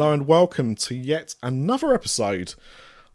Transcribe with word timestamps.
Hello 0.00 0.14
and 0.14 0.26
welcome 0.26 0.74
to 0.76 0.94
yet 0.94 1.34
another 1.42 1.92
episode 1.92 2.54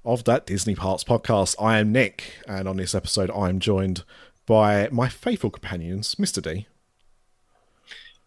of 0.06 0.24
that 0.26 0.46
Disney 0.46 0.76
Parks 0.76 1.04
podcast. 1.04 1.56
I 1.60 1.80
am 1.80 1.92
Nick, 1.92 2.36
and 2.48 2.68
on 2.68 2.78
this 2.78 2.94
episode, 2.94 3.32
I 3.32 3.50
am 3.50 3.60
joined 3.60 4.04
by 4.46 4.88
my 4.92 5.10
faithful 5.10 5.50
companions, 5.50 6.14
Mr. 6.14 6.44
D. 6.44 6.68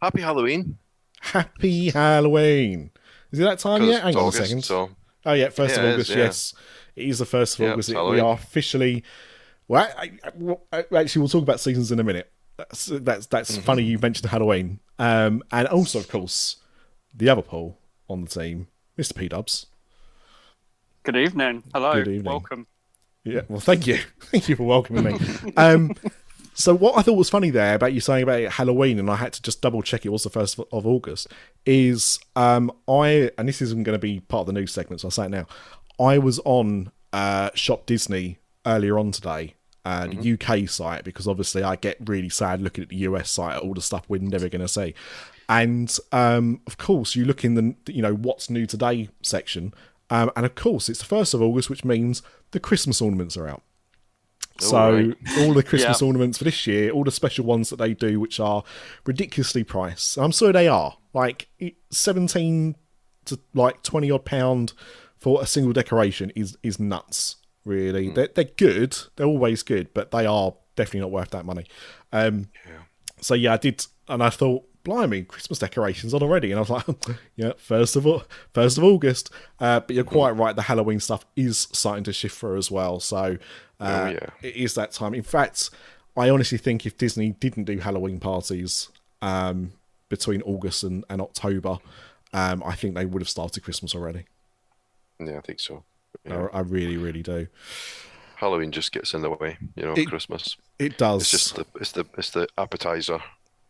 Happy 0.03 0.23
Halloween. 0.23 0.79
Happy 1.21 1.91
Halloween! 1.91 2.91
Is 3.31 3.39
it 3.39 3.45
that 3.45 3.61
time 3.61 3.85
yet? 3.85 4.01
Hang 4.03 4.09
it's 4.09 4.17
on 4.17 4.29
a 4.29 4.33
second. 4.33 4.65
So 4.65 4.91
Oh 5.25 5.35
yeah, 5.35 5.51
first 5.51 5.77
Yeah, 5.77 5.83
of 5.85 5.93
August. 5.95 6.11
is, 6.11 6.17
yeah. 6.17 6.23
Yes, 6.25 6.55
it 6.97 7.07
is 7.11 7.19
the 7.21 7.27
first 7.27 7.55
of 7.55 7.61
Yeah, 7.61 7.73
August. 7.75 7.91
we 7.91 8.19
are 8.19 8.33
officially. 8.35 9.05
Well, 9.69 9.89
I, 9.97 10.11
I, 10.73 10.85
actually, 10.97 11.21
we'll 11.21 11.29
talk 11.29 11.45
about 11.45 11.61
seasons 11.61 11.93
in 11.93 12.01
a 12.01 12.05
minute. 12.05 12.29
That's 12.57 12.87
that's 12.87 13.27
that's 13.27 13.53
Mm-hmm. 13.53 13.61
funny. 13.63 13.85
You 13.85 14.01
mentioned 14.01 14.29
Halloween, 14.29 14.81
um, 14.99 15.45
and 15.53 15.69
also, 15.69 16.01
of 16.01 16.09
course, 16.09 16.57
the 17.15 17.29
other 17.29 17.43
Paul 17.43 17.79
on 18.09 18.23
the 18.23 18.29
team, 18.29 18.69
Mr. 18.99 19.15
P 19.15 19.29
Dubs. 19.29 19.67
Good 21.03 21.17
evening. 21.17 21.63
Hello. 21.73 21.93
Good 21.93 22.09
evening. 22.09 22.25
Welcome. 22.25 22.67
Yeah, 23.25 23.43
well, 23.49 23.61
thank 23.61 23.87
you, 23.87 23.99
thank 24.21 24.49
you 24.49 24.57
for 24.57 24.65
welcoming 24.65 25.05
me. 25.05 25.53
um, 25.57 25.95
so 26.55 26.75
what 26.75 26.97
I 26.97 27.03
thought 27.03 27.17
was 27.17 27.31
funny 27.31 27.51
there 27.51 27.75
about 27.75 27.93
you 27.93 28.01
saying 28.01 28.23
about 28.23 28.53
Halloween, 28.53 28.99
and 28.99 29.11
I 29.11 29.17
had 29.17 29.33
to 29.35 29.43
just 29.43 29.61
double 29.61 29.83
check 29.83 30.07
it 30.07 30.11
was 30.11 30.25
the 30.25 30.31
first 30.31 30.59
of 30.59 30.87
August, 30.87 31.29
is 31.67 32.19
um, 32.37 32.73
I 32.89 33.31
and 33.37 33.49
this 33.49 33.61
isn't 33.63 33.83
going 33.83 33.95
to 33.95 34.01
be 34.01 34.21
part 34.21 34.43
of 34.43 34.47
the 34.47 34.53
news 34.53 34.73
segment, 34.73 35.01
so 35.01 35.09
I'll 35.09 35.13
say 35.13 35.27
it 35.27 35.31
now. 35.31 35.47
I 36.01 36.19
was 36.19 36.39
on 36.45 36.91
uh, 37.13 37.51
Shop 37.55 37.87
Disney 37.87 38.39
earlier 38.65 38.99
on 38.99 39.13
today, 39.13 39.55
uh, 39.85 40.07
the 40.07 40.33
UK 40.33 40.69
site, 40.69 41.05
because 41.05 41.27
obviously 41.27 41.63
I 41.63 41.77
get 41.77 41.97
really 42.05 42.29
sad 42.29 42.61
looking 42.61 42.83
at 42.83 42.91
the 42.91 42.97
US 42.99 43.31
site 43.31 43.57
at 43.57 43.63
all 43.63 43.75
the 43.75 43.83
stuff 43.83 44.05
we're 44.09 44.21
never 44.21 44.49
going 44.49 44.63
to 44.63 44.69
see. 44.69 44.95
And 45.49 45.97
um, 46.13 46.61
of 46.67 46.77
course, 46.77 47.17
you 47.17 47.25
look 47.25 47.45
in 47.45 47.55
the 47.55 47.93
you 47.93 48.03
know 48.03 48.15
what's 48.15 48.51
new 48.51 48.67
today 48.67 49.09
section, 49.23 49.73
um, 50.11 50.31
and 50.37 50.45
of 50.45 50.55
course 50.55 50.89
it's 50.89 50.99
the 50.99 51.05
first 51.07 51.33
of 51.35 51.41
August, 51.43 51.71
which 51.71 51.85
means 51.85 52.23
the 52.51 52.61
Christmas 52.61 53.01
ornaments 53.01 53.37
are 53.37 53.49
out. 53.49 53.63
So 54.61 54.93
right. 54.93 55.17
all 55.39 55.55
the 55.55 55.63
Christmas 55.71 56.01
Yeah. 56.03 56.07
ornaments 56.07 56.39
for 56.39 56.45
this 56.45 56.67
year, 56.67 56.91
all 56.91 57.05
the 57.05 57.11
special 57.11 57.45
ones 57.45 57.71
that 57.71 57.77
they 57.77 57.95
do, 57.95 58.19
which 58.21 58.41
are 58.41 58.63
ridiculously 59.07 59.65
priced. 59.65 60.19
I'm 60.19 60.33
sorry 60.33 60.53
they 60.53 60.69
are 60.69 60.97
like 61.15 61.49
seventeen 61.91 62.77
to 63.27 63.39
like 63.55 63.83
twenty 63.83 64.11
odd 64.11 64.25
pound 64.25 64.73
for 65.17 65.43
a 65.43 65.47
single 65.47 65.73
decoration 65.73 66.31
is 66.37 66.57
is 66.63 66.79
nuts. 66.79 67.37
Really, 67.65 68.11
they're 68.11 68.29
they're 68.35 68.45
good. 68.45 68.97
They're 69.17 69.27
always 69.27 69.63
good, 69.63 69.93
but 69.95 70.11
they 70.11 70.27
are 70.27 70.55
definitely 70.77 71.01
not 71.01 71.11
worth 71.11 71.31
that 71.31 71.45
money. 71.45 71.67
Um, 72.13 72.49
so 73.21 73.35
yeah, 73.35 73.55
I 73.55 73.57
did, 73.57 73.85
and 74.09 74.23
I 74.23 74.31
thought, 74.31 74.65
blimey, 74.89 75.23
Christmas 75.23 75.59
decorations 75.59 76.15
on 76.15 76.23
already, 76.23 76.51
and 76.51 76.59
I 76.59 76.61
was 76.61 76.71
like, 76.71 76.87
yeah, 77.37 77.53
first 77.57 77.95
of 77.97 78.07
all, 78.07 78.25
first 78.55 78.79
of 78.79 78.85
August. 78.85 79.31
Uh, 79.61 79.81
but 79.81 79.95
you're 79.95 80.05
quite 80.05 80.31
right, 80.33 80.57
the 80.57 80.63
Halloween 80.63 80.99
stuff 81.01 81.25
is 81.37 81.69
starting 81.73 82.05
to 82.05 82.13
shift 82.13 82.37
through 82.39 82.57
as 82.57 82.71
well. 82.71 83.01
So 83.01 83.39
uh, 83.81 84.05
Oh, 84.07 84.11
yeah. 84.11 84.31
it 84.43 84.57
is 84.57 84.75
that 84.75 84.93
time. 84.93 85.15
In 85.15 85.23
fact, 85.23 85.71
I 86.17 86.31
honestly 86.31 86.59
think 86.59 86.87
if 86.87 86.97
Disney 86.97 87.31
didn't 87.31 87.65
do 87.65 87.79
Halloween 87.79 88.19
parties 88.19 88.89
um, 89.23 89.73
between 90.09 90.43
August 90.43 90.83
and, 90.83 91.05
and 91.11 91.21
October, 91.21 91.79
um, 92.33 92.63
I 92.65 92.75
think 92.75 92.95
they 92.95 93.05
would 93.07 93.23
have 93.23 93.29
started 93.29 93.63
Christmas 93.63 93.95
already. 93.95 94.25
yeah, 95.21 95.39
I 95.39 95.41
think 95.43 95.61
so. 95.61 95.85
I, 96.29 96.35
I 96.53 96.61
really, 96.61 96.97
really 96.97 97.23
do. 97.23 97.47
Halloween 98.37 98.71
just 98.73 98.93
gets 98.93 99.15
in 99.15 99.23
the 99.23 99.31
way, 99.31 99.59
you 99.77 99.83
know. 99.85 99.95
It- 99.97 100.09
Christmas. 100.09 100.57
It 100.79 100.97
does. 100.97 101.23
It's 101.23 101.31
just 101.33 101.57
the 101.57 101.67
it's 101.81 101.91
the 101.93 102.07
it's 102.17 102.31
the 102.31 102.47
appetizer 102.57 103.19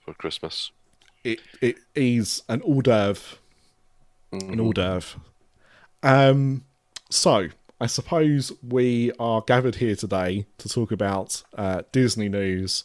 for 0.05 0.13
Christmas. 0.15 0.71
It 1.25 1.41
it 1.61 1.77
is 1.95 2.43
an 2.49 2.63
hors 2.63 2.83
d'oeuvre, 2.83 3.39
an 4.33 4.61
hors 4.61 4.73
d'oeuvre. 4.73 5.21
Um, 6.03 6.65
so 7.11 7.49
I 7.81 7.87
suppose 7.87 8.53
we 8.63 9.13
are 9.19 9.43
gathered 9.43 9.77
here 9.77 9.97
today 9.97 10.47
to 10.59 10.69
talk 10.69 10.91
about 10.93 11.43
uh, 11.57 11.83
Disney 11.93 12.29
news 12.29 12.85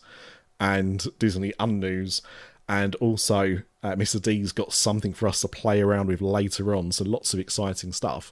and 0.60 1.08
Disney 1.20 1.54
unnews, 1.60 2.22
and 2.68 2.96
also 2.96 3.60
uh, 3.82 3.96
Mr. 3.96 4.22
D's 4.22 4.52
got 4.52 4.72
something 4.72 5.14
for 5.14 5.28
us 5.28 5.42
to 5.42 5.48
play 5.48 5.82
around 5.82 6.08
with 6.08 6.22
later 6.22 6.76
on. 6.76 6.92
So 6.92 7.04
lots 7.04 7.34
of 7.34 7.40
exciting 7.40 7.92
stuff. 7.92 8.32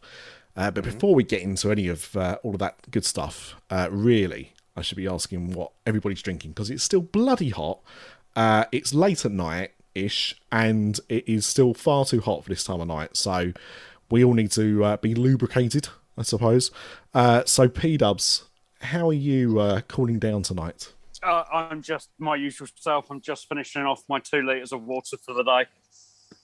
Uh, 0.55 0.69
but 0.69 0.83
before 0.83 1.15
we 1.15 1.23
get 1.23 1.41
into 1.41 1.71
any 1.71 1.87
of 1.87 2.15
uh, 2.15 2.37
all 2.43 2.53
of 2.53 2.59
that 2.59 2.91
good 2.91 3.05
stuff, 3.05 3.55
uh, 3.69 3.87
really, 3.89 4.53
I 4.75 4.81
should 4.81 4.97
be 4.97 5.07
asking 5.07 5.53
what 5.53 5.71
everybody's 5.85 6.21
drinking 6.21 6.51
because 6.51 6.69
it's 6.69 6.83
still 6.83 7.01
bloody 7.01 7.49
hot. 7.49 7.79
Uh, 8.35 8.65
it's 8.71 8.93
late 8.93 9.25
at 9.25 9.31
night 9.31 9.71
ish, 9.95 10.39
and 10.51 10.99
it 11.09 11.27
is 11.27 11.45
still 11.45 11.73
far 11.73 12.05
too 12.05 12.21
hot 12.21 12.43
for 12.43 12.49
this 12.49 12.63
time 12.63 12.81
of 12.81 12.87
night. 12.87 13.17
So 13.17 13.53
we 14.09 14.23
all 14.23 14.33
need 14.33 14.51
to 14.51 14.83
uh, 14.83 14.97
be 14.97 15.15
lubricated, 15.15 15.89
I 16.17 16.23
suppose. 16.23 16.71
Uh, 17.13 17.43
so 17.45 17.67
P 17.67 17.97
Dubs, 17.97 18.45
how 18.81 19.09
are 19.09 19.13
you 19.13 19.59
uh, 19.59 19.81
cooling 19.81 20.19
down 20.19 20.43
tonight? 20.43 20.93
Uh, 21.23 21.43
I'm 21.53 21.81
just 21.81 22.09
my 22.17 22.35
usual 22.35 22.67
self. 22.75 23.11
I'm 23.11 23.21
just 23.21 23.47
finishing 23.47 23.83
off 23.83 24.03
my 24.09 24.19
two 24.19 24.41
liters 24.41 24.71
of 24.71 24.83
water 24.83 25.17
for 25.17 25.33
the 25.33 25.43
day. 25.43 25.65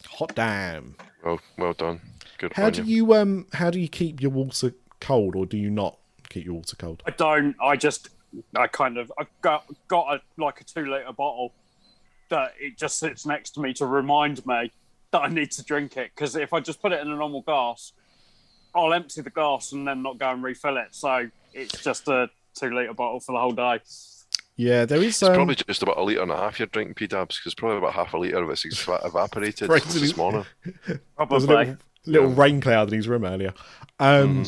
Hot 0.06 0.36
damn! 0.36 0.96
Well, 1.24 1.40
well 1.58 1.74
done. 1.74 2.02
Good 2.38 2.54
How 2.54 2.70
do 2.70 2.84
you. 2.84 3.08
you 3.08 3.14
um 3.16 3.48
how 3.54 3.72
do 3.72 3.80
you 3.80 3.88
keep 3.88 4.22
your 4.22 4.32
water 4.32 4.74
cold, 5.00 5.36
or 5.36 5.46
do 5.46 5.58
you 5.58 5.72
not 5.72 5.98
keep 6.30 6.46
your 6.46 6.54
water 6.56 6.76
cold? 6.76 7.02
I 7.06 7.12
don't. 7.12 7.56
I 7.62 7.76
just. 7.76 8.10
I 8.56 8.68
kind 8.68 8.98
of. 8.98 9.12
I 9.18 9.26
got 9.42 9.66
got 9.88 10.16
a 10.16 10.22
like 10.42 10.62
a 10.62 10.64
two 10.64 10.86
liter 10.86 11.12
bottle 11.14 11.54
that 12.30 12.54
it 12.60 12.78
just 12.78 13.00
sits 13.00 13.26
next 13.26 13.52
to 13.52 13.62
me 13.62 13.74
to 13.76 13.86
remind 13.86 14.46
me 14.46 14.72
that 15.12 15.20
I 15.22 15.28
need 15.30 15.52
to 15.52 15.64
drink 15.64 15.98
it. 15.98 16.12
Because 16.16 16.36
if 16.36 16.54
I 16.54 16.60
just 16.60 16.82
put 16.82 16.92
it 16.92 17.02
in 17.02 17.12
a 17.12 17.16
normal 17.16 17.42
glass, 17.42 17.94
I'll 18.76 18.94
empty 18.94 19.22
the 19.22 19.30
glass 19.30 19.72
and 19.72 19.88
then 19.88 20.04
not 20.04 20.18
go 20.18 20.30
and 20.32 20.44
refill 20.44 20.78
it. 20.78 20.90
So 20.92 21.30
it's 21.54 21.82
just 21.84 22.08
a 22.08 22.30
two 22.56 22.74
liter 22.76 22.94
bottle 22.94 23.20
for 23.20 23.32
the 23.32 23.40
whole 23.40 23.52
day. 23.52 23.80
Yeah, 24.56 24.86
there 24.86 24.98
is 25.00 25.10
It's 25.22 25.24
um, 25.24 25.36
probably 25.36 25.56
just 25.56 25.84
about 25.84 25.98
a 25.98 26.02
litre 26.02 26.22
and 26.24 26.32
a 26.32 26.36
half 26.36 26.60
you're 26.60 26.66
drinking 26.68 26.96
P 26.96 27.06
Dubs 27.06 27.38
because 27.38 27.54
probably 27.54 27.78
about 27.78 27.94
half 27.94 28.14
a 28.14 28.18
litre 28.18 28.42
of 28.42 28.50
it's 28.50 28.66
eva- 28.66 29.02
evaporated 29.06 29.70
Right. 29.70 29.84
this 29.84 30.18
morning. 30.18 30.46
There 30.88 31.00
was 31.30 31.44
a 31.44 31.48
little, 31.48 31.78
little 32.06 32.30
rain 32.30 32.60
cloud 32.62 32.88
in 32.90 32.96
his 32.96 33.08
room 33.08 33.24
earlier. 33.24 33.54
Um, 34.00 34.46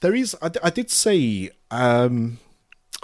there 0.00 0.14
is. 0.14 0.36
I, 0.42 0.50
I 0.62 0.70
did 0.70 0.90
see. 0.90 1.50
Um, 1.70 2.38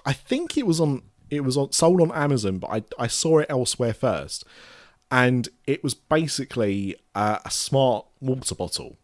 I 0.04 0.12
think 0.12 0.56
it 0.58 0.66
was 0.66 0.80
on. 0.80 1.02
It 1.36 1.44
was 1.44 1.56
on 1.56 1.72
sold 1.72 2.00
on 2.00 2.12
Amazon, 2.12 2.58
but 2.58 2.70
I 2.70 2.82
I 2.98 3.06
saw 3.06 3.38
it 3.38 3.46
elsewhere 3.48 3.94
first, 3.94 4.44
and 5.10 5.48
it 5.66 5.82
was 5.82 5.94
basically 5.94 6.96
uh, 7.14 7.38
a 7.44 7.50
smart 7.50 8.06
water 8.20 8.54
bottle, 8.54 8.96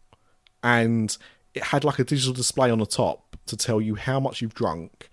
and 0.63 1.17
it 1.53 1.63
had 1.63 1.83
like 1.83 1.99
a 1.99 2.03
digital 2.03 2.33
display 2.33 2.69
on 2.69 2.79
the 2.79 2.85
top 2.85 3.37
to 3.45 3.57
tell 3.57 3.81
you 3.81 3.95
how 3.95 4.19
much 4.19 4.41
you've 4.41 4.53
drunk, 4.53 5.09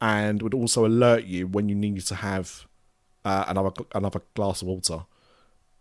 and 0.00 0.42
would 0.42 0.54
also 0.54 0.86
alert 0.86 1.24
you 1.24 1.46
when 1.46 1.68
you 1.68 1.74
needed 1.74 2.06
to 2.06 2.16
have 2.16 2.66
uh, 3.24 3.44
another 3.48 3.70
another 3.94 4.20
glass 4.34 4.62
of 4.62 4.68
water. 4.68 5.04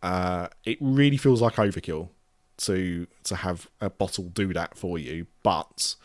Uh, 0.01 0.47
it 0.65 0.77
really 0.81 1.17
feels 1.17 1.41
like 1.41 1.55
overkill 1.55 2.09
to 2.57 3.07
to 3.23 3.35
have 3.35 3.69
a 3.79 3.89
bottle 3.89 4.25
do 4.25 4.53
that 4.53 4.77
for 4.77 4.97
you, 4.97 5.27
but 5.43 5.95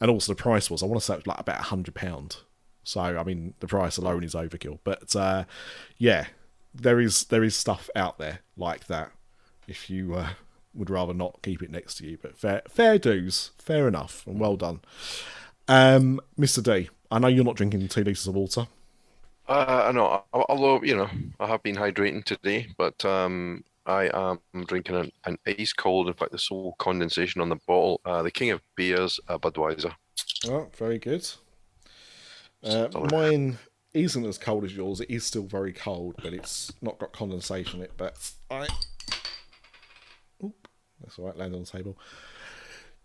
and 0.00 0.10
also 0.10 0.32
the 0.32 0.36
price 0.40 0.70
was 0.70 0.82
I 0.82 0.86
want 0.86 1.00
to 1.00 1.04
say 1.04 1.14
it 1.14 1.18
was 1.18 1.26
like 1.26 1.40
about 1.40 1.60
a 1.60 1.64
hundred 1.64 1.94
pound. 1.94 2.38
So 2.86 3.00
I 3.00 3.24
mean 3.24 3.54
the 3.58 3.66
price 3.66 3.96
alone 3.96 4.22
is 4.22 4.34
overkill, 4.34 4.78
but 4.84 5.16
uh, 5.16 5.42
yeah, 5.98 6.26
there 6.72 7.00
is 7.00 7.24
there 7.24 7.42
is 7.42 7.56
stuff 7.56 7.90
out 7.96 8.18
there 8.18 8.38
like 8.56 8.86
that. 8.86 9.10
If 9.66 9.90
you 9.90 10.14
uh, 10.14 10.28
would 10.72 10.88
rather 10.88 11.12
not 11.12 11.42
keep 11.42 11.62
it 11.62 11.70
next 11.72 11.96
to 11.96 12.06
you, 12.06 12.16
but 12.22 12.38
fair 12.38 12.62
fair 12.68 12.96
dues, 12.96 13.50
fair 13.58 13.88
enough, 13.88 14.24
and 14.24 14.38
well 14.38 14.56
done, 14.56 14.82
um, 15.66 16.20
Mister 16.36 16.62
D. 16.62 16.88
I 17.10 17.18
know 17.18 17.26
you're 17.26 17.44
not 17.44 17.56
drinking 17.56 17.88
two 17.88 18.04
liters 18.04 18.28
of 18.28 18.36
water. 18.36 18.68
Uh, 19.48 19.86
I 19.88 19.92
know. 19.92 20.22
Although 20.32 20.84
you 20.84 20.94
know, 20.94 21.10
I 21.40 21.48
have 21.48 21.64
been 21.64 21.74
hydrating 21.74 22.22
today, 22.22 22.68
but 22.78 23.04
um, 23.04 23.64
I 23.84 24.10
am 24.14 24.64
drinking 24.66 24.94
an, 24.94 25.12
an 25.24 25.38
ice 25.44 25.72
cold. 25.72 26.06
In 26.06 26.14
fact, 26.14 26.30
the 26.30 26.38
sole 26.38 26.76
condensation 26.78 27.40
on 27.40 27.48
the 27.48 27.58
bottle. 27.66 28.00
Uh, 28.04 28.22
the 28.22 28.30
king 28.30 28.52
of 28.52 28.60
beers, 28.76 29.18
uh, 29.28 29.38
Budweiser. 29.38 29.92
Oh, 30.48 30.68
very 30.76 30.98
good. 30.98 31.28
Uh, 32.66 32.88
mine 33.12 33.58
isn't 33.94 34.26
as 34.26 34.38
cold 34.38 34.64
as 34.64 34.74
yours. 34.76 35.00
It 35.00 35.10
is 35.10 35.24
still 35.24 35.44
very 35.44 35.72
cold, 35.72 36.16
but 36.22 36.34
it's 36.34 36.72
not 36.82 36.98
got 36.98 37.12
condensation 37.12 37.78
in 37.78 37.84
it. 37.84 37.92
But 37.96 38.32
I. 38.50 38.66
Oop, 40.44 40.68
that's 41.00 41.18
all 41.18 41.26
right, 41.26 41.36
land 41.36 41.54
on 41.54 41.60
the 41.60 41.66
table. 41.66 41.96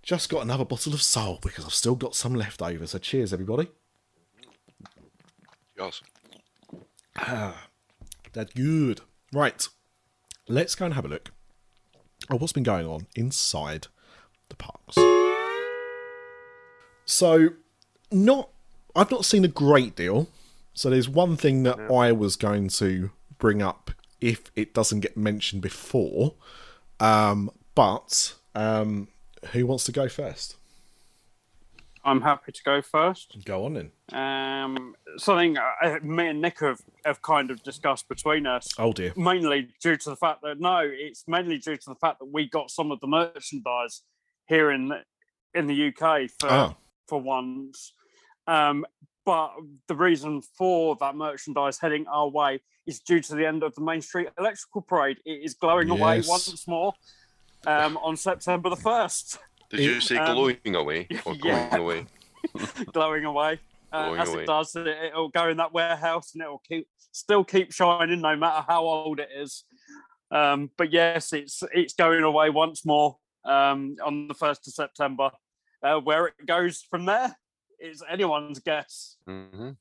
Just 0.01 0.29
got 0.29 0.41
another 0.41 0.65
bottle 0.65 0.93
of 0.93 1.01
Soul 1.01 1.39
because 1.43 1.63
I've 1.63 1.73
still 1.73 1.95
got 1.95 2.15
some 2.15 2.33
left 2.33 2.61
over. 2.61 2.87
So 2.87 2.97
cheers, 2.97 3.31
everybody. 3.31 3.69
Yes. 5.77 6.01
That's 8.33 8.53
good. 8.53 9.01
Right. 9.31 9.67
Let's 10.47 10.73
go 10.75 10.85
and 10.85 10.93
have 10.95 11.05
a 11.05 11.07
look 11.07 11.31
at 12.29 12.39
what's 12.39 12.53
been 12.53 12.63
going 12.63 12.87
on 12.87 13.07
inside 13.15 13.87
the 14.49 14.55
parks. 14.55 14.97
So, 17.05 17.49
not 18.11 18.50
I've 18.95 19.11
not 19.11 19.25
seen 19.25 19.43
a 19.45 19.49
great 19.49 19.95
deal. 19.95 20.27
So 20.73 20.89
there's 20.89 21.09
one 21.09 21.35
thing 21.37 21.63
that 21.63 21.79
I 21.91 22.11
was 22.11 22.35
going 22.35 22.69
to 22.69 23.11
bring 23.37 23.61
up 23.61 23.91
if 24.21 24.51
it 24.55 24.73
doesn't 24.73 25.01
get 25.01 25.17
mentioned 25.17 25.61
before. 25.61 26.35
Um, 26.99 27.49
but 27.75 28.35
um, 28.55 29.07
who 29.51 29.65
wants 29.65 29.83
to 29.85 29.91
go 29.91 30.07
first? 30.07 30.55
I'm 32.03 32.21
happy 32.21 32.51
to 32.51 32.63
go 32.63 32.81
first. 32.81 33.37
Go 33.45 33.65
on 33.65 33.73
then. 33.75 33.91
Um, 34.19 34.95
something 35.17 35.57
uh, 35.57 35.99
me 36.01 36.27
and 36.29 36.41
Nick 36.41 36.59
have, 36.61 36.81
have 37.05 37.21
kind 37.21 37.51
of 37.51 37.61
discussed 37.63 38.07
between 38.09 38.47
us, 38.47 38.69
Oh 38.79 38.91
dear. 38.91 39.13
mainly 39.15 39.69
due 39.81 39.97
to 39.97 40.09
the 40.09 40.15
fact 40.15 40.41
that 40.41 40.59
no, 40.59 40.79
it's 40.83 41.25
mainly 41.27 41.59
due 41.59 41.77
to 41.77 41.89
the 41.89 41.95
fact 41.95 42.17
that 42.19 42.25
we 42.31 42.49
got 42.49 42.71
some 42.71 42.91
of 42.91 42.99
the 43.01 43.07
merchandise 43.07 44.01
here 44.47 44.71
in 44.71 44.87
the, 44.87 45.01
in 45.53 45.67
the 45.67 45.87
UK 45.89 46.29
for 46.39 46.49
Ah. 46.49 46.75
for 47.07 47.21
once. 47.21 47.93
Um, 48.47 48.85
but 49.25 49.53
the 49.87 49.95
reason 49.95 50.41
for 50.57 50.95
that 50.99 51.15
merchandise 51.15 51.77
heading 51.79 52.07
our 52.07 52.27
way 52.27 52.61
is 52.87 52.99
due 52.99 53.19
to 53.21 53.35
the 53.35 53.45
end 53.45 53.63
of 53.63 53.75
the 53.75 53.81
Main 53.81 54.01
Street 54.01 54.29
Electrical 54.39 54.81
Parade. 54.81 55.17
It 55.25 55.41
is 55.43 55.53
glowing 55.53 55.89
away 55.89 56.21
once 56.27 56.67
more 56.67 56.93
um, 57.67 57.97
on 57.97 58.17
September 58.17 58.69
the 58.69 58.75
first. 58.75 59.37
Did 59.69 59.79
It- 59.79 59.83
you 59.83 60.01
say 60.01 60.17
um, 60.17 60.35
glowing 60.35 60.75
away 60.75 61.07
or 61.25 61.35
yeah. 61.43 61.69
going 61.69 61.81
away? 61.81 62.05
glowing 62.93 63.25
away. 63.25 63.59
Uh, 63.93 64.05
Glowing 64.05 64.21
as 64.21 64.29
away. 64.29 64.43
it 64.43 64.47
does, 64.47 64.75
it, 64.75 64.87
it'll 64.87 65.29
go 65.29 65.49
in 65.49 65.57
that 65.57 65.73
warehouse 65.73 66.33
and 66.33 66.41
it'll 66.41 66.61
keep 66.67 66.87
still 67.11 67.43
keep 67.43 67.73
shining 67.73 68.21
no 68.21 68.35
matter 68.37 68.63
how 68.67 68.85
old 68.85 69.19
it 69.19 69.27
is. 69.35 69.65
Um, 70.31 70.71
but 70.77 70.93
yes, 70.93 71.33
it's 71.33 71.61
it's 71.73 71.93
going 71.93 72.23
away 72.23 72.49
once 72.49 72.85
more 72.85 73.17
um, 73.43 73.97
on 74.03 74.29
the 74.29 74.33
first 74.33 74.65
of 74.67 74.73
September. 74.73 75.29
Uh, 75.83 75.99
where 75.99 76.27
it 76.27 76.45
goes 76.45 76.85
from 76.89 77.05
there 77.05 77.35
is 77.81 78.03
anyone's 78.09 78.59
guess. 78.59 79.17
hmm 79.25 79.71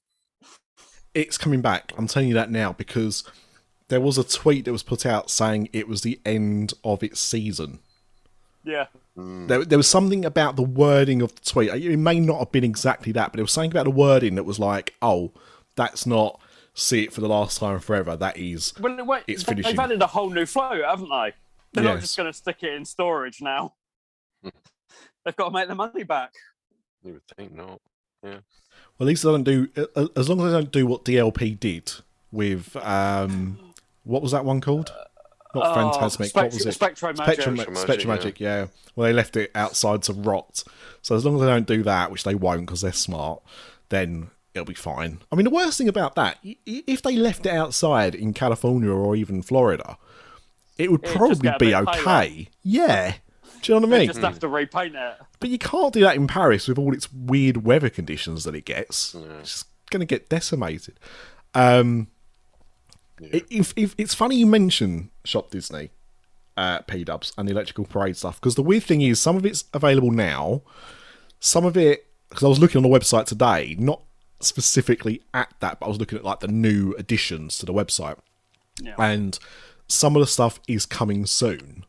it's 1.12 1.36
coming 1.36 1.60
back. 1.60 1.92
I'm 1.98 2.06
telling 2.06 2.28
you 2.28 2.34
that 2.34 2.52
now 2.52 2.72
because 2.72 3.24
there 3.88 4.00
was 4.00 4.16
a 4.16 4.22
tweet 4.22 4.64
that 4.66 4.72
was 4.72 4.84
put 4.84 5.04
out 5.04 5.28
saying 5.28 5.68
it 5.72 5.88
was 5.88 6.02
the 6.02 6.20
end 6.24 6.72
of 6.84 7.02
its 7.02 7.18
season. 7.18 7.80
Yeah, 8.62 8.86
There, 9.16 9.64
there 9.64 9.78
was 9.78 9.88
something 9.88 10.24
about 10.24 10.54
the 10.54 10.62
wording 10.62 11.20
of 11.20 11.34
the 11.34 11.40
tweet. 11.40 11.70
It 11.70 11.96
may 11.96 12.20
not 12.20 12.38
have 12.38 12.52
been 12.52 12.62
exactly 12.62 13.10
that, 13.12 13.32
but 13.32 13.38
there 13.38 13.42
was 13.44 13.50
something 13.50 13.72
about 13.72 13.84
the 13.86 13.90
wording 13.90 14.36
that 14.36 14.44
was 14.44 14.60
like, 14.60 14.94
"Oh, 15.02 15.32
that's 15.74 16.06
not 16.06 16.40
see 16.74 17.02
it 17.04 17.12
for 17.12 17.22
the 17.22 17.28
last 17.28 17.58
time 17.58 17.80
forever. 17.80 18.14
That 18.16 18.36
is." 18.36 18.72
well, 18.78 19.04
wait, 19.04 19.24
It's 19.26 19.42
they- 19.42 19.52
finishing. 19.54 19.72
they've 19.72 19.80
added 19.84 20.02
a 20.02 20.06
whole 20.06 20.30
new 20.30 20.46
flow, 20.46 20.80
haven't 20.84 21.08
they? 21.08 21.32
They're 21.72 21.82
not 21.84 22.00
just 22.00 22.16
going 22.16 22.30
to 22.30 22.36
stick 22.36 22.58
it 22.62 22.74
in 22.74 22.84
storage 22.84 23.40
now. 23.42 23.74
They've 25.24 25.34
got 25.36 25.46
to 25.48 25.50
make 25.50 25.66
the 25.68 25.74
money 25.74 26.04
back. 26.04 26.34
You 27.02 27.14
would 27.14 27.26
think 27.36 27.52
not. 27.54 27.80
Well, 28.22 28.34
at 29.00 29.06
least 29.06 29.22
they 29.22 29.30
don't 29.30 29.44
do 29.44 29.68
uh, 29.96 30.06
as 30.16 30.28
long 30.28 30.40
as 30.40 30.46
I 30.52 30.58
don't 30.60 30.72
do 30.72 30.86
what 30.86 31.04
DLP 31.04 31.58
did 31.58 31.92
with 32.32 32.76
um, 32.76 33.58
what 34.04 34.22
was 34.22 34.32
that 34.32 34.44
one 34.44 34.60
called? 34.60 34.92
Not 35.54 35.66
Oh, 35.66 35.74
Phantasmic. 35.74 36.34
what 36.36 36.52
was 36.52 36.64
it? 36.66 36.72
Spectro 36.72 37.08
Magic. 37.08 37.24
Spectrum, 37.34 37.56
Spectrum 37.56 37.76
Spectrum 37.76 38.08
Magic, 38.08 38.24
Magic, 38.24 38.40
yeah. 38.40 38.66
Well, 38.94 39.06
they 39.08 39.12
left 39.12 39.36
it 39.36 39.50
outside 39.54 40.02
to 40.04 40.12
rot. 40.12 40.62
So 41.02 41.16
as 41.16 41.24
long 41.24 41.34
as 41.36 41.40
they 41.40 41.46
don't 41.46 41.66
do 41.66 41.82
that, 41.82 42.10
which 42.12 42.22
they 42.24 42.34
won't 42.36 42.66
because 42.66 42.82
they're 42.82 42.92
smart, 42.92 43.42
then 43.88 44.30
it'll 44.54 44.66
be 44.66 44.74
fine. 44.74 45.18
I 45.32 45.36
mean, 45.36 45.44
the 45.44 45.50
worst 45.50 45.78
thing 45.78 45.88
about 45.88 46.14
that, 46.16 46.38
i- 46.44 46.56
i- 46.68 46.84
if 46.86 47.02
they 47.02 47.16
left 47.16 47.46
it 47.46 47.52
outside 47.52 48.14
in 48.14 48.32
California 48.32 48.90
or 48.90 49.16
even 49.16 49.42
Florida, 49.42 49.96
it 50.78 50.90
would 50.92 51.02
It'd 51.04 51.16
probably 51.16 51.50
be 51.58 51.74
okay. 51.74 52.02
paler. 52.04 52.46
Yeah. 52.62 53.14
Do 53.62 53.72
you 53.72 53.80
know 53.80 53.86
what 53.86 53.94
I 53.94 53.98
They 53.98 54.04
mean? 54.06 54.08
just 54.08 54.20
have 54.20 54.38
to 54.40 54.48
repaint 54.48 54.94
it. 54.94 55.14
But 55.38 55.50
you 55.50 55.58
can't 55.58 55.92
do 55.92 56.00
that 56.00 56.16
in 56.16 56.26
Paris 56.26 56.66
with 56.68 56.78
all 56.78 56.94
its 56.94 57.12
weird 57.12 57.64
weather 57.64 57.90
conditions 57.90 58.44
that 58.44 58.54
it 58.54 58.64
gets. 58.64 59.14
It's 59.40 59.64
going 59.90 60.00
to 60.00 60.06
get 60.06 60.28
decimated. 60.28 60.98
Um, 61.54 62.08
it- 63.20 63.46
if, 63.50 63.72
if 63.76 63.94
it's 63.98 64.14
funny 64.14 64.36
you 64.36 64.46
mention 64.46 65.10
Shop 65.24 65.50
Disney, 65.50 65.90
uh, 66.56 66.80
P 66.80 67.04
Dubs, 67.04 67.32
and 67.36 67.46
the 67.48 67.52
Electrical 67.52 67.84
Parade 67.84 68.16
stuff 68.16 68.40
because 68.40 68.54
the 68.54 68.62
weird 68.62 68.82
thing 68.84 69.00
is 69.02 69.20
some 69.20 69.36
of 69.36 69.44
it's 69.46 69.64
available 69.74 70.10
now, 70.10 70.62
some 71.38 71.64
of 71.64 71.76
it 71.76 72.06
because 72.28 72.44
I 72.44 72.48
was 72.48 72.58
looking 72.60 72.82
on 72.84 72.88
the 72.90 72.96
website 72.98 73.26
today, 73.26 73.76
not 73.78 74.02
specifically 74.40 75.22
at 75.34 75.52
that, 75.60 75.80
but 75.80 75.86
I 75.86 75.88
was 75.88 75.98
looking 75.98 76.18
at 76.18 76.24
like 76.24 76.40
the 76.40 76.48
new 76.48 76.94
additions 76.96 77.58
to 77.58 77.66
the 77.66 77.72
website, 77.74 78.16
Yeah. 78.80 78.94
and 78.98 79.38
some 79.88 80.14
of 80.16 80.20
the 80.20 80.26
stuff 80.26 80.60
is 80.68 80.86
coming 80.86 81.26
soon. 81.26 81.84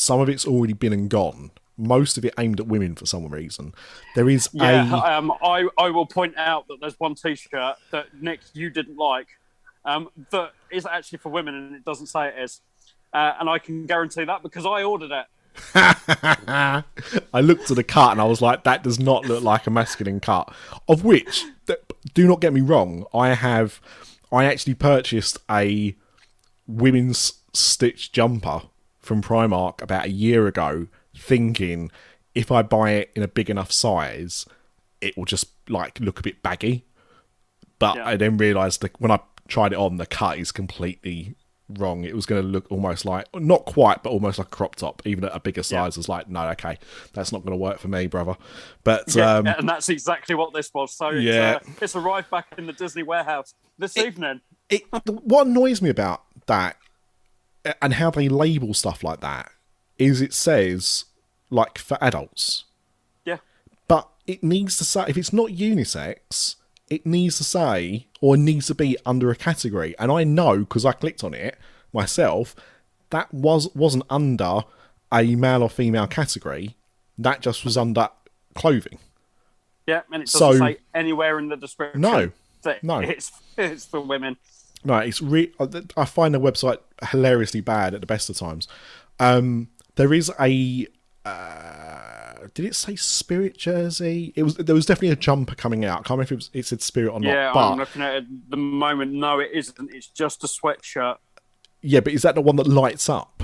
Some 0.00 0.18
of 0.20 0.30
it's 0.30 0.46
already 0.46 0.72
been 0.72 0.94
and 0.94 1.10
gone. 1.10 1.50
Most 1.76 2.16
of 2.16 2.24
it 2.24 2.32
aimed 2.38 2.58
at 2.58 2.66
women 2.66 2.94
for 2.94 3.04
some 3.04 3.26
reason. 3.28 3.74
There 4.14 4.30
is 4.30 4.48
Yeah, 4.52 4.90
a 4.90 5.18
um, 5.18 5.30
I, 5.42 5.68
I 5.78 5.90
will 5.90 6.06
point 6.06 6.36
out 6.38 6.66
that 6.68 6.78
there's 6.80 6.98
one 6.98 7.14
T-shirt 7.14 7.76
that 7.90 8.06
Nick 8.18 8.40
you 8.54 8.70
didn't 8.70 8.96
like 8.96 9.28
um, 9.84 10.08
that 10.30 10.52
is 10.70 10.86
actually 10.86 11.18
for 11.18 11.28
women 11.30 11.54
and 11.54 11.74
it 11.74 11.84
doesn't 11.84 12.06
say 12.06 12.28
it 12.28 12.42
is, 12.42 12.62
uh, 13.12 13.34
and 13.38 13.48
I 13.48 13.58
can 13.58 13.84
guarantee 13.84 14.24
that 14.24 14.42
because 14.42 14.64
I 14.64 14.82
ordered 14.82 15.10
it. 15.10 15.26
I 15.74 17.40
looked 17.42 17.70
at 17.70 17.76
the 17.76 17.84
cut 17.84 18.12
and 18.12 18.20
I 18.22 18.24
was 18.24 18.40
like, 18.40 18.64
that 18.64 18.82
does 18.82 18.98
not 18.98 19.26
look 19.26 19.42
like 19.42 19.66
a 19.66 19.70
masculine 19.70 20.20
cut. 20.20 20.50
Of 20.88 21.04
which, 21.04 21.44
th- 21.66 21.80
do 22.14 22.26
not 22.26 22.40
get 22.40 22.54
me 22.54 22.62
wrong, 22.62 23.04
I 23.12 23.34
have, 23.34 23.80
I 24.32 24.44
actually 24.46 24.74
purchased 24.74 25.36
a 25.50 25.94
women's 26.66 27.34
stitch 27.52 28.12
jumper 28.12 28.62
from 29.10 29.22
Primark 29.22 29.82
about 29.82 30.04
a 30.04 30.08
year 30.10 30.46
ago, 30.46 30.86
thinking 31.16 31.90
if 32.32 32.52
I 32.52 32.62
buy 32.62 32.92
it 32.92 33.10
in 33.16 33.24
a 33.24 33.28
big 33.28 33.50
enough 33.50 33.72
size, 33.72 34.46
it 35.00 35.16
will 35.16 35.24
just 35.24 35.46
like 35.68 35.98
look 35.98 36.20
a 36.20 36.22
bit 36.22 36.44
baggy. 36.44 36.84
But 37.80 37.96
Yeah. 37.96 38.06
I 38.06 38.14
then 38.16 38.36
realised 38.36 38.82
that 38.82 38.92
when 39.00 39.10
I 39.10 39.18
tried 39.48 39.72
it 39.72 39.78
on, 39.80 39.96
the 39.96 40.06
cut 40.06 40.38
is 40.38 40.52
completely 40.52 41.34
wrong. 41.68 42.04
It 42.04 42.14
was 42.14 42.24
going 42.24 42.40
to 42.40 42.46
look 42.46 42.70
almost 42.70 43.04
like 43.04 43.26
not 43.34 43.64
quite, 43.64 44.04
but 44.04 44.10
almost 44.10 44.38
like 44.38 44.46
a 44.46 44.50
crop 44.50 44.76
top. 44.76 45.02
Even 45.04 45.24
at 45.24 45.34
a 45.34 45.40
bigger 45.40 45.64
size, 45.64 45.72
Yeah. 45.72 45.82
I 45.82 45.86
was 45.86 46.08
like, 46.08 46.28
no, 46.28 46.46
okay, 46.50 46.78
that's 47.12 47.32
not 47.32 47.40
going 47.42 47.50
to 47.50 47.56
work 47.56 47.80
for 47.80 47.88
me, 47.88 48.06
brother. 48.06 48.36
But 48.84 49.12
Yeah, 49.12 49.38
um, 49.38 49.46
and 49.48 49.68
that's 49.68 49.88
exactly 49.88 50.36
what 50.36 50.52
this 50.54 50.72
was. 50.72 50.94
So 50.94 51.08
it's, 51.08 51.24
Yeah. 51.24 51.58
uh, 51.60 51.70
it's 51.82 51.96
arrived 51.96 52.30
back 52.30 52.46
in 52.56 52.66
the 52.66 52.72
Disney 52.72 53.02
warehouse 53.02 53.54
this 53.76 53.96
evening. 53.96 54.40
it, 54.68 54.82
what 55.04 55.48
annoys 55.48 55.82
me 55.82 55.90
about 55.90 56.22
that 56.46 56.76
and 57.82 57.94
how 57.94 58.10
they 58.10 58.28
label 58.28 58.74
stuff 58.74 59.02
like 59.04 59.20
that 59.20 59.50
is 59.98 60.20
it 60.20 60.32
says 60.32 61.04
like 61.50 61.78
for 61.78 61.98
adults, 62.00 62.64
Yeah, 63.24 63.38
but 63.88 64.08
it 64.26 64.42
needs 64.42 64.78
to 64.78 64.84
say 64.84 65.04
if 65.08 65.16
it's 65.18 65.32
not 65.32 65.50
unisex, 65.50 66.56
it 66.88 67.04
needs 67.04 67.36
to 67.38 67.44
say 67.44 68.06
or 68.20 68.36
needs 68.36 68.66
to 68.68 68.74
be 68.74 68.96
under 69.04 69.30
a 69.30 69.36
category. 69.36 69.94
And 69.98 70.10
I 70.12 70.24
know 70.24 70.58
because 70.60 70.84
I 70.84 70.92
clicked 70.92 71.22
on 71.24 71.34
it 71.34 71.56
myself 71.92 72.54
that 73.10 73.32
was 73.34 73.74
wasn't 73.74 74.04
under 74.08 74.60
a 75.12 75.34
male 75.34 75.62
or 75.64 75.70
female 75.70 76.06
category. 76.06 76.76
That 77.18 77.40
just 77.42 77.64
was 77.64 77.76
under 77.76 78.08
clothing. 78.54 78.98
yeah, 79.86 80.02
and 80.12 80.22
it 80.22 80.26
doesn't 80.30 80.38
So- 80.38 80.58
say 80.58 80.78
anywhere 80.94 81.38
in 81.38 81.48
the 81.48 81.56
description. 81.56 82.00
No, 82.00 82.30
no. 82.82 83.00
it's 83.00 83.32
it's 83.58 83.84
for 83.84 84.00
women. 84.00 84.36
No, 84.84 84.96
it's 84.98 85.20
re- 85.20 85.52
I 85.96 86.04
find 86.04 86.34
the 86.34 86.40
website 86.40 86.78
hilariously 87.10 87.60
bad 87.60 87.94
at 87.94 88.00
the 88.00 88.06
best 88.06 88.30
of 88.30 88.36
times. 88.36 88.66
Um, 89.18 89.68
there 89.96 90.12
is 90.14 90.32
a 90.40 90.86
uh, 91.24 92.46
did 92.54 92.64
it 92.64 92.74
say 92.74 92.96
Spirit 92.96 93.58
jersey? 93.58 94.32
It 94.34 94.42
was 94.42 94.54
there 94.56 94.74
was 94.74 94.86
definitely 94.86 95.10
a 95.10 95.16
jumper 95.16 95.54
coming 95.54 95.84
out. 95.84 96.00
I 96.00 96.02
can't 96.02 96.10
remember 96.10 96.22
if 96.22 96.32
it, 96.32 96.36
was, 96.36 96.50
it 96.54 96.66
said 96.66 96.82
Spirit 96.82 97.12
or 97.12 97.20
not. 97.20 97.30
Yeah, 97.30 97.50
but 97.52 97.72
I'm 97.72 97.78
looking 97.78 98.02
at 98.02 98.14
it 98.14 98.16
at 98.24 98.50
the 98.50 98.56
moment. 98.56 99.12
No, 99.12 99.38
it 99.38 99.50
isn't. 99.52 99.90
It's 99.92 100.08
just 100.08 100.42
a 100.44 100.46
sweatshirt. 100.46 101.16
yeah, 101.82 102.00
but 102.00 102.12
is 102.12 102.22
that 102.22 102.34
the 102.34 102.40
one 102.40 102.56
that 102.56 102.66
lights 102.66 103.08
up? 103.08 103.42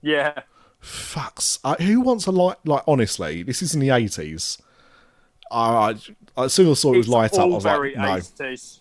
Yeah, 0.00 0.40
Fucks. 0.82 1.58
Uh, 1.62 1.76
who 1.76 2.00
wants 2.00 2.26
a 2.26 2.30
light? 2.30 2.56
Like 2.64 2.82
honestly, 2.86 3.42
this 3.42 3.62
is 3.62 3.74
in 3.74 3.80
the 3.80 3.90
eighties. 3.90 4.58
I, 5.50 5.94
I 6.36 6.44
as 6.44 6.54
soon 6.54 6.68
as 6.68 6.78
I 6.78 6.80
saw 6.80 6.94
it 6.94 6.98
was 6.98 7.06
it's 7.06 7.12
light 7.12 7.34
up, 7.34 7.40
I 7.40 7.44
was 7.44 7.64
very 7.64 7.94
like, 7.94 8.24
no. 8.38 8.44
80s. 8.46 8.79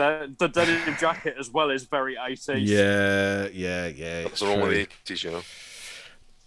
The, 0.00 0.34
the 0.38 0.48
denim 0.48 0.96
jacket 0.98 1.34
as 1.38 1.50
well 1.50 1.68
is 1.68 1.84
very 1.84 2.16
80s. 2.16 2.62
Yeah, 2.62 3.48
yeah, 3.52 3.86
yeah. 3.88 4.22
What's 4.24 4.40
It's 4.40 4.42
wrong 4.42 4.62
with 4.62 4.70
the 4.70 4.80
eighties? 4.80 5.24
You 5.24 5.30
know. 5.32 5.42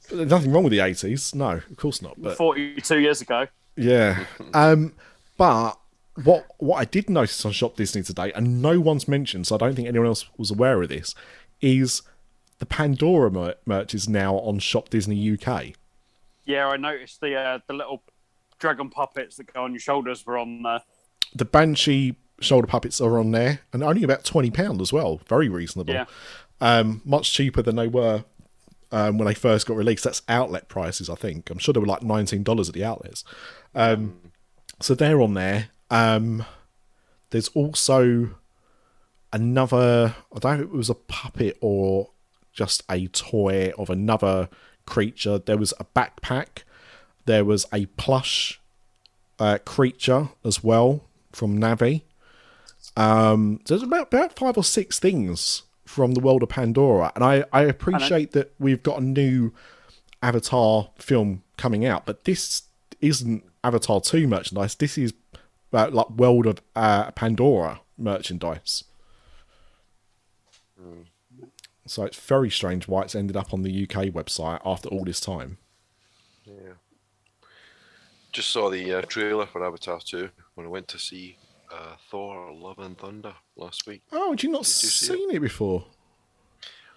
There's 0.09 0.29
nothing 0.31 0.51
wrong 0.51 0.63
with 0.63 0.71
the 0.71 0.79
80s. 0.79 1.35
No, 1.35 1.51
of 1.51 1.77
course 1.77 2.01
not. 2.01 2.19
But 2.19 2.35
42 2.35 2.97
years 2.97 3.21
ago. 3.21 3.45
Yeah. 3.75 4.25
Um, 4.55 4.93
but 5.37 5.77
what 6.23 6.47
what 6.57 6.77
I 6.77 6.85
did 6.85 7.11
notice 7.11 7.45
on 7.45 7.51
Shop 7.51 7.75
Disney 7.75 8.01
today, 8.01 8.31
and 8.33 8.59
no 8.59 8.79
one's 8.79 9.07
mentioned, 9.07 9.45
so 9.45 9.53
I 9.53 9.59
don't 9.59 9.75
think 9.75 9.87
anyone 9.87 10.07
else 10.07 10.25
was 10.35 10.49
aware 10.49 10.81
of 10.81 10.89
this, 10.89 11.13
is 11.61 12.01
the 12.57 12.65
Pandora 12.65 13.29
mer- 13.29 13.55
merch 13.67 13.93
is 13.93 14.09
now 14.09 14.37
on 14.37 14.57
Shop 14.57 14.89
Disney 14.89 15.31
UK. 15.31 15.73
Yeah, 16.45 16.69
I 16.69 16.77
noticed 16.77 17.21
the 17.21 17.35
uh, 17.35 17.59
the 17.67 17.73
little 17.73 18.01
dragon 18.57 18.89
puppets 18.89 19.35
that 19.35 19.53
go 19.53 19.63
on 19.63 19.73
your 19.73 19.79
shoulders 19.79 20.25
were 20.25 20.39
on 20.39 20.63
there. 20.63 20.81
The 21.35 21.45
Banshee 21.45 22.15
shoulder 22.43 22.67
puppets 22.67 23.01
are 23.01 23.17
on 23.17 23.31
there, 23.31 23.61
and 23.71 23.83
only 23.83 24.03
about 24.03 24.23
twenty 24.23 24.51
pound 24.51 24.81
as 24.81 24.93
well. 24.93 25.21
Very 25.27 25.49
reasonable. 25.49 25.93
Yeah. 25.93 26.05
Um, 26.61 27.01
much 27.03 27.33
cheaper 27.33 27.61
than 27.61 27.75
they 27.75 27.87
were 27.87 28.23
um, 28.91 29.17
when 29.17 29.27
they 29.27 29.33
first 29.33 29.67
got 29.67 29.75
released. 29.75 30.03
That's 30.03 30.21
outlet 30.29 30.69
prices, 30.69 31.09
I 31.09 31.15
think. 31.15 31.49
I'm 31.49 31.57
sure 31.57 31.73
they 31.73 31.79
were 31.79 31.85
like 31.85 32.03
nineteen 32.03 32.43
dollars 32.43 32.69
at 32.69 32.75
the 32.75 32.83
outlets. 32.83 33.23
Um, 33.75 34.19
so 34.79 34.95
they're 34.95 35.21
on 35.21 35.33
there. 35.33 35.69
Um, 35.89 36.45
there's 37.31 37.49
also 37.49 38.29
another. 39.31 40.15
I 40.33 40.39
don't 40.39 40.57
know 40.57 40.63
if 40.63 40.69
it 40.69 40.77
was 40.77 40.89
a 40.89 40.95
puppet 40.95 41.57
or 41.61 42.11
just 42.53 42.83
a 42.89 43.07
toy 43.07 43.73
of 43.77 43.89
another 43.89 44.49
creature. 44.85 45.39
There 45.39 45.57
was 45.57 45.73
a 45.79 45.85
backpack. 45.85 46.63
There 47.25 47.43
was 47.43 47.65
a 47.73 47.87
plush 47.87 48.59
uh, 49.39 49.57
creature 49.65 50.29
as 50.45 50.63
well 50.63 51.05
from 51.31 51.57
Na'vi. 51.57 52.03
Um, 52.95 53.59
so 53.65 53.73
there's 53.73 53.83
about 53.83 54.13
about 54.13 54.37
five 54.37 54.57
or 54.57 54.63
six 54.63 54.99
things 54.99 55.63
from 55.85 56.13
the 56.13 56.19
world 56.19 56.43
of 56.43 56.49
Pandora, 56.49 57.11
and 57.15 57.23
I 57.23 57.45
I 57.51 57.63
appreciate 57.63 58.31
that 58.31 58.53
we've 58.59 58.83
got 58.83 58.99
a 58.99 59.03
new 59.03 59.51
Avatar 60.21 60.89
film 60.97 61.43
coming 61.57 61.85
out, 61.85 62.05
but 62.05 62.23
this 62.25 62.63
isn't 63.01 63.43
Avatar 63.63 63.99
two 63.99 64.27
merchandise. 64.27 64.75
This 64.75 64.97
is 64.97 65.13
uh, 65.73 65.89
like 65.91 66.09
world 66.11 66.45
of 66.45 66.61
uh, 66.75 67.11
Pandora 67.11 67.81
merchandise. 67.97 68.83
So 71.85 72.03
it's 72.03 72.17
very 72.17 72.49
strange 72.49 72.87
why 72.87 73.01
it's 73.01 73.15
ended 73.15 73.35
up 73.35 73.53
on 73.53 73.63
the 73.63 73.83
UK 73.83 74.05
website 74.05 74.61
after 74.65 74.87
all 74.89 75.03
this 75.03 75.19
time. 75.19 75.57
Yeah. 76.45 76.73
Just 78.31 78.49
saw 78.49 78.69
the 78.69 78.93
uh, 78.93 79.01
trailer 79.01 79.45
for 79.45 79.65
Avatar 79.65 79.99
2 79.99 80.29
when 80.55 80.65
I 80.65 80.69
went 80.69 80.87
to 80.89 80.99
see 80.99 81.37
uh, 81.73 81.95
Thor: 82.11 82.51
Love 82.53 82.79
and 82.79 82.97
Thunder 82.97 83.33
last 83.55 83.87
week. 83.87 84.01
Oh, 84.11 84.31
had 84.31 84.43
you 84.43 84.49
not 84.51 84.59
you 84.59 84.65
see 84.65 84.87
seen 85.07 85.31
it 85.31 85.39
before? 85.39 85.85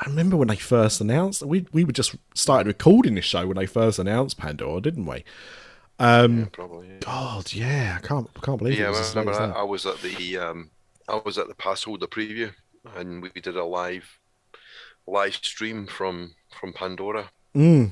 I 0.02 0.10
remember 0.10 0.36
when 0.38 0.48
they 0.50 0.56
first 0.58 1.00
announced. 1.02 1.42
We 1.44 1.66
we 1.72 1.84
were 1.84 1.92
just 1.92 2.16
started 2.36 2.68
recording 2.68 3.16
this 3.16 3.26
show 3.26 3.48
when 3.48 3.58
they 3.58 3.66
first 3.66 3.98
announced 4.00 4.38
Pandora, 4.38 4.82
didn't 4.82 5.06
we? 5.06 5.24
Um, 6.00 6.40
yeah, 6.40 6.46
probably. 6.52 6.88
Yeah. 6.90 6.98
God, 7.02 7.54
yeah, 7.54 8.00
I 8.02 8.06
can't 8.06 8.30
I 8.36 8.40
can't 8.42 8.58
believe 8.60 8.74
it 8.74 8.80
Yeah, 8.80 8.92
I 8.92 9.10
remember 9.10 9.34
I. 9.34 9.62
I 9.62 9.64
was 9.64 9.86
at 9.86 10.00
the 10.02 10.38
um, 10.38 10.70
I 11.08 11.20
was 11.24 11.38
at 11.38 11.48
the 11.48 11.56
pass 11.56 11.84
holder 11.84 12.08
preview, 12.08 12.54
and 12.96 13.22
we 13.22 13.30
did 13.30 13.56
a 13.56 13.64
live 13.66 14.20
live 15.08 15.36
stream 15.36 15.88
from 15.88 16.36
from 16.60 16.74
Pandora, 16.74 17.32
Mm. 17.56 17.92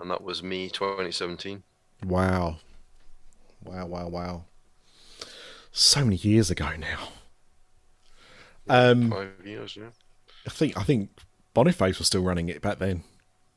and 0.00 0.10
that 0.10 0.22
was 0.22 0.42
me 0.42 0.68
2017. 0.68 1.62
Wow. 2.04 2.58
Wow, 3.64 3.86
wow, 3.86 4.08
wow. 4.08 4.44
So 5.70 6.04
many 6.04 6.16
years 6.16 6.50
ago 6.50 6.70
now. 6.76 7.08
Um, 8.68 9.10
Five 9.10 9.30
years, 9.44 9.76
yeah. 9.76 9.90
I 10.46 10.50
think 10.50 10.76
I 10.76 10.82
think 10.82 11.10
Boniface 11.54 11.98
was 11.98 12.06
still 12.08 12.22
running 12.22 12.48
it 12.48 12.60
back 12.60 12.78
then. 12.78 13.04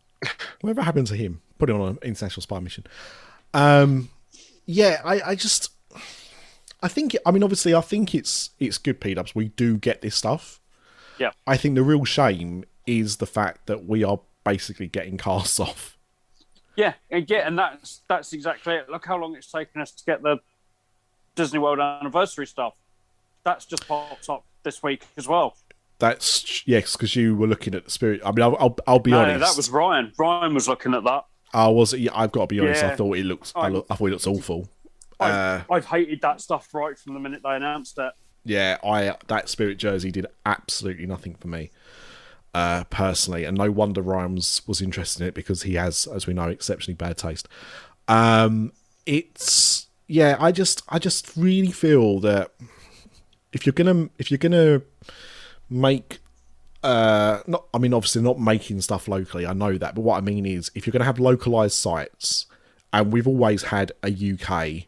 Whatever 0.62 0.84
happened 0.84 1.08
to 1.08 1.16
him? 1.16 1.42
Put 1.58 1.70
him 1.70 1.82
on 1.82 1.90
an 1.90 1.98
international 2.04 2.42
spy 2.42 2.60
mission. 2.60 2.86
Um, 3.56 4.10
yeah, 4.66 5.02
I, 5.06 5.22
I 5.32 5.36
just, 5.36 5.72
I 6.82 6.88
think, 6.88 7.16
I 7.26 7.32
mean, 7.32 7.44
obviously, 7.44 7.74
I 7.74 7.82
think 7.82 8.14
it's 8.14 8.50
it's 8.60 8.78
good. 8.78 9.00
P 9.00 9.14
Dubs, 9.14 9.34
we 9.34 9.48
do 9.50 9.78
get 9.78 10.02
this 10.02 10.16
stuff. 10.16 10.60
Yeah. 11.18 11.32
I 11.48 11.56
think 11.56 11.76
the 11.76 11.84
real 11.84 12.04
shame 12.04 12.66
is 12.86 13.18
the 13.18 13.26
fact 13.26 13.68
that 13.68 13.86
we 13.86 14.04
are 14.04 14.20
basically 14.44 14.88
getting 14.88 15.18
casts 15.18 15.60
off. 15.68 15.98
Yeah, 16.76 16.96
and 17.10 17.30
yeah, 17.30 17.48
and 17.48 17.58
that's 17.58 18.02
that's 18.10 18.34
exactly 18.34 18.76
it. 18.76 18.90
Look 18.90 19.06
how 19.06 19.18
long 19.18 19.36
it's 19.36 19.50
taken 19.50 19.82
us 19.82 19.92
to 19.92 20.04
get 20.04 20.22
the 20.22 20.40
Disney 21.36 21.60
World 21.60 21.80
anniversary 21.80 22.46
stuff. 22.48 22.74
That's 23.46 23.66
just 23.66 23.88
popped 23.88 24.30
up 24.30 24.44
this 24.64 24.84
week 24.84 25.06
as 25.16 25.28
well. 25.28 25.56
That's 26.00 26.68
yes, 26.68 26.98
because 26.98 27.16
you 27.16 27.36
were 27.38 27.48
looking 27.48 27.74
at 27.76 27.86
the 27.86 27.92
spirit. 27.92 28.20
I 28.26 28.32
mean, 28.34 28.44
I'll 28.44 28.58
I'll, 28.60 28.78
I'll 28.86 29.00
be 29.00 29.12
No, 29.12 29.22
honest. 29.22 29.40
that 29.40 29.56
was 29.56 29.70
Ryan. 29.70 30.12
Ryan 30.20 30.54
was 30.54 30.68
looking 30.68 30.94
at 30.94 31.06
that. 31.06 31.24
I 31.56 31.68
was. 31.70 31.94
Yeah, 31.94 32.12
I've 32.14 32.32
got 32.32 32.42
to 32.42 32.48
be 32.48 32.60
honest. 32.60 32.84
I 32.84 32.96
thought 32.96 33.18
it 33.18 33.24
looked. 33.26 33.54
I, 33.56 33.68
I 33.68 33.96
thought 33.96 34.08
it 34.08 34.12
looks 34.12 34.28
awful. 34.28 34.70
I've, 35.20 35.34
Uh, 35.34 35.74
I've 35.74 35.86
hated 35.86 36.22
that 36.22 36.42
stuff 36.42 36.74
right 36.74 36.98
from 37.00 37.14
the 37.14 37.20
minute 37.20 37.42
they 37.44 37.56
announced 37.56 37.98
it. 37.98 38.12
yeah, 38.44 38.78
I 38.84 39.16
that 39.28 39.48
spirit 39.50 39.78
jersey 39.78 40.12
did 40.12 40.28
absolutely 40.46 41.06
nothing 41.06 41.36
for 41.36 41.48
me, 41.48 41.72
uh, 42.54 42.84
personally, 42.90 43.46
and 43.46 43.58
no 43.58 43.72
wonder 43.72 44.02
Ryan 44.02 44.36
was, 44.36 44.62
was 44.68 44.82
interested 44.82 45.22
in 45.22 45.30
it 45.30 45.34
because 45.34 45.64
he 45.64 45.76
has, 45.76 46.06
as 46.08 46.28
we 46.28 46.34
know, 46.34 46.50
exceptionally 46.50 46.96
bad 46.96 47.18
taste. 47.18 47.48
Um, 48.08 48.74
it's 49.06 49.88
yeah, 50.08 50.36
I 50.40 50.52
just 50.52 50.84
I 50.90 51.00
just 51.00 51.36
really 51.38 51.72
feel 51.72 52.20
that 52.20 52.52
if 53.54 53.66
you're 53.66 53.74
gonna 53.74 54.10
if 54.20 54.30
you're 54.30 54.38
gonna 54.38 54.82
make 55.70 56.20
uh 56.86 57.42
not 57.48 57.66
I 57.74 57.78
mean 57.78 57.94
obviously 57.94 58.22
not 58.22 58.40
making 58.40 58.82
stuff 58.82 59.08
locally, 59.08 59.46
I 59.46 59.54
know 59.54 59.78
that, 59.78 59.96
but 59.96 60.02
what 60.02 60.18
I 60.18 60.22
mean 60.22 60.46
is 60.46 60.72
if 60.76 60.86
you're 60.86 60.92
gonna 60.92 61.06
have 61.06 61.20
localized 61.20 61.76
sites, 61.76 62.46
and 62.94 63.12
we've 63.12 63.28
always 63.28 63.64
had 63.64 63.92
a 64.04 64.10
UK 64.10 64.88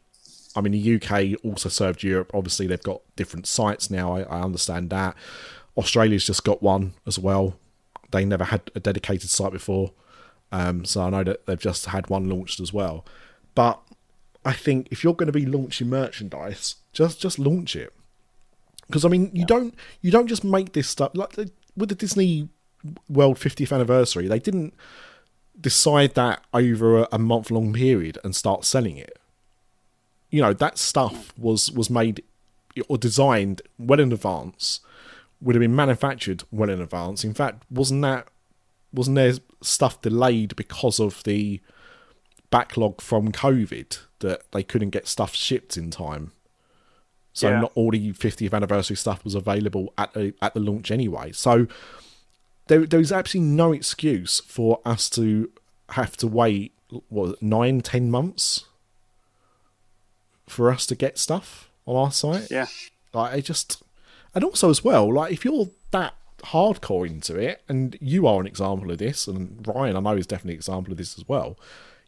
I 0.57 0.61
mean, 0.61 0.71
the 0.71 0.95
UK 0.95 1.39
also 1.45 1.69
served 1.69 2.01
Europe. 2.01 2.31
Obviously, 2.33 2.65
they've 2.65 2.81
got 2.81 3.01
different 3.15 3.45
sites 3.45 3.91
now. 3.91 4.15
I, 4.15 4.21
I 4.23 4.41
understand 4.41 4.89
that. 4.89 5.15
Australia's 5.77 6.25
just 6.25 6.43
got 6.43 6.63
one 6.63 6.93
as 7.05 7.19
well. 7.19 7.59
they 8.09 8.25
never 8.25 8.45
had 8.45 8.71
a 8.73 8.79
dedicated 8.79 9.29
site 9.29 9.51
before. 9.51 9.91
Um, 10.51 10.83
so 10.83 11.03
I 11.03 11.11
know 11.11 11.23
that 11.25 11.45
they've 11.45 11.59
just 11.59 11.85
had 11.85 12.09
one 12.09 12.27
launched 12.27 12.59
as 12.59 12.73
well. 12.73 13.05
But 13.53 13.79
I 14.43 14.53
think 14.53 14.87
if 14.89 15.03
you're 15.03 15.13
going 15.13 15.27
to 15.27 15.33
be 15.33 15.45
launching 15.45 15.89
merchandise, 15.89 16.75
just 16.91 17.21
just 17.21 17.37
launch 17.37 17.75
it. 17.75 17.93
Because 18.87 19.05
I 19.05 19.09
mean, 19.09 19.29
you 19.33 19.45
don't 19.45 19.75
you 20.01 20.09
don't 20.09 20.27
just 20.27 20.43
make 20.43 20.73
this 20.73 20.89
stuff 20.89 21.11
like 21.13 21.37
with 21.77 21.89
the 21.89 21.95
Disney 21.95 22.49
World 23.07 23.37
50th 23.37 23.73
anniversary. 23.73 24.27
They 24.27 24.39
didn't 24.39 24.73
decide 25.59 26.15
that 26.15 26.43
over 26.53 26.99
a, 26.99 27.07
a 27.13 27.19
month 27.19 27.49
long 27.51 27.73
period 27.73 28.17
and 28.23 28.35
start 28.35 28.65
selling 28.65 28.97
it. 28.97 29.17
You 30.29 30.41
know 30.41 30.53
that 30.53 30.77
stuff 30.77 31.33
was 31.37 31.71
was 31.71 31.89
made 31.89 32.23
or 32.89 32.97
designed 32.97 33.61
well 33.77 33.99
in 33.99 34.11
advance, 34.11 34.81
would 35.41 35.55
have 35.55 35.61
been 35.61 35.75
manufactured 35.75 36.43
well 36.51 36.69
in 36.69 36.81
advance. 36.81 37.23
In 37.23 37.33
fact, 37.33 37.63
wasn't 37.69 38.01
that 38.01 38.27
wasn't 38.93 39.15
there 39.15 39.33
stuff 39.61 40.01
delayed 40.01 40.55
because 40.55 40.99
of 40.99 41.23
the 41.23 41.61
backlog 42.49 43.01
from 43.01 43.31
COVID 43.31 43.99
that 44.19 44.51
they 44.51 44.63
couldn't 44.63 44.91
get 44.91 45.07
stuff 45.07 45.33
shipped 45.33 45.77
in 45.77 45.91
time? 45.91 46.31
So 47.37 47.49
Yeah. 47.49 47.59
not 47.61 47.71
all 47.75 47.91
the 47.91 48.13
50th 48.13 48.51
anniversary 48.53 48.95
stuff 48.97 49.23
was 49.23 49.35
available 49.35 49.93
at 49.95 50.13
the 50.13 50.33
at 50.41 50.53
the 50.55 50.59
launch 50.59 50.89
anyway. 50.89 51.31
So 51.33 51.67
there 52.67 52.85
there 52.85 52.99
is 52.99 53.11
absolutely 53.11 53.51
no 53.51 53.71
excuse 53.73 54.39
for 54.41 54.79
us 54.85 55.09
to 55.11 55.51
have 55.89 56.17
to 56.17 56.27
wait 56.27 56.73
what 57.09 57.39
nine 57.41 57.81
ten 57.81 58.09
months 58.09 58.65
for 60.47 60.71
us 60.71 60.85
to 60.87 60.95
get 60.95 61.17
stuff 61.17 61.69
on 61.85 61.95
our 61.95 62.11
site. 62.11 62.49
Yeah. 62.49 62.67
Like 63.13 63.33
I 63.33 63.41
just, 63.41 63.83
and 64.33 64.43
also 64.43 64.69
as 64.69 64.83
well, 64.83 65.13
like 65.13 65.31
if 65.31 65.43
you're 65.45 65.67
that 65.91 66.15
hardcore 66.43 67.07
into 67.07 67.35
it, 67.37 67.61
and 67.67 67.97
you 68.01 68.25
are 68.27 68.39
an 68.39 68.47
example 68.47 68.89
of 68.91 68.97
this, 68.97 69.27
and 69.27 69.65
Ryan 69.67 69.95
I 69.95 69.99
know 69.99 70.15
is 70.17 70.27
definitely 70.27 70.53
an 70.53 70.59
example 70.59 70.91
of 70.91 70.97
this 70.97 71.17
as 71.17 71.27
well, 71.27 71.57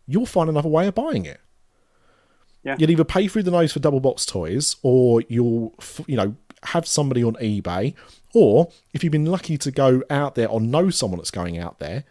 you'll 0.07 0.25
find 0.25 0.49
another 0.49 0.69
way 0.69 0.87
of 0.87 0.95
buying 0.95 1.25
it. 1.25 1.39
Yeah. 2.63 2.75
You'll 2.77 2.91
either 2.91 3.05
pay 3.05 3.27
through 3.27 3.43
the 3.43 3.51
nose 3.51 3.71
for 3.71 3.79
double 3.79 3.99
box 3.99 4.25
toys, 4.25 4.75
or 4.81 5.21
you'll, 5.27 5.75
you 6.07 6.17
know, 6.17 6.35
have 6.63 6.85
somebody 6.85 7.23
on 7.23 7.35
eBay, 7.35 7.93
or 8.33 8.69
if 8.93 9.03
you've 9.03 9.11
been 9.11 9.25
lucky 9.25 9.57
to 9.57 9.71
go 9.71 10.03
out 10.09 10.35
there 10.35 10.49
or 10.49 10.59
know 10.59 10.89
someone 10.89 11.19
that's 11.19 11.31
going 11.31 11.57
out 11.57 11.79
there, 11.79 12.03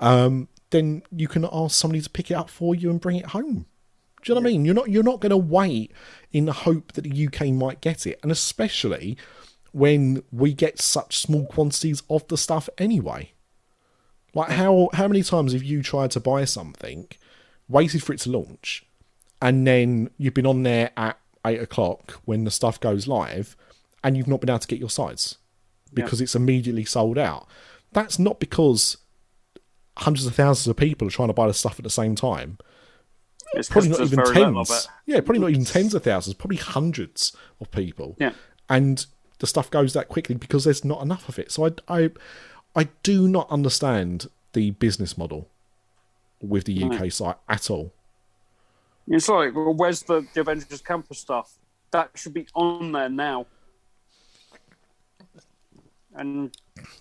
um, 0.00 0.48
then 0.70 1.02
you 1.10 1.28
can 1.28 1.46
ask 1.50 1.76
somebody 1.76 2.00
to 2.00 2.10
pick 2.10 2.30
it 2.30 2.34
up 2.34 2.48
for 2.48 2.74
you 2.74 2.90
and 2.90 3.00
bring 3.00 3.16
it 3.16 3.26
home. 3.26 3.66
Do 4.22 4.32
you 4.32 4.34
know 4.34 4.40
what 4.40 4.48
I 4.48 4.52
mean? 4.52 4.64
You're 4.64 4.74
not 4.74 4.88
you're 4.90 5.02
not 5.02 5.20
going 5.20 5.30
to 5.30 5.36
wait 5.36 5.92
in 6.32 6.46
the 6.46 6.52
hope 6.52 6.92
that 6.92 7.02
the 7.02 7.26
UK 7.26 7.48
might 7.48 7.80
get 7.80 8.06
it, 8.06 8.18
and 8.22 8.32
especially 8.32 9.16
when 9.72 10.22
we 10.32 10.52
get 10.52 10.80
such 10.80 11.18
small 11.18 11.46
quantities 11.46 12.02
of 12.10 12.26
the 12.28 12.36
stuff 12.36 12.68
anyway. 12.78 13.32
Like 14.34 14.50
how 14.50 14.90
how 14.92 15.08
many 15.08 15.22
times 15.22 15.52
have 15.52 15.62
you 15.62 15.82
tried 15.82 16.10
to 16.12 16.20
buy 16.20 16.44
something, 16.44 17.08
waited 17.68 18.02
for 18.02 18.12
it 18.12 18.20
to 18.20 18.30
launch, 18.30 18.84
and 19.40 19.66
then 19.66 20.10
you've 20.18 20.34
been 20.34 20.46
on 20.46 20.62
there 20.62 20.90
at 20.96 21.18
eight 21.46 21.60
o'clock 21.60 22.20
when 22.24 22.44
the 22.44 22.50
stuff 22.50 22.80
goes 22.80 23.06
live, 23.06 23.56
and 24.02 24.16
you've 24.16 24.28
not 24.28 24.40
been 24.40 24.50
able 24.50 24.58
to 24.58 24.68
get 24.68 24.78
your 24.78 24.90
sites 24.90 25.36
because 25.94 26.20
it's 26.20 26.34
immediately 26.34 26.84
sold 26.84 27.16
out. 27.16 27.46
That's 27.92 28.18
not 28.18 28.38
because 28.40 28.98
hundreds 29.98 30.26
of 30.26 30.34
thousands 30.34 30.68
of 30.68 30.76
people 30.76 31.08
are 31.08 31.10
trying 31.10 31.28
to 31.28 31.34
buy 31.34 31.46
the 31.46 31.54
stuff 31.54 31.78
at 31.78 31.82
the 31.82 31.90
same 31.90 32.14
time 32.14 32.58
It's 33.54 33.68
probably 33.68 33.90
not 33.90 34.00
even 34.00 34.16
very 34.16 34.34
little 34.34 34.60
of 34.60 34.68
tens. 34.68 34.88
Yeah, 35.06 35.20
probably 35.20 35.40
not 35.40 35.50
even 35.50 35.64
tens 35.64 35.94
of 35.94 36.02
thousands, 36.04 36.34
probably 36.34 36.58
hundreds 36.58 37.36
of 37.60 37.70
people. 37.70 38.16
Yeah. 38.18 38.32
And 38.68 39.04
the 39.38 39.46
stuff 39.46 39.70
goes 39.70 39.92
that 39.94 40.08
quickly 40.08 40.34
because 40.34 40.64
there's 40.64 40.84
not 40.84 41.02
enough 41.02 41.28
of 41.28 41.38
it. 41.38 41.50
So 41.50 41.66
I, 41.66 41.70
I, 41.88 42.10
I 42.76 42.88
do 43.02 43.26
not 43.26 43.50
understand 43.50 44.28
the 44.52 44.72
business 44.72 45.16
model 45.16 45.48
with 46.40 46.64
the 46.64 46.84
UK 46.84 47.10
site 47.10 47.36
at 47.48 47.70
all. 47.70 47.92
It's 49.10 49.28
like, 49.28 49.54
well, 49.54 49.74
where's 49.74 50.02
the, 50.02 50.26
the 50.34 50.40
Avengers 50.42 50.82
Campus 50.82 51.18
stuff? 51.18 51.54
That 51.90 52.10
should 52.14 52.34
be 52.34 52.46
on 52.54 52.92
there 52.92 53.08
now. 53.08 53.46
And 56.14 56.54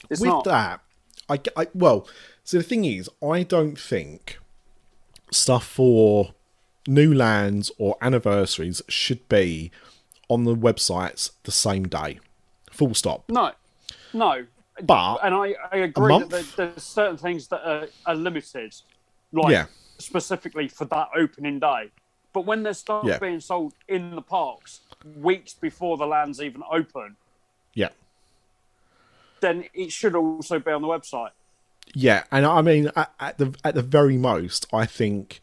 it's 0.10 0.22
with 0.22 0.30
not. 0.30 0.44
that, 0.46 0.82
I, 1.30 1.40
I 1.56 1.68
well, 1.74 2.08
so 2.44 2.58
the 2.58 2.64
thing 2.64 2.86
is, 2.86 3.10
I 3.24 3.44
don't 3.44 3.78
think 3.80 4.38
stuff 5.32 5.66
for 5.66 6.34
new 6.88 7.14
lands 7.14 7.72
or 7.78 7.98
anniversaries 8.02 8.82
should 8.88 9.28
be 9.28 9.72
on 10.30 10.44
the 10.44 10.56
websites 10.56 11.32
the 11.44 11.52
same 11.52 11.88
day. 11.88 12.20
Full 12.72 12.94
stop. 12.94 13.24
No, 13.30 13.52
no. 14.14 14.46
But 14.84 15.18
and 15.24 15.34
I, 15.34 15.56
I 15.72 15.78
agree 15.78 16.20
that 16.20 16.30
there, 16.30 16.44
there's 16.56 16.84
certain 16.84 17.18
things 17.18 17.48
that 17.48 17.68
are, 17.68 17.88
are 18.06 18.16
limited, 18.16 18.76
like 19.34 19.52
Yeah. 19.52 19.66
specifically 19.98 20.68
for 20.68 20.86
that 20.86 21.10
opening 21.16 21.60
day. 21.60 21.92
But 22.38 22.46
when 22.46 22.62
there's 22.62 22.78
stuff 22.78 23.04
Yeah. 23.04 23.18
being 23.18 23.40
sold 23.40 23.74
in 23.88 24.14
the 24.14 24.22
parks 24.22 24.82
weeks 25.20 25.56
before 25.56 25.98
the 25.98 26.06
lands 26.06 26.40
even 26.40 26.62
open, 26.70 27.16
yeah. 27.74 27.90
then 29.40 29.66
it 29.74 29.92
should 29.92 30.14
also 30.16 30.60
be 30.60 30.70
on 30.70 30.84
the 30.84 30.88
website. 30.88 31.32
Yeah, 31.96 32.26
and 32.32 32.46
I 32.46 32.62
mean, 32.62 32.92
at, 32.96 33.12
at 33.20 33.40
the 33.40 33.56
at 33.64 33.74
the 33.74 33.82
very 33.82 34.18
most, 34.18 34.68
I 34.72 34.86
think 34.86 35.42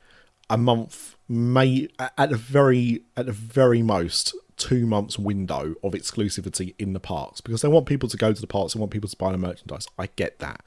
a 0.49 0.57
month 0.57 1.17
may 1.29 1.89
at 1.99 2.31
the 2.31 2.37
very 2.37 3.03
at 3.17 3.27
the 3.27 3.33
very 3.33 3.83
most 3.83 4.33
two 4.57 4.87
months 4.87 5.19
window 5.19 5.75
of 5.83 5.95
exclusivity 5.95 6.77
in 6.79 6.93
the 6.93 7.01
parks 7.01 7.41
because 7.41 7.61
they 7.63 7.67
want 7.67 7.87
people 7.87 8.09
to 8.09 8.17
go 8.17 8.33
to 8.33 8.41
the 8.41 8.47
parks, 8.47 8.75
they 8.75 8.79
want 8.79 8.93
people 8.93 9.11
to 9.11 9.17
buy 9.17 9.33
the 9.33 9.39
merchandise. 9.39 9.89
I 9.99 10.11
get 10.15 10.39
that, 10.39 10.61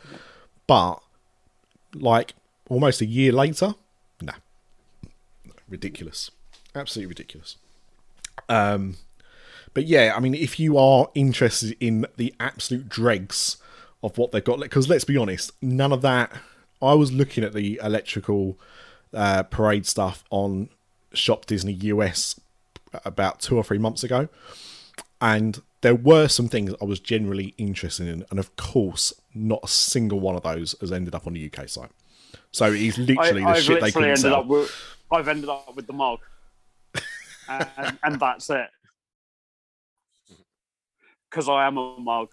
but 0.68 1.02
like 1.96 2.34
almost 2.70 3.00
a 3.00 3.06
year 3.06 3.32
later, 3.32 3.76
ridiculous, 5.69 6.32
absolutely 6.75 7.08
ridiculous. 7.08 7.58
Um, 8.49 8.97
but 9.73 9.86
yeah, 9.86 10.13
I 10.15 10.19
mean, 10.19 10.34
if 10.34 10.60
you 10.60 10.77
are 10.77 11.10
interested 11.13 11.75
in 11.80 12.06
the 12.17 12.34
absolute 12.39 12.89
dregs 12.89 13.58
of 14.01 14.17
what 14.17 14.32
they've 14.32 14.43
got, 14.43 14.60
because 14.60 14.89
let's 14.89 15.03
be 15.03 15.17
honest, 15.17 15.51
none 15.62 15.91
of 15.91 16.01
that. 16.01 16.32
I 16.82 16.93
was 16.93 17.12
looking 17.12 17.43
at 17.43 17.53
the 17.53 17.80
electrical 17.84 18.60
uh, 19.13 19.43
parade 19.43 19.86
stuff 19.86 20.23
on 20.30 20.69
Shop 21.13 21.45
Disney 21.45 21.73
US 21.73 22.39
about 23.06 23.39
two 23.39 23.58
or 23.58 23.63
three 23.63 23.77
months 23.77 24.03
ago, 24.03 24.30
and 25.21 25.62
there 25.82 25.95
were 25.95 26.27
some 26.27 26.47
things 26.47 26.73
I 26.82 26.86
was 26.86 26.99
generally 26.99 27.53
interested 27.58 28.08
in, 28.08 28.25
and 28.30 28.39
of 28.39 28.56
course, 28.56 29.13
not 29.34 29.60
a 29.63 29.67
single 29.67 30.19
one 30.19 30.36
of 30.36 30.43
those 30.43 30.75
has 30.82 30.91
ended 30.91 31.15
up 31.15 31.27
on 31.27 31.34
the 31.34 31.51
UK 31.51 31.69
site. 31.69 31.91
So 32.51 32.71
it's 32.71 32.97
literally 32.97 33.43
I, 33.43 33.53
the 33.53 33.58
I've 33.58 33.63
shit 33.63 33.80
they 33.80 33.86
literally 33.88 33.91
couldn't 33.91 34.17
sell. 34.17 34.36
up 34.36 34.47
with. 34.47 34.71
I've 35.12 35.28
ended 35.28 35.50
up 35.50 35.76
with 35.76 35.88
the 35.88 35.93
mug, 35.93 36.20
and, 37.50 37.98
and 38.04 38.20
that's 38.20 38.50
it. 38.50 38.67
Because 41.30 41.50
I 41.50 41.67
am 41.67 41.78
a 41.78 41.98
mug. 42.00 42.30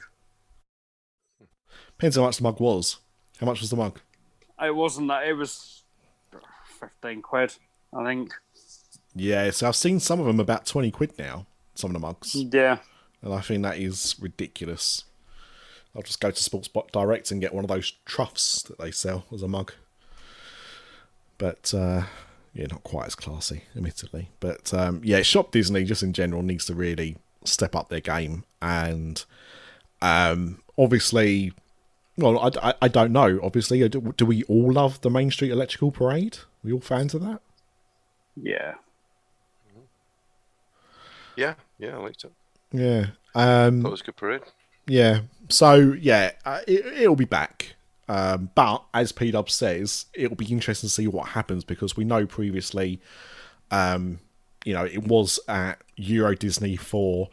Depends 1.99 2.17
how 2.17 2.23
much 2.23 2.37
the 2.39 2.43
mug 2.43 2.61
was. 2.61 2.99
How 3.41 3.47
much 3.47 3.61
was 3.61 3.71
the 3.71 3.77
mug? 3.77 4.01
It 4.63 4.75
wasn't 4.75 5.09
that. 5.09 5.27
It 5.27 5.35
was 5.35 5.83
fifteen 6.79 7.23
quid, 7.23 7.55
I 7.97 8.05
think. 8.05 8.33
Yeah, 9.15 9.51
so 9.51 9.69
I've 9.69 9.77
seen 9.77 10.01
some 10.01 10.21
of 10.21 10.27
them 10.27 10.41
about 10.41 10.67
twenty 10.67 10.91
quid 10.91 11.13
now. 11.19 11.47
Some 11.75 11.91
of 11.91 11.95
the 11.95 12.07
mugs. 12.07 12.35
Yeah. 12.35 12.79
and 13.23 13.35
I 13.35 13.41
think 13.41 13.63
that 13.65 13.79
is 13.79 14.15
ridiculous. 14.21 15.05
I'll 15.95 16.03
just 16.03 16.21
go 16.21 16.31
to 16.31 16.43
Sports 16.43 16.69
Direct 16.93 17.31
and 17.31 17.41
get 17.41 17.55
one 17.55 17.65
of 17.65 17.69
those 17.69 17.93
troughs 18.05 18.63
that 18.65 18.79
they 18.79 18.91
sell 18.91 19.25
as 19.33 19.43
a 19.43 19.49
mug. 19.49 19.73
But 21.39 21.73
uh, 21.75 22.03
yeah, 22.55 22.67
not 22.71 22.83
quite 22.83 23.07
as 23.07 23.15
classy, 23.15 23.65
admittedly. 23.77 24.31
But 24.41 24.73
um, 24.73 25.01
yeah, 25.05 25.23
Shop 25.23 25.51
Disney 25.51 25.85
just 25.85 26.03
in 26.03 26.13
general 26.13 26.43
needs 26.43 26.65
to 26.67 26.75
really 26.75 27.17
step 27.45 27.75
up 27.77 27.89
their 27.89 28.01
game, 28.01 28.45
and 28.63 29.25
um, 30.01 30.63
obviously, 30.79 31.53
well, 32.17 32.39
I, 32.39 32.71
I, 32.71 32.75
I 32.83 32.89
don't 32.89 33.13
know. 33.13 33.41
Obviously, 33.43 33.87
do, 33.89 34.15
do 34.17 34.25
we 34.25 34.45
all 34.45 34.73
love 34.73 35.01
the 35.01 35.11
Main 35.11 35.31
Street 35.31 35.51
Electrical 35.51 35.91
Parade? 35.91 36.39
we 36.63 36.73
all 36.73 36.81
fans 36.81 37.13
of 37.15 37.21
that? 37.23 37.41
Yeah. 38.41 38.75
Yeah, 41.37 41.55
yeah, 41.79 41.97
I 41.97 41.99
liked 41.99 42.25
it. 42.25 42.33
Yeah. 42.73 43.07
Um, 43.35 43.83
That 43.83 43.91
was 43.91 44.01
a 44.01 44.05
good 44.05 44.17
parade. 44.17 44.43
Yeah. 44.87 45.21
So 45.49 45.75
yeah, 45.75 46.33
uh, 46.45 46.61
it, 46.67 46.87
it'll 46.87 47.17
be 47.17 47.25
back. 47.25 47.75
Um, 48.09 48.51
but 48.55 48.85
as 48.93 49.13
P 49.13 49.31
Dub 49.31 49.49
says, 49.49 50.07
it'll 50.15 50.37
be 50.37 50.47
interesting 50.53 50.89
to 50.89 50.93
see 50.93 51.07
what 51.07 51.29
happens 51.29 51.65
because 51.65 51.97
we 51.97 52.05
know 52.05 52.27
previously, 52.27 53.01
um, 53.71 54.19
you 54.65 54.75
know, 54.75 54.85
it 54.85 55.05
was 55.05 55.41
at 55.49 55.83
Euro 55.97 56.35
Disney 56.35 56.77
for 56.77 57.31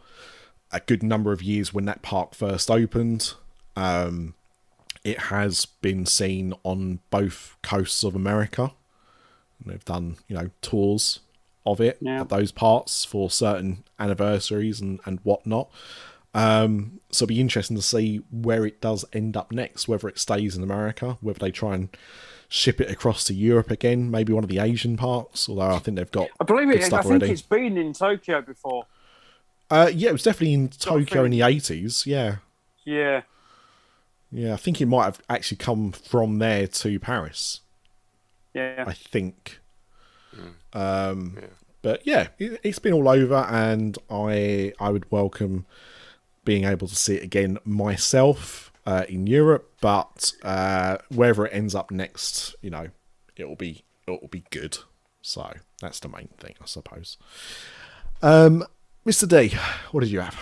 a 0.72 0.80
good 0.80 1.04
number 1.04 1.32
of 1.34 1.42
years 1.42 1.74
when 1.74 1.86
that 1.86 2.02
park 2.02 2.34
first 2.34 2.72
opened. 2.72 3.34
Um, 3.76 4.36
it 5.04 5.18
has 5.20 5.66
been 5.66 6.06
seen 6.06 6.54
on 6.64 7.00
both 7.10 7.58
coasts 7.62 8.04
of 8.04 8.16
America. 8.16 8.72
And 9.64 9.74
they've 9.74 9.86
done, 9.86 10.18
you 10.28 10.36
know, 10.36 10.50
tours 10.62 11.20
of 11.66 11.80
it 11.82 11.98
Yeah. 12.02 12.22
at 12.22 12.30
those 12.30 12.52
parts 12.52 13.06
for 13.06 13.30
certain 13.30 13.84
anniversaries 14.00 14.80
and, 14.82 15.00
and 15.06 15.20
whatnot. 15.24 15.70
Um, 16.34 17.00
so 17.12 17.24
it'll 17.24 17.30
be 17.30 17.42
interesting 17.42 17.76
to 17.76 17.82
see 17.84 18.22
where 18.32 18.66
it 18.66 18.80
does 18.80 19.04
end 19.14 19.36
up 19.36 19.52
next, 19.52 19.88
whether 19.88 20.08
it 20.08 20.18
stays 20.18 20.56
in 20.56 20.64
America, 20.64 21.18
whether 21.22 21.40
they 21.40 21.52
try 21.52 21.76
and 21.76 21.90
ship 22.48 22.80
it 22.82 22.90
across 22.90 23.24
to 23.26 23.34
Europe 23.34 23.70
again, 23.72 24.10
maybe 24.12 24.32
one 24.34 24.44
of 24.44 24.50
the 24.50 24.60
Asian 24.60 24.96
parks, 24.98 25.48
although 25.50 25.62
I 25.76 25.80
think 25.80 25.98
they've 25.98 26.12
got 26.12 26.30
I 26.40 26.44
believe 26.46 26.68
good 26.68 26.78
it. 26.78 26.84
I 26.84 26.88
stuff 26.88 27.02
think 27.04 27.22
already. 27.22 27.32
it's 27.34 27.42
been 27.42 27.78
in 27.78 27.94
Tokyo 27.94 28.42
before. 28.42 28.86
Uh, 29.70 29.90
yeah, 29.94 30.10
it 30.10 30.14
was 30.14 30.24
definitely 30.24 30.54
in 30.54 30.68
Tokyo 30.70 31.24
thing. 31.24 31.26
in 31.26 31.32
the 31.32 31.40
80s. 31.42 32.06
Yeah. 32.06 32.38
Yeah. 32.86 33.22
Yeah, 34.32 34.54
I 34.54 34.58
think 34.58 34.80
it 34.82 34.86
might 34.86 35.06
have 35.06 35.22
actually 35.30 35.58
come 35.58 35.92
from 35.92 36.40
there 36.40 36.68
to 36.68 37.00
Paris. 37.00 37.60
Yeah. 38.54 38.86
I 38.88 38.94
think. 38.94 39.60
Um, 40.74 41.38
But 41.82 42.06
yeah, 42.06 42.28
it, 42.38 42.60
it's 42.64 42.80
been 42.80 42.94
all 42.94 43.10
over, 43.10 43.36
and 43.50 43.98
I 44.10 44.72
I 44.80 44.90
would 44.90 45.10
welcome 45.12 45.66
being 46.44 46.64
able 46.64 46.88
to 46.88 46.96
see 46.96 47.16
it 47.16 47.24
again 47.24 47.58
myself 47.66 48.72
uh, 48.86 49.06
in 49.08 49.28
Europe. 49.28 49.72
But 49.82 50.34
uh, 50.44 50.98
wherever 51.10 51.46
it 51.46 51.54
ends 51.54 51.76
up 51.76 51.92
next, 51.92 52.56
you 52.62 52.70
know, 52.70 52.88
it 53.36 53.48
will 53.48 53.56
be 53.56 53.84
it 54.08 54.22
will 54.22 54.28
be 54.28 54.46
good. 54.50 54.78
So 55.22 55.54
that's 55.80 56.00
the 56.00 56.10
main 56.10 56.30
thing, 56.38 56.56
I 56.62 56.66
suppose. 56.66 57.18
Um, 58.22 58.66
Mr. 59.06 59.28
D, 59.28 59.56
what 59.92 60.02
did 60.02 60.12
you 60.12 60.22
have? 60.22 60.38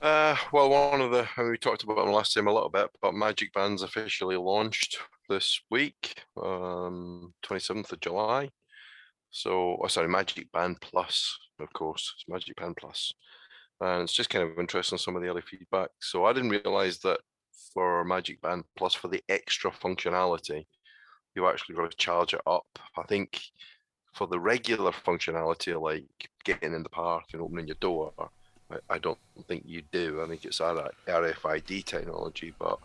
Uh, 0.00 0.36
well, 0.52 0.68
one 0.68 1.00
of 1.00 1.10
the 1.10 1.26
we 1.38 1.56
talked 1.56 1.82
about 1.82 1.96
them 1.96 2.12
last 2.12 2.34
time 2.34 2.46
a 2.46 2.52
little 2.52 2.68
bit, 2.68 2.90
but 3.00 3.14
Magic 3.14 3.52
Band's 3.54 3.82
officially 3.82 4.36
launched 4.36 4.98
this 5.28 5.60
week, 5.70 6.22
um, 6.42 7.32
27th 7.42 7.92
of 7.92 8.00
July. 8.00 8.50
So, 9.30 9.78
oh, 9.82 9.86
sorry, 9.88 10.08
Magic 10.08 10.52
Band 10.52 10.80
Plus, 10.80 11.38
of 11.58 11.72
course, 11.72 12.12
it's 12.14 12.28
Magic 12.28 12.56
Band 12.56 12.76
Plus, 12.76 13.14
and 13.84 14.02
it's 14.02 14.12
just 14.12 14.30
kind 14.30 14.48
of 14.48 14.58
interesting 14.58 14.98
some 14.98 15.16
of 15.16 15.22
the 15.22 15.28
early 15.28 15.42
feedback. 15.42 15.90
So, 16.00 16.24
I 16.24 16.32
didn't 16.32 16.50
realize 16.50 16.98
that 17.00 17.20
for 17.72 18.04
Magic 18.04 18.40
Band 18.40 18.64
Plus 18.76 18.94
for 18.94 19.08
the 19.08 19.22
extra 19.28 19.70
functionality, 19.70 20.66
you 21.34 21.46
actually 21.48 21.74
got 21.76 21.90
to 21.90 21.96
charge 21.96 22.34
it 22.34 22.40
up. 22.46 22.66
I 22.96 23.02
think 23.02 23.40
for 24.12 24.26
the 24.26 24.38
regular 24.38 24.92
functionality, 24.92 25.80
like 25.80 26.04
getting 26.44 26.72
in 26.72 26.82
the 26.82 26.88
park 26.88 27.24
and 27.32 27.42
opening 27.42 27.66
your 27.66 27.76
door, 27.80 28.12
I, 28.70 28.76
I 28.88 28.98
don't 28.98 29.18
think 29.48 29.64
you 29.66 29.82
do. 29.92 30.22
I 30.22 30.28
think 30.28 30.44
it's 30.44 30.60
RFID 30.60 31.84
technology, 31.84 32.54
but 32.58 32.78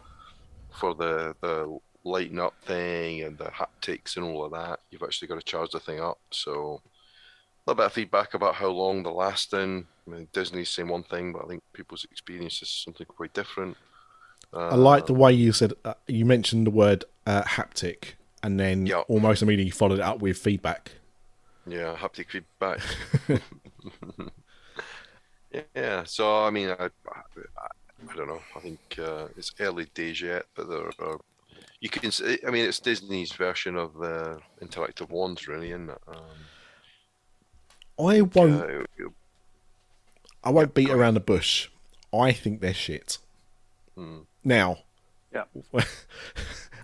for 0.71 0.93
the 0.95 1.35
the 1.41 1.79
lighting 2.03 2.39
up 2.39 2.53
thing 2.65 3.23
and 3.23 3.37
the 3.37 3.45
haptics 3.45 4.15
and 4.15 4.25
all 4.25 4.45
of 4.45 4.51
that, 4.51 4.79
you've 4.89 5.03
actually 5.03 5.27
got 5.27 5.35
to 5.35 5.45
charge 5.45 5.71
the 5.71 5.79
thing 5.79 5.99
up. 5.99 6.17
So 6.31 6.81
little 7.69 7.83
bit 7.83 7.85
of 7.87 7.93
feedback 7.93 8.33
about 8.33 8.55
how 8.55 8.69
long 8.69 9.03
they're 9.03 9.13
lasting. 9.13 9.87
I 10.07 10.11
mean, 10.11 10.27
Disney's 10.33 10.69
saying 10.69 10.87
one 10.89 11.03
thing, 11.03 11.33
but 11.33 11.45
I 11.45 11.47
think 11.47 11.63
people's 11.73 12.05
experience 12.11 12.61
is 12.61 12.69
something 12.69 13.05
quite 13.07 13.33
different. 13.33 13.77
I 14.53 14.75
like 14.75 15.05
the 15.05 15.13
way 15.13 15.33
you 15.33 15.51
said 15.51 15.73
uh, 15.85 15.93
you 16.07 16.25
mentioned 16.25 16.67
the 16.67 16.71
word 16.71 17.05
uh, 17.25 17.43
haptic, 17.43 18.13
and 18.43 18.59
then 18.59 18.87
Yeah. 18.87 19.03
almost 19.07 19.41
immediately 19.41 19.71
followed 19.71 19.99
it 19.99 20.05
up 20.05 20.19
with 20.19 20.37
feedback. 20.37 20.91
Yeah, 21.65 21.95
haptic 21.95 22.29
feedback. 22.31 22.81
yeah, 25.75 26.03
so 26.03 26.43
I 26.45 26.49
mean, 26.49 26.69
I, 26.69 26.85
I, 26.85 27.21
I 28.11 28.15
don't 28.15 28.27
know. 28.27 28.41
I 28.55 28.59
think 28.59 28.79
uh, 28.99 29.27
it's 29.37 29.51
early 29.59 29.85
days 29.93 30.21
yet, 30.21 30.45
but 30.55 30.69
there 30.69 30.91
are. 30.99 31.19
You 31.81 31.89
can. 31.89 32.11
I 32.47 32.51
mean, 32.51 32.65
it's 32.67 32.79
Disney's 32.79 33.33
version 33.33 33.75
of 33.77 33.93
the 33.95 34.41
interactive 34.61 35.09
wands, 35.09 35.47
really, 35.47 35.69
isn't 35.71 35.89
it? 35.89 35.99
Um, 36.07 36.49
I 37.99 38.21
won't. 38.21 38.87
I 40.43 40.49
won't 40.51 40.73
beat 40.73 40.89
around 40.89 41.15
the 41.15 41.19
bush. 41.19 41.69
I 42.13 42.31
think 42.31 42.61
they're 42.61 42.73
shit. 42.73 43.17
Hmm. 43.95 44.19
Now, 44.43 44.79
Yeah. 45.33 45.43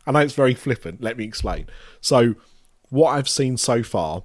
I 0.07 0.11
know 0.11 0.19
it's 0.19 0.33
very 0.33 0.53
flippant. 0.53 1.01
Let 1.01 1.17
me 1.17 1.23
explain. 1.23 1.67
So, 2.01 2.35
what 2.89 3.11
I've 3.11 3.29
seen 3.29 3.57
so 3.57 3.81
far, 3.81 4.23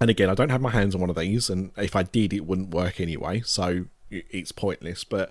and 0.00 0.10
again, 0.10 0.28
I 0.28 0.34
don't 0.34 0.50
have 0.50 0.60
my 0.60 0.70
hands 0.70 0.94
on 0.94 1.00
one 1.00 1.08
of 1.10 1.16
these, 1.16 1.48
and 1.48 1.70
if 1.78 1.96
I 1.96 2.02
did, 2.02 2.32
it 2.34 2.44
wouldn't 2.44 2.70
work 2.70 3.00
anyway, 3.00 3.40
so 3.46 3.86
it's 4.10 4.52
pointless. 4.52 5.04
But 5.04 5.30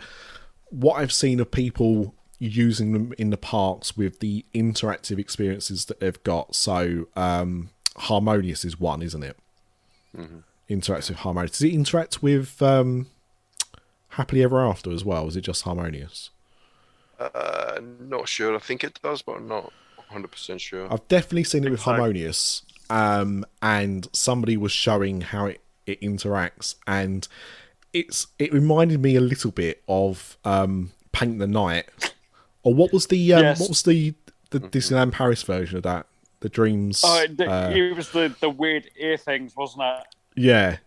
what 0.69 0.95
I've 0.95 1.11
seen 1.11 1.39
of 1.39 1.51
people 1.51 2.15
using 2.39 2.93
them 2.93 3.13
in 3.17 3.29
the 3.29 3.37
parks 3.37 3.95
with 3.95 4.19
the 4.21 4.43
interactive 4.55 5.19
experiences 5.19 5.85
that 5.85 5.99
they've 5.99 6.21
got, 6.23 6.55
so 6.55 7.07
um, 7.15 7.69
Harmonious 7.97 8.65
is 8.65 8.79
one, 8.79 9.01
isn't 9.03 9.23
it? 9.23 9.37
Interactive 10.69 11.15
Harmonious. 11.15 11.51
Does 11.59 11.63
it 11.63 11.73
interact 11.73 12.23
with 12.23 12.61
um, 12.61 13.07
Happily 14.09 14.43
Ever 14.43 14.65
After 14.65 14.91
as 14.91 15.03
well? 15.05 15.27
Is 15.27 15.35
it 15.35 15.41
just 15.41 15.63
Harmonious? 15.63 16.29
uh, 17.19 17.79
not 18.01 18.27
sure. 18.27 18.55
I 18.55 18.59
think 18.59 18.83
it 18.83 18.99
does, 19.01 19.21
but 19.21 19.37
I'm 19.37 19.47
not 19.47 19.71
100 19.95 20.31
percent 20.31 20.61
sure. 20.61 20.91
I've 20.91 21.07
definitely 21.07 21.45
seen 21.45 21.63
it 21.63 21.69
with 21.71 21.79
so. 21.79 21.91
Harmonious, 21.91 22.63
um, 22.89 23.45
and 23.61 24.07
somebody 24.13 24.57
was 24.57 24.71
showing 24.71 25.21
how 25.21 25.45
it, 25.45 25.61
it 25.85 26.01
interacts, 26.01 26.75
and 26.87 27.27
it's 27.93 28.27
it 28.37 28.53
reminded 28.53 29.01
me 29.01 29.15
a 29.15 29.21
little 29.21 29.51
bit 29.51 29.81
of 29.87 30.37
um, 30.43 30.91
Paint 31.13 31.39
the 31.39 31.47
Night, 31.47 31.85
or 32.63 32.73
what 32.73 32.91
was 32.91 33.07
the 33.07 33.33
um, 33.33 33.43
Yes. 33.43 33.59
what 33.61 33.69
was 33.69 33.83
the 33.83 34.13
the 34.49 34.59
Disneyland 34.59 35.13
Paris 35.13 35.43
version 35.43 35.77
of 35.77 35.83
that? 35.83 36.07
The 36.41 36.49
Dreams, 36.49 37.01
Oh, 37.03 37.21
it, 37.23 37.39
uh, 37.41 37.71
it 37.73 37.95
was 37.95 38.11
the, 38.11 38.35
the 38.39 38.49
weird 38.49 38.89
ear 38.97 39.17
things, 39.17 39.55
wasn't 39.55 39.83
it? 39.83 40.03
Yeah, 40.35 40.77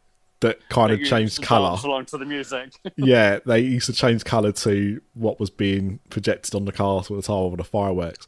that 0.40 0.68
kind 0.68 0.92
That 0.92 1.00
of 1.02 1.06
changed 1.08 1.42
color. 1.42 1.76
along 1.82 2.06
to 2.06 2.18
the 2.18 2.24
music. 2.24 2.72
yeah, 2.96 3.38
they 3.44 3.61
used 3.61 3.87
to 3.87 3.92
change 3.92 4.24
colour 4.24 4.52
to 4.52 5.00
what 5.14 5.40
was 5.40 5.50
being 5.50 6.00
projected 6.11 6.54
on 6.54 6.64
the 6.64 6.72
castle 6.72 7.16
at 7.16 7.22
the 7.24 7.26
time 7.26 7.52
of 7.52 7.56
the 7.56 7.64
fireworks. 7.64 8.26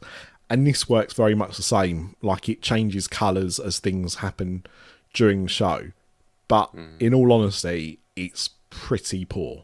And 0.49 0.67
this 0.67 0.89
works 0.89 1.13
very 1.13 1.35
much 1.35 1.55
the 1.55 1.63
same. 1.63 2.15
Like 2.21 2.49
it 2.49 2.61
changes 2.61 3.07
colours 3.07 3.59
as 3.59 3.79
things 3.79 4.15
happen 4.15 4.65
during 5.13 5.43
the 5.43 5.49
show. 5.49 5.91
But 6.49 6.73
in 6.99 7.13
all 7.13 7.31
honesty, 7.31 7.99
it's 8.17 8.49
pretty 8.69 9.23
poor. 9.23 9.63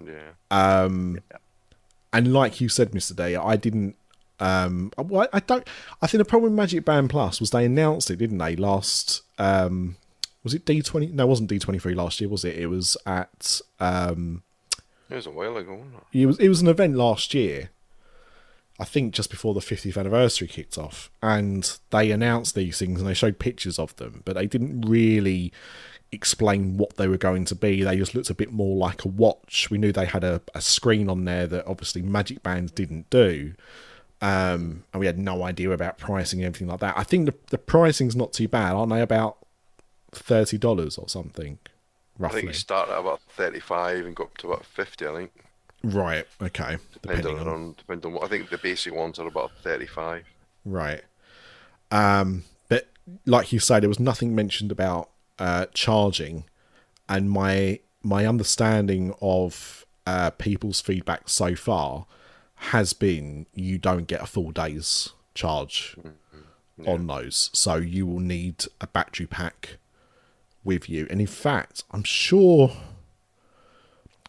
Yeah. 0.00 0.30
Um, 0.52 1.18
and 2.12 2.32
like 2.32 2.60
you 2.60 2.68
said, 2.68 2.94
Mister 2.94 3.14
D, 3.14 3.34
I 3.34 3.56
didn't. 3.56 3.96
Um, 4.38 4.92
well, 4.96 5.26
I 5.32 5.40
don't. 5.40 5.66
I 6.00 6.06
think 6.06 6.18
the 6.20 6.24
problem 6.24 6.52
with 6.52 6.56
Magic 6.56 6.84
Band 6.84 7.10
Plus 7.10 7.40
was 7.40 7.50
they 7.50 7.64
announced 7.64 8.08
it, 8.12 8.16
didn't 8.16 8.38
they? 8.38 8.54
Last 8.54 9.22
um, 9.38 9.96
was 10.48 10.54
it 10.54 10.64
D 10.64 10.80
twenty? 10.82 11.06
No, 11.08 11.24
it 11.24 11.28
wasn't 11.28 11.50
D 11.50 11.58
twenty 11.58 11.78
three 11.78 11.94
last 11.94 12.20
year, 12.20 12.28
was 12.30 12.44
it? 12.44 12.56
It 12.56 12.66
was 12.66 12.96
at 13.04 13.60
um, 13.80 14.42
It 15.10 15.14
was 15.16 15.26
a 15.26 15.30
while 15.30 15.56
ago, 15.56 15.74
wasn't 15.74 15.94
it? 16.12 16.20
it 16.22 16.26
was 16.26 16.38
it 16.38 16.48
was 16.48 16.60
an 16.62 16.68
event 16.68 16.96
last 16.96 17.34
year. 17.34 17.70
I 18.80 18.84
think 18.84 19.12
just 19.12 19.28
before 19.28 19.54
the 19.54 19.60
50th 19.60 19.98
anniversary 19.98 20.46
kicked 20.46 20.78
off, 20.78 21.10
and 21.20 21.76
they 21.90 22.12
announced 22.12 22.54
these 22.54 22.78
things 22.78 23.00
and 23.00 23.08
they 23.08 23.14
showed 23.14 23.40
pictures 23.40 23.76
of 23.76 23.94
them, 23.96 24.22
but 24.24 24.34
they 24.36 24.46
didn't 24.46 24.82
really 24.82 25.52
explain 26.12 26.76
what 26.76 26.96
they 26.96 27.08
were 27.08 27.18
going 27.18 27.44
to 27.46 27.56
be. 27.56 27.82
They 27.82 27.96
just 27.96 28.14
looked 28.14 28.30
a 28.30 28.34
bit 28.34 28.52
more 28.52 28.76
like 28.76 29.04
a 29.04 29.08
watch. 29.08 29.68
We 29.68 29.78
knew 29.78 29.90
they 29.90 30.06
had 30.06 30.22
a, 30.22 30.40
a 30.54 30.60
screen 30.60 31.10
on 31.10 31.24
there 31.24 31.48
that 31.48 31.66
obviously 31.66 32.02
Magic 32.02 32.42
Bands 32.44 32.70
didn't 32.70 33.10
do. 33.10 33.54
Um, 34.20 34.84
and 34.92 35.00
we 35.00 35.06
had 35.06 35.18
no 35.18 35.42
idea 35.42 35.70
about 35.72 35.98
pricing 35.98 36.38
and 36.40 36.46
everything 36.46 36.68
like 36.68 36.80
that. 36.80 36.96
I 36.96 37.02
think 37.04 37.26
the 37.26 37.34
the 37.50 37.58
pricing's 37.58 38.16
not 38.16 38.32
too 38.32 38.48
bad, 38.48 38.74
aren't 38.74 38.90
they? 38.92 39.00
About 39.00 39.38
thirty 40.12 40.58
dollars 40.58 40.98
or 40.98 41.08
something, 41.08 41.58
I 42.20 42.28
think 42.28 42.50
it 42.50 42.54
started 42.56 42.92
at 42.92 42.98
about 43.00 43.20
35 43.22 44.06
and 44.06 44.16
got 44.16 44.24
up 44.24 44.38
to 44.38 44.48
about 44.52 44.64
50. 44.66 45.06
I 45.06 45.14
think, 45.14 45.32
Right. 45.84 46.26
Okay. 46.42 46.78
depending 46.94 47.22
Depending 47.22 47.38
on 47.38 47.48
on 47.48 47.74
depending 47.78 48.06
on 48.08 48.14
what. 48.14 48.24
I 48.24 48.28
think 48.28 48.50
the 48.50 48.58
basic 48.58 48.94
ones 48.94 49.18
are 49.18 49.26
about 49.26 49.52
35. 49.62 50.24
Right. 50.64 51.02
Um, 51.90 52.44
but 52.68 52.88
like 53.26 53.52
you 53.52 53.60
say, 53.60 53.80
there 53.80 53.88
was 53.88 54.00
nothing 54.00 54.34
mentioned 54.34 54.72
about 54.72 55.10
uh, 55.38 55.66
charging, 55.72 56.44
and 57.08 57.30
my 57.30 57.80
my 58.02 58.26
understanding 58.26 59.14
of 59.22 59.86
uh, 60.06 60.30
people's 60.30 60.80
feedback 60.80 61.28
so 61.28 61.54
far 61.54 62.06
has 62.56 62.92
been 62.92 63.46
you 63.54 63.78
don't 63.78 64.06
get 64.08 64.20
a 64.20 64.26
full 64.26 64.50
day's 64.50 65.10
charge 65.34 65.96
on 66.86 67.06
those, 67.06 67.50
so 67.52 67.76
you 67.76 68.06
will 68.06 68.20
need 68.20 68.64
a 68.80 68.86
battery 68.88 69.26
pack 69.26 69.76
with 70.68 70.88
you. 70.88 71.06
And 71.10 71.20
in 71.20 71.26
fact, 71.26 71.84
I'm 71.90 72.04
sure. 72.04 72.70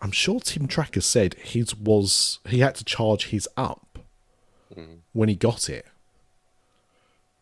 I'm 0.01 0.11
sure 0.11 0.39
Tim 0.39 0.65
Tracker 0.65 1.01
said 1.01 1.33
his 1.33 1.75
was 1.75 2.39
he 2.47 2.59
had 2.59 2.75
to 2.75 2.85
charge 2.85 3.27
his 3.27 3.49
up 3.57 3.99
when 5.11 5.27
he 5.27 5.35
got 5.35 5.69
it. 5.69 5.85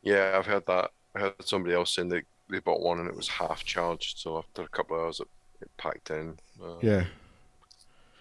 Yeah, 0.01 0.35
I've 0.35 0.47
heard 0.47 0.65
that. 0.65 0.89
I 1.13 1.19
heard 1.19 1.33
somebody 1.43 1.75
else 1.75 1.93
saying 1.93 2.09
they, 2.09 2.23
they 2.49 2.59
bought 2.59 2.81
one 2.81 2.99
and 2.99 3.07
it 3.07 3.15
was 3.15 3.27
half 3.27 3.63
charged. 3.63 4.17
So 4.17 4.39
after 4.39 4.63
a 4.63 4.67
couple 4.69 4.95
of 4.97 5.03
hours, 5.03 5.19
it, 5.19 5.27
it 5.61 5.69
packed 5.77 6.09
in. 6.09 6.37
Uh, 6.59 6.77
Yeah. 6.81 7.05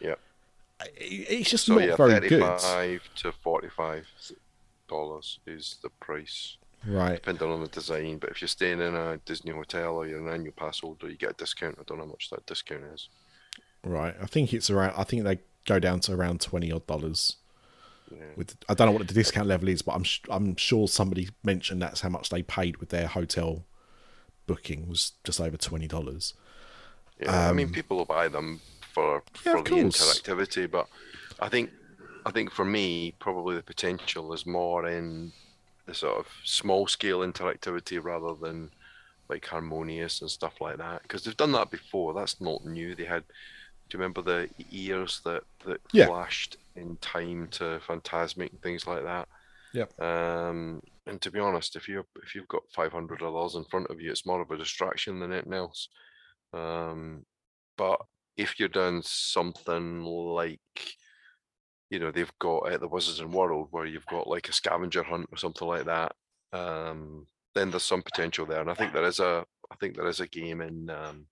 Yeah. 0.00 0.16
It's 0.98 1.48
just 1.48 1.64
So 1.64 1.74
not 1.76 1.84
yeah, 1.84 1.96
very 1.96 2.20
good. 2.28 2.42
thirty-five 2.42 3.08
to 3.22 3.32
forty-five 3.32 4.06
dollars 4.86 5.38
is 5.46 5.78
the 5.82 5.88
price, 6.00 6.58
Right. 6.86 7.16
depending 7.16 7.50
on 7.50 7.60
the 7.60 7.68
design. 7.68 8.18
But 8.18 8.30
if 8.30 8.40
you're 8.40 8.48
staying 8.48 8.80
in 8.80 8.94
a 8.94 9.18
Disney 9.24 9.52
hotel 9.52 9.94
or 9.96 10.06
you're 10.06 10.20
an 10.26 10.32
annual 10.32 10.52
pass 10.56 10.80
holder, 10.80 11.08
you 11.08 11.16
get 11.16 11.30
a 11.30 11.34
discount. 11.34 11.76
I 11.80 11.82
don't 11.86 11.98
know 11.98 12.04
how 12.04 12.10
much 12.10 12.30
that 12.30 12.46
discount 12.46 12.84
is. 12.94 13.08
Right. 13.84 14.14
I 14.20 14.26
think 14.26 14.52
it's 14.52 14.70
around. 14.70 14.94
I 14.96 15.04
think 15.04 15.24
they 15.24 15.38
go 15.64 15.78
down 15.78 16.00
to 16.00 16.12
around 16.14 16.40
twenty 16.40 16.70
odd 16.72 16.86
dollars. 16.86 17.36
Yeah. 18.10 18.18
With 18.36 18.56
I 18.68 18.74
don't 18.74 18.86
know 18.86 18.92
what 18.92 19.06
the 19.08 19.14
discount 19.14 19.48
level 19.48 19.68
is, 19.68 19.82
but 19.82 19.92
I'm 19.92 20.04
I'm 20.30 20.56
sure 20.56 20.86
somebody 20.88 21.28
mentioned 21.42 21.82
that's 21.82 22.00
how 22.02 22.08
much 22.08 22.28
they 22.30 22.42
paid 22.42 22.76
with 22.78 22.90
their 22.90 23.06
hotel 23.08 23.64
booking 24.46 24.88
was 24.88 25.12
just 25.24 25.40
over 25.40 25.56
twenty 25.56 25.88
dollars. 25.88 26.34
Yeah, 27.20 27.48
I 27.48 27.52
mean, 27.52 27.70
people 27.72 27.96
will 27.96 28.04
buy 28.04 28.28
them 28.28 28.60
for 28.92 29.16
Um, 29.16 29.22
Yeah, 29.44 29.52
for 29.52 29.62
the 29.62 29.70
course. 29.70 30.20
interactivity, 30.20 30.70
but 30.70 30.86
I 31.40 31.48
think 31.48 31.70
I 32.24 32.30
think 32.30 32.50
for 32.52 32.64
me, 32.64 33.12
probably 33.18 33.56
the 33.56 33.62
potential 33.62 34.32
is 34.32 34.46
more 34.46 34.86
in 34.88 35.32
the 35.86 35.94
sort 35.94 36.18
of 36.18 36.26
small 36.44 36.86
scale 36.86 37.20
interactivity 37.20 38.02
rather 38.02 38.34
than 38.34 38.70
like 39.28 39.46
harmonious 39.46 40.20
and 40.20 40.30
stuff 40.30 40.60
like 40.60 40.78
that. 40.78 41.02
Because 41.02 41.24
they've 41.24 41.36
done 41.36 41.52
that 41.52 41.70
before. 41.70 42.14
That's 42.14 42.40
not 42.40 42.64
new. 42.64 42.94
They 42.94 43.04
had. 43.04 43.24
Do 43.88 43.96
you 43.96 44.00
remember 44.00 44.22
the 44.22 44.48
ears 44.72 45.20
that 45.24 45.44
that 45.64 45.80
Yeah. 45.92 46.06
flashed 46.06 46.56
in 46.74 46.96
time 46.96 47.48
to 47.52 47.80
Phantasmic 47.86 48.50
and 48.52 48.62
things 48.62 48.86
like 48.86 49.04
that? 49.04 49.28
Yep. 49.74 50.00
Um, 50.00 50.82
and 51.06 51.20
to 51.22 51.30
be 51.30 51.38
honest, 51.38 51.76
if 51.76 51.88
you 51.88 52.04
if 52.22 52.34
you've 52.34 52.48
got 52.48 52.62
five 52.74 52.92
hundred 52.92 53.22
of 53.22 53.32
those 53.32 53.54
in 53.54 53.64
front 53.64 53.88
of 53.90 54.00
you, 54.00 54.10
it's 54.10 54.26
more 54.26 54.40
of 54.40 54.50
a 54.50 54.56
distraction 54.56 55.20
than 55.20 55.32
anything 55.32 55.52
else. 55.54 55.88
Um, 56.52 57.24
but 57.76 58.00
if 58.36 58.58
you're 58.58 58.68
doing 58.68 59.02
something 59.04 60.02
like, 60.02 60.60
you 61.90 61.98
know, 61.98 62.10
they've 62.10 62.38
got 62.38 62.72
at 62.72 62.80
the 62.80 62.88
Wizarding 62.88 63.30
World 63.30 63.68
where 63.70 63.86
you've 63.86 64.06
got 64.06 64.26
like 64.26 64.48
a 64.48 64.52
scavenger 64.52 65.02
hunt 65.02 65.28
or 65.32 65.38
something 65.38 65.68
like 65.68 65.84
that, 65.84 66.12
um, 66.52 67.26
then 67.54 67.70
there's 67.70 67.84
some 67.84 68.02
potential 68.02 68.46
there. 68.46 68.60
And 68.60 68.70
I 68.70 68.74
think 68.74 68.92
there 68.92 69.04
is 69.04 69.20
a, 69.20 69.44
I 69.70 69.76
think 69.76 69.96
there 69.96 70.08
is 70.08 70.20
a 70.20 70.26
game 70.26 70.60
in 70.60 70.90
um, 70.90 71.26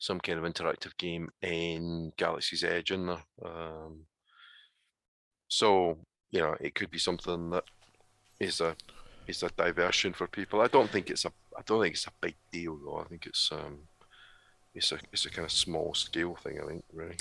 some 0.00 0.20
kind 0.20 0.38
of 0.38 0.44
interactive 0.44 0.96
game 0.98 1.28
in 1.42 2.12
Galaxy's 2.16 2.64
Edge 2.64 2.90
in 2.90 3.06
there. 3.06 3.24
Um, 3.44 4.04
so 5.48 5.98
you 6.30 6.40
know, 6.40 6.56
it 6.60 6.74
could 6.74 6.90
be 6.90 6.98
something 6.98 7.50
that 7.50 7.64
is 8.40 8.60
a 8.60 8.76
is 9.26 9.42
a 9.42 9.50
diversion 9.50 10.12
for 10.12 10.26
people. 10.26 10.60
I 10.60 10.68
don't 10.68 10.90
think 10.90 11.10
it's 11.10 11.24
a 11.24 11.32
I 11.56 11.62
don't 11.66 11.82
think 11.82 11.94
it's 11.94 12.06
a 12.06 12.12
big 12.20 12.36
deal 12.52 12.78
though. 12.84 12.98
I 12.98 13.04
think 13.04 13.26
it's 13.26 13.50
um 13.52 13.80
it's 14.74 14.92
a 14.92 14.98
it's 15.12 15.26
a 15.26 15.30
kind 15.30 15.44
of 15.44 15.52
small 15.52 15.94
scale 15.94 16.36
thing. 16.36 16.60
I 16.62 16.66
think 16.66 16.84
really. 16.92 17.16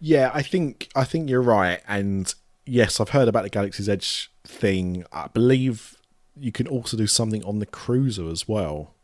Yeah, 0.00 0.30
I 0.32 0.42
think 0.42 0.88
I 0.94 1.04
think 1.04 1.28
you're 1.28 1.42
right, 1.42 1.80
and 1.86 2.32
yes, 2.66 3.00
I've 3.00 3.10
heard 3.10 3.28
about 3.28 3.42
the 3.42 3.50
Galaxy's 3.50 3.88
Edge 3.88 4.30
thing. 4.44 5.04
I 5.12 5.28
believe 5.28 5.96
you 6.38 6.52
can 6.52 6.66
also 6.66 6.96
do 6.96 7.06
something 7.06 7.44
on 7.44 7.58
the 7.58 7.66
cruiser 7.66 8.28
as 8.28 8.48
well, 8.48 8.94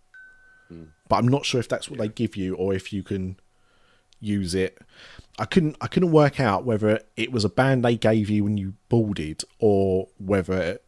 hmm. 0.69 0.85
but 1.09 1.17
I'm 1.17 1.29
not 1.29 1.45
sure 1.45 1.61
if 1.61 1.69
that's 1.69 1.89
what 1.89 1.99
they 1.99 2.09
give 2.09 2.37
you 2.37 2.55
or 2.55 2.75
if 2.75 2.93
you 2.93 3.03
can 3.03 3.39
use 4.21 4.55
it. 4.55 4.79
I 5.39 5.47
couldn't 5.47 5.77
I 5.81 5.87
couldn't 5.87 6.13
work 6.13 6.39
out 6.39 6.65
whether 6.65 7.01
it 7.17 7.33
was 7.33 7.45
a 7.45 7.49
band 7.49 7.85
they 7.85 7.97
gave 7.97 8.29
you 8.29 8.45
when 8.45 8.57
you 8.57 8.75
boarded 8.89 9.43
or 9.59 10.09
whether 10.19 10.79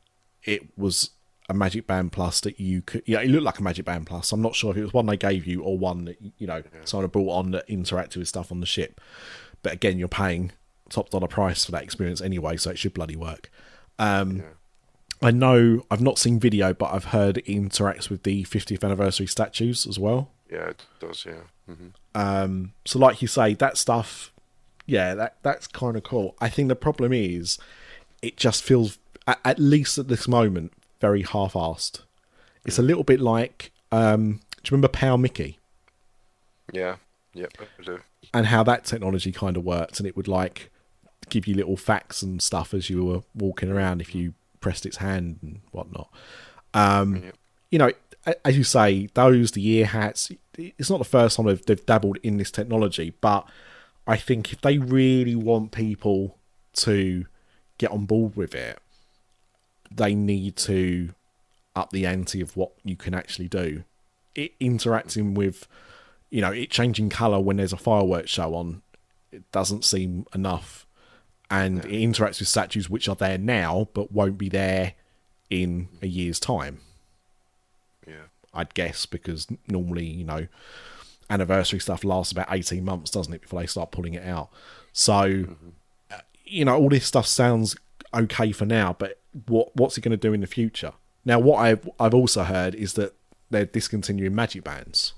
it 0.45 0.77
was 0.77 1.11
a 1.53 1.59
Magic 1.59 1.87
Band 1.87 2.13
Plus 2.13 2.41
that 2.41 2.59
you 2.59 2.83
could. 2.83 3.03
Yeah, 3.07 3.21
it 3.21 3.29
looked 3.29 3.45
like 3.45 3.59
a 3.59 3.63
Magic 3.63 3.85
Band 3.85 4.07
Plus. 4.07 4.33
I'm 4.33 4.43
not 4.43 4.55
sure 4.55 4.71
if 4.73 4.77
it 4.77 4.83
was 4.83 4.93
one 4.93 5.07
they 5.07 5.17
gave 5.17 5.47
you 5.47 5.63
or 5.63 5.79
one 5.79 6.05
that 6.07 6.17
you 6.39 6.47
know 6.47 6.63
someone 6.85 7.05
had 7.05 7.13
brought 7.13 7.31
on 7.33 7.51
that 7.53 7.67
interacted 7.69 8.17
with 8.19 8.29
stuff 8.29 8.51
on 8.51 8.61
the 8.61 8.67
ship. 8.67 9.01
But 9.63 9.73
again, 9.73 9.99
you're 9.99 10.09
paying 10.09 10.53
top 10.91 11.11
dollar 11.11 11.29
price 11.29 11.65
for 11.65 11.73
that 11.73 11.83
experience 11.83 12.21
anyway, 12.21 12.57
so 12.57 12.71
it 12.71 12.79
should 12.79 12.95
bloody 12.95 13.17
work. 13.17 13.51
Um, 13.99 14.37
Yeah. 14.39 14.43
I 15.25 15.31
know 15.31 15.87
I've 15.89 16.01
not 16.01 16.19
seen 16.19 16.41
video, 16.41 16.75
but 16.75 16.93
I've 16.93 17.07
heard 17.07 17.39
it 17.39 17.47
interacts 17.47 18.11
with 18.11 18.25
the 18.25 18.43
50th 18.43 18.83
anniversary 18.83 19.29
statues 19.29 19.87
as 19.87 19.97
well. 19.97 20.31
Yeah, 20.51 20.71
it 20.71 20.85
does. 20.99 21.25
Yeah. 21.25 21.43
hmm 21.73 21.89
Um, 22.15 22.73
so, 22.85 22.99
like 22.99 23.23
you 23.23 23.29
say, 23.29 23.55
that 23.55 23.79
stuff, 23.79 24.33
yeah, 24.85 25.15
that 25.15 25.37
that's 25.43 25.69
kind 25.69 25.97
of 25.97 26.03
cool. 26.03 26.35
I 26.41 26.49
think 26.49 26.69
the 26.69 26.75
problem 26.77 27.13
is, 27.13 27.57
it 28.21 28.37
just 28.37 28.65
feels, 28.65 28.99
at, 29.29 29.39
at 29.45 29.59
least 29.61 29.97
at 29.97 30.09
this 30.09 30.27
moment, 30.27 30.73
very 31.03 31.23
half-assed. 31.23 32.01
It's 32.65 32.79
a 32.79 32.83
little 32.83 33.03
bit 33.05 33.21
like, 33.21 33.73
um, 33.91 34.41
do 34.63 34.69
you 34.69 34.71
remember 34.71 34.89
Pal 34.89 35.19
Mickey 35.19 35.59
Yeah. 36.73 36.97
Yep. 37.35 37.53
I 37.61 37.83
do. 37.83 37.99
and 38.33 38.47
how 38.47 38.63
that 38.63 38.85
technology 38.85 39.33
kind 39.33 39.57
of 39.57 39.65
worked? 39.65 39.99
And 39.99 40.07
it 40.07 40.17
would 40.17 40.29
like 40.29 40.71
give 41.29 41.47
you 41.47 41.55
little 41.55 41.77
facts 41.77 42.23
and 42.23 42.41
stuff 42.41 42.73
as 42.73 42.89
you 42.89 43.05
were 43.05 43.23
walking 43.35 43.71
around 43.71 44.01
if 44.01 44.15
you 44.15 44.35
pressed 44.61 44.87
its 44.87 44.99
hand 44.99 45.39
and 45.43 45.61
whatnot. 45.73 46.09
Um, 46.75 47.17
Yep. 47.25 47.35
you 47.71 47.79
know, 47.79 47.91
as 48.45 48.57
you 48.57 48.65
say, 48.65 49.09
those 49.15 49.51
the 49.53 49.67
ear 49.69 49.87
hats. 49.87 50.31
It's 50.57 50.91
not 50.91 50.99
the 50.99 51.05
first 51.05 51.37
time 51.37 51.47
they've, 51.47 51.65
they've 51.67 51.87
dabbled 51.87 52.19
in 52.23 52.37
this 52.37 52.51
technology, 52.51 53.15
but 53.21 53.47
I 54.07 54.17
think 54.17 54.53
if 54.53 54.61
they 54.61 54.79
really 54.79 55.35
want 55.35 55.73
people 55.73 56.37
to 56.75 57.27
get 57.79 57.91
on 57.91 58.05
board 58.07 58.37
with 58.37 58.55
it, 58.55 58.79
they 59.97 60.15
need 60.15 60.57
to 60.57 61.11
up 61.75 61.91
the 61.91 62.07
ante 62.07 62.41
of 62.41 62.57
what 62.57 62.73
you 62.85 62.97
can 62.97 63.15
actually 63.15 63.49
do. 63.49 63.85
It 64.35 64.53
interacting 64.61 65.35
with, 65.35 65.67
you 66.31 66.41
know, 66.41 66.53
it 66.53 66.71
changing 66.71 67.11
color 67.11 67.41
when 67.41 67.57
there's 67.57 67.73
a 67.73 67.79
fireworks 67.79 68.31
show 68.31 68.55
on, 68.55 68.83
it 69.31 69.51
doesn't 69.53 69.85
seem 69.85 70.27
enough, 70.35 70.87
and 71.51 71.85
it 71.85 71.91
interacts 71.91 72.39
with 72.39 72.49
statues 72.49 72.89
which 72.89 73.09
are 73.09 73.15
there 73.15 73.39
now 73.39 73.89
but 73.93 74.13
won't 74.13 74.39
be 74.39 74.49
there 74.49 74.95
in 75.51 75.89
a 76.01 76.07
year's 76.07 76.41
time. 76.41 76.81
Yeah. 78.07 78.25
I'd 78.55 78.75
guess 78.75 79.07
because 79.07 79.47
normally, 79.69 80.07
you 80.07 80.25
know, 80.25 80.47
anniversary 81.29 81.79
stuff 81.79 82.05
lasts 82.05 82.33
about 82.33 82.49
18 82.51 82.85
months, 82.85 83.11
doesn't 83.11 83.33
it, 83.33 83.43
before 83.43 83.61
they 83.61 83.67
start 83.67 83.91
pulling 83.91 84.15
it 84.15 84.27
out. 84.27 84.49
So, 84.93 85.47
uh, 86.11 86.21
you 86.45 86.65
know, 86.65 86.77
all 86.77 86.89
this 86.89 87.07
stuff 87.07 87.27
sounds 87.27 87.77
okay 88.15 88.53
for 88.53 88.67
now, 88.67 88.95
but 88.99 89.19
what 89.47 89.75
what's 89.77 89.97
it 89.99 90.01
going 90.03 90.11
to 90.13 90.17
do 90.17 90.33
in 90.33 90.41
the 90.41 90.47
future? 90.47 90.93
Now, 91.25 91.39
what 91.39 91.59
I've 91.59 91.89
I've 92.01 92.15
also 92.15 92.43
heard 92.45 92.75
is 92.75 92.95
that 92.95 93.15
they're 93.51 93.65
discontinuing 93.67 94.35
magic 94.35 94.65
bands. 94.65 95.13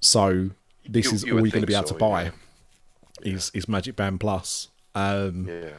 So 0.00 0.50
this 0.88 1.06
You- 1.06 1.12
is 1.12 1.24
you 1.24 1.32
all 1.34 1.40
you're 1.40 1.50
going 1.50 1.62
to 1.62 1.66
be 1.66 1.74
able 1.74 1.86
so, 1.88 1.94
to 1.94 1.98
buy 1.98 2.22
yeah. 2.24 2.30
is 3.22 3.50
is 3.54 3.68
Magic 3.68 3.96
Band 3.96 4.20
Plus. 4.20 4.68
Um, 4.94 5.46
Yeah. 5.48 5.70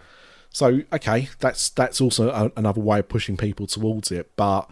so 0.50 0.82
okay, 0.94 1.30
that's 1.40 1.70
that's 1.70 2.00
also 2.02 2.30
a, 2.30 2.52
another 2.58 2.82
way 2.82 3.00
of 3.00 3.10
pushing 3.10 3.38
people 3.38 3.68
towards 3.68 4.12
it. 4.12 4.32
But 4.36 4.70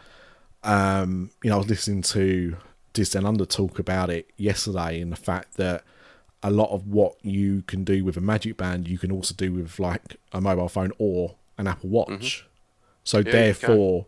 um, 0.63 1.31
you 1.43 1.49
know, 1.49 1.55
I 1.55 1.59
was 1.59 1.69
listening 1.69 2.01
to 2.03 2.57
Disney 2.93 3.23
Under 3.23 3.45
talk 3.45 3.79
about 3.79 4.09
it 4.09 4.29
yesterday, 4.37 4.99
and 5.01 5.11
the 5.11 5.15
fact 5.17 5.57
that 5.57 5.83
a 6.41 6.49
lot 6.49 6.71
of 6.71 6.87
what 6.87 7.15
you 7.21 7.63
can 7.67 7.83
do 7.83 8.03
with 8.03 8.17
a 8.17 8.21
Magic 8.21 8.57
Band, 8.57 8.87
you 8.87 8.97
can 8.97 9.11
also 9.11 9.33
do 9.33 9.51
with 9.51 9.79
like 9.79 10.17
a 10.31 10.39
mobile 10.39 10.69
phone 10.69 10.91
or 10.97 11.35
an 11.57 11.67
Apple 11.67 11.89
Watch. 11.89 12.09
Mm-hmm. 12.09 12.47
So 13.03 13.17
you 13.19 13.23
can. 13.25 13.31
therefore, 13.33 14.05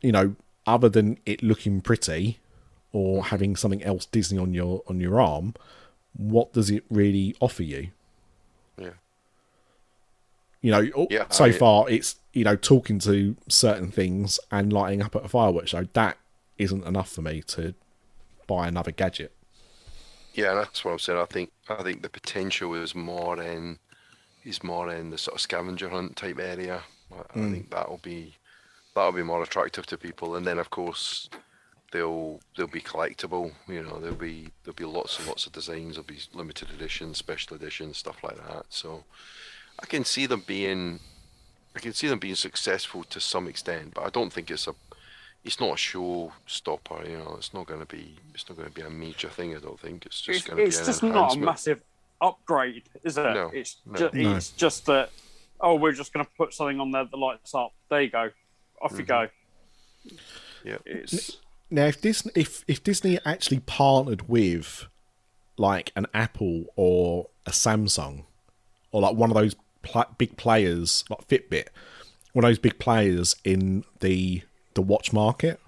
you 0.00 0.12
know, 0.12 0.36
other 0.66 0.88
than 0.88 1.18
it 1.26 1.42
looking 1.42 1.80
pretty 1.80 2.38
or 2.92 3.18
mm-hmm. 3.18 3.28
having 3.28 3.56
something 3.56 3.82
else 3.82 4.06
Disney 4.06 4.38
on 4.38 4.54
your 4.54 4.82
on 4.86 5.00
your 5.00 5.20
arm, 5.20 5.54
what 6.16 6.52
does 6.52 6.70
it 6.70 6.84
really 6.90 7.36
offer 7.40 7.62
you? 7.62 7.88
Yeah. 8.78 8.90
You 10.60 10.70
know, 10.70 10.90
oh, 10.96 11.06
Yeah, 11.10 11.28
so 11.30 11.46
I- 11.46 11.52
far 11.52 11.88
it's 11.90 12.16
you 12.32 12.44
know 12.44 12.56
talking 12.56 12.98
to 13.00 13.36
certain 13.48 13.90
things 13.90 14.40
and 14.50 14.72
lighting 14.72 15.02
up 15.02 15.14
at 15.16 15.24
a 15.24 15.28
fireworks 15.28 15.70
show. 15.70 15.86
That 15.92 16.16
isn't 16.58 16.84
enough 16.86 17.10
for 17.10 17.22
me 17.22 17.42
to 17.48 17.74
buy 18.46 18.68
another 18.68 18.90
gadget. 18.92 19.32
Yeah, 20.34 20.54
that's 20.54 20.84
what 20.84 20.92
I'm 20.92 20.98
saying. 20.98 21.18
I 21.18 21.26
think 21.26 21.50
I 21.68 21.82
think 21.82 22.02
the 22.02 22.08
potential 22.08 22.74
is 22.74 22.94
more 22.94 23.40
in 23.40 23.78
is 24.44 24.62
more 24.62 24.92
in 24.92 25.10
the 25.10 25.18
sort 25.18 25.36
of 25.36 25.40
scavenger 25.40 25.88
hunt 25.88 26.16
type 26.16 26.38
area. 26.38 26.82
I, 27.12 27.18
I 27.18 27.38
mm. 27.38 27.52
think 27.52 27.70
that'll 27.70 28.00
be 28.02 28.36
that'll 28.94 29.12
be 29.12 29.22
more 29.22 29.42
attractive 29.42 29.86
to 29.86 29.98
people. 29.98 30.36
And 30.36 30.46
then 30.46 30.58
of 30.58 30.70
course 30.70 31.28
they'll 31.92 32.40
they'll 32.56 32.66
be 32.66 32.80
collectible. 32.80 33.52
You 33.68 33.82
know, 33.82 34.00
there'll 34.00 34.16
be 34.16 34.48
there'll 34.64 34.74
be 34.74 34.84
lots 34.84 35.18
and 35.18 35.28
lots 35.28 35.46
of 35.46 35.52
designs. 35.52 35.94
There'll 35.94 36.06
be 36.06 36.20
limited 36.32 36.70
editions, 36.70 37.18
special 37.18 37.56
editions, 37.56 37.98
stuff 37.98 38.22
like 38.22 38.36
that. 38.36 38.66
So 38.70 39.04
I 39.78 39.86
can 39.86 40.04
see 40.04 40.26
them 40.26 40.44
being 40.46 41.00
I 41.76 41.80
can 41.80 41.92
see 41.92 42.08
them 42.08 42.18
being 42.18 42.34
successful 42.34 43.04
to 43.04 43.20
some 43.20 43.48
extent, 43.48 43.94
but 43.94 44.04
I 44.04 44.10
don't 44.10 44.32
think 44.32 44.50
it's 44.50 44.66
a 44.66 44.74
it's 45.44 45.60
not 45.60 45.70
a 45.70 45.74
showstopper. 45.74 47.08
You 47.08 47.18
know, 47.18 47.34
it's 47.36 47.52
not 47.52 47.66
going 47.66 47.80
to 47.80 47.86
be 47.86 48.16
it's 48.34 48.48
not 48.48 48.56
going 48.56 48.68
to 48.68 48.74
be 48.74 48.82
a 48.82 48.90
major 48.90 49.28
thing. 49.28 49.56
I 49.56 49.60
don't 49.60 49.78
think 49.78 50.06
it's 50.06 50.20
just 50.20 50.38
It's, 50.38 50.46
going 50.46 50.56
to 50.58 50.62
be 50.62 50.68
it's 50.68 50.84
just 50.84 51.02
not 51.02 51.34
a 51.34 51.38
massive 51.38 51.82
upgrade, 52.20 52.84
is 53.02 53.18
it? 53.18 53.22
No, 53.22 53.50
it's 53.52 53.76
no. 53.84 53.98
ju- 53.98 54.10
No. 54.12 54.36
it's 54.36 54.50
just 54.50 54.86
that. 54.86 55.10
Oh, 55.60 55.76
we're 55.76 55.92
just 55.92 56.12
going 56.12 56.24
to 56.24 56.32
put 56.36 56.52
something 56.52 56.80
on 56.80 56.90
there 56.90 57.04
that 57.04 57.16
lights 57.16 57.54
up. 57.54 57.72
There 57.88 58.02
you 58.02 58.10
go. 58.10 58.30
Off 58.80 58.92
you 58.92 59.04
mm-hmm. 59.04 59.06
go. 59.06 59.28
Yeah, 60.64 60.78
It's 60.84 61.38
Now, 61.70 61.86
if 61.86 62.00
Disney 62.00 62.32
if 62.34 62.64
if 62.66 62.82
Disney 62.82 63.18
actually 63.24 63.60
partnered 63.60 64.28
with 64.28 64.86
like 65.56 65.92
an 65.94 66.06
Apple 66.14 66.66
or 66.76 67.28
a 67.46 67.50
Samsung 67.50 68.24
or 68.90 69.02
like 69.02 69.14
one 69.14 69.30
of 69.30 69.34
those 69.34 69.54
pl- 69.82 70.14
big 70.18 70.36
players 70.36 71.04
like 71.08 71.26
Fitbit, 71.28 71.68
one 72.32 72.44
of 72.44 72.48
those 72.48 72.58
big 72.58 72.78
players 72.78 73.36
in 73.44 73.84
the 74.00 74.42
the 74.74 74.82
watch 74.82 75.12
market, 75.12 75.60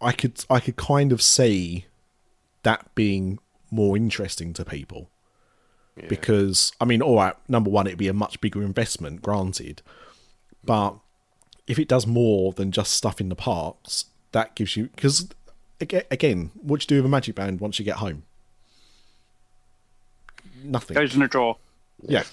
I 0.00 0.12
could 0.12 0.44
I 0.50 0.60
could 0.60 0.76
kind 0.76 1.12
of 1.12 1.22
see 1.22 1.86
that 2.62 2.94
being 2.94 3.38
more 3.70 3.96
interesting 3.96 4.52
to 4.54 4.64
people 4.64 5.08
Yeah. 5.96 6.06
because 6.08 6.72
I 6.80 6.84
mean, 6.84 7.00
all 7.02 7.16
right, 7.16 7.34
number 7.48 7.70
one, 7.70 7.86
it'd 7.86 7.98
be 7.98 8.08
a 8.08 8.12
much 8.14 8.40
bigger 8.40 8.62
investment, 8.62 9.22
granted, 9.22 9.82
but 10.64 10.96
if 11.66 11.78
it 11.78 11.88
does 11.88 12.06
more 12.06 12.52
than 12.52 12.70
just 12.72 12.92
stuff 12.92 13.20
in 13.20 13.28
the 13.28 13.34
parks, 13.36 14.06
that 14.32 14.54
gives 14.54 14.76
you 14.76 14.88
because 14.94 15.28
again, 15.80 16.50
what 16.60 16.80
do 16.80 16.84
you 16.84 16.88
do 16.88 17.02
with 17.02 17.06
a 17.06 17.08
magic 17.08 17.34
band 17.34 17.60
once 17.60 17.78
you 17.78 17.84
get 17.84 17.96
home? 17.96 18.22
Nothing. 20.62 20.94
Goes 20.94 21.14
in 21.14 21.22
a 21.22 21.28
drawer. 21.28 21.56
Yeah, 22.06 22.24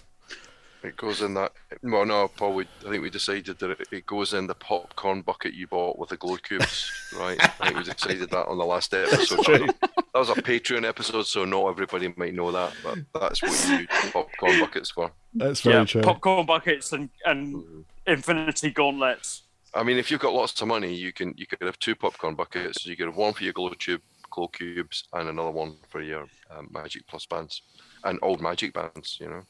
It 0.84 0.98
goes 0.98 1.22
in 1.22 1.34
that. 1.36 1.54
Well, 1.82 2.06
no, 2.06 2.28
Paul. 2.28 2.56
We, 2.56 2.66
I 2.86 2.90
think 2.90 3.04
we 3.04 3.10
decided 3.10 3.58
that 3.60 3.72
it, 3.72 3.88
it 3.90 4.06
goes 4.06 4.34
in 4.34 4.48
the 4.48 4.56
popcorn 4.56 5.22
bucket 5.22 5.54
you 5.54 5.66
bought 5.66 5.98
with 5.98 6.10
the 6.10 6.18
glow 6.18 6.36
cubes, 6.36 6.92
right? 7.18 7.40
I 7.42 7.68
think 7.68 7.78
we 7.78 7.84
decided 7.84 8.30
that 8.32 8.48
on 8.48 8.58
the 8.58 8.66
last 8.66 8.94
episode. 8.94 9.74
That 9.80 10.20
was 10.20 10.30
a 10.30 10.34
Patreon 10.34 10.86
episode, 10.86 11.26
so 11.26 11.46
not 11.46 11.68
everybody 11.70 12.14
might 12.18 12.34
know 12.34 12.52
that, 12.52 12.74
but 12.84 12.98
that's 13.20 13.42
what 13.42 13.68
you 13.68 13.78
use 13.78 14.12
popcorn 14.12 14.60
buckets 14.60 14.92
for. 14.92 15.12
that's 15.34 15.62
very 15.62 15.78
yeah, 15.78 15.86
true. 15.86 16.02
popcorn 16.02 16.46
buckets 16.46 16.92
and, 16.92 17.10
and 17.26 17.86
infinity 18.06 18.70
gauntlets. 18.70 19.44
I 19.74 19.84
mean, 19.84 19.98
if 19.98 20.12
you've 20.12 20.20
got 20.20 20.34
lots 20.34 20.62
of 20.62 20.68
money, 20.68 20.94
you 20.94 21.14
can 21.14 21.34
you 21.38 21.48
could 21.48 21.62
have 21.62 21.80
two 21.80 21.96
popcorn 21.96 22.36
buckets. 22.36 22.86
You 22.86 22.98
could 22.98 23.08
have 23.08 23.16
one 23.16 23.34
for 23.34 23.44
your 23.46 23.54
glow 23.54 23.70
tube, 23.70 24.02
glow 24.30 24.50
cubes, 24.50 25.06
and 25.14 25.30
another 25.30 25.52
one 25.52 25.78
for 25.90 26.02
your 26.02 26.28
um, 26.52 26.70
Magic 26.72 27.08
Plus 27.08 27.26
bands 27.26 27.62
and 28.04 28.20
old 28.22 28.42
Magic 28.42 28.74
bands. 28.74 29.18
You 29.20 29.30
know. 29.30 29.44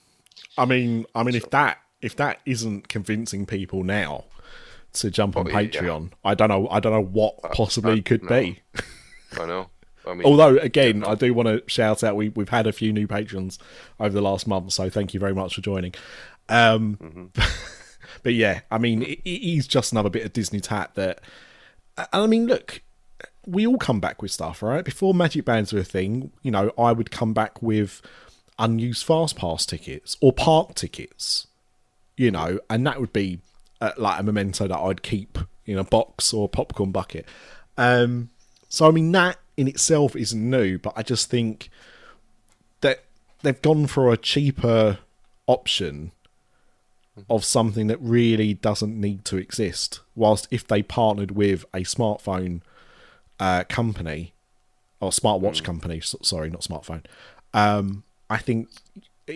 I 0.58 0.66
mean, 0.66 1.06
I 1.16 1.24
mean, 1.24 1.36
if 1.36 1.50
that 1.52 1.80
if 2.02 2.16
that 2.18 2.40
isn't 2.46 2.90
convincing 2.90 3.46
people 3.46 3.84
now 3.84 4.26
to 4.94 5.10
jump 5.10 5.36
on 5.38 5.48
Oh, 5.48 5.50
yeah. 5.50 5.68
Patreon, 5.68 6.12
I 6.24 6.36
don't 6.36 6.50
know. 6.50 6.68
I 6.70 6.80
don't 6.80 6.94
know 6.94 7.02
what 7.04 7.42
possibly 7.54 8.00
uh, 8.00 8.04
could 8.04 8.24
no. 8.24 8.30
be. 8.30 8.60
I 9.40 9.46
know. 9.46 9.70
I 10.06 10.14
mean, 10.14 10.26
Although, 10.26 10.58
again, 10.58 11.04
I 11.06 11.16
do 11.16 11.34
want 11.34 11.48
to 11.48 11.64
shout 11.68 12.04
out 12.04 12.16
we 12.18 12.30
we've 12.30 12.50
had 12.50 12.68
a 12.68 12.74
few 12.74 12.92
new 12.92 13.08
patrons 13.08 13.58
over 14.00 14.14
the 14.14 14.22
last 14.22 14.48
month, 14.48 14.74
so 14.74 14.90
thank 14.90 15.14
you 15.14 15.20
very 15.20 15.34
much 15.34 15.56
for 15.56 15.62
joining. 15.62 15.94
Um, 16.50 16.98
Mm-hmm. 17.02 17.42
but 18.24 18.34
yeah, 18.34 18.62
I 18.70 18.78
mean, 18.78 19.02
it, 19.04 19.20
it 19.24 19.58
is 19.58 19.66
just 19.66 19.92
another 19.92 20.10
bit 20.10 20.26
of 20.26 20.34
Disney 20.34 20.60
tat 20.60 20.96
that. 20.96 21.22
And 21.98 22.08
I 22.12 22.28
mean, 22.28 22.48
look, 22.48 22.82
we 23.46 23.66
all 23.68 23.78
come 23.78 24.00
back 24.00 24.22
with 24.22 24.32
stuff, 24.32 24.62
right? 24.62 24.84
Before 24.84 25.14
Magic 25.14 25.46
Bands 25.46 25.72
were 25.74 25.80
a 25.80 25.84
thing, 25.86 26.32
you 26.42 26.52
know, 26.52 26.72
I 26.78 26.92
would 26.92 27.12
come 27.12 27.34
back 27.34 27.62
with 27.62 28.02
unused 28.60 29.06
fast 29.06 29.36
pass 29.36 29.66
tickets 29.66 30.18
or 30.22 30.32
park 30.34 30.76
tickets, 30.76 31.48
you 32.18 32.32
know, 32.32 32.60
and 32.70 32.86
that 32.86 33.00
would 33.00 33.14
be 33.14 33.40
uh, 33.82 33.92
like 33.98 34.20
a 34.20 34.24
memento 34.24 34.68
that 34.68 34.78
I'd 34.78 35.04
keep 35.04 35.38
in 35.66 35.78
a 35.78 35.84
box 35.84 36.34
or 36.34 36.48
popcorn 36.50 36.92
bucket. 36.92 37.26
Um, 37.78 38.30
so 38.70 38.88
I 38.88 38.92
mean 38.92 39.12
that 39.14 39.38
in 39.58 39.68
itself 39.68 40.16
isn't 40.16 40.50
new, 40.50 40.78
but 40.78 40.94
I 40.96 41.04
just 41.04 41.30
think 41.30 41.70
that 42.82 43.04
they've 43.42 43.62
gone 43.62 43.88
for 43.88 44.12
a 44.12 44.18
cheaper 44.18 45.00
option 45.48 46.12
of 47.30 47.46
something 47.46 47.88
that 47.88 48.00
really 48.02 48.56
doesn't 48.56 49.00
need 49.00 49.24
to 49.26 49.38
exist. 49.38 50.00
Whilst 50.16 50.48
if 50.50 50.68
they 50.68 50.82
partnered 50.82 51.32
with 51.32 51.64
a 51.74 51.82
smartphone 51.82 52.62
uh, 53.40 53.64
company 53.70 54.34
or 55.00 55.12
smartwatch 55.12 55.64
company, 55.64 55.98
s- 55.98 56.16
sorry, 56.24 56.50
not 56.50 56.62
smartphone, 56.62 57.04
um, 57.54 58.04
I 58.34 58.40
think 58.40 58.68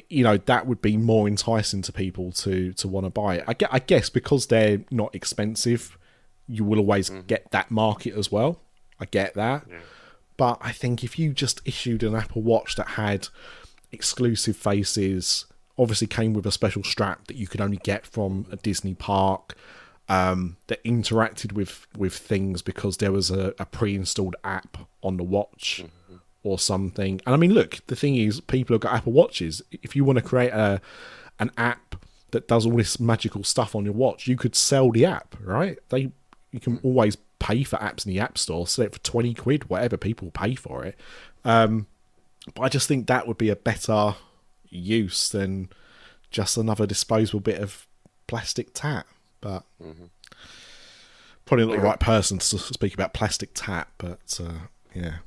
you 0.10 0.24
know 0.24 0.38
that 0.38 0.66
would 0.68 0.82
be 0.82 0.98
more 0.98 1.28
enticing 1.28 1.82
to 1.84 1.94
people 1.94 2.32
to 2.32 2.74
to 2.74 2.88
want 2.88 3.06
to 3.06 3.10
buy 3.10 3.36
it. 3.38 3.44
I, 3.48 3.56
I 3.72 3.80
guess 3.80 4.10
because 4.10 4.48
they're 4.48 4.82
not 4.90 5.14
expensive, 5.14 5.98
you 6.48 6.64
will 6.66 6.80
always 6.80 7.10
get 7.28 7.52
that 7.52 7.70
market 7.70 8.16
as 8.16 8.32
well. 8.32 8.60
I 9.00 9.06
get 9.06 9.36
that, 9.36 9.68
but 10.36 10.58
I 10.62 10.72
think 10.72 11.04
if 11.04 11.20
you 11.20 11.32
just 11.32 11.62
issued 11.64 12.02
an 12.02 12.16
Apple 12.16 12.42
Watch 12.42 12.76
that 12.76 12.88
had 12.90 13.28
exclusive 13.92 14.58
faces, 14.58 15.46
obviously 15.78 16.08
came 16.08 16.34
with 16.34 16.48
a 16.48 16.52
special 16.52 16.84
strap 16.84 17.28
that 17.28 17.38
you 17.38 17.46
could 17.46 17.62
only 17.62 17.78
get 17.78 18.06
from 18.06 18.48
a 18.52 18.56
Disney 18.56 18.96
park. 18.96 19.56
Um, 20.10 20.56
that 20.68 20.82
interacted 20.86 21.52
with 21.52 21.86
with 21.98 22.14
things 22.14 22.62
because 22.62 22.96
there 22.96 23.12
was 23.12 23.30
a, 23.30 23.54
a 23.60 23.66
pre-installed 23.66 24.38
app 24.42 24.78
on 25.04 25.18
the 25.18 25.24
watch 25.24 25.84
or 26.44 26.60
something. 26.60 27.22
And 27.26 27.34
I 27.34 27.38
mean, 27.38 27.54
look, 27.54 27.80
the 27.88 27.96
thing 27.96 28.16
is, 28.16 28.40
people 28.42 28.74
have 28.74 28.82
got 28.82 28.94
Apple 28.94 29.14
Watches. 29.14 29.62
If 29.72 29.96
you 29.96 30.04
want 30.04 30.18
to 30.18 30.24
create 30.24 30.54
a 30.54 30.82
an 31.40 31.52
app 31.58 31.96
that 32.32 32.48
does 32.48 32.66
all 32.66 32.76
this 32.76 33.00
magical 33.00 33.44
stuff 33.44 33.76
on 33.76 33.86
your 33.86 33.94
watch, 33.94 34.28
you 34.28 34.36
could 34.36 34.56
sell 34.56 34.92
the 34.92 35.06
app, 35.06 35.36
right? 35.42 35.78
They 35.90 36.12
you 36.52 36.60
can 36.60 36.80
always 36.84 37.18
pay 37.40 37.64
for 37.64 37.78
apps 37.78 38.06
in 38.06 38.14
the 38.14 38.20
App 38.20 38.38
Store, 38.38 38.68
sell 38.68 38.86
it 38.86 38.94
for 38.94 39.00
twenty 39.00 39.34
quid, 39.34 39.70
whatever 39.70 39.98
people 39.98 40.32
pay 40.32 40.56
for 40.56 40.84
it. 40.86 40.98
Um, 41.46 41.88
but 42.56 42.64
I 42.64 42.70
just 42.70 42.88
think 42.88 43.08
that 43.08 43.28
would 43.28 43.38
be 43.38 43.50
a 43.50 43.56
better 43.56 44.16
use 44.70 45.30
than 45.30 45.70
just 46.30 46.58
another 46.58 46.86
disposable 46.86 47.40
bit 47.40 47.62
of 47.62 47.88
plastic 48.28 48.74
tat. 48.74 49.06
But 49.42 49.64
probably 51.46 51.66
not 51.66 51.76
the 51.76 51.82
right 51.82 52.00
person 52.00 52.40
to 52.40 52.58
speak 52.58 52.94
about 52.94 53.14
plastic 53.14 53.52
tat. 53.54 53.88
But 53.98 54.40
uh, 54.44 54.68
yeah. 54.94 55.18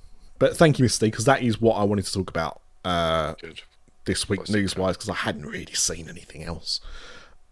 But 0.40 0.56
thank 0.56 0.78
you, 0.78 0.86
Mr. 0.86 1.02
because 1.02 1.26
that 1.26 1.42
is 1.42 1.60
what 1.60 1.74
I 1.74 1.84
wanted 1.84 2.06
to 2.06 2.12
talk 2.12 2.30
about 2.30 2.62
uh, 2.84 3.34
good. 3.34 3.60
this 4.06 4.26
week 4.28 4.38
Plastic 4.38 4.56
news 4.56 4.74
wise 4.74 4.96
because 4.96 5.10
I 5.10 5.14
hadn't 5.14 5.44
really 5.46 5.74
seen 5.74 6.08
anything 6.08 6.42
else. 6.42 6.80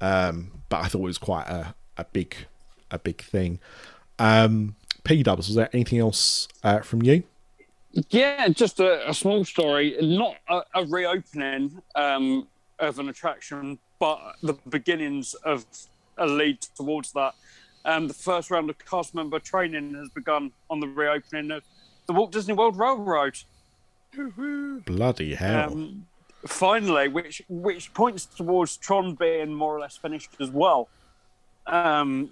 Um, 0.01 0.63
but 0.71 0.79
I 0.79 0.89
thought 0.89 1.01
it 1.01 1.05
was 1.05 1.19
quite 1.19 1.47
a, 1.49 1.75
a 1.99 2.05
big 2.05 2.35
a 2.91 2.99
big 2.99 3.21
thing. 3.23 3.61
Um, 4.19 4.75
P 5.05 5.23
Dubs, 5.23 5.49
was 5.49 5.57
there 5.57 5.69
anything 5.75 5.99
else 5.99 6.49
uh, 6.65 6.81
from 6.81 7.03
you? 7.03 7.25
Yeah, 8.09 8.49
just 8.49 8.81
a, 8.81 9.09
a 9.09 9.13
small 9.13 9.45
story, 9.45 9.95
not 10.01 10.37
a, 10.49 10.63
a 10.75 10.85
reopening 10.87 11.83
um, 11.95 12.49
of 12.79 12.99
an 12.99 13.11
attraction, 13.11 13.79
but 13.99 14.19
the 14.43 14.55
beginnings 14.67 15.35
of 15.35 15.67
a 16.17 16.27
lead 16.27 16.63
towards 16.63 17.13
that. 17.13 17.35
Um, 17.85 18.09
the 18.09 18.15
first 18.15 18.51
round 18.51 18.71
of 18.71 18.79
cast 18.79 19.15
member 19.15 19.39
training 19.39 19.95
has 19.95 20.09
begun 20.09 20.53
on 20.71 20.81
the 20.81 20.89
reopening 20.89 21.51
of 21.51 21.63
the 22.09 22.15
Walt 22.15 22.33
Disney 22.33 22.55
World 22.55 22.77
Railroad. 22.77 23.39
Bloody 24.87 25.35
hell! 25.35 25.73
Um, 25.73 26.07
finally, 26.47 27.07
which 27.07 27.43
which 27.49 27.95
points 27.95 28.27
towards 28.27 28.77
Tron 28.77 29.15
being 29.15 29.53
more 29.53 29.77
or 29.77 29.81
less 29.81 29.97
finished 29.97 30.31
as 30.41 30.51
well. 30.51 30.89
Um, 31.67 32.31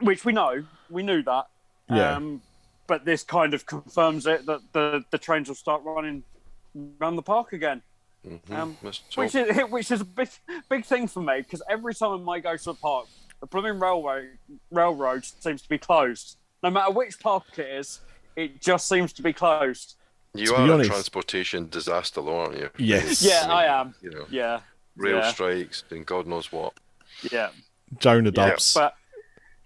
which 0.00 0.24
we 0.24 0.32
know, 0.32 0.64
we 0.88 1.02
knew 1.02 1.22
that. 1.22 1.48
Yeah. 1.90 2.14
Um, 2.14 2.40
but 2.86 3.04
this 3.04 3.24
kind 3.24 3.52
of 3.52 3.66
confirms 3.66 4.26
it 4.26 4.46
that 4.46 4.60
the, 4.72 5.04
the 5.10 5.18
trains 5.18 5.48
will 5.48 5.56
start 5.56 5.82
running 5.84 6.22
around 7.00 7.16
the 7.16 7.22
park 7.22 7.52
again. 7.52 7.82
Um, 8.50 8.76
Let's 8.82 9.02
which 9.16 9.34
is 9.34 9.58
which 9.70 9.90
is 9.90 10.00
a 10.00 10.04
big 10.04 10.28
big 10.68 10.84
thing 10.84 11.08
for 11.08 11.20
me 11.20 11.38
because 11.38 11.62
every 11.68 11.94
time 11.94 12.28
I 12.28 12.38
go 12.38 12.56
to 12.56 12.70
a 12.70 12.74
park, 12.74 13.06
the 13.40 13.46
blooming 13.46 13.80
railway 13.80 14.28
railroad 14.70 15.24
seems 15.24 15.62
to 15.62 15.68
be 15.68 15.78
closed. 15.78 16.36
No 16.62 16.70
matter 16.70 16.92
which 16.92 17.18
park 17.18 17.44
it 17.56 17.66
is, 17.66 18.00
it 18.36 18.60
just 18.60 18.88
seems 18.88 19.12
to 19.14 19.22
be 19.22 19.32
closed. 19.32 19.94
You 20.34 20.46
to 20.46 20.52
be 20.66 20.70
are 20.70 20.80
a 20.80 20.84
transportation 20.84 21.68
disaster, 21.70 22.20
though, 22.20 22.38
aren't 22.40 22.58
you? 22.58 22.68
Yes. 22.78 23.22
Yeah, 23.22 23.46
I 23.48 23.80
am. 23.80 23.94
You 24.02 24.10
know, 24.10 24.26
Yeah, 24.28 24.60
rail 24.96 25.16
yeah. 25.18 25.32
strikes 25.32 25.84
and 25.90 26.04
God 26.04 26.26
knows 26.26 26.52
what. 26.52 26.74
yeah. 27.32 27.48
Jonah 27.98 28.30
Yeah, 28.34 28.50
Dubs. 28.50 28.74
But 28.74 28.94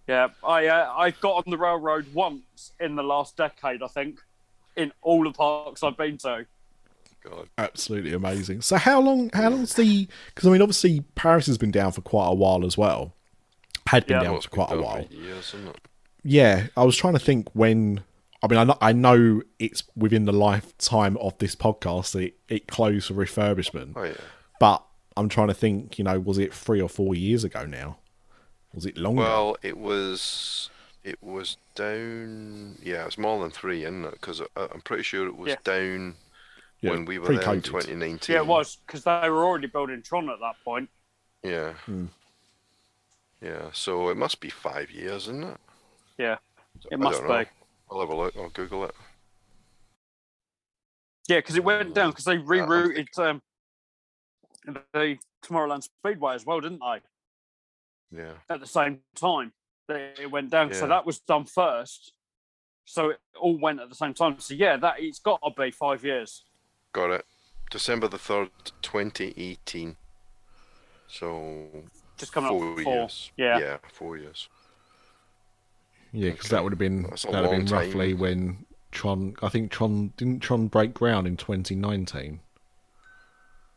yeah, 0.07 0.29
I 0.45 0.67
uh, 0.67 0.93
I 0.97 1.11
got 1.11 1.45
on 1.45 1.51
the 1.51 1.59
railroad 1.59 2.07
once 2.15 2.73
in 2.79 2.95
the 2.97 3.03
last 3.03 3.37
decade, 3.37 3.83
I 3.83 3.89
think, 3.89 4.21
in 4.77 4.93
all 5.03 5.25
the 5.25 5.33
parks 5.33 5.83
I've 5.83 5.97
been 5.97 6.19
to. 6.19 6.47
God. 7.23 7.49
absolutely 7.59 8.13
amazing. 8.15 8.63
So 8.63 8.77
how 8.77 9.01
long? 9.01 9.31
How 9.35 9.51
long's 9.51 9.75
the? 9.75 10.09
Because 10.35 10.49
I 10.49 10.53
mean, 10.53 10.63
obviously 10.63 11.01
Paris 11.17 11.47
has 11.47 11.59
been 11.59 11.71
down 11.71 11.93
for 11.93 12.01
quite 12.01 12.29
a 12.29 12.35
while 12.35 12.65
as 12.65 12.79
well. 12.79 13.15
Had 13.89 14.07
been 14.07 14.19
Yeah. 14.19 14.23
down 14.25 14.33
for 14.35 14.37
it's 14.39 14.47
been 14.47 14.65
quite 14.67 14.79
a 14.79 14.81
while. 14.81 15.05
for 15.07 15.15
Years, 15.15 15.49
isn't 15.55 15.69
it? 15.69 15.77
Yeah, 16.23 16.67
I 16.77 16.85
was 16.85 16.97
trying 16.97 17.15
to 17.15 17.19
think 17.19 17.49
when. 17.55 18.03
I 18.43 18.47
mean, 18.49 18.59
I 18.59 18.65
know, 18.65 18.79
I 18.81 18.93
know 18.93 19.43
it's 19.59 19.83
within 19.97 20.25
the 20.25 20.33
lifetime 20.33 21.17
of 21.19 21.37
this 21.39 21.55
podcast 21.55 22.13
that 22.13 22.21
it, 22.23 22.35
it 22.49 22.67
closed 22.69 23.09
for 23.09 23.15
refurbishment, 23.15 23.93
Oh 23.97 24.03
yeah. 24.05 24.15
but 24.59 24.83
I'm 25.17 25.29
trying 25.29 25.49
to 25.49 25.55
think. 25.55 25.99
You 25.99 26.05
know, 26.05 26.19
was 26.19 26.39
it 26.39 26.55
three 26.55 26.81
or 26.81 26.89
four 26.89 27.15
years 27.15 27.45
ago 27.45 27.67
now? 27.67 27.99
Was 28.73 28.87
it 28.87 28.97
longer? 28.97 29.23
Well, 29.23 29.57
it 29.63 29.77
was. 29.77 30.71
It 31.03 31.23
was 31.23 31.57
down. 31.75 32.77
Yeah, 32.83 33.03
it 33.03 33.07
was 33.07 33.19
more 33.19 33.41
than 33.43 33.51
three, 33.51 33.85
isn't 33.85 34.05
it? 34.05 34.13
Because 34.13 34.41
I'm 34.57 34.81
pretty 34.83 35.03
sure 35.03 35.27
it 35.27 35.37
was 35.37 35.49
Yeah. 35.51 35.57
down 35.65 36.15
Yeah, 36.81 36.91
when 36.93 37.05
we 37.07 37.19
were 37.19 37.27
there 37.37 37.53
in 37.55 37.63
2019. 37.63 38.35
Yeah, 38.35 38.41
it 38.43 38.47
was 38.47 38.77
because 38.87 39.05
they 39.05 39.29
were 39.29 39.45
already 39.45 39.67
building 39.67 40.03
Tron 40.03 40.29
at 40.31 40.41
that 40.41 40.57
point. 40.65 40.89
Yeah. 41.43 41.73
Hmm. 41.87 42.07
Yeah. 43.43 43.71
So 43.73 44.09
it 44.11 44.17
must 44.17 44.41
be 44.41 44.51
five 44.51 44.91
years, 44.91 45.23
isn't 45.23 45.45
it? 45.45 45.57
Yeah, 46.19 46.37
I 46.37 46.95
it 46.95 47.01
must 47.01 47.21
don't 47.21 47.29
know. 47.29 47.39
be. 47.45 47.51
I'll 47.91 48.01
have 48.01 48.11
a 48.11 48.17
look. 48.17 48.37
I'll 48.37 48.51
Google 48.51 48.85
it. 48.85 48.95
Yeah, 51.29 51.39
because 51.39 51.57
it 51.57 51.65
went 51.65 51.95
down 51.95 52.11
because 52.11 52.25
they 52.25 52.39
rerouted 52.39 53.19
um, 53.19 53.43
the 54.93 55.17
Tomorrowland 55.45 55.85
Speedway 55.85 56.35
as 56.35 56.45
well, 56.45 56.61
didn't 56.61 56.81
they? 56.81 58.19
Yeah. 58.23 58.33
At 58.49 58.61
the 58.61 58.67
same 58.67 59.01
time, 59.15 59.53
it 59.89 60.31
went 60.31 60.51
down. 60.51 60.73
So 60.75 60.87
that 60.89 61.07
was 61.07 61.21
done 61.21 61.45
first. 61.45 62.13
So 62.85 63.11
it 63.11 63.21
all 63.41 63.59
went 63.59 63.81
at 63.81 63.89
the 63.89 63.95
same 63.95 64.15
time. 64.15 64.41
So 64.41 64.55
yeah, 64.55 64.77
that 64.79 64.97
it's 64.99 65.21
got 65.21 65.41
to 65.45 65.51
be 65.57 65.71
five 65.71 66.05
years. 66.05 66.45
got 66.93 67.11
it. 67.11 67.25
December 67.71 68.09
the 68.09 68.19
third, 68.19 68.51
twenty 68.83 69.33
eighteen. 69.37 69.95
So 71.07 71.69
Just 72.19 72.33
coming 72.33 72.51
four 72.51 72.73
up 72.73 72.81
four. 72.81 72.95
years. 72.95 73.31
Yeah. 73.37 73.59
yeah, 73.61 73.77
four 73.93 74.17
years. 74.17 74.49
Yeah, 76.13 76.31
because 76.31 76.47
Okay. 76.47 76.57
that 76.57 76.65
would 76.65 76.73
have 76.73 76.79
been 76.79 77.03
that 77.03 77.25
would 77.27 77.35
have 77.35 77.51
been 77.51 77.67
time. 77.67 77.87
roughly 77.87 78.15
when 78.15 78.67
Tron. 78.91 79.37
I 79.43 79.49
think 79.49 79.71
Tron 79.71 80.13
didn't 80.17 80.41
Tron 80.41 80.67
break 80.69 80.93
ground 80.95 81.27
in 81.27 81.37
2019. 81.37 82.41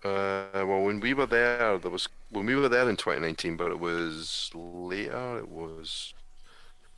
Uh, 0.03 0.45
well, 0.53 0.84
when 0.84 0.99
we 0.99 1.13
were 1.13 1.25
there, 1.25 1.77
there 1.77 1.91
was 1.91 2.09
when 2.29 2.45
we 2.45 2.55
were 2.55 2.67
there 2.67 2.89
in 2.89 2.97
2019, 2.97 3.55
but 3.55 3.71
it 3.71 3.79
was 3.79 4.49
later. 4.53 5.38
It 5.39 5.47
was 5.47 6.13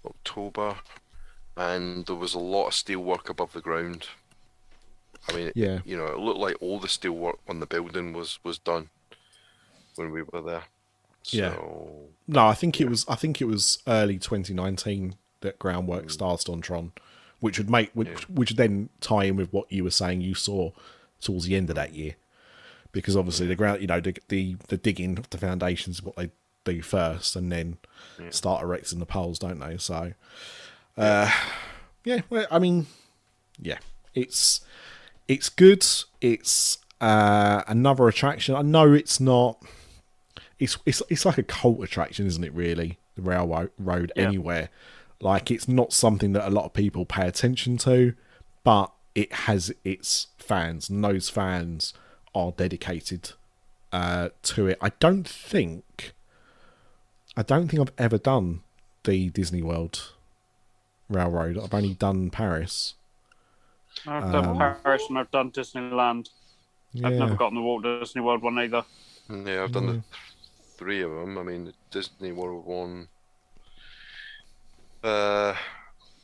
October, 0.06 0.78
and 1.56 2.06
there 2.08 2.16
was 2.16 2.34
a 2.34 2.40
lot 2.40 2.68
of 2.68 2.74
steel 2.74 3.02
work 3.02 3.30
above 3.30 3.54
the 3.54 3.62
ground. 3.62 4.08
I 5.30 5.34
mean, 5.34 5.48
it- 5.48 5.58
Yeah. 5.58 5.80
you 5.86 5.98
know, 5.98 6.06
it 6.08 6.18
looked 6.20 6.40
like 6.40 6.56
all 6.62 6.80
the 6.80 6.88
steel 6.88 7.14
work 7.14 7.40
on 7.48 7.60
the 7.60 7.66
building 7.68 8.14
was 8.14 8.40
was 8.44 8.58
done 8.58 8.90
when 9.96 10.12
we 10.12 10.24
were 10.24 10.42
there. 10.42 10.64
Yeah. 11.26 11.58
No, 12.28 12.48
I 12.48 12.54
think 12.56 12.80
it 12.82 12.90
was. 12.90 13.06
I 13.08 13.16
think 13.16 13.40
it 13.42 13.46
was 13.46 13.80
early 13.88 14.18
2019 14.18 15.16
that 15.46 15.58
groundwork 15.60 16.10
started 16.10 16.50
on 16.52 16.62
Tron, 16.62 16.92
which 17.40 17.58
would 17.58 17.70
make 17.70 17.92
which, 17.94 18.08
Yeah. 18.10 18.16
which 18.30 18.52
would 18.52 18.58
then 18.58 18.90
tie 19.02 19.24
in 19.26 19.36
with 19.38 19.52
what 19.54 19.72
you 19.72 19.84
were 19.84 19.92
saying 19.92 20.22
you 20.22 20.36
saw 20.36 20.72
towards 21.22 21.46
the 21.46 21.56
end 21.56 21.70
of 21.70 21.76
that 21.78 21.94
year, 21.94 22.16
because 22.92 23.16
obviously 23.16 23.48
the 23.48 23.56
ground, 23.56 23.82
you 23.82 23.88
know, 23.88 24.00
the 24.00 24.16
the, 24.28 24.58
the 24.68 24.78
digging 24.78 25.18
of 25.18 25.30
the 25.30 25.38
foundations 25.38 25.98
is 25.98 26.04
what 26.04 26.16
they 26.18 26.30
do 26.66 26.82
first, 26.82 27.36
and 27.36 27.52
then 27.52 27.78
start 28.32 28.64
erecting 28.64 29.00
the 29.00 29.06
poles, 29.06 29.40
don't 29.40 29.60
they? 29.60 29.78
So, 29.78 30.14
uh, 30.98 31.32
yeah. 32.04 32.22
Well, 32.30 32.48
I 32.52 32.60
mean, 32.60 32.88
yeah, 33.62 33.78
it's 34.14 34.62
it's 35.28 35.50
good. 35.50 35.86
It's 36.22 36.78
uh, 37.02 37.64
another 37.68 38.08
attraction. 38.08 38.56
I 38.56 38.62
know 38.62 38.94
it's 38.94 39.20
not 39.20 39.62
it's 40.60 40.78
it's 40.86 41.02
it's 41.10 41.26
like 41.26 41.38
a 41.38 41.44
cult 41.44 41.84
attraction, 41.84 42.26
isn't 42.28 42.44
it? 42.44 42.54
Really, 42.54 42.98
the 43.16 43.22
railroad 43.22 43.72
road 43.78 44.12
Yeah. 44.16 44.28
anywhere. 44.28 44.70
Like 45.22 45.50
it's 45.52 45.68
not 45.68 45.94
something 45.94 46.34
that 46.34 46.48
a 46.48 46.52
lot 46.52 46.66
of 46.66 46.74
people 46.74 47.06
pay 47.06 47.28
attention 47.28 47.78
to, 47.80 48.14
but 48.64 48.92
it 49.14 49.32
has 49.32 49.74
its 49.84 50.28
fans, 50.38 50.90
and 50.90 51.04
those 51.04 51.30
fans 51.30 51.94
are 52.34 52.52
dedicated 52.52 53.32
uh, 53.94 54.30
to 54.44 54.68
it. 54.68 54.78
I 54.82 54.90
don't 55.00 55.28
think, 55.28 56.12
I 57.38 57.44
don't 57.44 57.68
think 57.70 57.82
I've 57.82 57.94
ever 57.98 58.18
done 58.18 58.62
the 59.06 59.30
Disney 59.30 59.62
World 59.64 60.12
Railroad. 61.10 61.58
I've 61.58 61.74
only 61.74 61.94
done 61.94 62.30
Paris. 62.30 62.96
I've 64.06 64.32
done 64.32 64.46
Um, 64.46 64.58
Paris 64.58 65.04
and 65.08 65.18
I've 65.18 65.32
done 65.32 65.52
Disneyland. 65.52 66.30
Yeah, 66.92 67.08
I've 67.08 67.14
never 67.14 67.36
gotten 67.36 67.56
the 67.56 67.62
Walt 67.62 67.84
Disney 67.84 68.22
World 68.22 68.42
one 68.42 68.60
either. 68.60 68.84
yeah, 69.30 69.64
I've 69.64 69.72
done 69.72 69.88
the 69.88 70.04
three 70.78 71.02
of 71.02 71.12
them. 71.12 71.38
I 71.38 71.44
mean, 71.44 71.66
the 71.66 71.74
Disney 71.92 72.32
World 72.34 72.66
one. 72.66 73.08
Uh, 75.06 75.56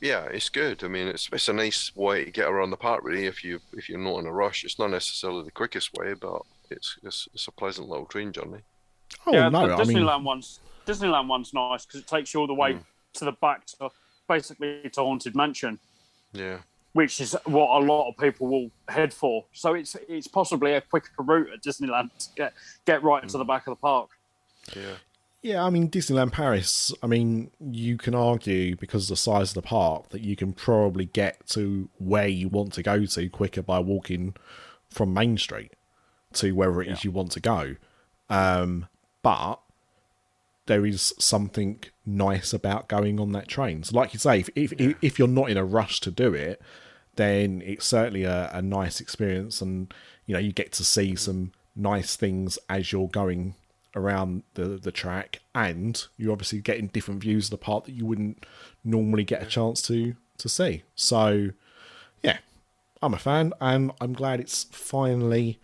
yeah, 0.00 0.24
it's 0.24 0.48
good. 0.48 0.82
I 0.82 0.88
mean, 0.88 1.06
it's 1.06 1.28
it's 1.32 1.48
a 1.48 1.52
nice 1.52 1.94
way 1.94 2.24
to 2.24 2.30
get 2.30 2.48
around 2.48 2.70
the 2.70 2.76
park, 2.76 3.02
really. 3.04 3.26
If 3.26 3.44
you 3.44 3.60
if 3.72 3.88
you're 3.88 3.98
not 3.98 4.18
in 4.18 4.26
a 4.26 4.32
rush, 4.32 4.64
it's 4.64 4.78
not 4.78 4.90
necessarily 4.90 5.44
the 5.44 5.50
quickest 5.52 5.92
way, 5.94 6.14
but 6.14 6.42
it's 6.70 6.98
it's, 7.04 7.28
it's 7.34 7.46
a 7.48 7.52
pleasant 7.52 7.88
little 7.88 8.06
train 8.06 8.32
journey. 8.32 8.60
Oh 9.26 9.32
yeah, 9.32 9.48
no, 9.48 9.66
the 9.68 9.74
I 9.74 9.84
mean, 9.84 9.98
Disneyland 9.98 10.24
one's 10.24 10.58
Disneyland 10.86 11.28
one's 11.28 11.54
nice 11.54 11.86
because 11.86 12.00
it 12.00 12.06
takes 12.08 12.34
you 12.34 12.40
all 12.40 12.46
the 12.48 12.54
way 12.54 12.72
Mm. 12.74 12.84
to 13.14 13.24
the 13.26 13.32
back 13.32 13.66
to 13.66 13.90
basically 14.28 14.88
to 14.92 15.00
Haunted 15.02 15.36
Mansion, 15.36 15.78
Yeah, 16.32 16.58
which 16.94 17.20
is 17.20 17.36
what 17.44 17.80
a 17.80 17.84
lot 17.84 18.08
of 18.08 18.16
people 18.16 18.48
will 18.48 18.70
head 18.88 19.14
for. 19.14 19.44
So 19.52 19.74
it's 19.74 19.94
it's 20.08 20.26
possibly 20.26 20.72
a 20.74 20.80
quicker 20.80 21.10
route 21.22 21.50
at 21.52 21.62
Disneyland 21.62 22.10
to 22.18 22.28
get 22.34 22.54
get 22.86 23.04
right 23.04 23.22
Mm. 23.22 23.30
to 23.30 23.38
the 23.38 23.44
back 23.44 23.68
of 23.68 23.72
the 23.76 23.80
park. 23.80 24.08
yeah, 24.74 24.96
Yeah, 25.42 25.64
I 25.64 25.70
mean 25.70 25.90
Disneyland 25.90 26.30
Paris. 26.30 26.94
I 27.02 27.08
mean, 27.08 27.50
you 27.60 27.98
can 27.98 28.14
argue 28.14 28.76
because 28.76 29.04
of 29.04 29.08
the 29.08 29.16
size 29.16 29.50
of 29.50 29.54
the 29.54 29.62
park 29.62 30.10
that 30.10 30.22
you 30.22 30.36
can 30.36 30.52
probably 30.52 31.06
get 31.06 31.44
to 31.48 31.88
where 31.98 32.28
you 32.28 32.48
want 32.48 32.72
to 32.74 32.82
go 32.82 33.04
to 33.04 33.28
quicker 33.28 33.62
by 33.62 33.80
walking 33.80 34.36
from 34.88 35.12
Main 35.12 35.36
Street 35.36 35.72
to 36.34 36.52
wherever 36.52 36.80
it 36.80 36.88
is 36.88 37.04
you 37.04 37.10
want 37.10 37.32
to 37.32 37.40
go. 37.40 37.74
Um, 38.30 38.86
but 39.22 39.56
there 40.66 40.86
is 40.86 41.12
something 41.18 41.82
nice 42.06 42.52
about 42.52 42.88
going 42.88 43.18
on 43.18 43.32
that 43.32 43.48
train. 43.48 43.82
So, 43.82 43.96
like 43.96 44.12
you 44.14 44.20
say, 44.20 44.44
if 44.54 44.72
if, 44.78 44.96
if 45.02 45.18
you're 45.18 45.26
not 45.26 45.50
in 45.50 45.56
a 45.56 45.64
rush 45.64 45.98
to 46.00 46.12
do 46.12 46.34
it, 46.34 46.62
then 47.16 47.62
it's 47.66 47.84
certainly 47.84 48.22
a, 48.22 48.48
a 48.52 48.62
nice 48.62 49.00
experience, 49.00 49.60
and 49.60 49.92
you 50.24 50.34
know 50.34 50.38
you 50.38 50.52
get 50.52 50.70
to 50.72 50.84
see 50.84 51.16
some 51.16 51.50
nice 51.74 52.14
things 52.14 52.60
as 52.68 52.92
you're 52.92 53.08
going 53.08 53.56
around 53.94 54.42
the 54.54 54.64
the 54.64 54.92
track, 54.92 55.40
and 55.54 56.06
you're 56.16 56.32
obviously 56.32 56.60
getting 56.60 56.88
different 56.88 57.20
views 57.20 57.46
of 57.46 57.50
the 57.50 57.58
park 57.58 57.84
that 57.84 57.92
you 57.92 58.06
wouldn't 58.06 58.44
normally 58.84 59.24
get 59.24 59.42
a 59.42 59.46
chance 59.46 59.82
to 59.82 60.14
to 60.38 60.48
see. 60.48 60.82
So, 60.94 61.50
yeah, 62.22 62.38
I'm 63.02 63.14
a 63.14 63.18
fan, 63.18 63.52
and 63.60 63.92
I'm 64.00 64.12
glad 64.12 64.40
it's 64.40 64.64
finally 64.64 65.58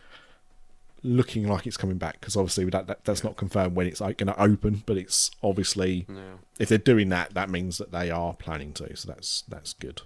looking 1.04 1.46
like 1.46 1.66
it's 1.66 1.76
coming 1.76 1.96
back 1.96 2.20
because 2.20 2.36
obviously 2.36 2.64
that, 2.64 2.88
that 2.88 3.04
that's 3.04 3.22
not 3.22 3.36
confirmed 3.36 3.76
when 3.76 3.86
it's 3.86 4.00
like, 4.00 4.18
going 4.18 4.32
to 4.32 4.40
open, 4.40 4.82
but 4.84 4.96
it's 4.96 5.30
obviously 5.42 6.06
yeah. 6.08 6.34
if 6.58 6.68
they're 6.68 6.78
doing 6.78 7.08
that, 7.10 7.34
that 7.34 7.48
means 7.48 7.78
that 7.78 7.92
they 7.92 8.10
are 8.10 8.34
planning 8.34 8.72
to. 8.74 8.96
So 8.96 9.08
that's 9.08 9.42
that's 9.48 9.72
good. 9.72 10.02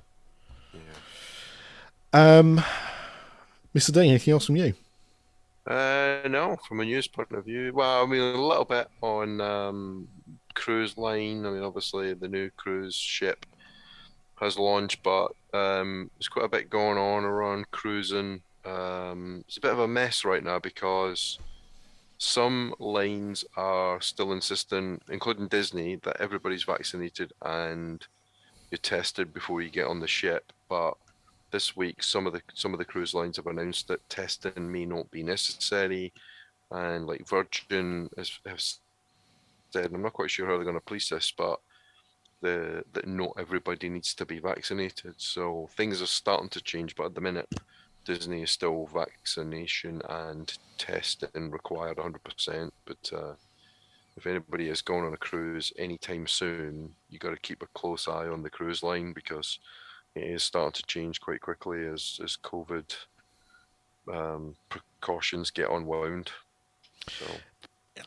Um, 2.14 2.62
Mr. 3.74 3.92
D, 3.92 4.00
anything 4.00 4.32
else 4.32 4.46
from 4.46 4.56
you? 4.56 4.74
Uh, 5.66 6.26
no, 6.28 6.56
from 6.66 6.80
a 6.80 6.84
news 6.84 7.06
point 7.06 7.30
of 7.32 7.44
view, 7.44 7.72
well, 7.72 8.02
I 8.02 8.06
mean, 8.06 8.20
a 8.20 8.36
little 8.36 8.64
bit 8.64 8.88
on 9.00 9.40
um, 9.40 10.08
cruise 10.54 10.98
line. 10.98 11.46
I 11.46 11.50
mean, 11.50 11.62
obviously, 11.62 12.14
the 12.14 12.28
new 12.28 12.50
cruise 12.56 12.96
ship 12.96 13.46
has 14.40 14.58
launched, 14.58 15.02
but 15.02 15.28
um, 15.54 16.10
there's 16.16 16.28
quite 16.28 16.46
a 16.46 16.48
bit 16.48 16.68
going 16.68 16.98
on 16.98 17.24
around 17.24 17.70
cruising. 17.70 18.42
Um, 18.64 19.44
it's 19.46 19.56
a 19.56 19.60
bit 19.60 19.72
of 19.72 19.78
a 19.78 19.88
mess 19.88 20.24
right 20.24 20.42
now 20.42 20.58
because 20.58 21.38
some 22.18 22.74
lines 22.78 23.44
are 23.56 24.00
still 24.00 24.32
insisting, 24.32 25.00
including 25.08 25.48
Disney, 25.48 25.96
that 25.96 26.20
everybody's 26.20 26.64
vaccinated 26.64 27.32
and 27.42 28.04
you're 28.70 28.78
tested 28.78 29.32
before 29.34 29.62
you 29.62 29.70
get 29.70 29.86
on 29.86 30.00
the 30.00 30.08
ship. 30.08 30.52
But 30.68 30.94
this 31.52 31.76
week, 31.76 32.02
some 32.02 32.26
of 32.26 32.32
the 32.32 32.42
some 32.54 32.72
of 32.72 32.78
the 32.78 32.84
cruise 32.84 33.14
lines 33.14 33.36
have 33.36 33.46
announced 33.46 33.88
that 33.88 34.08
testing 34.08 34.70
may 34.70 34.84
not 34.84 35.10
be 35.10 35.22
necessary, 35.22 36.12
and 36.70 37.06
like 37.06 37.28
Virgin 37.28 38.08
has 38.16 38.38
have 38.46 38.60
said, 39.70 39.92
I'm 39.92 40.02
not 40.02 40.14
quite 40.14 40.30
sure 40.30 40.46
how 40.46 40.56
they're 40.56 40.64
going 40.64 40.74
to 40.74 40.80
police 40.80 41.10
this, 41.10 41.32
but 41.36 41.60
the 42.40 42.84
that 42.92 43.06
not 43.06 43.34
everybody 43.38 43.88
needs 43.88 44.14
to 44.14 44.26
be 44.26 44.38
vaccinated. 44.38 45.14
So 45.18 45.68
things 45.76 46.02
are 46.02 46.06
starting 46.06 46.48
to 46.50 46.60
change, 46.60 46.96
but 46.96 47.06
at 47.06 47.14
the 47.14 47.20
minute, 47.20 47.48
Disney 48.04 48.42
is 48.42 48.50
still 48.50 48.88
vaccination 48.92 50.02
and 50.08 50.52
testing 50.78 51.50
required 51.50 51.98
100%. 51.98 52.70
But 52.84 53.10
uh, 53.14 53.34
if 54.16 54.26
anybody 54.26 54.68
is 54.68 54.82
going 54.82 55.04
on 55.04 55.14
a 55.14 55.18
cruise 55.18 55.72
anytime 55.78 56.26
soon, 56.26 56.94
you 57.08 57.18
got 57.18 57.30
to 57.30 57.40
keep 57.40 57.62
a 57.62 57.66
close 57.74 58.08
eye 58.08 58.28
on 58.28 58.42
the 58.42 58.50
cruise 58.50 58.82
line 58.82 59.12
because 59.12 59.58
it 60.14 60.24
is 60.24 60.42
starting 60.42 60.72
to 60.72 60.82
change 60.86 61.20
quite 61.20 61.40
quickly 61.40 61.86
as 61.86 62.20
as 62.22 62.36
COVID 62.36 62.94
um, 64.12 64.56
precautions 64.68 65.50
get 65.50 65.70
unwound. 65.70 66.32
So 67.08 67.26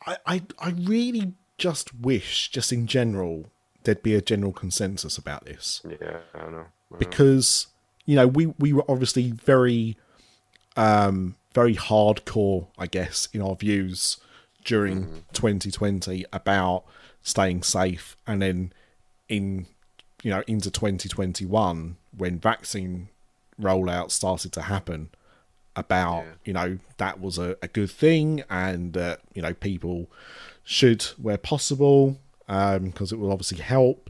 I, 0.05 0.17
I 0.25 0.41
I 0.59 0.69
really 0.71 1.33
just 1.57 1.93
wish, 1.95 2.49
just 2.49 2.71
in 2.71 2.87
general, 2.87 3.45
there'd 3.83 4.03
be 4.03 4.15
a 4.15 4.21
general 4.21 4.51
consensus 4.51 5.17
about 5.17 5.45
this. 5.45 5.81
yeah, 5.85 6.17
I 6.33 6.39
know. 6.39 6.45
I 6.45 6.51
know. 6.51 6.65
because 6.97 7.67
you 8.05 8.15
know 8.15 8.27
we 8.27 8.47
we 8.59 8.73
were 8.73 8.85
obviously 8.87 9.31
very 9.31 9.97
um 10.77 11.35
very 11.53 11.75
hardcore 11.75 12.67
i 12.77 12.85
guess 12.85 13.27
in 13.33 13.41
our 13.41 13.55
views 13.55 14.17
during 14.63 15.23
2020 15.33 16.25
about 16.33 16.83
staying 17.21 17.63
safe 17.63 18.17
and 18.27 18.41
then 18.41 18.73
in 19.29 19.65
you 20.25 20.31
know 20.31 20.43
into 20.47 20.69
2021 20.71 21.97
when 22.17 22.39
vaccine 22.39 23.09
rollout 23.61 24.09
started 24.11 24.51
to 24.51 24.61
happen 24.63 25.09
about 25.75 26.23
Yeah. 26.23 26.31
you 26.45 26.53
know 26.53 26.69
that 26.97 27.19
was 27.21 27.37
a, 27.37 27.49
a 27.61 27.67
good 27.67 27.91
thing 27.91 28.43
and 28.49 28.93
that 28.93 29.19
you 29.35 29.41
know 29.43 29.53
people 29.53 30.07
should 30.63 31.03
where 31.25 31.37
possible 31.37 32.17
because 32.47 33.11
it 33.13 33.19
will 33.19 33.31
obviously 33.31 33.59
help 33.59 34.09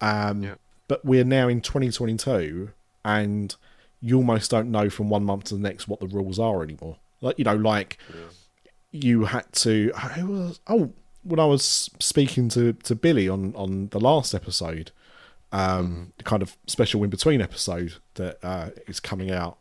um 0.00 0.42
Yeah. 0.42 0.54
but 0.88 1.04
we're 1.04 1.24
now 1.38 1.46
in 1.48 1.60
2022 1.60 2.70
and 3.04 3.54
you 4.00 4.16
almost 4.16 4.50
don't 4.50 4.70
know 4.70 4.90
from 4.90 5.08
one 5.10 5.24
month 5.24 5.44
to 5.44 5.54
the 5.54 5.60
next 5.60 5.86
what 5.88 6.00
the 6.00 6.06
rules 6.08 6.38
are 6.38 6.62
anymore 6.62 6.96
like 7.20 7.38
you 7.38 7.44
know 7.44 7.54
like 7.56 7.98
you 8.90 9.24
had 9.26 9.50
to 9.52 9.92
was 10.26 10.60
oh 10.66 10.92
when 11.24 11.38
i 11.40 11.44
was 11.46 11.62
speaking 12.00 12.48
to 12.48 12.72
to 12.72 12.94
billy 12.94 13.28
on 13.28 13.54
on 13.56 13.88
the 13.88 14.00
last 14.00 14.34
episode 14.34 14.90
um 15.52 16.12
the 16.16 16.24
kind 16.24 16.42
of 16.42 16.56
special 16.66 17.04
in 17.04 17.10
between 17.10 17.40
episode 17.40 17.94
that 18.14 18.38
uh 18.42 18.70
is 18.86 19.00
coming 19.00 19.30
out 19.30 19.58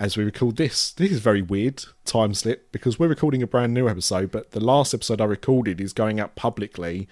as 0.00 0.16
we 0.16 0.24
record 0.24 0.56
this. 0.56 0.92
This 0.92 1.12
is 1.12 1.20
very 1.20 1.42
weird 1.42 1.84
time 2.06 2.32
slip 2.32 2.72
because 2.72 2.98
we're 2.98 3.08
recording 3.08 3.42
a 3.42 3.46
brand 3.46 3.74
new 3.74 3.86
episode, 3.86 4.30
but 4.30 4.52
the 4.52 4.60
last 4.60 4.94
episode 4.94 5.20
I 5.20 5.26
recorded 5.26 5.78
is 5.80 5.92
going 5.92 6.18
out 6.18 6.34
publicly 6.34 7.06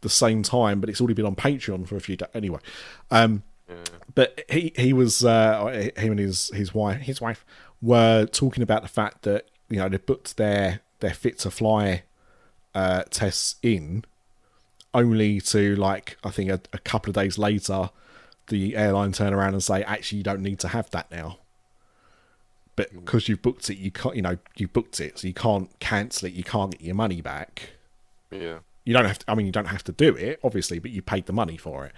the 0.00 0.08
same 0.08 0.44
time, 0.44 0.80
but 0.80 0.88
it's 0.88 1.00
already 1.00 1.14
been 1.14 1.26
on 1.26 1.34
Patreon 1.34 1.88
for 1.88 1.96
a 1.96 2.00
few 2.00 2.16
days. 2.16 2.28
Anyway, 2.32 2.60
um, 3.10 3.42
but 4.14 4.44
he 4.48 4.72
he 4.76 4.92
was 4.92 5.24
uh, 5.24 5.90
him 5.96 6.12
and 6.12 6.20
his 6.20 6.48
his 6.54 6.72
wife 6.72 7.00
his 7.00 7.20
wife 7.20 7.44
were 7.82 8.26
talking 8.26 8.62
about 8.62 8.82
the 8.82 8.88
fact 8.88 9.22
that 9.22 9.48
you 9.68 9.78
know 9.78 9.88
they 9.88 9.98
booked 9.98 10.36
their 10.36 10.80
their 11.00 11.12
fit 11.12 11.38
to 11.40 11.50
fly 11.50 12.04
uh, 12.74 13.02
tests 13.10 13.56
in 13.62 14.04
only 14.98 15.40
to 15.40 15.76
like 15.76 16.16
I 16.24 16.30
think 16.30 16.50
a, 16.50 16.60
a 16.72 16.78
couple 16.78 17.10
of 17.10 17.14
days 17.14 17.38
later 17.38 17.90
the 18.48 18.76
airline 18.76 19.12
turn 19.12 19.32
around 19.32 19.52
and 19.52 19.62
say 19.62 19.82
actually 19.82 20.18
you 20.18 20.24
don't 20.24 20.42
need 20.42 20.58
to 20.60 20.68
have 20.68 20.90
that 20.90 21.10
now. 21.10 21.38
But 22.76 22.92
mm. 22.92 23.04
because 23.04 23.28
you've 23.28 23.42
booked 23.42 23.70
it 23.70 23.78
you 23.78 23.90
can't 23.90 24.16
you 24.16 24.22
know 24.22 24.38
you 24.56 24.68
booked 24.68 25.00
it 25.00 25.18
so 25.18 25.26
you 25.26 25.34
can't 25.34 25.70
cancel 25.78 26.28
it 26.28 26.34
you 26.34 26.44
can't 26.44 26.72
get 26.72 26.80
your 26.80 26.94
money 26.94 27.20
back. 27.20 27.70
Yeah. 28.30 28.58
you 28.84 28.92
don't 28.92 29.06
have 29.06 29.18
to 29.20 29.24
i 29.26 29.34
mean 29.34 29.46
you 29.46 29.52
don't 29.52 29.68
have 29.68 29.82
to 29.82 29.90
do 29.90 30.14
it 30.14 30.38
obviously 30.44 30.78
but 30.78 30.90
you 30.90 31.00
paid 31.00 31.24
the 31.24 31.32
money 31.32 31.56
for 31.56 31.86
it 31.86 31.92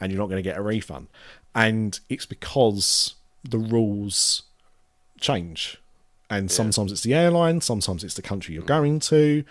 and 0.00 0.10
you're 0.10 0.18
not 0.18 0.26
going 0.26 0.42
to 0.42 0.48
get 0.48 0.58
a 0.58 0.62
refund. 0.62 1.08
And 1.54 1.98
it's 2.08 2.26
because 2.26 3.14
the 3.44 3.58
rules 3.58 4.42
change. 5.20 5.78
And 6.28 6.50
sometimes 6.50 6.90
it's 6.90 7.02
the 7.02 7.14
airline 7.14 7.60
sometimes 7.60 8.02
it's 8.02 8.14
the 8.14 8.22
country 8.22 8.54
you're 8.54 8.64
going 8.64 8.98
to 9.00 9.44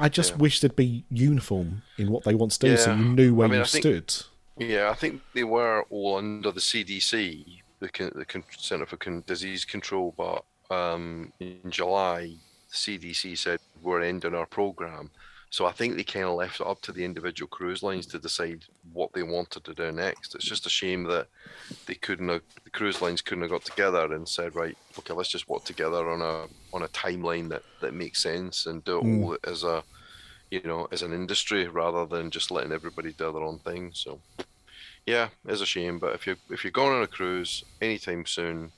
i 0.00 0.08
just 0.08 0.32
Yeah. 0.32 0.36
wish 0.38 0.60
there'd 0.60 0.76
be 0.76 1.04
uniform 1.10 1.82
in 1.98 2.10
what 2.10 2.24
they 2.24 2.34
want 2.34 2.52
to 2.52 2.58
do 2.58 2.76
so 2.76 2.94
you 2.94 3.04
knew 3.04 3.34
where 3.34 3.46
I 3.48 3.50
mean, 3.50 3.58
you 3.58 3.64
I 3.64 3.66
think- 3.66 3.82
stood 4.10 4.26
Yeah, 4.58 4.90
I 4.90 4.94
think 4.94 5.22
they 5.34 5.44
were 5.44 5.84
all 5.90 6.16
under 6.16 6.50
the 6.50 6.60
CDC, 6.60 7.62
the, 7.80 7.88
the 8.14 8.26
Center 8.58 8.84
for 8.86 8.98
Disease 9.26 9.64
Control, 9.64 10.12
but 10.24 10.44
um, 10.78 11.32
in 11.40 11.70
July, 11.70 12.20
the 12.70 12.76
CDC 12.82 13.38
said 13.38 13.58
we're 13.82 14.02
ending 14.02 14.34
our 14.34 14.44
program. 14.46 15.10
So 15.50 15.66
I 15.66 15.72
think 15.72 15.96
they 15.96 16.04
kind 16.04 16.26
of 16.26 16.36
left 16.36 16.60
it 16.60 16.66
up 16.66 16.80
to 16.82 16.92
the 16.92 17.04
individual 17.04 17.48
cruise 17.48 17.82
lines 17.82 18.06
to 18.08 18.18
decide 18.20 18.64
what 18.92 19.12
they 19.12 19.24
wanted 19.24 19.64
to 19.64 19.74
do 19.74 19.90
next. 19.92 20.34
It's 20.34 20.44
just 20.44 20.66
a 20.66 20.70
shame 20.70 21.04
that 21.04 21.26
they 21.86 21.94
couldn't 21.94 22.28
have, 22.28 22.42
the 22.64 22.70
cruise 22.70 23.02
lines 23.02 23.20
couldn't 23.20 23.42
have 23.42 23.50
got 23.50 23.64
together 23.64 24.12
and 24.14 24.28
said, 24.28 24.54
right, 24.54 24.78
okay, 24.98 25.12
let's 25.12 25.28
just 25.28 25.48
work 25.48 25.64
together 25.64 26.08
on 26.08 26.22
a 26.22 26.46
on 26.72 26.82
a 26.82 26.88
timeline 26.88 27.48
that 27.50 27.64
that 27.80 27.94
makes 27.94 28.22
sense 28.22 28.66
and 28.66 28.84
do 28.84 28.98
it 28.98 29.04
Mm. 29.04 29.24
all 29.24 29.36
as 29.44 29.64
a 29.64 29.82
you 30.50 30.62
know 30.62 30.86
as 30.92 31.02
an 31.02 31.12
industry 31.12 31.66
rather 31.68 32.06
than 32.06 32.30
just 32.30 32.50
letting 32.50 32.72
everybody 32.72 33.12
do 33.12 33.32
their 33.32 33.42
own 33.42 33.58
thing. 33.60 33.92
So 33.94 34.20
yeah, 35.06 35.28
it's 35.46 35.62
a 35.62 35.66
shame. 35.66 35.98
But 35.98 36.14
if 36.14 36.26
you're 36.26 36.36
if 36.50 36.64
you're 36.64 36.70
going 36.70 36.96
on 36.96 37.02
a 37.02 37.06
cruise 37.08 37.64
anytime 37.80 38.26
soon, 38.26 38.72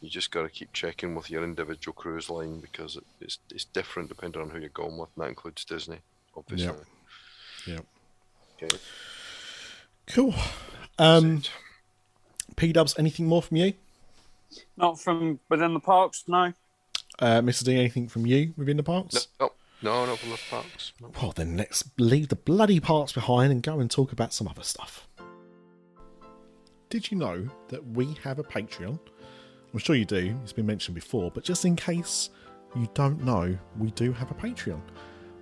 you 0.00 0.08
just 0.08 0.30
got 0.30 0.42
to 0.42 0.48
keep 0.48 0.72
checking 0.72 1.14
with 1.14 1.30
your 1.30 1.42
individual 1.44 1.92
cruise 1.92 2.30
line 2.30 2.60
because 2.60 2.96
it, 2.96 3.04
it's 3.20 3.38
it's 3.50 3.64
different 3.64 4.08
depending 4.08 4.40
on 4.40 4.50
who 4.50 4.58
you're 4.58 4.68
going 4.70 4.96
with, 4.98 5.08
and 5.16 5.24
that 5.24 5.28
includes 5.28 5.64
Disney, 5.64 5.98
obviously. 6.36 6.74
Yep. 7.66 7.84
Okay. 8.62 8.76
cool 10.06 10.34
um 10.98 11.36
That's 11.36 11.50
p-dubs 12.56 12.98
anything 12.98 13.26
more 13.26 13.42
from 13.42 13.56
you 13.58 13.74
Not 14.76 14.98
from 15.00 15.38
within 15.48 15.74
the 15.74 15.80
parks, 15.80 16.24
no. 16.26 16.52
uh 17.18 17.40
mr 17.40 17.64
d 17.64 17.76
anything 17.78 18.08
from 18.08 18.26
you 18.26 18.54
within 18.56 18.76
the 18.78 18.82
parks 18.82 19.28
no, 19.38 19.52
no, 19.80 20.06
not 20.06 20.18
from 20.18 20.30
the 20.30 20.40
parks. 20.50 20.92
No. 21.00 21.12
Well, 21.22 21.32
then 21.32 21.56
let's 21.56 21.84
leave 21.98 22.28
the 22.28 22.36
bloody 22.36 22.80
parts 22.80 23.12
behind 23.12 23.52
and 23.52 23.62
go 23.62 23.78
and 23.78 23.88
talk 23.88 24.10
about 24.10 24.32
some 24.32 24.48
other 24.48 24.64
stuff. 24.64 25.06
Did 26.90 27.10
you 27.12 27.18
know 27.18 27.48
that 27.68 27.86
we 27.90 28.16
have 28.24 28.38
a 28.40 28.42
Patreon? 28.44 28.98
I'm 29.78 29.84
sure 29.84 29.94
you 29.94 30.04
do, 30.04 30.36
it's 30.42 30.52
been 30.52 30.66
mentioned 30.66 30.96
before, 30.96 31.30
but 31.30 31.44
just 31.44 31.64
in 31.64 31.76
case 31.76 32.30
you 32.74 32.88
don't 32.94 33.22
know, 33.22 33.56
we 33.78 33.92
do 33.92 34.10
have 34.10 34.28
a 34.28 34.34
Patreon. 34.34 34.80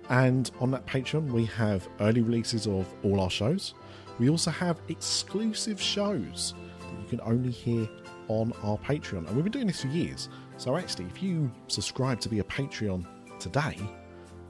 And 0.09 0.51
on 0.59 0.69
that 0.69 0.85
Patreon, 0.85 1.31
we 1.31 1.45
have 1.45 1.89
early 2.01 2.21
releases 2.21 2.67
of 2.67 2.87
all 3.03 3.19
our 3.19 3.31
shows. 3.31 3.73
We 4.19 4.29
also 4.29 4.51
have 4.51 4.79
exclusive 4.89 5.81
shows 5.81 6.53
that 6.79 7.01
you 7.01 7.07
can 7.09 7.19
only 7.21 7.49
hear 7.49 7.89
on 8.27 8.53
our 8.61 8.77
Patreon. 8.77 9.25
And 9.25 9.35
we've 9.35 9.43
been 9.43 9.53
doing 9.53 9.65
this 9.65 9.81
for 9.81 9.87
years. 9.87 10.29
So 10.57 10.77
actually, 10.77 11.05
if 11.05 11.23
you 11.23 11.51
subscribe 11.65 12.19
to 12.19 12.29
be 12.29 12.37
a 12.37 12.43
Patreon 12.43 13.07
today, 13.39 13.75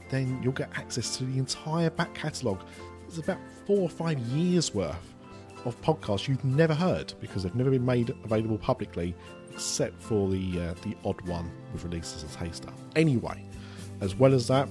then 0.09 0.37
you'll 0.43 0.51
get 0.51 0.69
access 0.75 1.15
to 1.15 1.23
the 1.23 1.37
entire 1.37 1.91
back 1.91 2.13
catalogue. 2.13 2.65
There's 3.03 3.19
about 3.19 3.39
four 3.65 3.79
or 3.79 3.89
five 3.89 4.19
years 4.19 4.75
worth 4.75 5.15
of 5.63 5.81
podcasts 5.81 6.27
you've 6.27 6.43
never 6.43 6.73
heard 6.73 7.13
because 7.21 7.43
they've 7.43 7.55
never 7.55 7.71
been 7.71 7.85
made 7.85 8.09
available 8.25 8.57
publicly, 8.57 9.15
except 9.57 9.99
for 9.99 10.29
the 10.29 10.59
uh, 10.59 10.73
the 10.83 10.95
odd 11.03 11.19
one 11.21 11.49
with 11.73 11.83
released 11.83 12.23
as 12.23 12.35
taster. 12.35 12.69
Anyway, 12.95 13.43
as 14.01 14.13
well 14.13 14.33
as 14.35 14.47
that, 14.47 14.69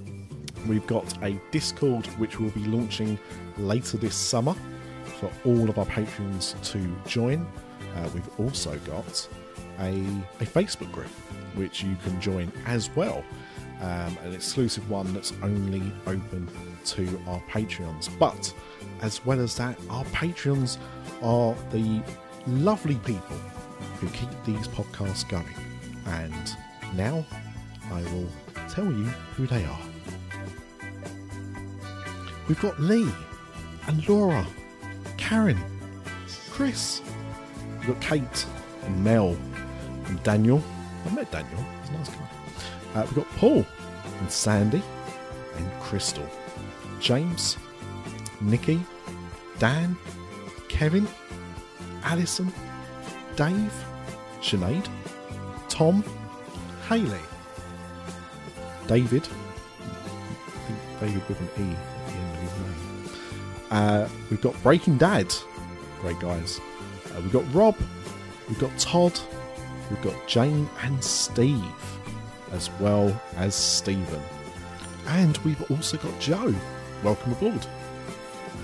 we've 0.69 0.87
got 0.87 1.21
a 1.25 1.41
Discord 1.51 2.07
which 2.19 2.39
will 2.39 2.51
be 2.51 2.65
launching 2.67 3.19
later 3.59 3.97
this 3.97 4.15
summer 4.15 4.55
for 5.19 5.29
all 5.45 5.69
of 5.69 5.77
our 5.79 5.87
patrons 5.87 6.55
to 6.63 6.97
join. 7.05 7.45
Uh, 7.97 8.09
we've 8.15 8.39
also 8.39 8.79
got 8.81 9.29
a, 9.81 9.91
a 10.41 10.47
Facebook 10.47 10.93
group 10.93 11.11
which 11.57 11.83
you 11.83 11.97
can 12.05 12.21
join 12.21 12.53
as 12.65 12.89
well. 12.95 13.25
Um, 13.81 14.17
an 14.25 14.35
exclusive 14.35 14.89
one 14.89 15.13
that's 15.13 15.33
only 15.43 15.93
open 16.07 16.49
to 16.85 17.21
our 17.27 17.41
Patreons. 17.51 18.09
But 18.19 18.55
as 19.03 19.25
well 19.27 19.41
as 19.41 19.57
that, 19.57 19.77
our 19.91 20.05
Patreons 20.07 20.79
are 21.23 21.55
the 21.73 22.03
lovely 22.47 22.97
people 23.05 23.37
who 23.97 24.09
keep 24.09 24.29
these 24.45 24.69
podcasts 24.69 25.29
going. 25.29 25.55
And 26.07 26.57
now 26.95 27.25
I 27.91 28.03
will 28.03 28.29
tell 28.69 28.87
you 28.87 29.05
who 29.37 29.47
they 29.47 29.65
are. 29.65 29.81
We've 32.49 32.61
got 32.61 32.79
Lee 32.79 33.11
and 33.89 34.09
Laura, 34.09 34.47
Karen, 35.17 35.59
Chris, 36.51 37.03
we've 37.79 37.89
got 37.89 38.01
Kate 38.01 38.47
and 38.85 39.03
Mel 39.03 39.37
and 40.07 40.23
Daniel. 40.23 40.63
I 41.07 41.15
met 41.15 41.31
Daniel, 41.33 41.65
he's 41.81 41.91
a 41.91 41.93
nice 41.93 42.09
guy. 42.09 42.29
Uh, 42.95 43.05
we've 43.05 43.15
got 43.15 43.31
Paul 43.37 43.67
and 44.21 44.31
Sandy 44.31 44.83
and 45.57 45.81
Crystal, 45.81 46.27
James, 47.01 47.57
Nikki, 48.41 48.81
Dan, 49.59 49.97
Kevin, 50.69 51.09
Alison, 52.05 52.53
Dave, 53.37 53.73
Sinead, 54.41 54.89
Tom, 55.69 56.03
Haley, 56.89 57.21
David, 58.87 59.29
David 61.01 61.29
with 61.29 61.41
an 61.41 61.49
E 61.59 61.73
at 61.73 62.07
the 62.07 62.13
end 62.13 62.35
of 62.35 62.41
his 62.41 62.53
name. 62.53 63.19
Uh, 63.71 64.09
we've 64.31 64.41
got 64.41 64.61
Breaking 64.63 64.97
Dad, 64.97 65.35
great 66.01 66.19
guys. 66.21 66.61
Uh, 67.07 67.21
we've 67.21 67.33
got 67.33 67.55
Rob, 67.55 67.77
we've 68.49 68.59
got 68.59 68.77
Todd, 68.79 69.19
we've 69.91 70.03
got 70.03 70.27
Jane 70.27 70.69
and 70.83 71.03
Steve, 71.03 71.63
as 72.53 72.71
well 72.81 73.21
as 73.37 73.55
Stephen. 73.55 74.23
And 75.09 75.37
we've 75.39 75.71
also 75.71 75.97
got 75.99 76.19
Joe. 76.19 76.55
Welcome 77.03 77.33
aboard. 77.33 77.67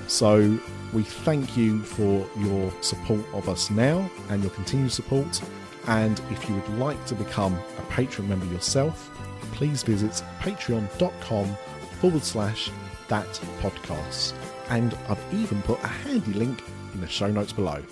So 0.08 0.58
we 0.92 1.02
thank 1.02 1.56
you 1.56 1.82
for 1.82 2.28
your 2.38 2.72
support 2.82 3.24
of 3.32 3.48
us 3.48 3.70
now 3.70 4.08
and 4.28 4.42
your 4.42 4.52
continued 4.52 4.92
support. 4.92 5.40
And 5.86 6.20
if 6.30 6.48
you 6.48 6.54
would 6.54 6.78
like 6.78 7.04
to 7.06 7.14
become 7.14 7.54
a 7.54 7.82
Patreon 7.92 8.28
member 8.28 8.46
yourself, 8.46 9.10
please 9.52 9.82
visit 9.82 10.22
patreon.com 10.40 11.56
forward 12.00 12.22
slash 12.22 12.70
that 13.08 13.26
podcast. 13.60 14.34
And 14.68 14.96
I've 15.08 15.22
even 15.34 15.62
put 15.62 15.82
a 15.82 15.88
handy 15.88 16.32
link 16.34 16.62
in 16.94 17.00
the 17.00 17.08
show 17.08 17.30
notes 17.30 17.52
below. 17.52 17.82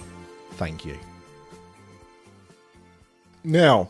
Thank 0.52 0.84
you. 0.84 0.98
Now, 3.42 3.88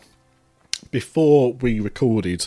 before 0.90 1.54
we 1.54 1.80
recorded, 1.80 2.46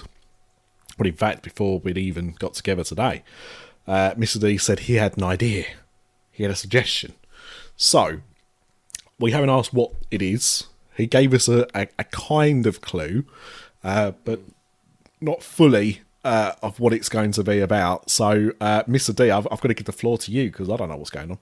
well, 0.97 1.07
in 1.07 1.15
fact, 1.15 1.43
before 1.43 1.79
we'd 1.79 1.97
even 1.97 2.35
got 2.39 2.53
together 2.53 2.83
today, 2.83 3.23
uh, 3.85 4.11
Mr. 4.11 4.39
D 4.39 4.57
said 4.57 4.81
he 4.81 4.95
had 4.95 5.17
an 5.17 5.23
idea. 5.23 5.65
He 6.33 6.43
had 6.43 6.51
a 6.51 6.55
suggestion. 6.55 7.13
So, 7.77 8.19
we 9.19 9.31
haven't 9.31 9.49
asked 9.49 9.73
what 9.73 9.91
it 10.11 10.21
is. 10.21 10.65
He 10.97 11.07
gave 11.07 11.33
us 11.33 11.47
a, 11.47 11.65
a, 11.73 11.87
a 11.97 12.03
kind 12.03 12.67
of 12.67 12.81
clue, 12.81 13.23
uh, 13.83 14.11
but 14.25 14.41
not 15.21 15.41
fully 15.41 16.01
uh, 16.25 16.53
of 16.61 16.79
what 16.79 16.93
it's 16.93 17.09
going 17.09 17.31
to 17.33 17.43
be 17.43 17.59
about. 17.59 18.09
So, 18.09 18.51
uh, 18.59 18.83
Mr. 18.83 19.15
D, 19.15 19.31
I've, 19.31 19.47
I've 19.51 19.61
got 19.61 19.69
to 19.69 19.73
give 19.73 19.85
the 19.85 19.91
floor 19.91 20.17
to 20.19 20.31
you 20.31 20.51
because 20.51 20.69
I 20.69 20.75
don't 20.75 20.89
know 20.89 20.97
what's 20.97 21.09
going 21.09 21.31
on. 21.31 21.39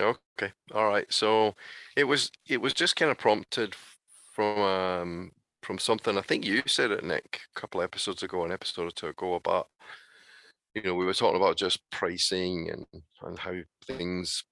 Okay. 0.00 0.52
All 0.74 0.86
right. 0.88 1.10
So 1.12 1.54
it 1.96 2.04
was 2.04 2.30
it 2.46 2.60
was 2.60 2.74
just 2.74 2.96
kind 2.96 3.10
of 3.10 3.18
prompted 3.18 3.74
from 4.32 4.60
um 4.60 5.32
from 5.62 5.78
something 5.78 6.18
I 6.18 6.20
think 6.20 6.44
you 6.44 6.62
said 6.66 6.90
it 6.90 7.04
Nick 7.04 7.40
a 7.56 7.60
couple 7.60 7.82
episodes 7.82 8.22
ago, 8.22 8.44
an 8.44 8.52
episode 8.52 8.88
or 8.88 8.90
two 8.90 9.06
ago 9.08 9.34
about 9.34 9.68
you 10.76 10.82
know, 10.84 10.96
we 10.96 11.06
were 11.06 11.14
talking 11.14 11.38
about 11.42 11.58
just 11.58 11.80
pricing 11.90 12.70
and, 12.70 12.86
and 13.22 13.40
how 13.40 13.62
things 13.86 14.44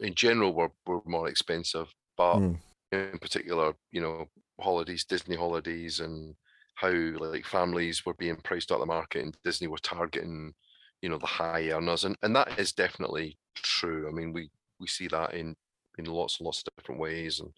in 0.00 0.14
general 0.14 0.54
were, 0.54 0.72
were 0.86 1.02
more 1.06 1.28
expensive, 1.28 1.94
but 2.16 2.42
Mm. 2.42 2.62
in 2.92 3.18
particular, 3.18 3.74
you 3.92 4.00
know, 4.00 4.26
holidays, 4.60 5.04
Disney 5.04 5.36
holidays, 5.36 6.00
and 6.00 6.36
how 6.76 6.90
like 6.92 7.46
families 7.46 8.04
were 8.06 8.14
being 8.14 8.36
priced 8.36 8.72
out 8.72 8.76
of 8.76 8.80
the 8.82 8.86
market, 8.86 9.22
and 9.24 9.36
Disney 9.44 9.68
were 9.68 9.78
targeting, 9.78 10.54
you 11.02 11.08
know, 11.08 11.18
the 11.18 11.26
high 11.26 11.70
earners, 11.70 12.04
and 12.04 12.16
and 12.22 12.36
that 12.36 12.58
is 12.58 12.72
definitely 12.72 13.38
true. 13.56 14.08
I 14.08 14.12
mean, 14.12 14.32
we 14.32 14.50
we 14.80 14.88
see 14.88 15.08
that 15.08 15.34
in 15.34 15.56
in 15.98 16.06
lots 16.06 16.40
and 16.40 16.46
lots 16.46 16.62
of 16.66 16.74
different 16.76 17.00
ways, 17.00 17.40
and 17.40 17.52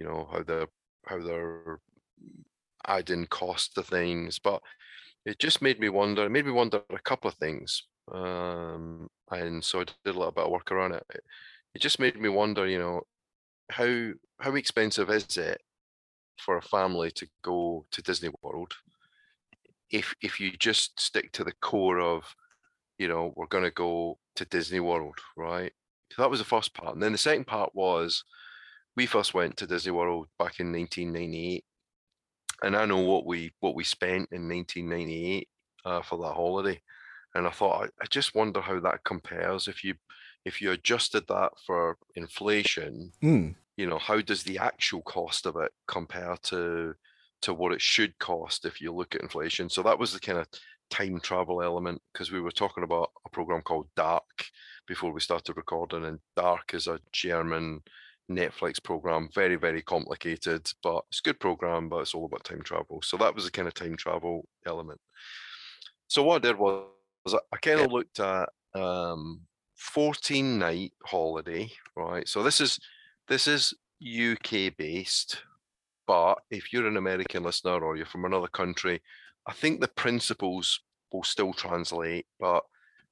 you 0.00 0.06
know 0.06 0.26
how 0.32 0.42
they're 0.44 0.68
how 1.06 1.20
they're 1.22 1.80
adding 2.86 3.26
cost 3.26 3.74
to 3.74 3.82
things, 3.82 4.38
but 4.38 4.62
it 5.26 5.38
just 5.38 5.62
made 5.62 5.80
me 5.80 5.90
wonder. 5.90 6.24
It 6.24 6.30
made 6.30 6.46
me 6.46 6.52
wonder 6.52 6.80
a 6.90 6.98
couple 7.00 7.28
of 7.28 7.34
things, 7.34 7.82
um, 8.12 9.08
and 9.30 9.62
so 9.62 9.80
I 9.80 9.84
did 9.84 9.94
a 10.06 10.18
little 10.18 10.32
bit 10.32 10.44
of 10.44 10.50
work 10.50 10.72
around 10.72 10.92
it. 10.92 11.04
It, 11.14 11.24
it 11.74 11.82
just 11.82 12.00
made 12.00 12.18
me 12.20 12.30
wonder, 12.30 12.66
you 12.66 12.78
know, 12.78 13.02
how 13.70 14.12
how 14.40 14.54
expensive 14.54 15.10
is 15.10 15.36
it 15.36 15.60
for 16.38 16.56
a 16.58 16.62
family 16.62 17.10
to 17.10 17.26
go 17.42 17.86
to 17.90 18.02
Disney 18.02 18.30
World 18.42 18.72
if 19.90 20.14
if 20.20 20.40
you 20.40 20.52
just 20.52 21.00
stick 21.00 21.32
to 21.32 21.44
the 21.44 21.52
core 21.62 22.00
of, 22.00 22.24
you 22.98 23.08
know, 23.08 23.32
we're 23.36 23.46
going 23.46 23.64
to 23.64 23.70
go 23.70 24.18
to 24.36 24.44
Disney 24.46 24.80
World, 24.80 25.18
right? 25.36 25.72
So 26.12 26.22
that 26.22 26.30
was 26.30 26.40
the 26.40 26.44
first 26.44 26.74
part, 26.74 26.94
and 26.94 27.02
then 27.02 27.12
the 27.12 27.18
second 27.18 27.46
part 27.46 27.70
was 27.74 28.24
we 28.96 29.06
first 29.06 29.34
went 29.34 29.56
to 29.58 29.66
Disney 29.66 29.92
World 29.92 30.28
back 30.38 30.60
in 30.60 30.72
1998, 30.72 31.64
and 32.62 32.76
I 32.76 32.84
know 32.86 33.00
what 33.00 33.26
we 33.26 33.52
what 33.60 33.74
we 33.74 33.84
spent 33.84 34.28
in 34.32 34.48
1998 34.48 35.48
uh, 35.84 36.02
for 36.02 36.18
that 36.18 36.34
holiday, 36.34 36.80
and 37.34 37.46
I 37.46 37.50
thought 37.50 37.84
I, 37.84 37.86
I 38.02 38.06
just 38.10 38.34
wonder 38.34 38.60
how 38.60 38.80
that 38.80 39.04
compares 39.04 39.68
if 39.68 39.84
you 39.84 39.94
if 40.44 40.60
you 40.62 40.70
adjusted 40.70 41.26
that 41.28 41.52
for 41.64 41.98
inflation. 42.14 43.12
Mm. 43.22 43.54
You 43.76 43.86
know, 43.86 43.98
how 43.98 44.20
does 44.20 44.42
the 44.42 44.58
actual 44.58 45.02
cost 45.02 45.44
of 45.44 45.56
it 45.56 45.72
compare 45.86 46.36
to 46.44 46.94
to 47.42 47.54
what 47.54 47.72
it 47.72 47.82
should 47.82 48.18
cost 48.18 48.64
if 48.64 48.80
you 48.80 48.92
look 48.92 49.14
at 49.14 49.22
inflation? 49.22 49.68
So 49.68 49.82
that 49.82 49.98
was 49.98 50.12
the 50.12 50.20
kind 50.20 50.38
of 50.38 50.46
time 50.88 51.20
travel 51.20 51.62
element 51.62 52.00
because 52.12 52.30
we 52.30 52.40
were 52.40 52.52
talking 52.52 52.84
about 52.84 53.10
a 53.26 53.30
program 53.30 53.60
called 53.62 53.88
Dark 53.96 54.46
before 54.86 55.12
we 55.12 55.20
started 55.20 55.56
recording, 55.56 56.04
and 56.04 56.20
Dark 56.36 56.74
is 56.74 56.86
a 56.86 57.00
German 57.12 57.82
Netflix 58.30 58.82
program, 58.82 59.28
very 59.34 59.56
very 59.56 59.82
complicated, 59.82 60.70
but 60.82 61.04
it's 61.10 61.20
a 61.20 61.22
good 61.22 61.40
program, 61.40 61.88
but 61.88 61.98
it's 61.98 62.14
all 62.14 62.24
about 62.24 62.44
time 62.44 62.62
travel. 62.62 63.00
So 63.02 63.16
that 63.18 63.34
was 63.34 63.44
the 63.44 63.50
kind 63.50 63.68
of 63.68 63.74
time 63.74 63.96
travel 63.96 64.46
element. 64.66 65.00
So 66.08 66.22
what 66.22 66.36
I 66.36 66.48
did 66.48 66.58
was, 66.58 66.86
was 67.24 67.34
I 67.52 67.56
kind 67.58 67.80
of 67.80 67.92
looked 67.92 68.20
at 68.20 68.48
um, 68.74 69.40
14 69.76 70.58
night 70.58 70.92
holiday, 71.04 71.70
right? 71.96 72.28
So 72.28 72.42
this 72.42 72.60
is 72.60 72.78
this 73.28 73.46
is 73.46 73.74
UK 74.02 74.76
based, 74.76 75.42
but 76.06 76.36
if 76.50 76.72
you're 76.72 76.86
an 76.86 76.96
American 76.96 77.42
listener 77.42 77.78
or 77.78 77.96
you're 77.96 78.06
from 78.06 78.24
another 78.24 78.48
country, 78.48 79.02
I 79.46 79.52
think 79.52 79.80
the 79.80 79.88
principles 79.88 80.80
will 81.12 81.24
still 81.24 81.52
translate. 81.52 82.26
But 82.40 82.64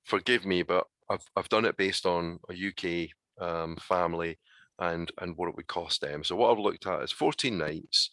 forgive 0.05 0.45
me, 0.45 0.63
but 0.63 0.87
I've 1.09 1.25
I've 1.37 1.49
done 1.49 1.67
it 1.67 1.77
based 1.77 2.05
on 2.05 2.41
a 2.51 2.55
UK 2.55 3.11
um, 3.41 3.77
family 3.77 4.39
and 4.79 5.11
and 5.21 5.37
what 5.37 5.49
it 5.49 5.57
would 5.57 5.67
cost 5.67 6.01
them. 6.01 6.25
So 6.25 6.37
what 6.37 6.51
I've 6.51 6.59
looked 6.59 6.87
at 6.87 7.03
is 7.03 7.13
14 7.13 7.57
nights, 7.57 8.11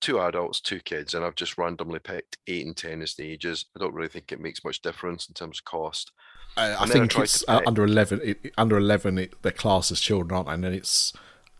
two 0.00 0.20
adults, 0.20 0.60
two 0.60 0.80
kids, 0.80 1.14
and 1.14 1.24
I've 1.24 1.34
just 1.34 1.58
randomly 1.58 1.98
picked 2.00 2.38
eight 2.46 2.66
and 2.66 2.76
ten 2.76 3.02
as 3.02 3.14
the 3.14 3.30
ages. 3.30 3.66
I 3.76 3.80
don't 3.80 3.94
really 3.94 4.08
think 4.08 4.32
it 4.32 4.40
makes 4.40 4.64
much 4.64 4.82
difference 4.82 5.28
in 5.28 5.34
terms 5.34 5.60
of 5.60 5.64
cost. 5.64 6.12
I, 6.56 6.74
I 6.74 6.78
then 6.78 6.80
I 6.80 6.86
think 6.86 7.18
it's 7.18 7.44
uh, 7.48 7.60
under 7.66 7.84
eleven. 7.84 8.20
It, 8.22 8.38
it- 8.42 8.54
under 8.58 8.76
eleven, 8.76 9.18
it, 9.18 9.34
they're 9.42 9.52
classed 9.52 9.92
as 9.92 10.00
children, 10.00 10.34
aren't 10.36 10.48
they? 10.48 10.54
And 10.54 10.64
then 10.64 10.72
it's 10.74 11.12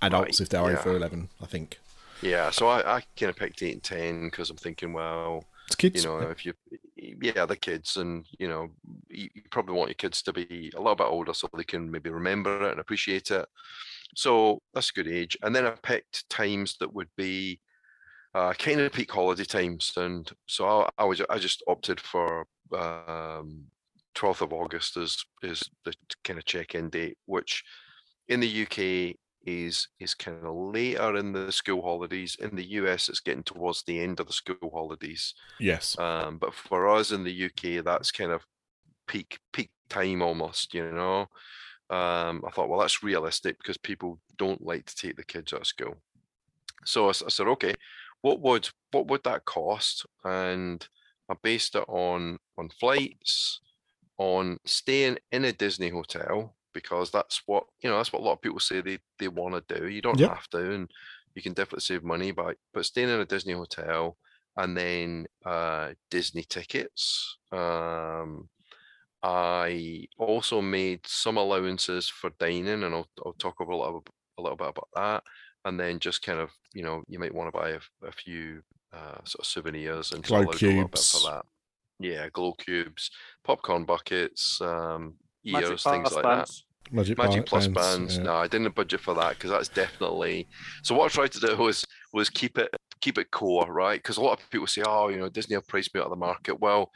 adults 0.03 0.41
Right, 0.41 0.41
if 0.41 0.49
they're 0.49 0.63
yeah. 0.73 0.79
over 0.81 0.97
eleven. 0.97 1.29
I 1.41 1.47
think 1.47 1.79
Yeah, 2.23 2.51
so 2.51 2.67
I, 2.69 2.97
I 2.97 3.03
kind 3.17 3.31
of 3.31 3.37
picked 3.37 3.63
eight 3.63 3.75
and 3.75 3.83
ten 3.83 4.25
because 4.31 4.51
I'm 4.51 4.57
thinking, 4.57 4.93
well, 4.93 5.45
it's 5.67 5.77
kids. 5.77 6.03
you 6.03 6.11
know, 6.11 6.19
if 6.23 6.45
you, 6.45 6.55
yeah, 6.97 7.47
the 7.47 7.57
kids, 7.57 7.97
and 7.99 8.27
you 8.39 8.49
know, 8.49 8.71
you 9.09 9.29
probably 9.51 9.77
want 9.77 9.91
your 9.91 9.95
kids 9.95 10.23
to 10.23 10.33
be 10.33 10.73
a 10.75 10.79
little 10.81 10.97
bit 10.97 11.05
older 11.07 11.35
so 11.35 11.49
they 11.57 11.63
can 11.65 11.89
maybe 11.91 12.11
remember 12.11 12.67
it 12.67 12.73
and 12.73 12.81
appreciate 12.81 13.31
it. 13.31 13.47
So 14.15 14.61
that's 14.75 14.91
a 14.91 14.93
good 14.93 15.09
age. 15.09 15.37
And 15.43 15.55
then 15.55 15.67
I 15.67 15.71
picked 15.83 16.29
times 16.29 16.77
that 16.81 16.93
would 16.93 17.11
be 17.17 17.61
uh, 18.35 18.53
kind 18.55 18.81
of 18.81 18.93
peak 18.93 19.11
holiday 19.11 19.45
times, 19.45 19.93
and 19.97 20.31
so 20.47 20.67
I, 20.67 20.89
I 20.99 21.05
was 21.05 21.21
I 21.29 21.39
just 21.39 21.65
opted 21.67 21.99
for 22.01 22.47
um, 22.73 23.65
12th 24.15 24.43
of 24.43 24.53
August 24.53 24.97
is 24.97 25.25
is 25.43 25.63
the 25.85 25.93
kind 26.25 26.39
of 26.39 26.45
check-in 26.45 26.91
date, 26.91 27.19
which 27.27 27.65
in 28.29 28.41
the 28.41 28.63
UK 28.63 29.17
is 29.43 29.89
is 29.99 30.15
kind 30.15 30.45
of 30.45 30.55
later 30.55 31.17
in 31.17 31.33
the 31.33 31.51
school 31.51 31.83
holidays. 31.83 32.37
In 32.39 32.55
the 32.55 32.65
US, 32.73 33.09
it's 33.09 33.21
getting 33.21 33.43
towards 33.43 33.83
the 33.83 34.01
end 34.01 34.21
of 34.21 34.27
the 34.27 34.33
school 34.33 34.71
holidays. 34.73 35.35
yes. 35.59 35.99
Um, 35.99 36.39
but 36.39 36.55
for 36.55 36.89
us 36.89 37.11
in 37.11 37.25
the 37.25 37.47
UK, 37.47 37.85
that's 37.85 38.13
kind 38.13 38.31
of 38.31 38.45
peak 39.09 39.39
peak 39.53 39.71
time 39.89 40.23
almost, 40.23 40.75
you 40.75 40.91
know. 40.93 41.27
Um, 41.91 42.45
I 42.47 42.51
thought, 42.53 42.69
well, 42.69 42.81
that's 42.81 43.03
realistic 43.03 43.59
because 43.59 43.79
people 43.79 44.21
don't 44.39 44.63
like 44.63 44.87
to 44.87 44.95
take 44.95 45.17
the 45.17 45.25
kids 45.25 45.53
out 45.53 45.63
of 45.63 45.67
school. 45.67 45.97
So 46.85 47.09
I 47.09 47.13
said, 47.13 47.47
okay, 47.49 47.75
what 48.23 48.41
would 48.41 48.69
what 48.93 49.07
would 49.09 49.25
that 49.25 49.45
cost? 49.45 50.07
And 50.25 50.87
I 51.29 51.35
based 51.43 51.75
it 51.75 51.85
on 51.89 52.39
on 52.59 52.71
flights, 52.71 53.61
on 54.19 54.59
staying 54.67 55.19
in 55.33 55.45
a 55.45 55.53
Disney 55.53 55.91
hotel 55.91 56.57
because 56.75 57.11
that's 57.11 57.43
what 57.47 57.65
you 57.83 57.91
know. 57.91 57.97
That's 57.97 58.13
what 58.13 58.23
a 58.23 58.25
lot 58.25 58.35
of 58.35 58.43
people 58.43 58.61
say 58.61 58.81
they 58.81 58.99
they 59.19 59.29
want 59.29 59.55
to 59.69 59.79
do. 59.81 59.89
You 59.89 60.03
don't 60.03 60.21
Yep. 60.21 60.33
have 60.33 60.49
to, 60.51 60.73
and 60.73 60.91
you 61.35 61.43
can 61.43 61.55
definitely 61.55 61.81
save 61.83 62.05
money 62.05 62.33
by 62.33 62.55
but 62.73 62.87
staying 62.87 63.09
in 63.11 63.21
a 63.21 63.27
Disney 63.27 63.55
hotel 63.55 64.19
and 64.57 64.77
then 64.77 65.27
uh, 65.47 65.95
Disney 66.11 66.45
tickets. 66.45 67.39
Um, 67.53 68.49
I 69.23 70.07
also 70.19 70.61
made 70.63 71.01
some 71.07 71.37
allowances 71.37 72.09
for 72.09 72.31
dining, 72.39 72.83
and 72.85 72.95
I'll 72.95 73.09
I'll 73.25 73.35
talk 73.35 73.61
a 73.61 73.65
little 73.65 74.03
a 74.39 74.43
little 74.43 74.57
bit 74.57 74.69
about 74.69 74.89
that. 74.95 75.23
And 75.65 75.79
then 75.79 75.99
just 75.99 76.23
kind 76.23 76.41
of 76.41 76.51
you 76.75 76.83
know 76.83 77.03
you 77.09 77.19
might 77.19 77.35
want 77.35 77.53
to 77.53 77.59
buy 77.59 77.71
a 78.07 78.13
few 78.13 78.63
uh, 78.93 79.19
sort 79.25 79.41
of 79.41 79.47
souvenirs 79.47 80.13
and 80.13 80.23
Glow 80.23 80.39
allowed 80.39 80.63
a 80.63 80.67
little 80.67 80.83
bit 80.85 80.93
cubes. 80.93 81.13
for 81.13 81.31
that. 81.31 81.45
Yeah, 81.99 82.29
glow 82.33 82.55
cubes, 82.55 83.11
popcorn 83.45 83.85
buckets, 83.85 84.59
um, 84.63 85.17
Magic 85.45 85.71
ears, 85.71 85.83
things 85.83 86.13
like 86.13 86.25
that. 86.25 86.51
Magic, 86.91 87.19
Magic 87.19 87.47
Plus 87.47 87.67
bands, 87.69 87.77
bands. 87.77 88.17
yeah. 88.17 88.23
No, 88.23 88.35
I 88.37 88.49
didn't 88.49 88.75
budget 88.75 89.01
for 89.01 89.15
that 89.15 89.35
because 89.35 89.51
that's 89.51 89.69
definitely. 89.69 90.49
So 90.83 90.95
what 90.95 91.05
I 91.05 91.09
tried 91.09 91.33
to 91.33 91.41
do 91.41 91.57
was 91.57 91.85
was 92.13 92.31
keep 92.31 92.59
it 92.59 92.75
keep 93.01 93.19
it 93.19 93.31
core, 93.31 93.73
right? 93.73 94.03
Because 94.03 94.17
a 94.17 94.23
lot 94.23 94.41
of 94.41 94.51
people 94.51 94.67
say, 94.67 94.83
oh, 94.87 95.09
you 95.09 95.19
know, 95.19 95.29
Disney 95.29 95.55
have 95.55 95.69
priced 95.69 95.95
me 95.95 96.01
out 96.01 96.07
of 96.07 96.11
the 96.11 96.17
market. 96.17 96.59
Well, 96.59 96.91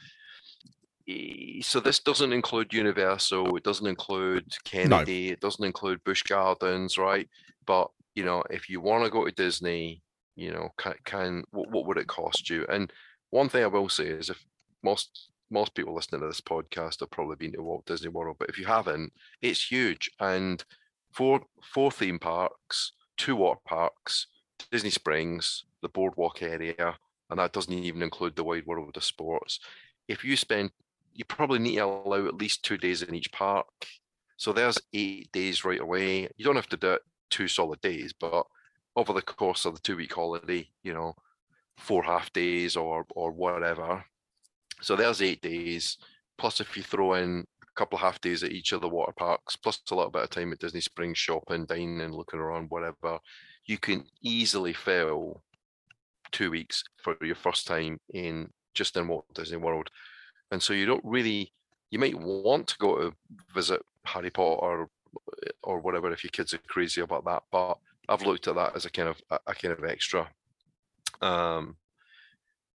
so 1.61 1.79
this 1.79 1.99
doesn't 1.99 2.33
include 2.33 2.73
Universal. 2.73 3.55
It 3.55 3.63
doesn't 3.63 3.87
include 3.87 4.55
Kennedy. 4.63 5.29
It 5.29 5.39
doesn't 5.39 5.63
include 5.63 6.03
Busch 6.03 6.23
Gardens, 6.23 6.97
right? 6.97 7.29
But 7.65 7.89
you 8.15 8.23
know, 8.23 8.43
if 8.49 8.69
you 8.69 8.81
want 8.81 9.03
to 9.03 9.11
go 9.11 9.25
to 9.25 9.31
Disney, 9.31 10.01
you 10.35 10.51
know, 10.51 10.69
can, 10.77 10.93
can 11.03 11.43
what, 11.51 11.69
what 11.71 11.85
would 11.85 11.97
it 11.97 12.07
cost 12.07 12.49
you? 12.49 12.65
And 12.69 12.91
one 13.29 13.49
thing 13.49 13.63
I 13.63 13.67
will 13.67 13.89
say 13.89 14.05
is, 14.05 14.29
if 14.29 14.43
most 14.83 15.31
most 15.51 15.75
people 15.75 15.93
listening 15.93 16.21
to 16.21 16.27
this 16.27 16.41
podcast 16.41 17.01
have 17.01 17.11
probably 17.11 17.35
been 17.35 17.51
to 17.53 17.61
Walt 17.61 17.85
Disney 17.85 18.09
World, 18.09 18.37
but 18.39 18.49
if 18.49 18.57
you 18.57 18.65
haven't, 18.65 19.13
it's 19.41 19.69
huge. 19.69 20.09
And 20.19 20.63
four 21.11 21.41
four 21.73 21.91
theme 21.91 22.19
parks, 22.19 22.93
two 23.17 23.35
water 23.35 23.59
parks, 23.65 24.27
Disney 24.71 24.89
Springs, 24.89 25.65
the 25.81 25.89
boardwalk 25.89 26.41
area, 26.41 26.97
and 27.29 27.39
that 27.39 27.53
doesn't 27.53 27.73
even 27.73 28.01
include 28.01 28.35
the 28.35 28.43
wide 28.43 28.65
world 28.65 28.95
of 28.95 29.03
sports. 29.03 29.59
If 30.07 30.23
you 30.23 30.35
spend, 30.35 30.71
you 31.15 31.25
probably 31.25 31.59
need 31.59 31.77
to 31.77 31.85
allow 31.85 32.27
at 32.27 32.35
least 32.35 32.63
two 32.63 32.77
days 32.77 33.01
in 33.01 33.15
each 33.15 33.31
park. 33.31 33.67
So 34.37 34.51
there's 34.51 34.77
eight 34.93 35.31
days 35.31 35.63
right 35.63 35.79
away. 35.79 36.29
You 36.35 36.45
don't 36.45 36.57
have 36.57 36.69
to 36.69 36.77
do 36.77 36.91
it 36.91 37.01
two 37.31 37.47
solid 37.47 37.79
days, 37.81 38.13
but 38.19 38.45
over 38.95 39.13
the 39.13 39.21
course 39.21 39.65
of 39.65 39.75
the 39.75 39.81
two 39.81 39.95
week 39.95 40.13
holiday, 40.13 40.67
you 40.83 40.93
know, 40.93 41.13
four 41.77 42.03
half 42.03 42.31
days 42.33 42.75
or 42.75 43.05
or 43.15 43.31
whatever. 43.31 44.03
So 44.81 44.95
there's 44.95 45.21
eight 45.21 45.41
days. 45.41 45.97
Plus, 46.37 46.59
if 46.59 46.75
you 46.75 46.83
throw 46.83 47.13
in 47.13 47.45
a 47.63 47.79
couple 47.79 47.95
of 47.95 48.01
half 48.01 48.19
days 48.19 48.43
at 48.43 48.51
each 48.51 48.73
of 48.73 48.81
the 48.81 48.89
water 48.89 49.13
parks, 49.13 49.55
plus 49.55 49.81
a 49.89 49.95
little 49.95 50.11
bit 50.11 50.23
of 50.23 50.29
time 50.29 50.51
at 50.51 50.59
Disney 50.59 50.81
Springs 50.81 51.17
shopping, 51.17 51.65
dining, 51.65 52.11
looking 52.11 52.41
around, 52.41 52.69
whatever, 52.69 53.19
you 53.65 53.77
can 53.77 54.03
easily 54.21 54.73
fill 54.73 55.41
two 56.33 56.51
weeks 56.51 56.83
for 57.01 57.15
your 57.21 57.35
first 57.35 57.67
time 57.67 57.99
in 58.13 58.49
just 58.73 58.97
in 58.97 59.07
Walt 59.07 59.25
Disney 59.33 59.57
World. 59.57 59.89
And 60.51 60.61
so 60.61 60.73
you 60.73 60.85
don't 60.85 61.03
really, 61.03 61.51
you 61.91 61.99
might 61.99 62.19
want 62.19 62.67
to 62.67 62.77
go 62.77 62.97
to 62.97 63.15
visit 63.53 63.81
Harry 64.05 64.29
Potter 64.29 64.61
or, 64.61 64.89
or 65.63 65.79
whatever 65.79 66.11
if 66.11 66.23
your 66.23 66.31
kids 66.31 66.53
are 66.53 66.59
crazy 66.67 67.01
about 67.01 67.25
that. 67.25 67.43
But 67.51 67.77
I've 68.07 68.25
looked 68.25 68.47
at 68.47 68.55
that 68.55 68.75
as 68.75 68.85
a 68.85 68.89
kind 68.89 69.09
of 69.09 69.21
a, 69.31 69.39
a 69.47 69.55
kind 69.55 69.73
of 69.73 69.83
extra. 69.83 70.29
Um, 71.21 71.77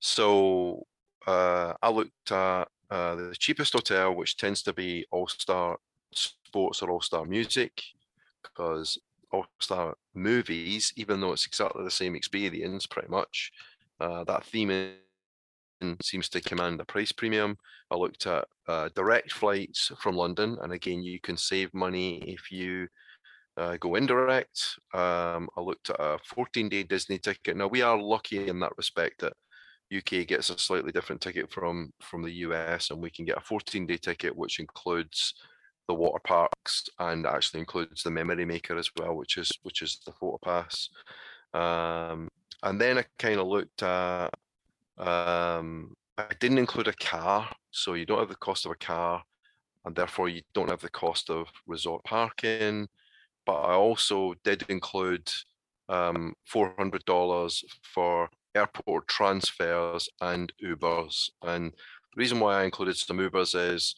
so 0.01 0.87
uh, 1.27 1.75
I 1.83 1.91
looked 1.91 2.33
at 2.33 2.69
uh, 2.91 3.15
the 3.15 3.35
cheapest 3.39 3.75
hotel, 3.75 4.15
which 4.15 4.37
tends 4.37 4.63
to 4.63 4.73
be 4.73 5.07
All 5.11 5.29
Star 5.29 5.79
Sports 6.13 6.83
or 6.83 6.91
All 6.91 7.01
Star 7.01 7.25
Music, 7.25 7.83
because 8.43 8.99
All 9.31 9.47
Star 9.59 9.97
movies, 10.15 10.93
even 10.97 11.21
though 11.21 11.33
it's 11.33 11.47
exactly 11.47 11.85
the 11.85 11.91
same 11.91 12.15
experience, 12.15 12.87
pretty 12.87 13.09
much. 13.09 13.53
Uh, 14.01 14.25
that 14.25 14.45
theme 14.45 14.71
seems 16.03 16.29
to 16.31 16.41
command 16.41 16.81
a 16.81 16.85
price 16.85 17.13
premium. 17.13 17.57
I 17.91 17.97
looked 17.97 18.27
at 18.27 18.47
uh, 18.67 18.89
direct 18.95 19.33
flights 19.33 19.91
from 19.99 20.17
London, 20.17 20.57
and 20.63 20.73
again, 20.73 21.03
you 21.03 21.21
can 21.21 21.37
save 21.37 21.73
money 21.75 22.19
if 22.27 22.51
you 22.51 22.89
uh, 23.57 23.77
go 23.79 23.95
indirect. 23.95 24.79
Um, 24.95 25.49
I 25.57 25.61
looked 25.61 25.91
at 25.91 25.97
a 25.99 26.19
14 26.25 26.69
day 26.69 26.83
Disney 26.83 27.19
ticket. 27.19 27.57
Now, 27.57 27.67
we 27.67 27.83
are 27.83 28.01
lucky 28.01 28.49
in 28.49 28.61
that 28.61 28.77
respect 28.77 29.21
that 29.21 29.35
UK 29.95 30.27
gets 30.27 30.51
a 30.51 30.59
slightly 30.59 30.93
different 30.93 31.21
ticket 31.21 31.51
from 31.51 31.93
from 32.01 32.23
the 32.23 32.33
US, 32.47 32.91
and 32.91 33.01
we 33.01 33.11
can 33.11 33.25
get 33.25 33.39
a 33.39 33.41
14 33.41 33.87
day 33.87 33.97
ticket, 33.97 34.37
which 34.37 34.61
includes 34.61 35.35
the 35.89 35.95
water 35.95 36.21
parks 36.23 36.85
and 36.99 37.27
actually 37.27 37.61
includes 37.61 38.03
the 38.03 38.11
memory 38.11 38.45
maker 38.45 38.77
as 38.77 38.91
well, 38.99 39.17
which 39.17 39.39
is 39.39 39.51
which 39.63 39.83
is 39.83 40.01
the 40.05 40.13
photo 40.13 40.39
pass. 40.45 40.91
Um, 41.55 42.29
and 42.63 42.81
then 42.81 42.99
I 42.99 43.05
kind 43.19 43.41
of 43.41 43.47
looked 43.47 43.83
at 43.83 44.31
um, 44.99 45.95
I 46.17 46.27
didn't 46.41 46.59
include 46.59 46.89
a 46.89 46.93
car, 46.95 47.49
so 47.71 47.95
you 47.95 48.07
don't 48.07 48.19
have 48.19 48.29
the 48.29 48.37
cost 48.37 48.67
of 48.67 48.73
a 48.73 48.77
car, 48.77 49.23
and 49.85 49.95
therefore 49.95 50.29
you 50.29 50.43
don't 50.55 50.71
have 50.71 50.81
the 50.81 50.91
cost 50.91 51.31
of 51.31 51.49
resort 51.67 52.05
parking. 52.05 52.89
But 53.47 53.61
I 53.61 53.75
also 53.75 54.35
did 54.45 54.65
include 54.69 55.31
um, 55.89 56.35
$400 56.53 57.65
for 57.83 58.29
airport 58.55 59.09
transfers 59.09 60.09
and 60.21 60.53
Ubers. 60.63 61.31
And 61.43 61.73
the 61.73 62.17
reason 62.17 62.41
why 62.41 62.61
I 62.61 62.65
included 62.65 62.97
some 62.97 63.19
Ubers 63.19 63.55
is 63.55 63.95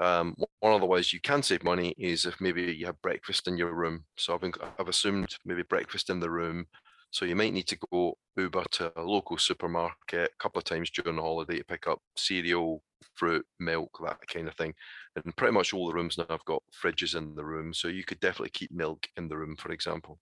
um, 0.00 0.34
one 0.60 0.74
of 0.74 0.80
the 0.80 0.86
ways 0.86 1.12
you 1.12 1.20
can 1.20 1.42
save 1.42 1.64
money 1.64 1.94
is 1.98 2.24
if 2.24 2.40
maybe 2.40 2.62
you 2.62 2.86
have 2.86 3.02
breakfast 3.02 3.48
in 3.48 3.58
your 3.58 3.74
room. 3.74 4.04
So 4.16 4.34
I've, 4.34 4.52
I've 4.78 4.88
assumed 4.88 5.36
maybe 5.44 5.62
breakfast 5.62 6.08
in 6.08 6.20
the 6.20 6.30
room 6.30 6.66
so 7.10 7.24
you 7.24 7.36
might 7.36 7.52
need 7.52 7.66
to 7.68 7.78
go 7.90 8.16
Uber 8.36 8.64
to 8.72 8.92
a 9.00 9.02
local 9.02 9.38
supermarket 9.38 10.30
a 10.32 10.36
couple 10.38 10.58
of 10.58 10.64
times 10.64 10.90
during 10.90 11.16
the 11.16 11.22
holiday 11.22 11.58
to 11.58 11.64
pick 11.64 11.86
up 11.88 12.00
cereal, 12.16 12.82
fruit, 13.14 13.46
milk, 13.58 13.98
that 14.04 14.20
kind 14.28 14.48
of 14.48 14.54
thing. 14.56 14.74
And 15.16 15.36
pretty 15.36 15.52
much 15.54 15.72
all 15.72 15.88
the 15.88 15.94
rooms 15.94 16.18
now 16.18 16.26
have 16.30 16.44
got 16.44 16.62
fridges 16.72 17.16
in 17.16 17.34
the 17.34 17.44
room, 17.44 17.72
so 17.74 17.88
you 17.88 18.04
could 18.04 18.20
definitely 18.20 18.50
keep 18.50 18.70
milk 18.70 19.06
in 19.16 19.28
the 19.28 19.36
room, 19.36 19.56
for 19.56 19.72
example. 19.72 20.18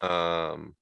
Um, 0.00 0.76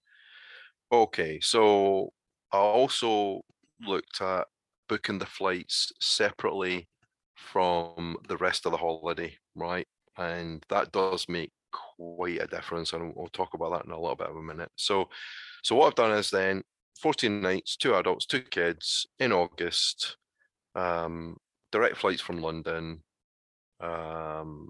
okay, 0.92 1.40
so 1.40 2.10
I 2.52 2.58
also 2.58 3.42
looked 3.80 4.20
at 4.20 4.46
booking 4.88 5.18
the 5.18 5.26
flights 5.26 5.92
separately 6.00 6.88
from 7.34 8.16
the 8.28 8.36
rest 8.36 8.66
of 8.66 8.72
the 8.72 8.78
holiday, 8.78 9.36
right? 9.54 9.86
And 10.16 10.64
that 10.68 10.92
does 10.92 11.28
make 11.28 11.52
quite 11.72 12.40
a 12.40 12.46
difference, 12.46 12.92
and 12.92 13.12
we'll 13.14 13.28
talk 13.28 13.54
about 13.54 13.72
that 13.72 13.84
in 13.84 13.90
a 13.90 14.00
little 14.00 14.16
bit 14.16 14.28
of 14.28 14.36
a 14.36 14.42
minute. 14.42 14.70
So, 14.76 15.08
so 15.62 15.76
what 15.76 15.86
I've 15.86 15.94
done 15.94 16.12
is 16.12 16.30
then 16.30 16.62
14 17.00 17.40
nights, 17.40 17.76
two 17.76 17.94
adults, 17.94 18.26
two 18.26 18.42
kids 18.42 19.06
in 19.18 19.32
August, 19.32 20.16
um, 20.74 21.36
direct 21.70 21.96
flights 21.96 22.20
from 22.20 22.40
London, 22.40 23.02
um, 23.80 24.68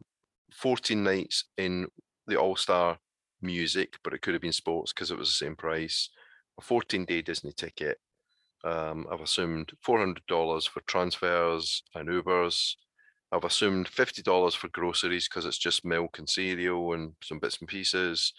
14 0.53 1.03
nights 1.03 1.44
in 1.59 1.86
the 2.26 2.36
All 2.36 2.57
Star 2.57 2.98
music, 3.40 3.98
but 4.05 4.14
it 4.14 4.22
could 4.22 4.34
have 4.34 4.42
been 4.42 4.53
sports 4.53 4.92
because 4.92 5.11
it 5.11 5.18
was 5.18 5.28
the 5.28 5.44
same 5.44 5.57
price. 5.57 6.09
A 6.59 6.62
14 6.62 7.05
day 7.05 7.22
Disney 7.22 7.53
ticket. 7.53 7.98
Um, 8.64 9.07
I've 9.11 9.20
assumed 9.20 9.72
$400 9.84 10.68
for 10.68 10.80
transfers 10.82 11.82
and 11.94 12.09
Ubers, 12.09 12.74
I've 13.33 13.45
assumed 13.45 13.89
$50 13.91 14.55
for 14.55 14.68
groceries 14.68 15.26
because 15.26 15.47
it's 15.47 15.59
just 15.59 15.87
milk 15.87 16.18
and 16.18 16.28
cereal 16.28 16.93
and 16.93 17.14
some 17.24 17.39
bits 17.39 17.59
and 17.61 17.68
pieces. 17.68 18.35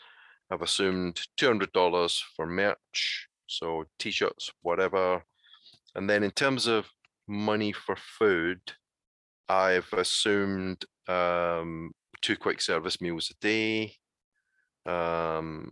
I've 0.52 0.62
assumed 0.62 1.20
$200 1.40 2.22
for 2.36 2.46
merch, 2.46 3.28
so 3.48 3.86
t 3.98 4.12
shirts, 4.12 4.52
whatever. 4.62 5.24
And 5.96 6.08
then 6.08 6.24
in 6.24 6.30
terms 6.30 6.68
of 6.68 6.86
money 7.28 7.72
for 7.72 7.96
food, 7.96 8.60
I've 9.50 9.92
assumed 9.94 10.86
um, 11.08 11.92
two 12.22 12.38
quick 12.38 12.62
service 12.62 13.02
meals 13.02 13.32
a 13.32 13.36
day. 13.42 13.96
Um, 14.86 15.72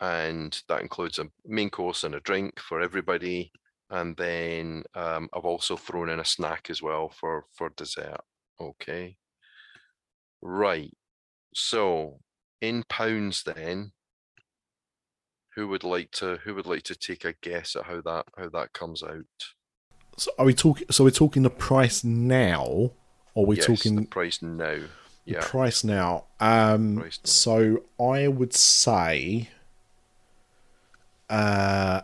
and 0.00 0.62
that 0.68 0.82
includes 0.82 1.18
a 1.18 1.28
main 1.46 1.70
course 1.70 2.04
and 2.04 2.14
a 2.14 2.20
drink 2.20 2.58
for 2.60 2.82
everybody. 2.82 3.52
And 3.88 4.14
then 4.18 4.84
um, 4.94 5.30
I've 5.34 5.46
also 5.46 5.76
thrown 5.76 6.10
in 6.10 6.20
a 6.20 6.24
snack 6.24 6.68
as 6.68 6.82
well 6.82 7.08
for, 7.08 7.46
for 7.56 7.70
dessert. 7.70 8.20
Okay. 8.60 9.16
Right. 10.42 10.92
So 11.54 12.20
in 12.60 12.84
pounds 12.88 13.42
then, 13.42 13.92
who 15.54 15.68
would 15.68 15.84
like 15.84 16.10
to 16.12 16.36
who 16.44 16.54
would 16.54 16.66
like 16.66 16.82
to 16.84 16.94
take 16.94 17.24
a 17.24 17.34
guess 17.42 17.74
at 17.76 17.84
how 17.84 18.00
that 18.02 18.26
how 18.36 18.48
that 18.50 18.72
comes 18.72 19.02
out? 19.02 19.24
So 20.16 20.30
are 20.38 20.44
we 20.44 20.54
talking 20.54 20.86
so 20.90 21.04
we're 21.04 21.10
talking 21.10 21.42
the 21.42 21.50
price 21.50 22.04
now 22.04 22.92
or 23.34 23.46
we're 23.46 23.54
yes, 23.56 23.66
talking 23.66 23.96
the 23.96 24.06
price 24.06 24.42
now. 24.42 24.76
the 24.76 24.88
Yeah. 25.24 25.40
price 25.40 25.82
now? 25.84 26.26
Um 26.38 26.96
Price 26.96 27.18
now. 27.24 27.28
so 27.30 27.82
I 27.98 28.28
would 28.28 28.54
say 28.54 29.48
uh 31.28 32.02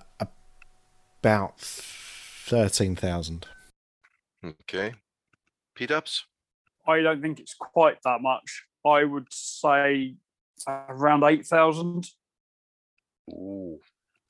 about 1.23 1.59
13,000. 1.61 3.47
Okay. 4.45 4.95
P 5.75 5.87
dubs? 5.87 6.25
I 6.89 7.01
don't 7.03 7.23
think 7.23 7.41
it's 7.41 7.55
quite 7.55 7.99
that 8.05 8.21
much. 8.23 8.65
I 8.85 9.05
would 9.05 9.27
say 9.31 10.15
around 10.69 11.25
eight 11.25 11.47
thousand. 11.47 12.09
Ooh. 13.31 13.81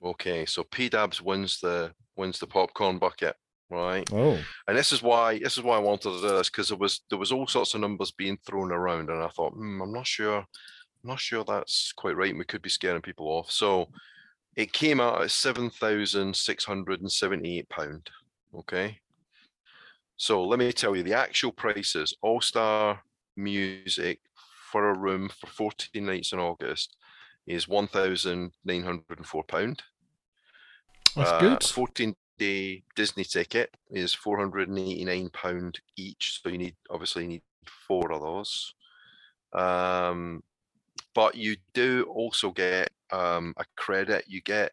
Okay, 0.02 0.46
so 0.46 0.62
P 0.62 0.88
Dubs 0.88 1.20
wins 1.20 1.60
the 1.60 1.92
wins 2.16 2.38
the 2.38 2.46
popcorn 2.46 2.98
bucket, 2.98 3.36
right? 3.70 4.08
Oh. 4.12 4.38
And 4.68 4.76
this 4.76 4.92
is 4.92 5.02
why 5.02 5.38
this 5.38 5.56
is 5.56 5.62
why 5.62 5.76
I 5.76 5.80
wanted 5.80 6.12
to 6.12 6.20
do 6.20 6.28
this 6.28 6.50
because 6.50 6.68
there 6.68 6.78
was 6.78 7.02
there 7.10 7.18
was 7.18 7.32
all 7.32 7.46
sorts 7.46 7.74
of 7.74 7.80
numbers 7.80 8.10
being 8.12 8.38
thrown 8.46 8.72
around, 8.72 9.10
and 9.10 9.22
I 9.22 9.28
thought, 9.28 9.52
hmm, 9.52 9.80
I'm 9.82 9.92
not 9.92 10.06
sure, 10.06 10.38
I'm 10.38 10.46
not 11.02 11.20
sure 11.20 11.44
that's 11.44 11.92
quite 11.92 12.16
right. 12.16 12.30
and 12.30 12.38
We 12.38 12.44
could 12.44 12.62
be 12.62 12.70
scaring 12.70 13.02
people 13.02 13.26
off. 13.26 13.50
So 13.50 13.88
it 14.54 14.72
came 14.72 15.00
out 15.00 15.22
at 15.22 15.30
seven 15.30 15.70
thousand 15.70 16.34
six 16.36 16.64
hundred 16.64 17.00
and 17.00 17.12
seventy-eight 17.12 17.68
pound. 17.68 18.08
Okay. 18.54 18.98
So 20.16 20.44
let 20.44 20.58
me 20.58 20.72
tell 20.72 20.96
you 20.96 21.02
the 21.02 21.14
actual 21.14 21.52
prices. 21.52 22.14
All 22.22 22.40
Star 22.40 23.02
Music 23.36 24.20
for 24.72 24.90
a 24.90 24.98
room 24.98 25.28
for 25.28 25.46
14 25.46 26.04
nights 26.06 26.32
in 26.32 26.38
August 26.38 26.96
is 27.46 27.68
one 27.68 27.86
thousand 27.86 28.52
nine 28.64 28.82
hundred 28.82 29.18
and 29.18 29.26
four 29.26 29.44
pound. 29.44 29.82
That's 31.14 31.30
Uh, 31.30 31.40
good. 31.40 31.62
A 31.62 31.66
14 31.66 32.16
day 32.38 32.82
Disney 32.94 33.24
ticket 33.24 33.74
is 33.90 34.14
489 34.14 35.30
pound 35.30 35.80
each. 35.96 36.40
So 36.42 36.48
you 36.50 36.58
need 36.58 36.76
obviously 36.90 37.22
you 37.22 37.28
need 37.28 37.42
four 37.66 38.12
of 38.12 38.20
those. 38.20 38.74
Um, 39.52 40.42
but 41.14 41.34
you 41.34 41.56
do 41.72 42.04
also 42.08 42.50
get 42.50 42.90
um, 43.10 43.54
a 43.56 43.64
credit. 43.76 44.24
You 44.28 44.40
get 44.42 44.72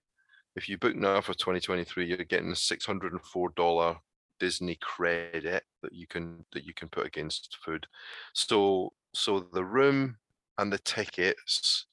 if 0.55 0.69
you 0.69 0.77
book 0.77 0.95
now 0.95 1.21
for 1.21 1.33
2023, 1.33 2.05
you're 2.05 2.17
getting 2.17 2.51
a 2.51 2.55
604 2.55 3.49
dollar 3.55 3.97
Disney 4.43 4.75
credit 4.81 5.63
that 5.81 5.93
you 5.93 6.05
can 6.05 6.43
that 6.51 6.65
you 6.65 6.73
can 6.73 6.89
put 6.89 7.07
against 7.07 7.59
food. 7.63 7.87
So 8.33 8.91
so 9.13 9.39
the 9.39 9.63
room 9.63 10.17
and 10.57 10.69
the 10.69 10.79
tickets 10.79 11.85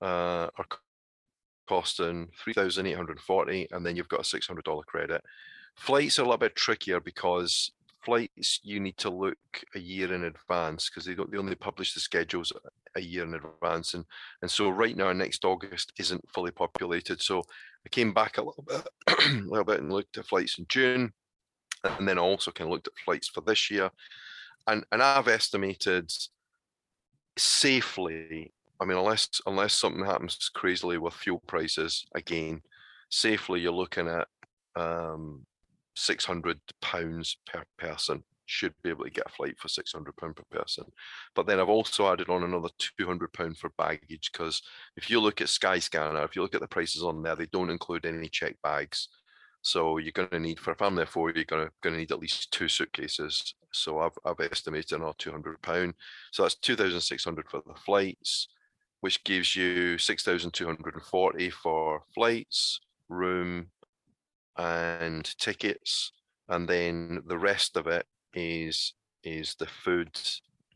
uh, 0.00 0.50
are 0.56 0.66
costing 1.66 2.28
3,840 2.44 3.66
and 3.72 3.84
then 3.84 3.96
you've 3.96 4.08
got 4.08 4.20
a 4.20 4.22
$600 4.22 4.86
credit. 4.86 5.20
Flights 5.74 6.20
are 6.20 6.22
a 6.22 6.26
little 6.26 6.38
bit 6.38 6.54
trickier 6.54 7.00
because 7.00 7.72
flights 8.04 8.60
you 8.62 8.78
need 8.78 8.96
to 8.98 9.10
look 9.10 9.38
a 9.74 9.80
year 9.80 10.14
in 10.14 10.24
advance 10.24 10.88
because 10.88 11.04
they 11.04 11.14
don't 11.14 11.32
they 11.32 11.38
only 11.38 11.56
publish 11.56 11.92
the 11.92 12.00
schedules 12.00 12.52
a 12.94 13.00
year 13.00 13.24
in 13.24 13.34
advance 13.34 13.94
and 13.94 14.04
and 14.42 14.50
so 14.50 14.68
right 14.68 14.96
now 14.96 15.12
next 15.12 15.44
August 15.44 15.92
isn't 15.98 16.22
fully 16.30 16.52
populated 16.52 17.20
so 17.20 17.42
I 17.84 17.88
came 17.88 18.12
back 18.12 18.38
a 18.38 18.42
little 18.42 18.64
bit 18.68 18.86
a 19.08 19.32
little 19.48 19.64
bit 19.64 19.80
and 19.80 19.92
looked 19.92 20.18
at 20.18 20.26
flights 20.26 20.58
in 20.58 20.66
June 20.68 21.12
and 21.84 22.08
then 22.08 22.18
also 22.18 22.50
kind 22.50 22.68
of 22.68 22.72
looked 22.72 22.88
at 22.88 22.98
flights 23.04 23.28
for 23.28 23.40
this 23.42 23.70
year. 23.70 23.90
And 24.66 24.84
and 24.92 25.02
I've 25.02 25.28
estimated 25.28 26.10
safely 27.36 28.52
I 28.80 28.84
mean 28.84 28.96
unless 28.98 29.28
unless 29.46 29.74
something 29.74 30.04
happens 30.04 30.50
crazily 30.54 30.98
with 30.98 31.14
fuel 31.14 31.42
prices 31.46 32.06
again 32.14 32.62
safely 33.10 33.60
you're 33.60 33.72
looking 33.72 34.08
at 34.08 34.28
um 34.76 35.44
600 35.96 36.58
pounds 36.80 37.36
per 37.46 37.62
person 37.78 38.22
should 38.46 38.74
be 38.82 38.90
able 38.90 39.04
to 39.04 39.10
get 39.10 39.26
a 39.26 39.30
flight 39.30 39.58
for 39.58 39.68
600 39.68 40.16
pound 40.16 40.36
per 40.36 40.42
person. 40.50 40.84
But 41.34 41.46
then 41.46 41.60
i've 41.60 41.68
also 41.68 42.10
added 42.12 42.28
on 42.28 42.42
another 42.42 42.68
200 42.98 43.32
pound 43.32 43.58
for 43.58 43.70
baggage 43.78 44.30
because 44.32 44.62
if 44.96 45.10
you 45.10 45.20
look 45.20 45.40
at 45.40 45.48
skyscanner 45.48 46.24
if 46.24 46.36
you 46.36 46.42
look 46.42 46.54
at 46.54 46.60
the 46.60 46.68
prices 46.68 47.02
on 47.02 47.22
there 47.22 47.36
they 47.36 47.46
don't 47.46 47.70
include 47.70 48.06
any 48.06 48.28
check 48.28 48.56
bags 48.62 49.08
so 49.64 49.98
you're 49.98 50.12
going 50.12 50.28
to 50.28 50.38
need 50.38 50.60
for 50.60 50.72
a 50.72 50.76
family 50.76 51.02
of 51.02 51.08
four 51.08 51.30
you're 51.32 51.44
going 51.44 51.66
to, 51.66 51.72
going 51.82 51.94
to 51.94 52.00
need 52.00 52.12
at 52.12 52.20
least 52.20 52.52
two 52.52 52.68
suitcases. 52.68 53.54
So 53.72 53.98
i've, 54.00 54.16
I've 54.24 54.40
estimated 54.40 54.92
another 54.92 55.14
200 55.18 55.60
pound. 55.62 55.94
So 56.32 56.42
that's 56.42 56.56
2600 56.56 57.48
for 57.48 57.62
the 57.66 57.74
flights 57.74 58.48
which 59.00 59.22
gives 59.24 59.54
you 59.54 59.98
six 59.98 60.22
thousand 60.22 60.52
two 60.52 60.64
hundred 60.66 60.94
and 60.94 61.02
forty 61.02 61.50
for 61.50 62.02
flights, 62.14 62.80
room, 63.10 63.66
and 64.56 65.24
tickets, 65.38 66.12
and 66.48 66.68
then 66.68 67.22
the 67.26 67.38
rest 67.38 67.76
of 67.76 67.86
it 67.86 68.06
is 68.34 68.94
is 69.24 69.54
the 69.56 69.66
food, 69.66 70.10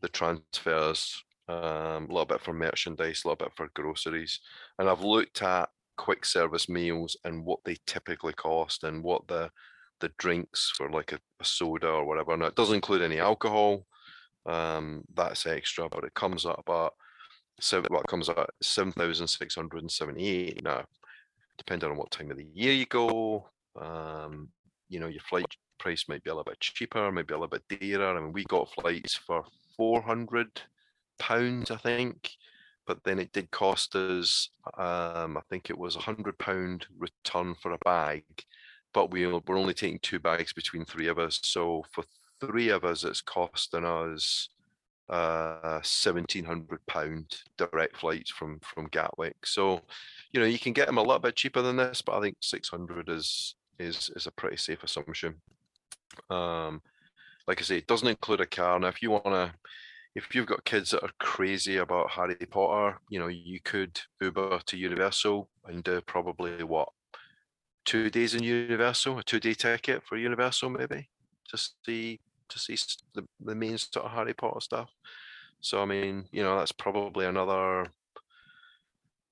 the 0.01 0.09
transfers, 0.09 1.23
um, 1.47 2.05
a 2.05 2.07
little 2.07 2.25
bit 2.25 2.41
for 2.41 2.53
merchandise, 2.53 3.23
a 3.23 3.27
little 3.29 3.45
bit 3.45 3.53
for 3.55 3.69
groceries, 3.73 4.39
and 4.77 4.89
I've 4.89 5.03
looked 5.03 5.41
at 5.41 5.69
quick 6.05 6.23
service 6.25 6.67
meals 6.69 7.17
and 7.25 7.45
what 7.45 7.59
they 7.65 7.75
typically 7.85 8.33
cost 8.33 8.83
and 8.83 9.03
what 9.03 9.27
the 9.27 9.49
the 9.99 10.11
drinks 10.17 10.71
for 10.75 10.89
like 10.89 11.11
a, 11.11 11.19
a 11.41 11.45
soda 11.45 11.89
or 11.89 12.05
whatever. 12.05 12.37
Now 12.37 12.45
it 12.51 12.55
doesn't 12.55 12.79
include 12.81 13.03
any 13.03 13.19
alcohol. 13.19 13.85
Um, 14.45 15.03
that's 15.13 15.45
extra, 15.45 15.89
but 15.89 16.05
it 16.05 16.13
comes 16.21 16.45
up 16.45 16.59
about 16.65 16.93
seven. 17.59 17.87
What 17.91 18.07
comes 18.07 18.29
out 18.29 18.49
seven 18.61 18.93
thousand 18.93 19.27
six 19.27 19.55
hundred 19.55 19.81
and 19.81 19.91
seventy-eight. 19.91 20.63
Now, 20.63 20.85
depending 21.57 21.91
on 21.91 21.97
what 21.97 22.11
time 22.11 22.31
of 22.31 22.37
the 22.37 22.49
year 22.53 22.73
you 22.73 22.85
go, 22.85 23.49
um, 23.79 24.49
you 24.87 24.99
know, 24.99 25.11
your 25.11 25.25
flight 25.29 25.51
price 25.77 26.05
might 26.07 26.23
be 26.23 26.29
a 26.29 26.33
little 26.33 26.51
bit 26.51 26.61
cheaper, 26.61 27.11
maybe 27.11 27.33
a 27.33 27.37
little 27.37 27.55
bit 27.55 27.67
dearer. 27.69 28.17
I 28.17 28.21
mean, 28.21 28.33
we 28.33 28.45
got 28.45 28.73
flights 28.73 29.15
for 29.15 29.43
four 29.75 30.01
hundred 30.01 30.49
pounds, 31.19 31.69
I 31.71 31.77
think, 31.77 32.31
but 32.89 33.03
then 33.03 33.19
it 33.19 33.31
did 33.31 33.51
cost 33.51 33.95
us. 33.95 34.49
Um, 34.75 35.37
I 35.37 35.41
think 35.47 35.69
it 35.69 35.77
was 35.77 35.95
a 35.95 35.99
hundred 35.99 36.35
pound 36.39 36.87
return 36.97 37.53
for 37.61 37.73
a 37.73 37.77
bag, 37.85 38.23
but 38.95 39.11
we 39.11 39.27
we're 39.27 39.59
only 39.63 39.75
taking 39.75 39.99
two 40.01 40.17
bags 40.17 40.53
between 40.53 40.85
three 40.85 41.07
of 41.07 41.19
us. 41.19 41.39
So 41.43 41.85
for 41.91 42.03
three 42.41 42.69
of 42.69 42.83
us, 42.83 43.03
it's 43.03 43.21
costing 43.21 43.85
us 43.85 44.49
uh 45.09 45.79
seventeen 45.83 46.45
hundred 46.45 46.79
pound 46.87 47.25
direct 47.57 47.97
flights 47.97 48.31
from 48.31 48.59
from 48.61 48.87
Gatwick. 48.87 49.45
So, 49.45 49.81
you 50.31 50.39
know, 50.39 50.47
you 50.47 50.57
can 50.57 50.73
get 50.73 50.87
them 50.87 50.97
a 50.97 51.01
little 51.01 51.19
bit 51.19 51.35
cheaper 51.35 51.61
than 51.61 51.77
this, 51.77 52.01
but 52.01 52.17
I 52.17 52.21
think 52.21 52.37
six 52.41 52.69
hundred 52.69 53.07
is 53.09 53.53
is 53.77 54.09
is 54.15 54.25
a 54.25 54.31
pretty 54.31 54.57
safe 54.57 54.83
assumption. 54.83 55.35
Um, 56.31 56.81
like 57.47 57.61
I 57.61 57.63
say, 57.63 57.77
it 57.77 57.87
doesn't 57.87 58.07
include 58.15 58.41
a 58.41 58.47
car. 58.47 58.79
Now, 58.79 58.87
if 58.87 59.01
you 59.03 59.11
want 59.11 59.25
to, 59.25 59.53
if 60.19 60.35
you've 60.35 60.45
got 60.45 60.65
kids 60.65 60.91
that 60.91 61.01
are 61.01 61.11
crazy 61.17 61.77
about 61.77 62.11
Harry 62.11 62.35
Potter, 62.35 62.99
you 63.09 63.19
know, 63.19 63.27
you 63.27 63.61
could 63.61 63.99
Uber 64.19 64.59
to 64.65 64.77
Universal 64.77 65.49
and 65.65 65.81
do 65.81 66.01
probably 66.01 66.61
what 66.63 66.89
two 67.85 68.09
days 68.09 68.35
in 68.35 68.43
Universal, 68.43 69.19
a 69.19 69.23
two 69.23 69.39
day 69.39 69.53
ticket 69.53 70.03
for 70.03 70.17
Universal, 70.17 70.71
maybe 70.71 71.09
to 71.47 71.57
see 71.57 72.19
to 72.49 72.59
see 72.59 72.75
the, 73.13 73.25
the 73.39 73.55
main 73.55 73.77
sort 73.77 74.05
of 74.05 74.11
Harry 74.11 74.33
Potter 74.33 74.59
stuff. 74.59 74.89
So 75.61 75.81
I 75.81 75.85
mean, 75.85 76.25
you 76.31 76.43
know, 76.43 76.57
that's 76.57 76.73
probably 76.73 77.25
another. 77.25 77.87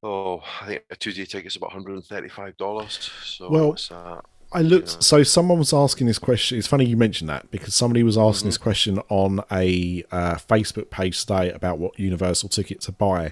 Oh, 0.02 0.42
I 0.62 0.68
think 0.68 0.84
a 0.90 0.96
two 0.96 1.12
day 1.12 1.26
ticket's 1.26 1.58
about 1.58 1.74
hundred 1.74 1.96
and 1.96 2.06
thirty 2.06 2.30
five 2.30 2.56
dollars. 2.56 3.12
So 3.24 3.50
Well, 3.50 3.70
what's 3.70 3.90
that? 3.90 4.24
I 4.52 4.62
looked. 4.62 4.94
Yeah. 4.94 4.98
So 5.00 5.24
someone 5.24 5.60
was 5.60 5.74
asking 5.74 6.08
this 6.08 6.20
question. 6.20 6.58
It's 6.58 6.68
funny 6.68 6.86
you 6.86 6.96
mentioned 6.98 7.30
that 7.30 7.52
because 7.52 7.76
somebody 7.76 8.02
was 8.04 8.18
asking 8.18 8.40
Mm-hmm. 8.40 8.48
this 8.48 8.58
question 8.58 9.00
on 9.10 9.42
a 9.52 10.04
uh, 10.12 10.36
Facebook 10.36 10.90
page 10.90 11.20
today 11.20 11.52
about 11.52 11.80
what 11.80 11.98
Universal 12.00 12.50
ticket 12.50 12.82
to 12.82 12.92
buy, 12.92 13.32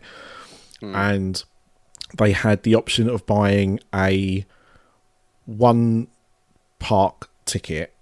Hmm. 0.81 0.95
and 0.95 1.43
they 2.17 2.33
had 2.33 2.63
the 2.63 2.75
option 2.75 3.09
of 3.09 3.25
buying 3.25 3.79
a 3.93 4.45
one 5.45 6.07
park 6.79 7.29
ticket 7.45 7.93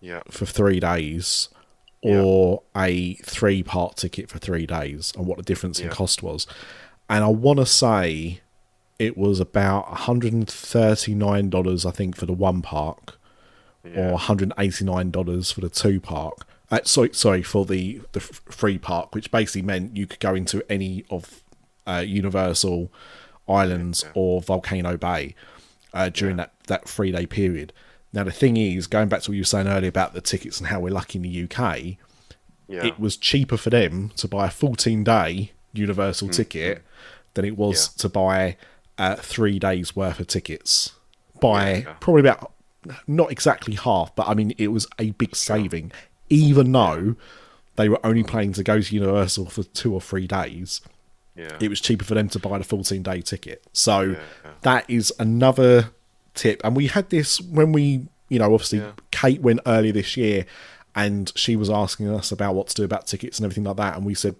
Yeah, 0.00 0.22
for 0.30 0.46
three 0.46 0.80
days 0.80 1.48
Yeah. 2.02 2.20
or 2.22 2.62
a 2.76 3.14
three 3.16 3.62
part 3.62 3.96
ticket 3.96 4.28
for 4.28 4.38
three 4.38 4.66
days 4.66 5.12
and 5.16 5.26
what 5.26 5.36
the 5.36 5.44
difference 5.44 5.78
in 5.78 5.88
cost 5.90 6.22
was. 6.22 6.46
And 7.08 7.22
I 7.24 7.28
want 7.28 7.58
to 7.58 7.66
say 7.66 8.40
it 9.00 9.16
was 9.16 9.40
about 9.40 9.86
$139, 9.86 11.86
I 11.86 11.90
think, 11.90 12.16
for 12.16 12.26
the 12.26 12.34
one 12.34 12.60
park 12.60 13.18
yeah, 13.82 14.10
or 14.10 14.18
$189 14.18 15.54
for 15.54 15.60
the 15.62 15.70
two 15.70 15.98
park. 16.00 16.46
Uh, 16.70 16.80
sorry, 16.84 17.08
sorry, 17.14 17.42
for 17.42 17.64
the, 17.64 18.02
the 18.12 18.20
free 18.20 18.76
park, 18.76 19.14
which 19.14 19.30
basically 19.30 19.62
meant 19.62 19.96
you 19.96 20.06
could 20.06 20.20
go 20.20 20.34
into 20.34 20.62
any 20.70 21.06
of 21.08 21.42
uh, 21.86 22.04
Universal 22.06 22.92
Islands 23.48 24.04
or 24.14 24.42
Volcano 24.42 24.98
Bay 24.98 25.34
uh, 25.94 26.10
during 26.10 26.36
that, 26.36 26.52
that 26.66 26.86
three 26.86 27.10
day 27.10 27.24
period. 27.24 27.72
Now, 28.12 28.24
the 28.24 28.32
thing 28.32 28.58
is, 28.58 28.86
going 28.86 29.08
back 29.08 29.22
to 29.22 29.30
what 29.30 29.36
you 29.36 29.40
were 29.40 29.46
saying 29.46 29.66
earlier 29.66 29.88
about 29.88 30.12
the 30.12 30.20
tickets 30.20 30.58
and 30.58 30.68
how 30.68 30.78
we're 30.78 30.92
lucky 30.92 31.18
in 31.18 31.22
the 31.22 31.44
UK, 31.44 31.96
yeah. 32.68 32.84
it 32.84 33.00
was 33.00 33.16
cheaper 33.16 33.56
for 33.56 33.70
them 33.70 34.10
to 34.16 34.28
buy 34.28 34.48
a 34.48 34.50
14 34.50 35.04
day 35.04 35.52
Universal 35.72 36.28
ticket 36.28 36.82
than 37.32 37.46
it 37.46 37.56
was 37.56 37.88
Mm-hmm. 37.88 37.94
Yeah. 37.96 38.02
to 38.02 38.08
buy 38.10 38.56
uh, 39.00 39.16
three 39.16 39.58
days 39.58 39.96
worth 39.96 40.20
of 40.20 40.26
tickets. 40.26 40.92
By 41.40 41.76
Yeah. 41.76 41.94
probably 42.00 42.20
about 42.20 42.52
not 43.06 43.32
exactly 43.32 43.74
half, 43.74 44.14
but 44.14 44.28
I 44.28 44.34
mean, 44.34 44.52
it 44.58 44.68
was 44.68 44.86
a 44.98 45.10
big 45.12 45.34
saving, 45.34 45.90
even 46.28 46.70
though 46.72 47.16
they 47.76 47.88
were 47.88 48.04
only 48.04 48.22
planning 48.22 48.52
to 48.54 48.62
go 48.62 48.80
to 48.80 48.94
Universal 48.94 49.46
for 49.46 49.62
two 49.62 49.94
or 49.94 50.00
three 50.00 50.26
days. 50.26 50.82
yeah. 51.34 51.56
It 51.60 51.68
was 51.70 51.80
cheaper 51.80 52.04
for 52.04 52.14
them 52.14 52.28
to 52.28 52.38
buy 52.38 52.58
the 52.58 52.64
14 52.64 53.02
day 53.02 53.22
ticket. 53.22 53.64
So 53.72 54.00
yeah. 54.02 54.18
that 54.62 54.84
is 54.90 55.12
another 55.18 55.90
tip. 56.34 56.60
And 56.62 56.76
we 56.76 56.88
had 56.88 57.08
this 57.08 57.40
when 57.40 57.72
we, 57.72 58.06
you 58.28 58.38
know, 58.38 58.52
obviously. 58.52 58.82
Kate 59.10 59.40
went 59.40 59.60
earlier 59.64 59.92
this 59.92 60.16
year 60.16 60.44
and 60.94 61.32
she 61.36 61.56
was 61.56 61.70
asking 61.70 62.08
us 62.08 62.32
about 62.32 62.54
what 62.54 62.68
to 62.68 62.74
do 62.74 62.84
about 62.84 63.06
tickets 63.06 63.38
and 63.38 63.44
everything 63.46 63.64
like 63.64 63.76
that. 63.76 63.96
And 63.96 64.04
we 64.04 64.14
said, 64.14 64.36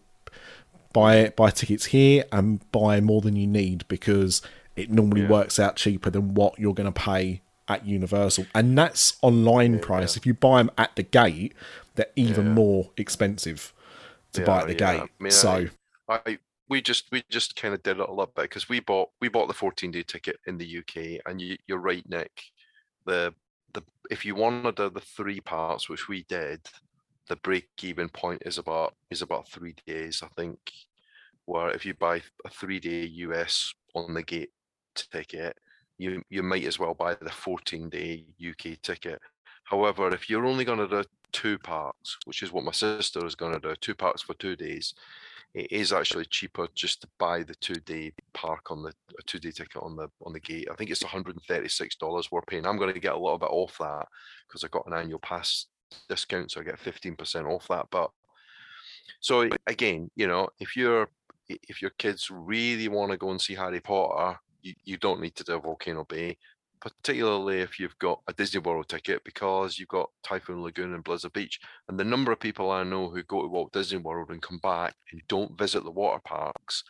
buy 0.93 1.30
buy 1.30 1.51
tickets 1.51 1.86
here 1.86 2.24
and 2.32 2.61
buy 2.72 3.01
more 3.01 3.20
than 3.20 3.36
you 3.36 3.47
need 3.47 3.86
because 3.88 4.43
it 4.76 4.91
normally 4.91 5.22
Yeah. 5.22 5.28
works 5.28 5.59
out 5.59 5.76
cheaper 5.76 6.11
than 6.11 6.34
what 6.34 6.59
you're 6.59 6.74
going 6.74 6.93
to 6.93 7.01
pay 7.01 7.43
at 7.68 7.86
Universal. 7.86 8.47
And 8.55 8.76
that's 8.76 9.18
online 9.22 9.78
price. 9.78 10.16
If 10.16 10.26
you 10.26 10.34
buy 10.34 10.59
them 10.62 10.70
at 10.78 10.97
the 10.97 11.03
gate, 11.03 11.55
they're 11.95 12.07
even 12.16 12.47
Yeah. 12.47 12.55
more 12.55 12.91
expensive 12.97 13.72
to 14.32 14.41
buy 14.43 14.61
at 14.62 14.66
the 14.66 14.74
Yeah, 14.74 14.93
yeah. 14.93 15.01
gate. 15.01 15.11
I 15.20 15.22
mean, 15.22 15.32
so 15.32 15.68
I, 16.09 16.20
I 16.26 16.38
we 16.68 16.80
just 16.80 17.11
we 17.11 17.22
just 17.30 17.57
kind 17.57 17.74
of 17.74 17.82
did 17.82 17.99
it 17.99 18.09
a 18.09 18.11
little 18.11 18.26
bit 18.26 18.43
because 18.45 18.68
we 18.68 18.80
bought 18.80 19.11
we 19.20 19.28
bought 19.28 19.49
the 19.49 19.55
14 19.55 19.91
day 19.91 20.03
ticket 20.03 20.38
in 20.47 20.57
the 20.59 20.78
UK, 20.78 21.20
and 21.26 21.41
you, 21.41 21.57
you're 21.66 21.78
right, 21.78 22.09
Nick. 22.09 22.43
The 23.07 23.34
the 23.72 23.82
if 24.11 24.24
you 24.24 24.34
wanted 24.34 24.76
the, 24.76 24.91
the 24.91 25.01
three 25.01 25.41
parts, 25.41 25.88
which 25.88 26.09
we 26.09 26.24
did, 26.24 26.61
the 27.31 27.37
break 27.37 27.68
even 27.83 28.09
point 28.09 28.43
is 28.45 28.59
about 28.59 28.97
is 29.09 29.22
about 29.22 29.49
three 29.49 29.74
days, 29.87 30.20
I 30.22 30.28
think. 30.37 30.59
Where 31.45 31.70
if 31.70 31.87
you 31.87 31.95
buy 31.95 32.22
a 32.45 32.51
three 32.51 32.81
day 32.81 33.05
US 33.26 33.72
on 33.95 34.12
the 34.14 34.22
gate 34.24 34.51
ticket, 34.95 35.57
you 35.97 36.22
you 36.28 36.43
might 36.43 36.66
as 36.66 36.81
well 36.81 36.93
buy 36.93 37.14
the 37.14 37.31
14 37.31 37.89
day 37.89 38.26
UK 38.45 38.83
ticket. 38.83 39.20
However, 39.62 40.12
if 40.12 40.28
you're 40.28 40.45
only 40.45 40.64
going 40.64 40.81
to 40.81 40.89
do 40.89 41.05
two 41.31 41.57
parts, 41.59 42.18
which 42.24 42.43
is 42.43 42.51
what 42.51 42.64
my 42.64 42.72
sister 42.72 43.24
is 43.24 43.37
going 43.37 43.53
to 43.53 43.61
do, 43.61 43.76
two 43.76 43.95
parts 43.95 44.22
for 44.22 44.35
two 44.35 44.57
days, 44.57 44.93
it 45.55 45.70
is 45.70 45.93
actually 45.93 46.24
cheaper 46.24 46.66
just 46.74 47.03
to 47.03 47.09
buy 47.20 47.45
the 47.45 47.55
two 47.55 47.81
day 47.93 48.12
park 48.35 48.72
on 48.72 48.83
the 48.83 48.93
a 49.20 49.22
two 49.24 49.39
day 49.39 49.53
ticket 49.53 49.83
on 49.85 49.95
the 49.95 50.09
on 50.26 50.33
the 50.33 50.41
gate. 50.41 50.66
I 50.68 50.74
think 50.74 50.91
it's 50.91 51.05
136 51.05 51.95
dollars 51.95 52.33
we're 52.33 52.43
paying. 52.43 52.66
I'm 52.66 52.76
going 52.76 52.93
to 52.93 52.99
get 52.99 53.14
a 53.14 53.18
little 53.18 53.39
bit 53.39 53.51
off 53.53 53.78
that 53.78 54.09
because 54.49 54.64
I 54.64 54.68
got 54.68 54.89
an 54.89 54.95
annual 54.95 55.20
pass 55.20 55.66
discount, 56.09 56.51
so 56.51 56.61
I 56.61 56.64
get 56.64 56.78
15% 56.78 57.47
off 57.47 57.68
that. 57.68 57.86
But 57.91 58.11
so 59.20 59.49
again, 59.66 60.11
you 60.16 60.26
know, 60.26 60.49
if 60.59 60.76
you're 60.76 61.09
if 61.49 61.82
your 61.82 61.91
kids 61.99 62.30
really 62.30 62.88
want 62.88 63.11
to 63.11 63.18
go 63.18 63.30
and 63.30 63.41
see 63.41 63.55
Harry 63.55 63.80
Potter, 63.80 64.38
you, 64.62 64.74
you 64.84 64.97
don't 64.97 65.20
need 65.20 65.34
to 65.36 65.45
do 65.45 65.59
Volcano 65.59 66.05
Bay, 66.05 66.36
particularly 66.80 67.61
if 67.61 67.78
you've 67.78 67.99
got 67.99 68.20
a 68.28 68.32
Disney 68.32 68.61
World 68.61 68.88
ticket 68.88 69.24
because 69.24 69.78
you've 69.78 69.88
got 69.88 70.11
Typhoon 70.22 70.62
Lagoon 70.62 70.95
and 70.95 71.05
Blizzard 71.05 71.32
Beach. 71.32 71.61
And 71.88 71.99
the 71.99 72.05
number 72.05 72.32
of 72.32 72.41
people 72.41 72.70
I 72.70 72.84
know 72.84 73.09
who 73.09 73.22
go 73.24 73.43
to 73.43 73.49
Walt 73.49 73.72
Disney 73.72 73.99
World 73.99 74.30
and 74.30 74.43
come 74.43 74.59
back 74.59 74.95
and 75.12 75.20
don't 75.28 75.59
visit 75.59 75.84
the 75.84 75.91
water 75.91 76.20
parks, 76.24 76.84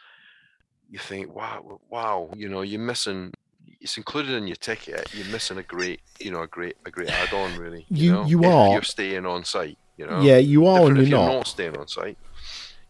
you 0.89 0.99
think, 0.99 1.35
wow, 1.35 1.81
wow, 1.89 2.31
you 2.37 2.49
know, 2.49 2.63
you're 2.63 2.81
missing. 2.81 3.33
It's 3.81 3.97
included 3.97 4.33
in 4.35 4.47
your 4.47 4.57
ticket. 4.57 5.09
You're 5.15 5.27
missing 5.29 5.59
a 5.59 5.63
great, 5.63 6.01
you 6.19 6.31
know, 6.31 6.43
a 6.43 6.47
great, 6.47 6.77
a 6.85 6.91
great 6.91 7.09
add-on, 7.11 7.57
really. 7.59 7.87
You- 7.89 8.13
know, 8.13 8.25
you 8.27 8.41
if 8.41 8.47
are. 8.47 8.73
You're 8.73 8.83
staying 8.83 9.27
on 9.27 9.45
site. 9.45 9.79
You 9.97 10.07
know. 10.07 10.21
yeah, 10.23 10.39
you 10.39 10.67
are 10.67 10.79
Different 10.79 10.99
and 11.01 11.09
you're 11.09 11.19
you're 11.19 11.29
not. 11.29 11.35
not 11.35 11.47
staying 11.47 11.77
on 11.77 11.87
site. 11.89 12.17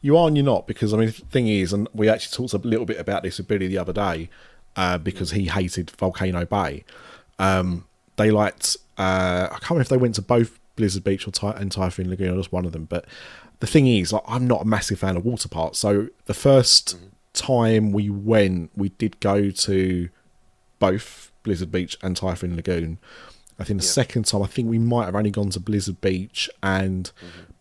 You 0.00 0.16
are 0.16 0.28
and 0.28 0.36
you're 0.36 0.46
not 0.46 0.66
because 0.66 0.94
I 0.94 0.96
mean 0.96 1.06
the 1.08 1.12
thing 1.12 1.48
is, 1.48 1.72
and 1.72 1.88
we 1.92 2.08
actually 2.08 2.36
talked 2.48 2.54
a 2.64 2.66
little 2.68 2.86
bit 2.86 2.98
about 2.98 3.22
this 3.24 3.38
with 3.38 3.48
Billy 3.48 3.66
the 3.66 3.78
other 3.78 3.92
day, 3.92 4.30
uh, 4.76 4.96
because 4.98 5.32
he 5.32 5.46
hated 5.46 5.90
Volcano 5.90 6.44
Bay. 6.46 6.84
Um, 7.38 7.86
they 8.16 8.30
liked 8.30 8.76
uh, 8.96 9.48
I 9.50 9.58
can't 9.58 9.70
remember 9.70 9.82
if 9.82 9.88
they 9.88 9.96
went 9.96 10.14
to 10.16 10.22
both 10.22 10.58
Blizzard 10.76 11.04
Beach 11.04 11.26
or 11.26 11.30
Ty- 11.32 11.52
and 11.58 11.70
Typhoon 11.72 12.08
Lagoon 12.10 12.32
or 12.32 12.36
just 12.36 12.52
one 12.52 12.64
of 12.64 12.72
them. 12.72 12.84
But 12.84 13.06
the 13.60 13.66
thing 13.66 13.86
is, 13.86 14.12
like, 14.12 14.22
I'm 14.26 14.46
not 14.46 14.62
a 14.62 14.64
massive 14.64 14.98
fan 15.00 15.16
of 15.16 15.24
water 15.24 15.48
parks. 15.48 15.78
So 15.78 16.08
the 16.26 16.32
1st 16.34 16.96
time 17.32 17.92
we 17.92 18.08
went, 18.10 18.70
we 18.76 18.90
did 18.90 19.18
go 19.20 19.50
to 19.50 20.08
both 20.80 21.30
Blizzard 21.44 21.70
Beach 21.70 21.96
and 22.02 22.16
Typhoon 22.16 22.56
Lagoon. 22.56 22.98
I 23.60 23.64
think 23.64 23.80
the 23.80 23.86
second 23.86 24.24
time, 24.24 24.42
I 24.42 24.46
think 24.46 24.68
we 24.68 24.78
might 24.78 25.04
have 25.04 25.14
only 25.14 25.30
gone 25.30 25.50
to 25.50 25.60
Blizzard 25.60 26.00
Beach, 26.00 26.50
and 26.62 27.12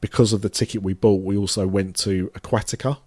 because 0.01 0.33
of 0.33 0.41
the 0.41 0.49
ticket 0.49 0.81
we 0.81 0.93
bought, 0.93 1.21
we 1.21 1.37
also 1.37 1.67
went 1.67 1.95
to 1.97 2.31
Aquatica. 2.33 2.97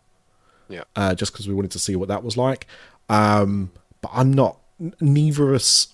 Yeah. 0.69 0.85
Uh, 0.95 1.15
just 1.15 1.33
because 1.33 1.49
we 1.49 1.55
wanted 1.55 1.71
to 1.73 1.79
see 1.79 1.97
what 1.97 2.09
that 2.09 2.23
was 2.23 2.37
like. 2.37 2.67
Um, 3.09 3.73
but 4.01 4.11
I'm 4.15 4.33
not. 4.33 4.59
Neither 5.01 5.49
of 5.51 5.57
us. 5.57 5.89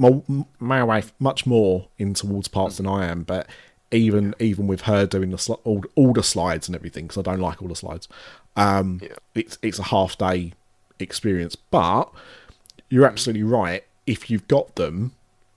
My, 0.00 0.22
my 0.58 0.84
wife 0.84 1.12
much 1.18 1.44
more 1.46 1.88
into 1.98 2.26
water 2.26 2.50
parks 2.50 2.76
than 2.76 2.86
I 2.86 3.06
am, 3.06 3.24
but 3.24 3.48
even 3.90 4.34
even 4.38 4.66
with 4.66 4.82
her 4.82 5.06
doing 5.06 5.30
the 5.30 5.38
sli- 5.38 5.58
all, 5.64 5.82
all 5.96 6.12
the 6.12 6.22
slides 6.22 6.68
and 6.68 6.74
everything, 6.76 7.06
because 7.08 7.18
I 7.18 7.22
don't 7.22 7.40
like 7.40 7.60
all 7.60 7.68
the 7.68 7.74
slides. 7.74 8.06
Um, 8.56 9.00
Yeah. 9.02 9.16
it's 9.34 9.58
it's 9.60 9.78
a 9.78 9.84
half 9.84 10.16
day 10.16 10.52
experience, 11.00 11.56
but 11.56 12.04
you're 12.90 13.06
absolutely 13.06 13.42
right. 13.42 13.84
If 14.06 14.30
you've 14.30 14.48
got 14.48 14.76
them, 14.76 15.12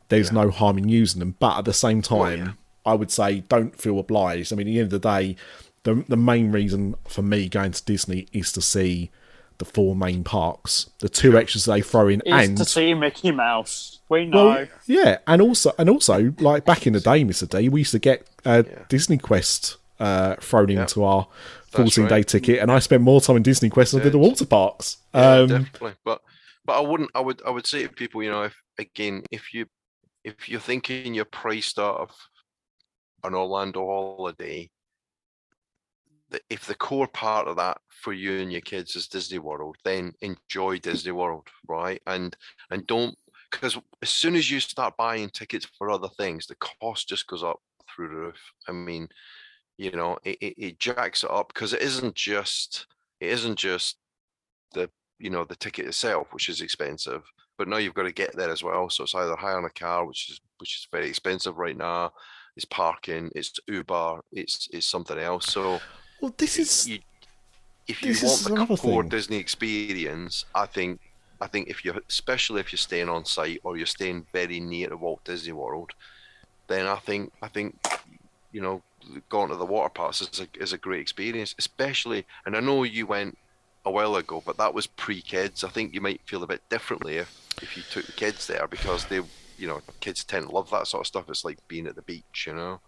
there's 0.09 0.31
no 0.31 0.49
harm 0.49 0.77
in 0.77 0.89
using 0.89 1.19
them. 1.19 1.35
But 1.39 1.59
at 1.59 1.65
the 1.65 1.73
same 1.73 2.01
time, 2.01 2.39
yeah. 2.39 2.51
I 2.85 2.93
would 2.95 3.11
say 3.11 3.41
don't 3.41 3.79
feel 3.79 3.99
obliged. 3.99 4.51
I 4.51 4.55
mean, 4.55 4.67
at 4.67 4.71
the 4.71 4.79
end 4.79 4.93
of 4.93 5.01
the 5.01 5.09
day, 5.09 5.35
the 5.83 6.03
the 6.07 6.17
main 6.17 6.51
reason 6.51 6.95
for 7.07 7.21
me 7.21 7.47
going 7.49 7.71
to 7.71 7.83
Disney 7.85 8.27
is 8.33 8.51
to 8.53 8.61
see 8.61 9.09
the 9.57 9.65
four 9.65 9.95
main 9.95 10.23
parks. 10.23 10.89
The 10.99 11.09
two 11.09 11.37
extras 11.37 11.65
they 11.65 11.81
throw 11.81 12.07
in, 12.07 12.21
Is 12.25 12.47
and 12.49 12.57
to 12.57 12.65
see 12.65 12.93
Mickey 12.93 13.31
Mouse. 13.31 13.99
We 14.09 14.25
know. 14.25 14.45
well, 14.45 14.67
yeah, 14.87 15.19
and 15.27 15.41
also 15.41 15.71
and 15.77 15.89
also 15.89 16.33
like 16.39 16.65
back 16.65 16.85
in 16.85 16.93
the 16.93 16.99
day, 16.99 17.23
Mister 17.23 17.45
D, 17.45 17.69
we 17.69 17.81
used 17.81 17.91
to 17.91 17.99
get 17.99 18.27
a 18.43 18.65
Yeah. 18.67 18.79
Disney 18.89 19.17
Quest 19.17 19.77
uh, 19.99 20.35
thrown 20.41 20.69
into 20.69 21.03
our 21.03 21.27
fourteen 21.69 22.07
day 22.07 22.15
right. 22.15 22.27
ticket, 22.27 22.59
and 22.59 22.69
I 22.71 22.79
spent 22.79 23.03
more 23.03 23.21
time 23.21 23.37
in 23.37 23.43
Disney 23.43 23.69
Quest 23.69 23.93
than 23.93 24.01
I 24.01 24.03
did 24.03 24.13
the 24.13 24.17
water 24.17 24.45
parks. 24.45 24.97
Yeah, 25.13 25.31
um, 25.31 25.47
definitely. 25.47 25.93
But 26.03 26.21
but 26.65 26.77
I 26.77 26.79
wouldn't. 26.81 27.11
I 27.15 27.19
would. 27.19 27.41
I 27.45 27.49
would 27.49 27.65
say 27.65 27.83
to 27.83 27.89
people, 27.89 28.23
you 28.23 28.31
know, 28.31 28.43
if 28.43 28.55
again, 28.77 29.23
if 29.31 29.53
you 29.53 29.65
if 30.23 30.47
you're 30.49 30.59
thinking 30.59 31.13
you're 31.13 31.25
priced 31.25 31.79
out 31.79 31.97
of 31.97 32.11
an 33.23 33.33
Orlando 33.33 33.85
holiday, 33.85 34.69
the, 36.29 36.41
if 36.49 36.65
the 36.65 36.75
core 36.75 37.07
part 37.07 37.47
of 37.47 37.57
that 37.57 37.77
for 37.89 38.13
you 38.13 38.39
and 38.39 38.51
your 38.51 38.61
kids 38.61 38.95
is 38.95 39.07
Disney 39.07 39.39
World, 39.39 39.77
then 39.83 40.13
enjoy 40.21 40.79
Disney 40.79 41.11
World, 41.11 41.47
right? 41.67 42.01
And 42.07 42.35
and 42.69 42.85
don't 42.87 43.15
because 43.51 43.77
as 44.01 44.09
soon 44.09 44.35
as 44.35 44.49
you 44.49 44.59
start 44.59 44.97
buying 44.97 45.29
tickets 45.29 45.67
for 45.77 45.89
other 45.89 46.09
things, 46.17 46.47
the 46.47 46.55
cost 46.55 47.09
just 47.09 47.27
goes 47.27 47.43
up 47.43 47.59
through 47.93 48.09
the 48.09 48.15
roof. 48.15 48.53
I 48.67 48.71
mean, 48.71 49.09
you 49.77 49.91
know, 49.91 50.17
it, 50.23 50.37
it, 50.41 50.53
it 50.57 50.79
jacks 50.79 51.23
it 51.23 51.31
up 51.31 51.53
because 51.53 51.73
it 51.73 51.81
isn't 51.81 52.15
just 52.15 52.87
it 53.19 53.29
isn't 53.29 53.57
just 53.57 53.97
the 54.73 54.89
you 55.21 55.29
know 55.29 55.45
the 55.45 55.55
ticket 55.55 55.85
itself, 55.85 56.27
which 56.31 56.49
is 56.49 56.61
expensive, 56.61 57.23
but 57.57 57.67
now 57.67 57.77
you've 57.77 57.93
got 57.93 58.03
to 58.03 58.11
get 58.11 58.35
there 58.35 58.49
as 58.49 58.63
well. 58.63 58.89
So 58.89 59.03
it's 59.03 59.15
either 59.15 59.35
hiring 59.35 59.65
a 59.65 59.69
car, 59.69 60.05
which 60.05 60.29
is 60.29 60.41
which 60.57 60.77
is 60.77 60.87
very 60.91 61.07
expensive 61.07 61.57
right 61.57 61.77
now. 61.77 62.11
It's 62.55 62.65
parking, 62.65 63.31
it's 63.35 63.59
Uber, 63.67 64.19
it's 64.31 64.67
it's 64.71 64.87
something 64.87 65.17
else. 65.17 65.45
So 65.47 65.79
well, 66.19 66.33
this 66.37 66.57
is 66.57 66.87
you, 66.87 66.99
if 67.87 68.01
you 68.01 68.15
want 68.27 68.43
the 68.43 68.77
core 68.77 69.03
thing. 69.03 69.09
Disney 69.09 69.37
experience, 69.37 70.45
I 70.55 70.65
think 70.65 70.99
I 71.39 71.47
think 71.47 71.69
if 71.69 71.85
you're 71.85 71.99
especially 72.09 72.59
if 72.61 72.71
you're 72.71 72.77
staying 72.77 73.09
on 73.09 73.25
site 73.25 73.59
or 73.63 73.77
you're 73.77 73.85
staying 73.85 74.27
very 74.33 74.59
near 74.59 74.89
to 74.89 74.97
Walt 74.97 75.23
Disney 75.23 75.53
World, 75.53 75.91
then 76.67 76.87
I 76.87 76.97
think 76.97 77.31
I 77.41 77.47
think 77.47 77.77
you 78.51 78.61
know 78.61 78.81
going 79.29 79.49
to 79.49 79.55
the 79.55 79.65
water 79.65 79.89
parks 79.89 80.21
is 80.21 80.41
a 80.41 80.47
is 80.61 80.73
a 80.73 80.77
great 80.77 81.01
experience, 81.01 81.55
especially 81.57 82.25
and 82.45 82.55
I 82.55 82.59
know 82.59 82.83
you 82.83 83.07
went 83.07 83.37
a 83.85 83.91
while 83.91 84.15
ago, 84.15 84.41
but 84.45 84.57
that 84.57 84.73
was 84.73 84.87
pre 84.87 85.21
kids. 85.21 85.63
I 85.63 85.69
think 85.69 85.93
you 85.93 86.01
might 86.01 86.21
feel 86.25 86.43
a 86.43 86.47
bit 86.47 86.61
differently 86.69 87.17
if 87.17 87.37
if 87.61 87.75
you 87.77 87.83
took 87.91 88.05
the 88.05 88.11
kids 88.13 88.47
there 88.47 88.67
because 88.67 89.05
they 89.05 89.21
you 89.57 89.67
know 89.67 89.81
kids 89.99 90.23
tend 90.23 90.47
to 90.47 90.51
love 90.53 90.69
that 90.71 90.87
sort 90.87 91.01
of 91.01 91.07
stuff. 91.07 91.29
It's 91.29 91.45
like 91.45 91.59
being 91.67 91.87
at 91.87 91.95
the 91.95 92.01
beach, 92.01 92.45
you 92.47 92.53
know. 92.53 92.79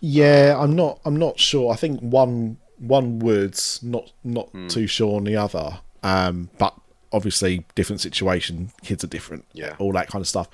Yeah, 0.00 0.56
I'm 0.58 0.74
not. 0.76 1.00
I'm 1.04 1.16
not 1.16 1.38
sure. 1.38 1.72
I 1.72 1.76
think 1.76 2.00
one 2.00 2.58
one 2.78 3.18
word's 3.20 3.82
not 3.82 4.12
not 4.24 4.48
Hmm. 4.50 4.68
too 4.68 4.86
sure 4.86 5.16
on 5.16 5.24
the 5.24 5.36
other. 5.36 5.78
Um, 6.02 6.50
but 6.58 6.74
obviously 7.12 7.64
different 7.74 8.00
situation. 8.00 8.72
Kids 8.82 9.04
are 9.04 9.08
different. 9.08 9.44
Yeah. 9.52 9.76
all 9.78 9.92
that 9.92 10.08
kind 10.08 10.20
of 10.22 10.28
stuff. 10.28 10.48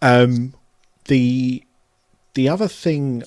Um, 0.00 0.54
the 1.06 1.62
the 2.34 2.48
other 2.48 2.66
thing, 2.68 3.22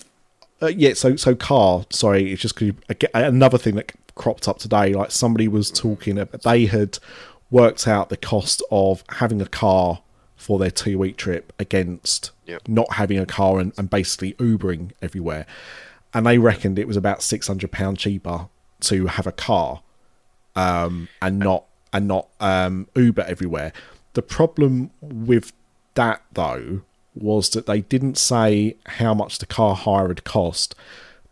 uh, 0.61 0.67
yeah. 0.67 0.93
So 0.93 1.15
so 1.15 1.35
car. 1.35 1.85
Sorry, 1.91 2.31
it's 2.33 2.41
just 2.41 2.55
'cause 2.55 2.67
you, 2.69 2.75
another 3.13 3.57
thing 3.57 3.75
that 3.75 3.91
cropped 4.15 4.47
up 4.47 4.57
today. 4.57 4.93
Like 4.93 5.11
somebody 5.11 5.47
was 5.47 5.69
talking. 5.69 6.17
About, 6.17 6.41
they 6.41 6.65
had 6.65 6.97
worked 7.51 7.87
out 7.87 8.09
the 8.09 8.17
cost 8.17 8.63
of 8.71 9.03
having 9.09 9.41
a 9.41 9.47
car 9.47 10.01
for 10.35 10.59
their 10.59 10.71
two 10.71 10.97
week 10.97 11.17
trip 11.17 11.53
against 11.59 12.31
Yep. 12.45 12.67
not 12.67 12.93
having 12.93 13.17
a 13.17 13.25
car 13.25 13.59
and, 13.59 13.73
and 13.77 13.89
basically 13.89 14.33
Ubering 14.33 14.91
everywhere. 15.01 15.47
And 16.13 16.27
they 16.27 16.37
reckoned 16.37 16.77
it 16.77 16.87
was 16.87 16.97
about 16.97 17.23
six 17.23 17.47
hundred 17.47 17.71
pound 17.71 17.97
cheaper 17.97 18.47
to 18.81 19.07
have 19.07 19.25
a 19.25 19.31
car 19.31 19.81
um, 20.55 21.09
and 21.21 21.39
not 21.39 21.65
and 21.91 22.07
not 22.07 22.27
um, 22.39 22.87
Uber 22.95 23.23
everywhere. 23.23 23.73
The 24.13 24.21
problem 24.21 24.91
with 25.01 25.53
that 25.95 26.21
though 26.33 26.81
was 27.15 27.49
that 27.51 27.65
they 27.65 27.81
didn't 27.81 28.17
say 28.17 28.75
how 28.85 29.13
much 29.13 29.39
the 29.39 29.45
car 29.45 29.75
hire 29.75 30.09
had 30.09 30.23
cost. 30.23 30.75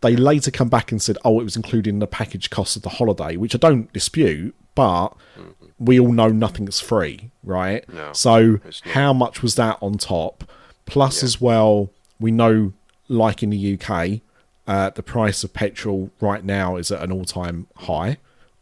They 0.03 0.15
later 0.15 0.51
come 0.51 0.69
back 0.69 0.91
and 0.91 1.01
said, 1.01 1.17
"Oh, 1.25 1.39
it 1.39 1.43
was 1.43 1.55
included 1.55 1.89
in 1.89 1.97
the 1.99 2.07
package 2.07 2.49
cost 2.51 2.75
of 2.75 2.83
the 2.83 2.89
holiday," 2.89 3.35
which 3.37 3.55
I 3.55 3.57
don't 3.57 3.91
dispute, 3.93 4.53
but 4.75 5.09
we 5.79 5.99
all 5.99 6.11
know 6.11 6.29
nothing's 6.29 6.79
free, 6.79 7.31
right? 7.43 7.83
No, 7.91 8.13
so 8.13 8.59
how 8.91 9.11
much 9.13 9.41
was 9.41 9.55
that 9.55 9.77
on 9.81 9.97
top? 9.97 10.43
Plus, 10.85 11.21
Yeah. 11.21 11.25
as 11.25 11.41
well, 11.41 11.89
we 12.19 12.31
know, 12.31 12.73
like 13.07 13.41
in 13.41 13.49
the 13.49 13.57
UK, 13.57 14.21
uh, 14.67 14.91
the 14.91 15.03
price 15.03 15.43
of 15.43 15.53
petrol 15.53 16.11
right 16.21 16.43
now 16.45 16.75
is 16.77 16.91
at 16.91 17.01
an 17.01 17.11
all-time 17.11 17.67
high, 17.77 18.17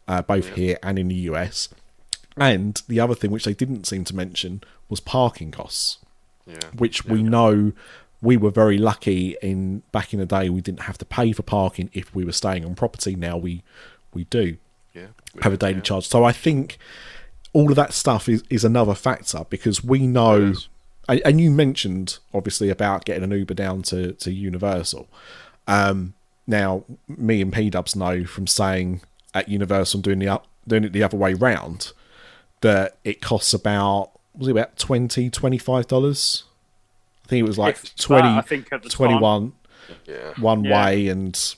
uh, 0.08 0.22
both 0.22 0.54
here 0.54 0.78
and 0.82 0.98
in 0.98 1.08
the 1.08 1.14
US. 1.30 1.68
And 2.36 2.80
the 2.88 2.98
other 3.00 3.14
thing, 3.14 3.30
which 3.30 3.44
they 3.44 3.54
didn't 3.54 3.86
seem 3.86 4.04
to 4.04 4.16
mention, 4.16 4.62
was 4.88 5.00
parking 5.00 5.50
costs, 5.50 5.98
Yeah. 6.46 6.70
which 6.76 7.04
we 7.04 7.22
know 7.22 7.72
we 8.22 8.36
were 8.36 8.50
very 8.50 8.78
lucky 8.78 9.36
in 9.42 9.82
back 9.92 10.12
in 10.14 10.20
the 10.20 10.26
day. 10.26 10.48
We 10.48 10.60
didn't 10.60 10.82
have 10.82 10.96
to 10.98 11.04
pay 11.04 11.32
for 11.32 11.42
parking 11.42 11.90
if 11.92 12.14
we 12.14 12.24
were 12.24 12.32
staying 12.32 12.64
on 12.64 12.74
property. 12.74 13.16
Now 13.16 13.36
we 13.36 13.62
we 14.14 14.24
do 14.24 14.56
Yeah. 14.94 15.08
have 15.42 15.52
a 15.52 15.56
daily 15.56 15.80
charge. 15.80 16.06
So 16.06 16.22
I 16.24 16.32
think 16.32 16.78
all 17.52 17.68
of 17.70 17.76
that 17.76 17.92
stuff 17.92 18.28
is, 18.28 18.42
is 18.48 18.64
another 18.64 18.94
factor 18.94 19.44
because 19.50 19.82
we 19.84 20.06
know, 20.06 20.54
and, 21.08 21.20
and 21.24 21.40
you 21.40 21.50
mentioned 21.50 22.18
obviously 22.32 22.70
about 22.70 23.04
getting 23.04 23.24
an 23.24 23.30
Uber 23.30 23.54
down 23.54 23.82
to, 23.82 24.12
to 24.12 24.30
Universal. 24.32 25.08
Um, 25.66 26.14
now, 26.46 26.84
me 27.08 27.40
and 27.42 27.52
P 27.52 27.70
Dubs 27.70 27.94
know 27.96 28.24
from 28.24 28.46
saying 28.46 29.00
at 29.34 29.48
Universal 29.48 29.98
and 29.98 30.04
doing 30.04 30.18
the 30.18 30.28
up, 30.28 30.46
doing 30.66 30.84
it 30.84 30.92
the 30.92 31.02
other 31.02 31.16
way 31.16 31.34
round 31.34 31.92
that 32.60 32.96
it 33.04 33.20
costs 33.20 33.52
about 33.52 34.10
was 34.34 34.48
it 34.48 34.52
about 34.52 34.76
20 34.78 35.28
25 35.30 35.86
dollars 35.88 36.44
think 37.32 37.44
it 37.44 37.48
was 37.48 37.58
like 37.58 37.74
If 37.76 37.82
that, 37.82 37.96
20 37.98 38.28
I 38.28 38.40
think 38.42 38.72
at 38.72 38.82
the 38.82 38.88
21 38.88 39.52
Yeah. 40.06 40.32
one 40.38 40.64
Yeah. 40.64 40.84
way 40.84 41.08
and 41.08 41.54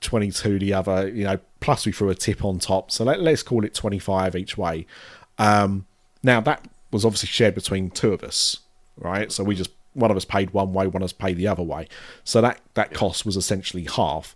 22 0.00 0.58
the 0.58 0.72
other 0.74 1.08
you 1.08 1.24
know 1.24 1.38
plus 1.60 1.86
we 1.86 1.92
threw 1.92 2.08
a 2.10 2.14
tip 2.14 2.44
on 2.44 2.58
top 2.58 2.90
so 2.90 3.04
let, 3.04 3.20
let's 3.20 3.42
call 3.42 3.64
it 3.64 3.72
25 3.74 4.34
each 4.34 4.56
way 4.58 4.86
um 5.38 5.86
now 6.22 6.40
that 6.40 6.66
was 6.90 7.04
obviously 7.04 7.28
shared 7.28 7.54
between 7.54 7.90
two 7.90 8.12
of 8.12 8.22
us 8.24 8.58
right 8.96 9.30
so 9.30 9.44
we 9.44 9.54
just 9.54 9.70
one 9.94 10.10
of 10.10 10.16
us 10.16 10.24
paid 10.24 10.50
one 10.50 10.72
way 10.72 10.86
one 10.86 11.02
of 11.02 11.06
us 11.06 11.12
paid 11.12 11.36
the 11.36 11.46
other 11.46 11.62
way 11.62 11.86
so 12.24 12.40
that 12.40 12.60
that 12.74 12.92
cost 12.92 13.24
was 13.24 13.36
essentially 13.36 13.84
half 13.84 14.34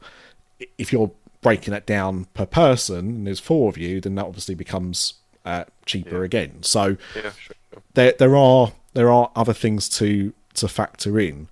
if 0.78 0.92
you're 0.92 1.10
breaking 1.42 1.72
that 1.72 1.84
down 1.86 2.26
per 2.34 2.46
person 2.46 2.98
and 2.98 3.26
there's 3.26 3.40
four 3.40 3.68
of 3.68 3.76
you 3.76 4.00
then 4.00 4.14
that 4.14 4.24
obviously 4.26 4.54
becomes 4.54 5.14
uh, 5.44 5.64
cheaper 5.84 6.22
again 6.24 6.62
so 6.62 6.96
Yeah. 7.16 7.32
Sure. 7.32 7.56
there 7.94 8.14
there 8.18 8.36
are 8.36 8.72
there 8.94 9.10
are 9.10 9.30
other 9.34 9.52
things 9.52 9.88
to 9.90 10.32
to 10.54 10.68
factor 10.68 11.18
in 11.20 11.48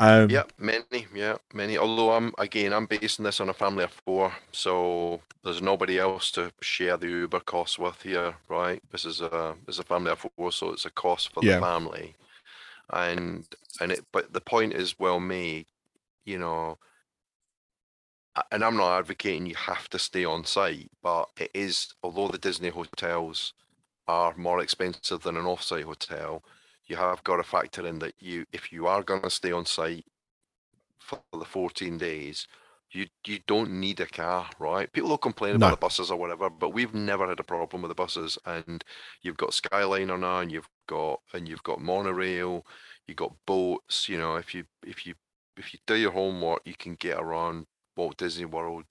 um 0.00 0.30
Yeah, 0.30 0.44
many, 0.58 1.06
yeah, 1.14 1.38
many. 1.52 1.76
Although 1.76 2.12
I'm 2.12 2.32
again, 2.38 2.72
I'm 2.72 2.86
basing 2.86 3.24
this 3.24 3.40
on 3.40 3.48
a 3.48 3.52
family 3.54 3.84
of 3.84 3.92
four, 3.92 4.32
so 4.52 5.20
there's 5.42 5.60
nobody 5.60 5.98
else 5.98 6.30
to 6.32 6.52
share 6.60 6.96
the 6.96 7.08
Uber 7.08 7.40
costs 7.40 7.78
with 7.78 8.00
here, 8.02 8.36
right? 8.48 8.80
This 8.92 9.04
is 9.04 9.20
a 9.20 9.56
this 9.66 9.76
is 9.76 9.80
a 9.80 9.84
family 9.84 10.12
of 10.12 10.20
four, 10.36 10.52
so 10.52 10.70
it's 10.72 10.84
a 10.86 10.90
cost 10.90 11.32
for 11.34 11.42
Yeah. 11.42 11.52
the 11.60 11.66
family, 11.66 12.14
and 12.92 13.46
and 13.80 13.92
it. 13.92 14.06
But 14.12 14.32
the 14.34 14.40
point 14.42 14.74
is 14.74 14.98
well 14.98 15.20
made, 15.20 15.66
you 16.26 16.38
know. 16.38 16.78
And 18.50 18.64
I'm 18.64 18.76
not 18.76 18.98
advocating 18.98 19.46
you 19.46 19.54
have 19.56 19.88
to 19.90 19.98
stay 19.98 20.24
on 20.24 20.44
site, 20.44 20.90
but 21.02 21.30
it 21.38 21.50
is. 21.54 21.94
Although 22.02 22.28
the 22.28 22.38
Disney 22.38 22.68
hotels 22.70 23.52
are 24.08 24.36
more 24.36 24.60
expensive 24.60 25.22
than 25.22 25.36
an 25.36 25.46
off-site 25.46 25.84
hotel, 25.84 26.44
you 26.90 26.96
have 26.96 27.24
got 27.24 27.36
to 27.38 27.44
factor 27.44 27.86
in 27.86 28.00
that 28.00 28.14
you 28.20 28.46
if 28.52 28.72
you 28.72 28.88
are 28.88 29.02
going 29.04 29.22
to 29.22 29.30
stay 29.30 29.52
on 29.52 29.66
site 29.66 30.04
for 30.98 31.20
the 31.32 31.44
14 31.44 31.98
days 31.98 32.46
you 32.92 33.06
you 33.26 33.38
don't 33.46 33.70
need 33.70 34.00
a 34.00 34.06
car 34.06 34.50
right 34.58 34.92
people 34.92 35.10
will 35.10 35.18
complain 35.18 35.56
No. 35.58 35.68
about 35.68 35.70
the 35.72 35.76
buses 35.76 36.10
or 36.10 36.18
whatever 36.18 36.50
but 36.50 36.74
we've 36.74 36.94
never 36.94 37.28
had 37.28 37.40
a 37.40 37.44
problem 37.44 37.82
with 37.82 37.90
the 37.90 37.94
buses 37.94 38.38
and 38.46 38.84
you've 39.22 39.36
got 39.38 39.50
skyliner 39.50 40.18
now 40.18 40.40
and 40.40 40.52
you've 40.52 40.68
got 40.88 41.20
and 41.34 41.48
you've 41.48 41.62
got 41.62 41.80
monorail 41.80 42.66
you've 43.08 43.18
got 43.18 43.34
boats 43.46 44.08
you 44.08 44.18
know 44.18 44.36
if 44.36 44.54
you 44.54 44.64
if 44.86 45.06
you 45.06 45.14
if 45.56 45.72
you 45.72 45.80
do 45.86 45.96
your 45.96 46.12
homework 46.12 46.60
you 46.64 46.74
can 46.74 46.94
get 46.96 47.18
around 47.18 47.66
walt 47.96 48.16
disney 48.16 48.44
world 48.46 48.84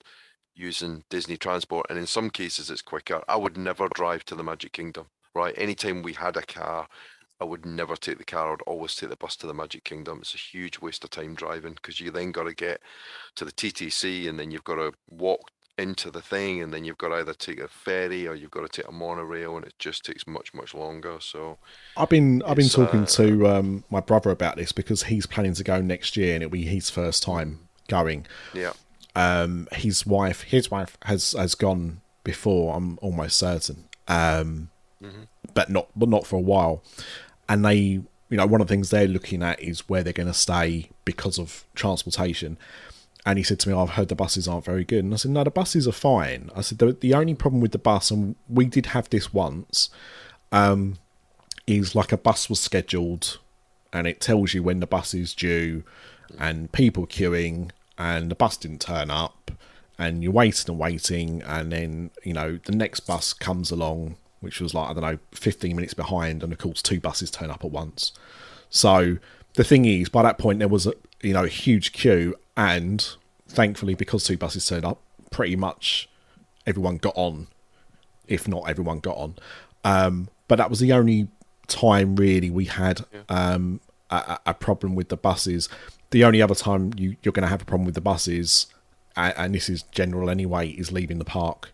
using 0.54 1.04
Disney 1.10 1.36
transport, 1.36 1.86
and 1.90 1.98
in 1.98 2.06
some 2.06 2.30
cases 2.30 2.70
it's 2.70 2.82
quicker. 2.82 3.22
I 3.28 3.36
would 3.36 3.56
never 3.56 3.88
drive 3.94 4.24
to 4.26 4.34
the 4.34 4.42
Magic 4.42 4.72
Kingdom, 4.72 5.06
right? 5.34 5.54
Anytime 5.56 6.02
we 6.02 6.12
had 6.12 6.36
a 6.36 6.42
car, 6.42 6.88
I 7.40 7.44
would 7.44 7.64
never 7.64 7.96
take 7.96 8.18
the 8.18 8.24
car. 8.24 8.52
I'd 8.52 8.62
always 8.62 8.94
take 8.94 9.10
the 9.10 9.16
bus 9.16 9.36
to 9.36 9.46
the 9.46 9.54
Magic 9.54 9.84
Kingdom. 9.84 10.18
It's 10.20 10.34
a 10.34 10.38
huge 10.38 10.78
waste 10.80 11.04
of 11.04 11.10
time 11.10 11.34
driving 11.34 11.74
because 11.74 12.00
you 12.00 12.10
then 12.10 12.32
got 12.32 12.44
to 12.44 12.54
get 12.54 12.80
to 13.36 13.44
the 13.44 13.52
TTC 13.52 14.28
and 14.28 14.38
then 14.38 14.50
you've 14.50 14.64
got 14.64 14.76
to 14.76 14.92
walk 15.08 15.50
into 15.78 16.10
the 16.10 16.20
thing 16.20 16.60
and 16.62 16.74
then 16.74 16.84
you've 16.84 16.98
got 16.98 17.08
to 17.08 17.14
either 17.14 17.32
take 17.32 17.58
a 17.58 17.68
ferry 17.68 18.28
or 18.28 18.34
you've 18.34 18.50
got 18.50 18.60
to 18.60 18.68
take 18.68 18.88
a 18.88 18.92
monorail 18.92 19.56
and 19.56 19.64
it 19.64 19.72
just 19.78 20.04
takes 20.04 20.26
much 20.26 20.52
much 20.52 20.74
longer. 20.74 21.16
So 21.20 21.56
I've 21.96 22.10
been 22.10 22.42
I've 22.42 22.56
been 22.56 22.68
talking 22.68 23.04
uh, 23.04 23.06
to 23.06 23.48
um, 23.48 23.84
my 23.90 24.00
brother 24.00 24.30
about 24.30 24.56
this 24.56 24.72
because 24.72 25.04
he's 25.04 25.26
planning 25.26 25.54
to 25.54 25.64
go 25.64 25.80
next 25.80 26.16
year 26.18 26.34
and 26.34 26.42
it'll 26.42 26.52
be 26.52 26.64
his 26.64 26.90
first 26.90 27.22
time 27.22 27.60
going. 27.88 28.26
yeah, 28.52 28.72
Um, 29.16 29.66
his 29.72 30.04
wife 30.04 30.42
his 30.42 30.70
wife 30.70 30.98
has 31.04 31.32
has 31.32 31.54
gone 31.54 32.02
before. 32.22 32.76
I'm 32.76 32.98
almost 33.00 33.38
certain. 33.38 33.88
Um, 34.06 34.70
but 35.54 35.70
not 35.70 35.88
but 35.96 36.08
not 36.08 36.26
for 36.26 36.36
a 36.36 36.40
while. 36.40 36.82
And 37.50 37.64
they 37.66 38.00
you 38.30 38.36
know 38.36 38.46
one 38.46 38.62
of 38.62 38.68
the 38.68 38.72
things 38.72 38.88
they're 38.88 39.08
looking 39.08 39.42
at 39.42 39.60
is 39.60 39.88
where 39.88 40.02
they're 40.02 40.12
going 40.14 40.28
to 40.28 40.34
stay 40.34 40.88
because 41.04 41.38
of 41.38 41.64
transportation. 41.74 42.56
And 43.26 43.36
he 43.36 43.42
said 43.42 43.58
to 43.60 43.68
me, 43.68 43.74
"I've 43.74 43.90
heard 43.90 44.08
the 44.08 44.14
buses 44.14 44.48
aren't 44.48 44.64
very 44.64 44.84
good." 44.84 45.04
And 45.04 45.12
I 45.12 45.16
said, 45.18 45.32
"No, 45.32 45.44
the 45.44 45.50
buses 45.50 45.86
are 45.86 45.92
fine." 45.92 46.50
I 46.56 46.62
said, 46.62 46.78
"The, 46.78 46.92
the 46.92 47.12
only 47.12 47.34
problem 47.34 47.60
with 47.60 47.72
the 47.72 47.78
bus, 47.78 48.10
and 48.10 48.36
we 48.48 48.64
did 48.64 48.86
have 48.86 49.10
this 49.10 49.34
once, 49.34 49.90
um, 50.52 50.96
is 51.66 51.94
like 51.94 52.12
a 52.12 52.16
bus 52.16 52.48
was 52.48 52.60
scheduled, 52.60 53.38
and 53.92 54.06
it 54.06 54.20
tells 54.20 54.54
you 54.54 54.62
when 54.62 54.80
the 54.80 54.86
bus 54.86 55.12
is 55.12 55.34
due, 55.34 55.82
and 56.38 56.72
people 56.72 57.06
queuing, 57.06 57.72
and 57.98 58.30
the 58.30 58.34
bus 58.34 58.56
didn't 58.56 58.80
turn 58.80 59.10
up, 59.10 59.50
and 59.98 60.22
you're 60.22 60.32
waiting 60.32 60.70
and 60.70 60.78
waiting, 60.78 61.42
and 61.42 61.72
then 61.72 62.10
you 62.24 62.32
know 62.32 62.58
the 62.64 62.72
next 62.72 63.00
bus 63.00 63.34
comes 63.34 63.70
along, 63.70 64.16
which 64.40 64.60
was 64.60 64.74
like 64.74 64.90
I 64.90 64.92
don't 64.94 65.02
know, 65.02 65.18
15 65.32 65.74
minutes 65.76 65.94
behind, 65.94 66.42
and 66.42 66.52
of 66.52 66.58
course 66.58 66.82
two 66.82 67.00
buses 67.00 67.30
turn 67.30 67.50
up 67.50 67.64
at 67.64 67.70
once. 67.70 68.12
So 68.70 69.18
the 69.54 69.64
thing 69.64 69.84
is, 69.84 70.08
by 70.08 70.22
that 70.22 70.38
point 70.38 70.58
there 70.58 70.68
was 70.68 70.86
a 70.86 70.94
you 71.22 71.32
know 71.32 71.44
a 71.44 71.48
huge 71.48 71.92
queue, 71.92 72.34
and 72.56 73.06
thankfully 73.48 73.94
because 73.94 74.24
two 74.24 74.36
buses 74.36 74.66
turned 74.66 74.84
up, 74.84 75.00
pretty 75.30 75.56
much 75.56 76.08
everyone 76.66 76.96
got 76.96 77.14
on, 77.16 77.48
if 78.28 78.46
not 78.46 78.68
everyone 78.68 79.00
got 79.00 79.16
on. 79.16 79.34
Um, 79.84 80.28
but 80.48 80.56
that 80.56 80.70
was 80.70 80.80
the 80.80 80.92
only 80.92 81.28
time 81.66 82.16
really 82.16 82.50
we 82.50 82.66
had 82.66 83.04
um, 83.28 83.80
a, 84.10 84.38
a- 84.46 84.54
problem 84.54 84.94
with 84.94 85.08
the 85.08 85.16
buses. 85.16 85.68
The 86.10 86.24
only 86.24 86.42
other 86.42 86.54
time 86.54 86.92
you, 86.96 87.16
you're 87.22 87.32
going 87.32 87.44
to 87.44 87.48
have 87.48 87.62
a 87.62 87.64
problem 87.64 87.86
with 87.86 87.94
the 87.94 88.00
buses, 88.00 88.66
and, 89.16 89.34
and 89.36 89.54
this 89.54 89.68
is 89.68 89.84
general 89.84 90.28
anyway, 90.28 90.68
is 90.70 90.90
leaving 90.92 91.18
the 91.18 91.24
park. 91.24 91.72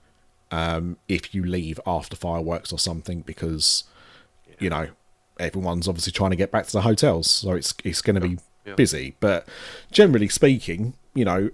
Um, 0.53 0.97
if 1.09 1.35
you 1.35 1.45
leave 1.45 1.81
after 1.87 2.15
fireworks 2.17 2.73
or 2.73 2.79
something, 2.79 3.21
because 3.23 3.85
you 4.59 4.71
know 4.71 4.89
everyone's 5.39 5.87
obviously 5.89 6.13
trying 6.13 6.31
to 6.31 6.37
get 6.37 6.51
back 6.53 6.67
to 6.67 6.73
the 6.73 6.83
hotels, 6.83 7.31
so 7.31 7.53
it's 7.53 7.75
it's 7.85 8.01
going 8.03 8.15
to 8.21 8.29
be 8.29 8.39
Yeah. 8.65 8.75
busy. 8.75 9.17
But 9.21 9.47
generally 9.91 10.29
speaking, 10.29 10.95
you 11.15 11.25
know, 11.25 11.51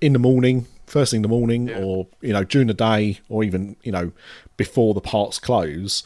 in 0.00 0.12
the 0.12 0.18
morning, 0.18 0.66
first 0.86 1.10
thing 1.12 1.18
in 1.18 1.22
the 1.22 1.28
morning, 1.28 1.68
Yeah. 1.68 1.78
or 1.82 2.06
you 2.20 2.32
know 2.32 2.42
during 2.44 2.66
the 2.66 2.74
day, 2.74 3.20
or 3.28 3.44
even 3.44 3.76
you 3.82 3.92
know 3.92 4.10
before 4.56 4.92
the 4.94 5.00
parks 5.00 5.38
close, 5.38 6.02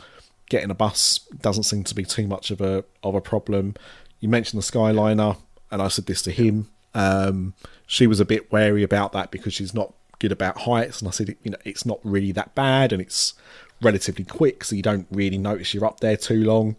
getting 0.51 0.71
a 0.71 0.75
bus 0.75 1.21
doesn't 1.41 1.63
seem 1.65 1.85
to 1.85 1.95
be 1.95 2.05
too 2.05 2.27
much 2.27 2.51
of 2.51 2.61
a 2.61 2.85
of 3.03 3.15
a 3.15 3.21
problem. 3.23 3.75
You 4.21 4.29
mentioned 4.29 4.63
the 4.63 4.67
Skyliner, 4.67 5.39
and 5.71 5.81
I 5.81 5.89
said 5.89 6.05
this 6.07 6.21
to 6.23 6.31
him. 6.31 6.69
Um, 6.95 7.55
she 7.87 8.07
was 8.07 8.21
a 8.21 8.25
bit 8.25 8.53
wary 8.53 8.83
about 8.83 9.13
that 9.13 9.31
because 9.31 9.55
she's 9.55 9.73
not 9.73 9.95
good 10.21 10.31
about 10.33 10.59
heights, 10.59 11.01
and 11.01 11.09
I 11.09 11.11
said, 11.11 11.37
you 11.43 11.51
know, 11.51 11.59
it's 11.65 11.85
not 11.85 11.99
really 12.05 12.31
that 12.33 12.55
bad, 12.55 12.93
and 12.93 13.03
it's 13.03 13.35
relatively 13.83 14.25
quick, 14.25 14.63
so 14.63 14.77
you 14.77 14.83
don't 14.83 15.07
really 15.11 15.39
notice 15.39 15.75
you're 15.75 15.85
up 15.85 16.01
there 16.01 16.17
too 16.17 16.45
long. 16.45 16.77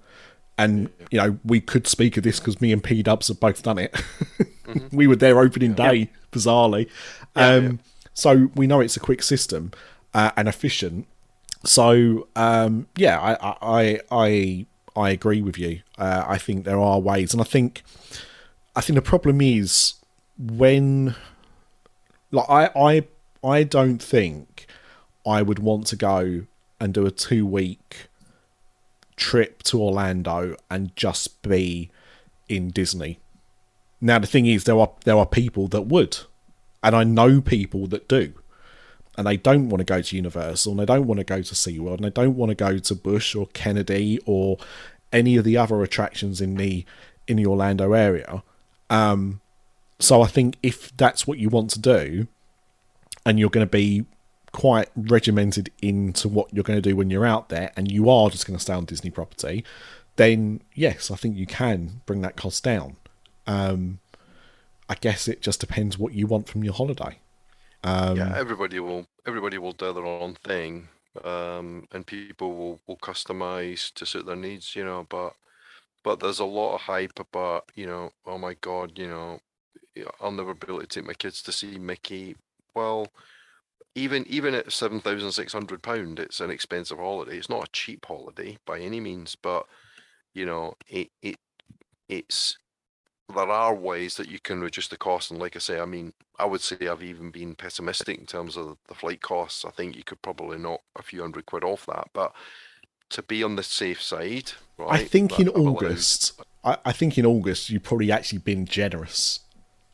And 0.57 0.89
you 1.09 1.17
know, 1.19 1.39
we 1.43 1.59
could 1.59 1.87
speak 1.87 2.17
of 2.17 2.23
this 2.23 2.39
because 2.39 2.61
me 2.61 2.71
and 2.71 2.83
P 2.83 3.01
Dubs 3.03 3.27
have 3.29 3.39
both 3.39 3.63
done 3.63 3.79
it. 3.79 3.99
we 4.91 5.07
were 5.07 5.15
there 5.15 5.39
opening 5.39 5.73
day, 5.73 6.09
bizarrely. 6.31 6.87
Um, 7.35 7.79
So 8.13 8.51
we 8.55 8.67
know 8.67 8.81
it's 8.81 8.97
a 8.97 8.99
quick 8.99 9.23
system 9.23 9.71
uh, 10.13 10.31
and 10.37 10.47
efficient. 10.47 11.07
So 11.63 12.27
um, 12.35 12.87
yeah, 12.95 13.19
I, 13.19 13.55
I 13.61 13.99
I 14.11 14.65
I 14.95 15.09
agree 15.11 15.41
with 15.41 15.57
you. 15.57 15.81
Uh, 15.97 16.25
I 16.27 16.37
think 16.37 16.65
there 16.65 16.79
are 16.79 16.99
ways, 16.99 17.33
and 17.33 17.41
I 17.41 17.45
think 17.45 17.81
I 18.75 18.81
think 18.81 18.95
the 18.95 19.01
problem 19.01 19.41
is 19.41 19.93
when 20.37 21.15
like 22.31 22.49
I 22.49 22.69
I 22.75 23.07
I 23.43 23.63
don't 23.63 24.01
think 24.01 24.67
I 25.25 25.41
would 25.41 25.59
want 25.59 25.87
to 25.87 25.95
go 25.95 26.45
and 26.79 26.93
do 26.93 27.05
a 27.05 27.11
two 27.11 27.45
week 27.45 28.07
trip 29.15 29.61
to 29.63 29.81
Orlando 29.81 30.55
and 30.69 30.95
just 30.95 31.41
be 31.41 31.89
in 32.49 32.69
Disney. 32.69 33.19
Now 33.99 34.19
the 34.19 34.27
thing 34.27 34.45
is 34.45 34.63
there 34.63 34.79
are 34.79 34.91
there 35.05 35.17
are 35.17 35.25
people 35.25 35.67
that 35.69 35.83
would. 35.83 36.19
And 36.83 36.95
I 36.95 37.03
know 37.03 37.41
people 37.41 37.85
that 37.87 38.07
do. 38.07 38.33
And 39.17 39.27
they 39.27 39.37
don't 39.37 39.69
want 39.69 39.79
to 39.81 39.85
go 39.85 40.01
to 40.01 40.15
Universal 40.15 40.71
and 40.71 40.79
they 40.79 40.85
don't 40.85 41.05
want 41.05 41.19
to 41.19 41.23
go 41.23 41.41
to 41.41 41.53
SeaWorld 41.53 41.97
and 41.97 42.05
they 42.05 42.09
don't 42.09 42.35
want 42.35 42.49
to 42.49 42.55
go 42.55 42.79
to 42.79 42.95
Busch 42.95 43.35
or 43.35 43.45
Kennedy 43.47 44.19
or 44.25 44.57
any 45.11 45.35
of 45.35 45.43
the 45.43 45.57
other 45.57 45.83
attractions 45.83 46.41
in 46.41 46.55
the 46.55 46.85
in 47.27 47.37
the 47.37 47.45
Orlando 47.45 47.93
area. 47.93 48.43
Um 48.89 49.41
so 49.99 50.21
I 50.23 50.27
think 50.27 50.57
if 50.63 50.95
that's 50.97 51.27
what 51.27 51.37
you 51.37 51.49
want 51.49 51.69
to 51.71 51.79
do 51.79 52.27
and 53.25 53.39
you're 53.39 53.49
going 53.49 53.65
to 53.65 53.71
be 53.71 54.05
quite 54.51 54.89
regimented 54.95 55.71
into 55.81 56.27
what 56.27 56.53
you're 56.53 56.63
going 56.63 56.81
to 56.81 56.89
do 56.89 56.95
when 56.95 57.09
you're 57.09 57.25
out 57.25 57.49
there 57.49 57.71
and 57.77 57.89
you 57.89 58.09
are 58.09 58.29
just 58.29 58.45
going 58.45 58.57
to 58.57 58.61
stay 58.61 58.73
on 58.73 58.85
Disney 58.85 59.09
property, 59.09 59.63
then 60.17 60.61
yes, 60.73 61.09
I 61.09 61.15
think 61.15 61.37
you 61.37 61.45
can 61.45 62.01
bring 62.05 62.21
that 62.21 62.35
cost 62.35 62.63
down. 62.63 62.97
Um, 63.47 63.99
I 64.89 64.95
guess 64.95 65.27
it 65.27 65.41
just 65.41 65.61
depends 65.61 65.97
what 65.97 66.13
you 66.13 66.27
want 66.27 66.49
from 66.49 66.63
your 66.63 66.73
holiday. 66.73 67.19
Um, 67.83 68.17
yeah. 68.17 68.33
Everybody 68.37 68.79
will 68.79 69.07
everybody 69.25 69.57
will 69.57 69.71
do 69.71 69.93
their 69.93 70.05
own 70.05 70.35
thing, 70.35 70.89
um, 71.23 71.87
and 71.91 72.05
people 72.05 72.55
will 72.55 72.79
will 72.85 72.97
customize 72.97 73.91
to 73.93 74.05
suit 74.05 74.25
their 74.25 74.35
needs. 74.35 74.75
You 74.75 74.85
know, 74.85 75.07
but 75.09 75.33
but 76.03 76.19
there's 76.19 76.39
a 76.39 76.45
lot 76.45 76.75
of 76.75 76.81
hype 76.81 77.19
about 77.19 77.71
you 77.73 77.87
know, 77.87 78.11
oh 78.25 78.37
my 78.37 78.55
god, 78.55 78.99
you 78.99 79.07
know, 79.07 79.39
I'll 80.19 80.31
never 80.31 80.53
be 80.53 80.67
able 80.67 80.81
to 80.81 80.87
take 80.87 81.05
my 81.05 81.13
kids 81.13 81.41
to 81.43 81.51
see 81.51 81.79
Mickey. 81.79 82.35
Well, 82.75 83.07
even 83.95 84.25
even 84.27 84.53
at 84.55 84.71
seven 84.71 84.99
thousand 85.01 85.31
six 85.31 85.53
hundred 85.53 85.81
pound, 85.81 86.19
it's 86.19 86.39
an 86.39 86.49
expensive 86.51 86.97
holiday. 86.97 87.37
It's 87.37 87.49
not 87.49 87.67
a 87.67 87.71
cheap 87.71 88.05
holiday 88.05 88.57
by 88.65 88.79
any 88.79 88.99
means, 88.99 89.35
but 89.35 89.65
you 90.33 90.45
know, 90.45 90.75
it 90.87 91.09
it 91.21 91.37
it's 92.07 92.57
there 93.33 93.49
are 93.49 93.73
ways 93.73 94.15
that 94.15 94.29
you 94.29 94.39
can 94.39 94.61
reduce 94.61 94.87
the 94.89 94.97
cost. 94.97 95.31
And 95.31 95.39
like 95.39 95.55
I 95.55 95.59
say, 95.59 95.79
I 95.79 95.85
mean, 95.85 96.13
I 96.37 96.45
would 96.45 96.61
say 96.61 96.75
I've 96.87 97.03
even 97.03 97.31
been 97.31 97.55
pessimistic 97.55 98.17
in 98.19 98.25
terms 98.25 98.57
of 98.57 98.77
the 98.87 98.93
flight 98.95 99.21
costs. 99.21 99.63
I 99.65 99.69
think 99.71 99.95
you 99.95 100.03
could 100.03 100.21
probably 100.21 100.57
knock 100.57 100.81
a 100.97 101.01
few 101.03 101.21
hundred 101.21 101.45
quid 101.45 101.63
off 101.63 101.85
that, 101.85 102.07
but 102.13 102.33
to 103.09 103.21
be 103.21 103.43
on 103.43 103.55
the 103.57 103.63
safe 103.63 104.01
side, 104.01 104.51
right? 104.77 105.01
I 105.01 105.03
think 105.05 105.39
in 105.39 105.45
that 105.47 105.55
allows- 105.57 105.75
August, 105.75 106.41
I, 106.63 106.77
I 106.85 106.91
think 106.93 107.17
in 107.17 107.25
August 107.25 107.69
you've 107.69 107.83
probably 107.83 108.11
actually 108.11 108.39
been 108.39 108.65
generous. 108.65 109.41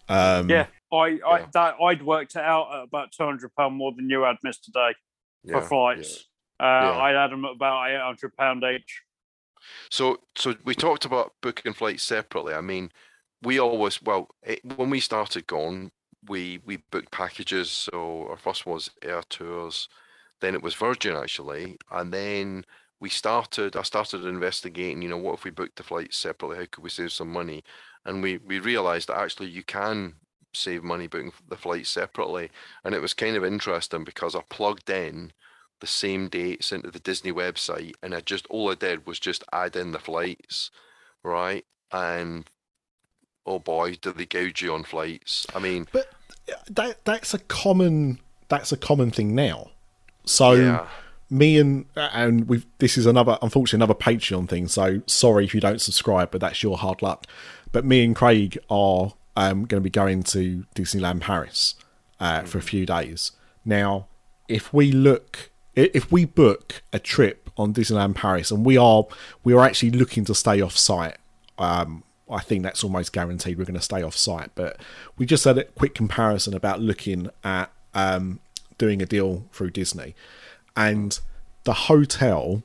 Um, 0.10 0.49
Yeah, 0.49 0.68
I, 0.92 1.20
I 1.26 1.40
Yeah. 1.40 1.46
that 1.54 1.76
I'd 1.82 2.02
worked 2.02 2.36
it 2.36 2.42
out 2.42 2.74
at 2.74 2.84
about 2.84 3.12
two 3.12 3.26
hundred 3.26 3.54
pound 3.56 3.76
more 3.76 3.94
than 3.96 4.10
you 4.10 4.24
had 4.24 4.38
Mister 4.44 4.72
D 4.74 4.94
yeah, 5.44 5.54
for 5.54 5.68
flights. 5.68 6.30
Uh, 6.60 6.64
Yeah. 6.64 6.98
I 6.98 7.10
had 7.12 7.32
them 7.32 7.46
at 7.46 7.52
about 7.52 7.90
eight 7.90 8.00
hundred 8.00 8.36
pound 8.38 8.64
each. 8.64 9.02
So, 9.90 10.18
so 10.36 10.56
we 10.64 10.76
talked 10.76 11.06
about 11.06 11.34
booking 11.42 11.74
flights 11.74 12.04
separately. 12.04 12.54
I 12.54 12.62
mean, 12.62 12.92
we 13.42 13.60
always 13.60 14.02
well 14.02 14.30
it, 14.44 14.64
when 14.78 14.90
we 14.90 15.00
started 15.00 15.46
going, 15.48 15.92
we 16.28 16.60
we 16.66 16.78
booked 16.92 17.12
packages. 17.12 17.70
So 17.70 18.28
our 18.30 18.38
first 18.38 18.66
was 18.66 18.90
Airtours, 19.04 19.88
then 20.40 20.56
it 20.56 20.64
was 20.64 20.76
Virgin 20.76 21.16
actually, 21.16 21.78
and 21.92 22.14
then 22.14 22.66
we 23.00 23.10
started. 23.10 23.76
I 23.76 23.84
started 23.84 24.26
investigating. 24.26 25.02
You 25.02 25.10
know, 25.10 25.18
what 25.18 25.36
if 25.36 25.44
we 25.44 25.52
booked 25.52 25.76
the 25.76 25.84
flights 25.84 26.18
separately? 26.18 26.58
How 26.58 26.66
could 26.72 26.84
we 26.84 26.90
save 26.90 27.12
some 27.12 27.32
money? 27.32 27.64
And 28.06 28.24
we 28.24 28.38
we 28.38 28.60
realized 28.60 29.10
that 29.10 29.18
actually 29.18 29.50
you 29.50 29.64
can 29.64 30.16
save 30.53 30.84
money 30.84 31.07
booking 31.07 31.34
the 31.49 31.57
flights 31.57 31.90
separately. 31.90 32.49
And 32.84 32.95
it 32.95 33.02
was 33.02 33.14
kind 33.14 33.36
of 33.36 33.44
interesting 33.44 34.03
because 34.03 34.36
I 34.36 34.41
plugged 34.49 34.90
in 34.90 35.32
the 35.80 35.88
same 35.88 36.28
dates 36.28 36.72
into 36.72 36.91
the 36.91 36.99
Disney 36.99 37.32
website, 37.32 37.94
and 38.02 38.15
I 38.15 38.22
just 38.22 38.48
all 38.48 38.72
I 38.72 38.76
did 38.76 39.06
was 39.06 39.19
just 39.19 39.44
add 39.53 39.76
in 39.76 39.91
the 39.91 39.99
flights, 39.99 40.72
right? 41.24 41.65
And 41.91 42.49
oh 43.45 43.60
boy, 43.60 43.95
did 44.02 44.18
they 44.18 44.26
gouge 44.26 44.61
you 44.61 44.74
on 44.74 44.84
flights? 44.84 45.45
I 45.56 45.60
mean, 45.60 45.88
but 45.91 46.10
uh, 46.49 46.56
that 46.72 47.06
that's 47.06 47.34
a 47.34 47.40
common 47.40 48.19
that's 48.49 48.72
a 48.72 48.78
common 48.78 49.11
thing 49.11 49.36
now. 49.36 49.72
So 50.26 50.53
yeah, 50.53 50.88
me 51.30 51.60
and 51.60 51.86
uh, 51.95 52.10
and 52.14 52.48
we 52.48 52.64
this 52.80 52.98
is 52.98 53.06
another 53.06 53.38
unfortunately 53.41 53.84
another 53.84 53.99
Patreon 53.99 54.49
thing. 54.49 54.68
So 54.68 55.02
sorry 55.06 55.45
if 55.45 55.53
you 55.53 55.61
don't 55.61 55.82
subscribe, 55.82 56.32
but 56.32 56.41
that's 56.41 56.64
your 56.64 56.78
hard 56.78 57.02
luck. 57.02 57.26
But 57.72 57.86
me 57.86 58.03
and 58.03 58.15
Craig 58.15 58.57
are 58.69 59.14
um, 59.38 59.60
going 59.66 59.82
to 59.82 59.82
be 59.82 59.90
going 59.90 60.24
to 60.24 60.66
Disneyland 60.76 61.22
Paris, 61.22 61.76
uh, 62.20 62.42
for 62.42 62.58
a 62.58 62.62
few 62.62 62.86
days. 62.86 63.32
Now, 63.64 64.08
if 64.50 64.74
we 64.74 64.92
look, 64.92 65.50
if 65.76 66.12
we 66.12 66.26
book 66.26 66.82
a 66.92 67.00
trip 67.00 67.50
on 67.58 67.74
Disneyland 67.74 68.16
Paris, 68.16 68.52
and 68.52 68.66
we 68.66 68.76
are 68.78 69.06
we 69.44 69.54
are 69.54 69.64
actually 69.64 69.92
looking 69.92 70.26
to 70.26 70.34
stay 70.36 70.60
off 70.62 70.76
site, 70.78 71.18
um, 71.58 72.04
I 72.30 72.40
think 72.42 72.64
that's 72.64 72.84
almost 72.84 73.14
guaranteed 73.14 73.58
we're 73.58 73.66
going 73.66 73.76
to 73.80 73.82
stay 73.82 74.02
off 74.02 74.16
site. 74.18 74.50
But 74.56 74.80
we 75.18 75.26
just 75.26 75.44
had 75.46 75.58
a 75.58 75.64
quick 75.66 75.94
comparison 75.96 76.54
about 76.54 76.82
looking 76.82 77.30
at 77.44 77.72
um, 77.94 78.40
doing 78.78 79.02
a 79.02 79.06
deal 79.06 79.46
through 79.54 79.72
Disney, 79.72 80.16
and 80.76 81.20
the 81.64 81.74
hotel. 81.74 82.64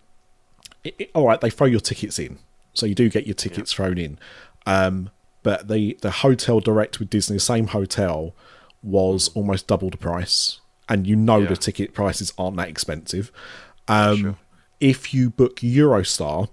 It, 0.85 0.94
it- 0.99 1.11
all 1.15 1.27
right, 1.27 1.40
they 1.40 1.51
throw 1.51 1.66
your 1.66 1.81
tickets 1.81 2.19
in, 2.19 2.39
so 2.74 2.86
you 2.86 2.94
do 2.94 3.09
get 3.11 3.27
your 3.27 3.35
tickets 3.35 3.73
thrown 3.73 3.99
in. 3.99 4.19
Um, 4.66 5.11
but 5.43 5.69
the 5.69 5.97
the 6.01 6.10
hotel 6.10 6.60
direct 6.60 6.98
with 6.98 7.10
Disney, 7.10 7.36
the 7.36 7.40
same 7.40 7.69
hotel, 7.69 8.35
was 8.82 9.28
almost 9.35 9.66
double 9.66 9.90
the 9.90 9.97
price, 9.97 10.60
and 10.89 11.06
you 11.06 11.16
know 11.16 11.39
Yeah. 11.39 11.48
the 11.48 11.56
ticket 11.56 11.94
prices 11.94 12.32
aren't 12.39 12.56
that 12.56 12.69
expensive. 12.69 13.31
Um, 13.89 14.36
If 14.81 15.14
you 15.14 15.31
book 15.31 15.56
Eurostar 15.60 16.48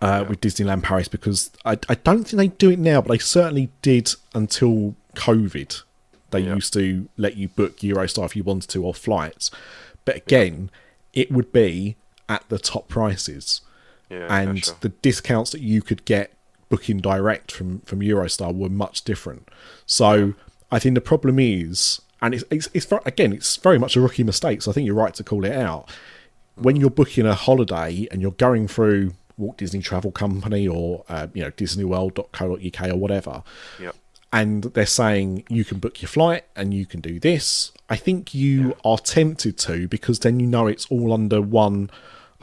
uh, 0.00 0.24
with 0.26 0.40
Disneyland 0.40 0.82
Paris, 0.82 1.06
because 1.08 1.50
I, 1.66 1.72
I 1.88 1.94
don't 1.96 2.24
think 2.24 2.38
they 2.38 2.48
do 2.48 2.70
it 2.70 2.78
now, 2.78 3.02
but 3.02 3.10
they 3.12 3.18
certainly 3.18 3.68
did 3.82 4.14
until 4.34 4.94
COVID. 5.16 5.82
They 6.30 6.40
used 6.40 6.72
to 6.72 7.08
let 7.18 7.36
you 7.36 7.48
book 7.48 7.76
Eurostar 7.80 8.24
if 8.24 8.34
you 8.34 8.42
wanted 8.42 8.70
to 8.70 8.86
off 8.86 8.96
flights, 8.96 9.50
but 10.06 10.16
again, 10.16 10.70
it 11.12 11.30
would 11.30 11.52
be 11.52 11.96
at 12.26 12.42
the 12.48 12.58
top 12.58 12.88
prices 12.88 13.60
Yeah, 14.08 14.26
and 14.30 14.62
gotcha. 14.62 14.74
the 14.80 14.88
discounts 14.88 15.50
that 15.50 15.60
you 15.60 15.82
could 15.82 16.06
get 16.06 16.32
booking 16.72 16.98
direct 17.12 17.52
from 17.52 17.80
from 17.80 18.00
Eurostar 18.00 18.50
were 18.60 18.70
much 18.84 18.96
different. 19.10 19.42
So 19.84 20.32
I 20.70 20.78
think 20.78 20.94
the 20.94 21.02
problem 21.12 21.38
is, 21.38 22.00
and 22.22 22.32
it's 22.34 22.44
it's, 22.50 22.68
it's 22.72 22.86
again 23.04 23.32
it's 23.38 23.56
very 23.68 23.78
much 23.78 23.94
a 23.96 24.00
rookie 24.00 24.24
mistake. 24.24 24.62
So 24.62 24.70
I 24.70 24.74
think 24.74 24.86
you're 24.86 25.02
right 25.04 25.14
to 25.20 25.24
call 25.30 25.44
it 25.44 25.52
out. 25.52 25.90
When 26.56 26.76
you're 26.76 26.96
booking 27.02 27.26
a 27.26 27.34
holiday 27.34 28.08
and 28.10 28.22
you're 28.22 28.38
going 28.48 28.68
through 28.68 29.12
Walt 29.36 29.58
Disney 29.58 29.82
Travel 29.82 30.12
Company 30.12 30.66
or 30.66 31.04
uh, 31.10 31.26
you 31.34 31.42
know 31.44 31.50
DisneyWorld.co.uk 31.50 32.80
or 32.90 32.96
whatever, 32.96 33.42
Yep. 33.80 33.94
and 34.32 34.64
they're 34.74 34.86
saying 34.86 35.44
you 35.50 35.64
can 35.64 35.78
book 35.78 36.00
your 36.02 36.08
flight 36.08 36.44
and 36.56 36.72
you 36.72 36.86
can 36.86 37.00
do 37.00 37.20
this. 37.20 37.72
I 37.90 37.96
think 37.96 38.34
you 38.34 38.74
are 38.82 38.98
tempted 38.98 39.58
to 39.68 39.88
because 39.88 40.20
then 40.20 40.40
you 40.40 40.46
know 40.46 40.66
it's 40.66 40.86
all 40.86 41.12
under 41.12 41.42
one 41.42 41.90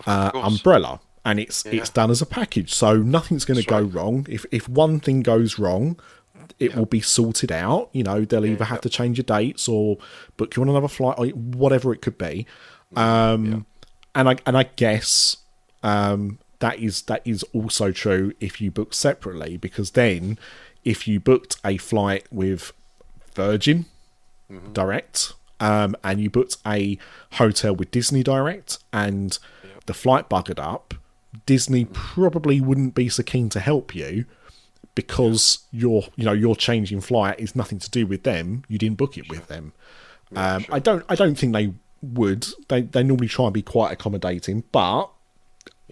uh, 0.06 0.30
umbrella 0.36 1.00
and 1.30 1.40
it's 1.40 1.64
it's 1.68 1.92
done 1.92 2.10
as 2.10 2.24
a 2.24 2.26
package. 2.26 2.74
So 2.74 2.98
nothing's 2.98 3.46
going 3.46 3.60
to 3.60 3.66
go 3.66 3.82
right. 3.82 3.94
wrong. 3.94 4.26
If 4.28 4.46
if 4.52 4.68
one 4.68 5.00
thing 5.00 5.22
goes 5.22 5.60
wrong, 5.60 6.00
it 6.58 6.76
will 6.76 6.88
be 6.88 7.02
sorted 7.02 7.52
out. 7.52 7.90
You 7.94 8.04
know, 8.04 8.26
they'll 8.26 8.46
either 8.46 8.66
have 8.66 8.82
to 8.82 8.90
change 8.90 9.20
your 9.20 9.26
dates 9.26 9.68
or 9.68 10.00
book 10.38 10.56
you 10.56 10.64
on 10.64 10.70
another 10.70 10.88
flight 10.88 11.20
or 11.20 11.28
whatever 11.28 11.94
it 11.94 12.02
could 12.02 12.18
be. 12.18 12.48
Um, 12.96 13.68
and 14.16 14.30
I 14.30 14.38
and 14.48 14.58
I 14.58 14.64
guess 14.76 15.38
um, 15.84 16.40
that 16.60 16.80
is 16.80 17.04
that 17.04 17.22
is 17.26 17.44
also 17.54 17.92
true 17.92 18.34
if 18.40 18.60
you 18.60 18.72
book 18.72 18.96
separately 18.96 19.56
because 19.56 19.92
then 19.92 20.40
if 20.84 21.08
you 21.08 21.20
booked 21.20 21.58
a 21.64 21.78
flight 21.78 22.26
with 22.32 22.74
Virgin 23.36 23.86
Direct 24.74 25.34
um, 25.60 25.96
and 26.04 26.20
you 26.20 26.32
booked 26.32 26.58
a 26.66 26.98
hotel 27.34 27.76
with 27.76 27.92
Disney 27.92 28.24
Direct 28.24 28.80
and 28.92 29.38
the 29.86 29.94
flight 29.94 30.30
buggered 30.30 30.60
up, 30.60 30.89
Disney 31.46 31.86
probably 31.86 32.60
wouldn't 32.62 32.96
be 32.96 33.10
so 33.10 33.24
keen 33.24 33.50
to 33.50 33.60
help 33.60 33.94
you 33.96 34.26
because 34.96 35.60
your 35.72 36.04
you 36.16 36.26
know 36.26 36.34
your 36.34 36.56
changing 36.56 37.02
flight 37.02 37.40
is 37.40 37.56
nothing 37.56 37.80
to 37.80 37.90
do 37.90 38.06
with 38.06 38.24
them. 38.24 38.64
You 38.68 38.78
didn't 38.78 38.98
book 38.98 39.18
it 39.18 39.30
with 39.30 39.48
them. 39.48 39.74
Um, 40.36 40.66
I 40.72 40.80
don't 40.80 41.04
I 41.10 41.16
don't 41.16 41.36
think 41.36 41.54
they 41.54 41.74
would. 42.02 42.48
They 42.68 42.82
they 42.82 43.04
normally 43.04 43.28
try 43.28 43.46
and 43.46 43.54
be 43.54 43.62
quite 43.62 43.92
accommodating, 43.92 44.64
but 44.72 45.10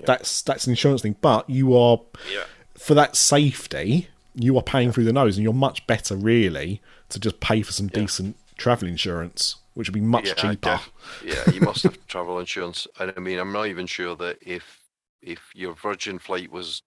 that's 0.06 0.42
that's 0.42 0.68
an 0.68 0.72
insurance 0.72 1.02
thing. 1.02 1.16
But 1.22 1.50
you 1.50 1.76
are 1.76 2.00
Yeah. 2.32 2.44
for 2.76 2.94
that 2.96 3.16
safety, 3.16 4.10
you 4.36 4.56
are 4.58 4.64
paying 4.64 4.92
through 4.92 5.06
the 5.06 5.14
nose, 5.14 5.38
and 5.38 5.44
you're 5.44 5.54
much 5.54 5.86
better 5.88 6.16
really 6.16 6.82
to 7.10 7.20
just 7.20 7.40
pay 7.40 7.62
for 7.62 7.72
some 7.72 7.88
decent 7.88 8.36
travel 8.58 8.88
insurance, 8.88 9.56
which 9.74 9.88
would 9.88 9.94
be 9.94 10.02
much 10.02 10.28
yeah, 10.28 10.34
cheaper. 10.34 10.80
yeah, 11.24 11.50
you 11.52 11.62
must 11.62 11.84
have 11.84 12.06
travel 12.08 12.40
insurance. 12.40 12.88
And 13.00 13.14
I 13.16 13.20
mean, 13.20 13.40
I'm 13.40 13.52
not 13.54 13.68
even 13.68 13.88
sure 13.88 14.16
that 14.18 14.38
if 14.42 14.80
if 15.22 15.52
your 15.56 15.74
Virgin 15.74 16.20
flight 16.20 16.52
was 16.52 16.84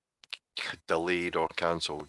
delayed 0.87 1.37
or 1.37 1.49
cancelled, 1.57 2.09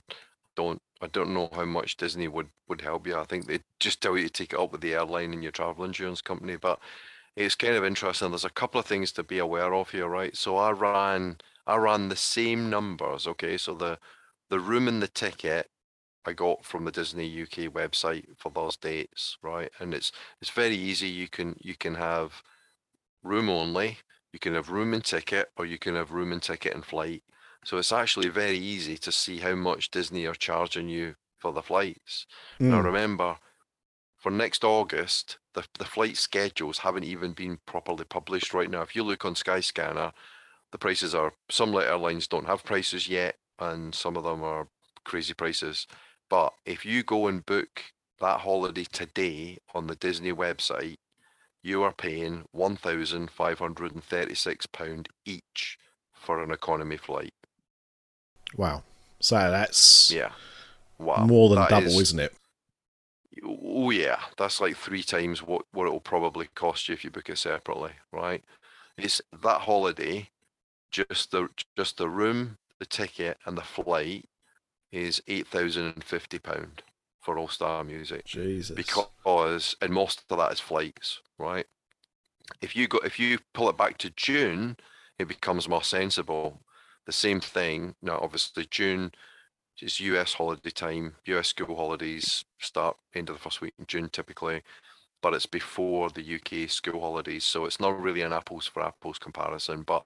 don't 0.55 0.81
I 1.01 1.07
don't 1.07 1.33
know 1.33 1.49
how 1.53 1.65
much 1.65 1.97
Disney 1.97 2.27
would 2.27 2.49
would 2.67 2.81
help 2.81 3.07
you. 3.07 3.17
I 3.17 3.25
think 3.25 3.47
they 3.47 3.59
just 3.79 4.01
tell 4.01 4.17
you 4.17 4.25
to 4.27 4.33
take 4.33 4.53
it 4.53 4.59
up 4.59 4.71
with 4.71 4.81
the 4.81 4.93
airline 4.93 5.33
and 5.33 5.43
your 5.43 5.51
travel 5.51 5.85
insurance 5.85 6.21
company. 6.21 6.55
But 6.57 6.79
it's 7.35 7.55
kind 7.55 7.75
of 7.75 7.85
interesting. 7.85 8.29
There's 8.31 8.45
a 8.45 8.49
couple 8.49 8.79
of 8.79 8.85
things 8.85 9.11
to 9.13 9.23
be 9.23 9.39
aware 9.39 9.73
of 9.73 9.89
here, 9.91 10.07
right? 10.07 10.35
So 10.35 10.57
I 10.57 10.71
ran 10.71 11.37
I 11.67 11.77
ran 11.77 12.09
the 12.09 12.15
same 12.15 12.69
numbers. 12.69 13.27
Okay, 13.27 13.57
so 13.57 13.73
the 13.73 13.99
the 14.49 14.59
room 14.59 14.87
and 14.87 15.01
the 15.01 15.07
ticket 15.07 15.69
I 16.25 16.33
got 16.33 16.65
from 16.65 16.85
the 16.85 16.91
Disney 16.91 17.25
UK 17.41 17.71
website 17.73 18.25
for 18.37 18.51
those 18.51 18.77
dates, 18.77 19.37
right? 19.41 19.71
And 19.79 19.93
it's 19.93 20.11
it's 20.41 20.51
very 20.51 20.75
easy. 20.75 21.07
You 21.09 21.27
can 21.29 21.55
you 21.61 21.75
can 21.75 21.95
have 21.95 22.43
room 23.23 23.49
only, 23.49 23.97
you 24.33 24.39
can 24.39 24.53
have 24.55 24.69
room 24.69 24.93
and 24.93 25.03
ticket, 25.03 25.51
or 25.57 25.65
you 25.65 25.77
can 25.79 25.95
have 25.95 26.11
room 26.11 26.31
and 26.31 26.41
ticket 26.43 26.73
and 26.73 26.85
flight. 26.85 27.23
So 27.65 27.77
it's 27.77 27.91
actually 27.91 28.29
very 28.29 28.57
easy 28.57 28.97
to 28.97 29.11
see 29.11 29.39
how 29.39 29.55
much 29.55 29.91
Disney 29.91 30.25
are 30.25 30.35
charging 30.35 30.89
you 30.89 31.15
for 31.39 31.53
the 31.53 31.61
flights. 31.63 32.25
Now 32.67 32.79
Mm. 32.79 32.81
remember, 32.81 33.37
for 34.17 34.31
next 34.31 34.63
August, 34.63 35.39
the 35.53 35.65
the 35.79 35.85
flight 35.85 36.17
schedules 36.17 36.79
haven't 36.79 37.03
even 37.05 37.33
been 37.33 37.59
properly 37.65 38.05
published 38.05 38.53
right 38.53 38.69
now. 38.69 38.81
If 38.81 38.95
you 38.95 39.03
look 39.03 39.25
on 39.25 39.35
Skyscanner, 39.35 40.13
the 40.71 40.77
prices 40.79 41.15
are 41.15 41.33
some 41.49 41.75
airlines 41.75 42.27
don't 42.27 42.47
have 42.47 42.63
prices 42.63 43.07
yet, 43.09 43.37
and 43.59 43.95
some 43.95 44.17
of 44.17 44.23
them 44.23 44.43
are 44.43 44.69
crazy 45.05 45.33
prices. 45.33 45.87
But 46.29 46.53
if 46.65 46.85
you 46.85 47.03
go 47.03 47.27
and 47.27 47.45
book 47.45 47.83
that 48.19 48.41
holiday 48.41 48.85
today 48.85 49.59
on 49.73 49.87
the 49.87 49.95
Disney 49.95 50.33
website, 50.33 50.97
you 51.63 51.83
are 51.83 51.93
paying 51.93 52.45
£1,536 52.55 55.05
each 55.25 55.77
for 56.13 56.43
an 56.43 56.51
economy 56.51 56.97
flight. 56.97 57.33
Wow. 58.55 58.83
So 59.19 59.35
that's 59.35 60.11
yeah, 60.11 60.31
wow. 60.97 61.25
more 61.25 61.49
than 61.49 61.59
that 61.59 61.69
double, 61.69 61.87
is, 61.87 62.01
isn't 62.01 62.19
it? 62.19 62.33
Oh, 63.45 63.91
yeah. 63.91 64.19
That's 64.37 64.59
like 64.59 64.75
three 64.75 65.03
times 65.03 65.43
what, 65.43 65.65
what 65.71 65.85
it'll 65.85 65.99
probably 65.99 66.49
cost 66.55 66.89
you 66.89 66.93
if 66.93 67.03
you 67.03 67.11
book 67.11 67.29
it 67.29 67.37
separately, 67.37 67.91
right? 68.11 68.43
It's 68.97 69.21
that 69.43 69.61
holiday, 69.61 70.29
just 70.89 71.31
the 71.31 71.49
just 71.77 71.97
the 71.97 72.09
room, 72.09 72.57
the 72.79 72.85
ticket, 72.85 73.37
and 73.45 73.57
the 73.57 73.61
flight 73.61 74.25
is 74.91 75.21
£8,050 75.27 76.67
for 77.21 77.37
All 77.37 77.47
Star 77.47 77.83
Music 77.83 78.25
Jesus. 78.25 78.75
because 78.75 79.75
and 79.81 79.93
most 79.93 80.23
of 80.29 80.37
that 80.37 80.51
is 80.51 80.59
flights, 80.59 81.21
right? 81.37 81.65
If 82.61 82.75
you 82.75 82.87
go 82.87 82.97
if 82.99 83.19
you 83.19 83.39
pull 83.53 83.69
it 83.69 83.77
back 83.77 83.97
to 83.99 84.09
June, 84.09 84.77
it 85.17 85.27
becomes 85.27 85.69
more 85.69 85.83
sensible. 85.83 86.61
The 87.05 87.11
same 87.11 87.39
thing. 87.39 87.95
Now, 88.01 88.19
obviously, 88.21 88.67
June 88.69 89.11
is 89.81 89.99
US 89.99 90.33
holiday 90.33 90.69
time. 90.69 91.15
US 91.25 91.49
school 91.49 91.75
holidays 91.75 92.43
start 92.59 92.97
end 93.15 93.29
of 93.29 93.35
the 93.35 93.41
first 93.41 93.61
week 93.61 93.73
in 93.79 93.85
June 93.85 94.09
typically, 94.09 94.61
but 95.21 95.33
it's 95.33 95.45
before 95.45 96.09
the 96.09 96.35
UK 96.35 96.69
school 96.69 96.99
holidays, 96.99 97.43
so 97.43 97.65
it's 97.65 97.79
not 97.79 97.99
really 97.99 98.21
an 98.21 98.33
apples 98.33 98.67
for 98.67 98.83
apples 98.83 99.19
comparison. 99.19 99.83
But 99.83 100.03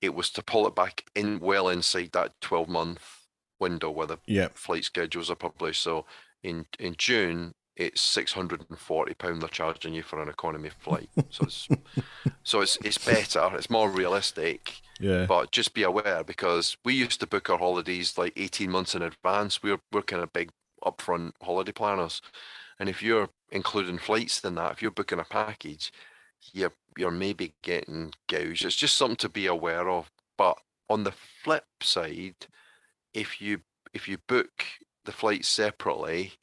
it 0.00 0.14
was 0.14 0.30
to 0.30 0.42
pull 0.42 0.66
it 0.66 0.74
back 0.74 1.04
in 1.14 1.38
well 1.40 1.68
inside 1.68 2.10
that 2.12 2.40
twelve 2.40 2.68
month 2.68 3.20
window 3.58 3.90
where 3.90 4.06
the 4.06 4.18
yeah. 4.26 4.48
flight 4.54 4.84
schedules 4.84 5.30
are 5.30 5.36
published. 5.36 5.82
So 5.82 6.06
in 6.42 6.66
in 6.78 6.94
June, 6.96 7.54
it's 7.76 8.00
six 8.00 8.32
hundred 8.32 8.64
and 8.68 8.78
forty 8.78 9.14
pound 9.14 9.42
they're 9.42 9.48
charging 9.48 9.94
you 9.94 10.02
for 10.02 10.22
an 10.22 10.28
economy 10.28 10.70
flight. 10.78 11.08
So 11.30 11.44
it's 11.44 11.68
so 12.42 12.60
it's 12.60 12.78
it's 12.84 12.98
better. 12.98 13.50
It's 13.54 13.70
more 13.70 13.90
realistic. 13.90 14.80
Yeah. 14.98 15.26
But 15.26 15.50
just 15.50 15.72
be 15.72 15.82
aware 15.82 16.22
because 16.24 16.76
we 16.84 16.94
used 16.94 17.20
to 17.20 17.26
book 17.26 17.48
our 17.48 17.58
holidays 17.58 18.18
like 18.18 18.32
eighteen 18.36 18.70
months 18.70 18.94
in 18.94 19.02
advance. 19.02 19.62
We're 19.62 19.80
we're 19.92 20.02
kind 20.02 20.22
of 20.22 20.32
big 20.32 20.50
upfront 20.84 21.32
holiday 21.42 21.72
planners, 21.72 22.20
and 22.78 22.88
if 22.88 23.02
you're 23.02 23.30
including 23.50 23.98
flights 23.98 24.40
than 24.40 24.54
that, 24.56 24.72
if 24.72 24.82
you're 24.82 24.90
booking 24.90 25.20
a 25.20 25.24
package, 25.24 25.92
you're 26.52 26.72
you're 26.98 27.10
maybe 27.10 27.54
getting 27.62 28.12
gouged. 28.28 28.64
It's 28.64 28.76
just 28.76 28.96
something 28.96 29.16
to 29.16 29.28
be 29.28 29.46
aware 29.46 29.88
of. 29.88 30.10
But 30.36 30.58
on 30.88 31.04
the 31.04 31.12
flip 31.12 31.64
side, 31.82 32.46
if 33.14 33.40
you 33.40 33.62
if 33.92 34.08
you 34.08 34.18
book 34.26 34.64
the 35.10 35.16
flight 35.16 35.44
separately, 35.44 36.34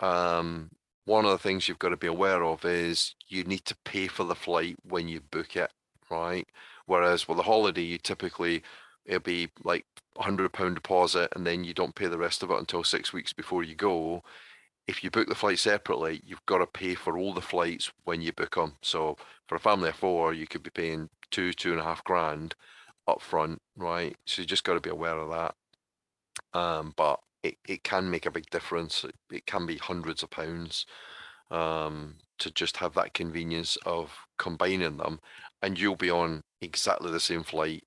um, 0.00 0.70
one 1.06 1.24
of 1.24 1.32
the 1.32 1.38
things 1.38 1.68
you've 1.68 1.78
got 1.80 1.90
to 1.90 1.96
be 1.96 2.06
aware 2.08 2.44
of 2.44 2.64
is 2.64 3.14
you 3.28 3.44
need 3.44 3.64
to 3.66 3.76
pay 3.84 4.08
for 4.08 4.24
the 4.24 4.34
flight 4.34 4.76
when 4.84 5.08
you 5.08 5.20
book 5.20 5.56
it, 5.56 5.72
right? 6.10 6.48
Whereas 6.86 7.28
with 7.28 7.38
a 7.38 7.44
holiday, 7.44 7.82
you 7.82 7.98
typically 7.98 8.62
it'll 9.06 9.20
be 9.20 9.50
like 9.64 9.86
a 10.18 10.24
hundred 10.24 10.52
pound 10.52 10.76
deposit, 10.76 11.30
and 11.36 11.46
then 11.46 11.64
you 11.64 11.74
don't 11.74 11.94
pay 11.96 12.08
the 12.08 12.18
rest 12.18 12.42
of 12.44 12.50
it 12.50 12.58
until 12.58 12.84
six 12.84 13.12
weeks 13.12 13.32
before 13.34 13.64
you 13.64 13.74
go. 13.76 14.22
if 14.88 15.04
you 15.04 15.10
book 15.10 15.28
the 15.28 15.36
flight 15.36 15.58
separately, 15.58 16.22
you've 16.26 16.46
got 16.46 16.58
to 16.58 16.66
pay 16.66 16.94
for 16.94 17.18
all 17.18 17.34
the 17.34 17.42
flights 17.42 17.92
when 18.04 18.22
you 18.22 18.32
book 18.32 18.56
them. 18.56 18.76
So 18.82 19.16
for 19.48 19.56
a 19.56 19.60
family 19.60 19.90
of 19.90 19.96
four, 19.96 20.34
you 20.34 20.46
could 20.48 20.64
be 20.64 20.70
paying 20.70 21.10
two, 21.30 21.54
two 21.54 21.72
and 21.72 21.80
a 21.80 21.84
half 21.84 22.04
grand 22.04 22.56
up 23.08 23.22
front, 23.22 23.62
right? 23.76 24.16
So 24.26 24.42
you 24.42 24.46
just 24.46 24.64
got 24.64 24.74
to 24.74 24.80
be 24.80 24.90
aware 24.90 25.18
of 25.18 25.30
that. 25.30 25.56
Um, 26.58 26.94
but 26.96 27.20
it, 27.46 27.58
it 27.68 27.84
can 27.84 28.10
make 28.10 28.26
a 28.26 28.30
big 28.30 28.48
difference. 28.50 29.04
It, 29.04 29.14
it 29.30 29.46
can 29.46 29.66
be 29.66 29.76
hundreds 29.78 30.22
of 30.22 30.30
pounds 30.30 30.86
um, 31.50 32.16
to 32.38 32.50
just 32.50 32.76
have 32.78 32.94
that 32.94 33.14
convenience 33.14 33.76
of 33.86 34.12
combining 34.38 34.96
them, 34.96 35.20
and 35.62 35.78
you'll 35.78 35.96
be 35.96 36.10
on 36.10 36.42
exactly 36.60 37.10
the 37.10 37.20
same 37.20 37.42
flight. 37.42 37.84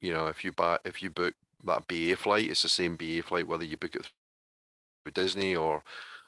You 0.00 0.12
know, 0.12 0.26
if 0.26 0.44
you 0.44 0.52
buy 0.52 0.78
if 0.84 1.02
you 1.02 1.10
book 1.10 1.34
that 1.64 1.86
BA 1.88 2.16
flight, 2.16 2.50
it's 2.50 2.62
the 2.62 2.68
same 2.68 2.96
BA 2.96 3.22
flight 3.22 3.46
whether 3.48 3.64
you 3.64 3.76
book 3.76 3.94
it 3.94 4.10
with 5.04 5.14
Disney 5.14 5.54
or 5.56 5.82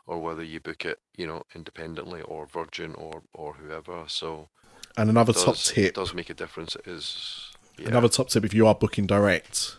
or 0.07 0.21
whether 0.21 0.43
you 0.43 0.59
book 0.59 0.85
it, 0.87 0.99
you 1.17 1.27
know, 1.27 1.43
independently 1.55 2.23
or 2.23 2.47
Virgin 2.47 2.95
or 2.95 3.23
or 3.35 3.55
whoever. 3.55 4.05
So 4.07 4.49
And 4.97 5.11
another 5.11 5.33
does, 5.33 5.45
top 5.45 5.55
it 5.57 5.65
tip. 5.75 5.95
does 5.95 6.15
make 6.15 6.31
a 6.31 6.35
difference. 6.35 6.77
Is 6.87 7.51
yeah. 7.79 7.89
Another 7.89 8.09
top 8.09 8.29
tip: 8.29 8.45
if 8.45 8.55
you 8.55 8.67
are 8.67 8.75
booking 8.75 9.07
direct, 9.07 9.77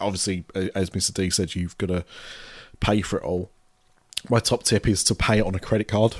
obviously, 0.00 0.44
as 0.74 0.90
Mr. 0.90 1.12
D 1.14 1.30
said, 1.30 1.54
you've 1.54 1.78
got 1.78 1.88
to 1.88 2.04
pay 2.80 3.00
for 3.02 3.18
it 3.18 3.24
all. 3.24 3.50
My 4.28 4.40
top 4.40 4.62
tip 4.62 4.88
is 4.88 5.04
to 5.04 5.14
pay 5.14 5.38
it 5.38 5.46
on 5.46 5.54
a 5.54 5.60
credit 5.60 5.88
card, 5.88 6.16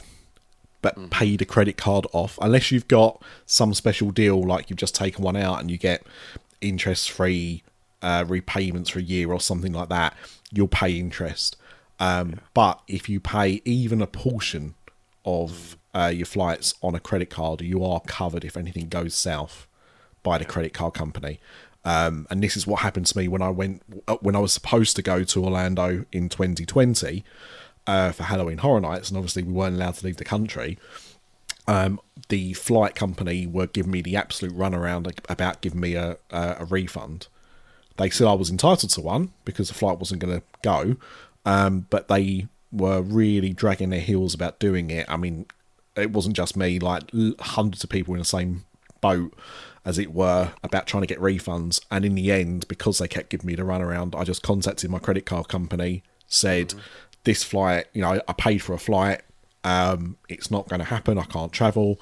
but 0.82 1.10
pay 1.10 1.36
the 1.36 1.44
credit 1.44 1.76
card 1.76 2.06
off 2.12 2.38
unless 2.40 2.70
you've 2.70 2.88
got 2.88 3.20
some 3.46 3.74
special 3.74 4.10
deal 4.10 4.40
like 4.40 4.70
you've 4.70 4.78
just 4.78 4.94
taken 4.94 5.24
one 5.24 5.36
out 5.36 5.60
and 5.60 5.70
you 5.70 5.78
get 5.78 6.06
interest-free 6.60 7.62
uh, 8.02 8.24
repayments 8.26 8.90
for 8.90 9.00
a 9.00 9.02
year 9.02 9.32
or 9.32 9.40
something 9.40 9.72
like 9.72 9.88
that. 9.88 10.16
You'll 10.52 10.68
pay 10.68 10.98
interest. 10.98 11.56
Um, 11.98 12.40
But 12.54 12.80
if 12.86 13.08
you 13.08 13.20
pay 13.20 13.62
even 13.64 14.00
a 14.00 14.06
portion 14.06 14.74
of 15.24 15.76
uh, 15.94 16.12
your 16.14 16.26
flights 16.26 16.74
on 16.82 16.94
a 16.94 17.00
credit 17.00 17.30
card, 17.30 17.62
you 17.62 17.84
are 17.84 18.00
covered 18.00 18.44
if 18.44 18.56
anything 18.56 18.88
goes 18.88 19.14
south 19.14 19.66
by 20.22 20.38
the 20.38 20.44
credit 20.44 20.72
card 20.72 20.94
company. 20.94 21.40
Um, 21.86 22.26
and 22.30 22.42
this 22.42 22.56
is 22.56 22.66
what 22.66 22.80
happened 22.80 23.06
to 23.06 23.16
me 23.16 23.28
when 23.28 23.40
I 23.40 23.48
went 23.48 23.80
uh, 24.08 24.16
when 24.16 24.34
I 24.34 24.40
was 24.40 24.52
supposed 24.52 24.96
to 24.96 25.02
go 25.02 25.22
to 25.22 25.44
Orlando 25.44 26.04
in 26.10 26.28
2020 26.28 27.24
uh, 27.86 28.10
for 28.10 28.24
Halloween 28.24 28.58
Horror 28.58 28.80
Nights, 28.80 29.08
and 29.08 29.16
obviously 29.16 29.44
we 29.44 29.52
weren't 29.52 29.76
allowed 29.76 29.94
to 29.94 30.04
leave 30.04 30.16
the 30.16 30.24
country. 30.24 30.78
Um, 31.68 32.00
the 32.28 32.54
flight 32.54 32.96
company 32.96 33.46
were 33.46 33.68
giving 33.68 33.92
me 33.92 34.02
the 34.02 34.16
absolute 34.16 34.56
runaround 34.56 35.16
about 35.28 35.60
giving 35.60 35.80
me 35.80 35.94
a, 35.94 36.16
a, 36.30 36.56
a 36.60 36.64
refund. 36.64 37.28
They 37.98 38.10
said 38.10 38.26
I 38.26 38.34
was 38.34 38.50
entitled 38.50 38.90
to 38.90 39.00
one 39.00 39.32
because 39.44 39.68
the 39.68 39.74
flight 39.74 40.00
wasn't 40.00 40.20
going 40.20 40.40
to 40.40 40.44
go, 40.62 40.96
um, 41.44 41.86
but 41.88 42.08
they 42.08 42.48
were 42.72 43.00
really 43.00 43.52
dragging 43.52 43.90
their 43.90 44.00
heels 44.00 44.34
about 44.34 44.58
doing 44.58 44.90
it. 44.90 45.06
I 45.08 45.16
mean, 45.16 45.46
it 45.96 46.10
wasn't 46.10 46.34
just 46.34 46.56
me; 46.56 46.80
like 46.80 47.12
hundreds 47.38 47.84
of 47.84 47.90
people 47.90 48.14
in 48.14 48.18
the 48.18 48.24
same 48.24 48.64
boat, 49.00 49.32
as 49.86 49.98
it 49.98 50.12
were, 50.12 50.52
about 50.62 50.86
trying 50.86 51.02
to 51.02 51.06
get 51.06 51.20
refunds. 51.20 51.80
And 51.90 52.04
in 52.04 52.16
the 52.16 52.30
end, 52.32 52.68
because 52.68 52.98
they 52.98 53.08
kept 53.08 53.30
giving 53.30 53.46
me 53.46 53.54
the 53.54 53.62
runaround, 53.62 54.14
I 54.14 54.24
just 54.24 54.42
contacted 54.42 54.90
my 54.90 54.98
credit 54.98 55.24
card 55.24 55.48
company, 55.48 56.02
said, 56.26 56.74
"This 57.24 57.42
flight, 57.42 57.86
you 57.94 58.02
know, 58.02 58.20
I- 58.28 58.32
paid 58.34 58.58
for 58.58 58.74
a 58.74 58.78
flight. 58.78 59.22
Um, 59.64 60.18
it's 60.28 60.50
not 60.50 60.68
going 60.68 60.80
to 60.80 60.84
happen. 60.84 61.18
I 61.18 61.24
can't 61.24 61.52
travel. 61.52 61.98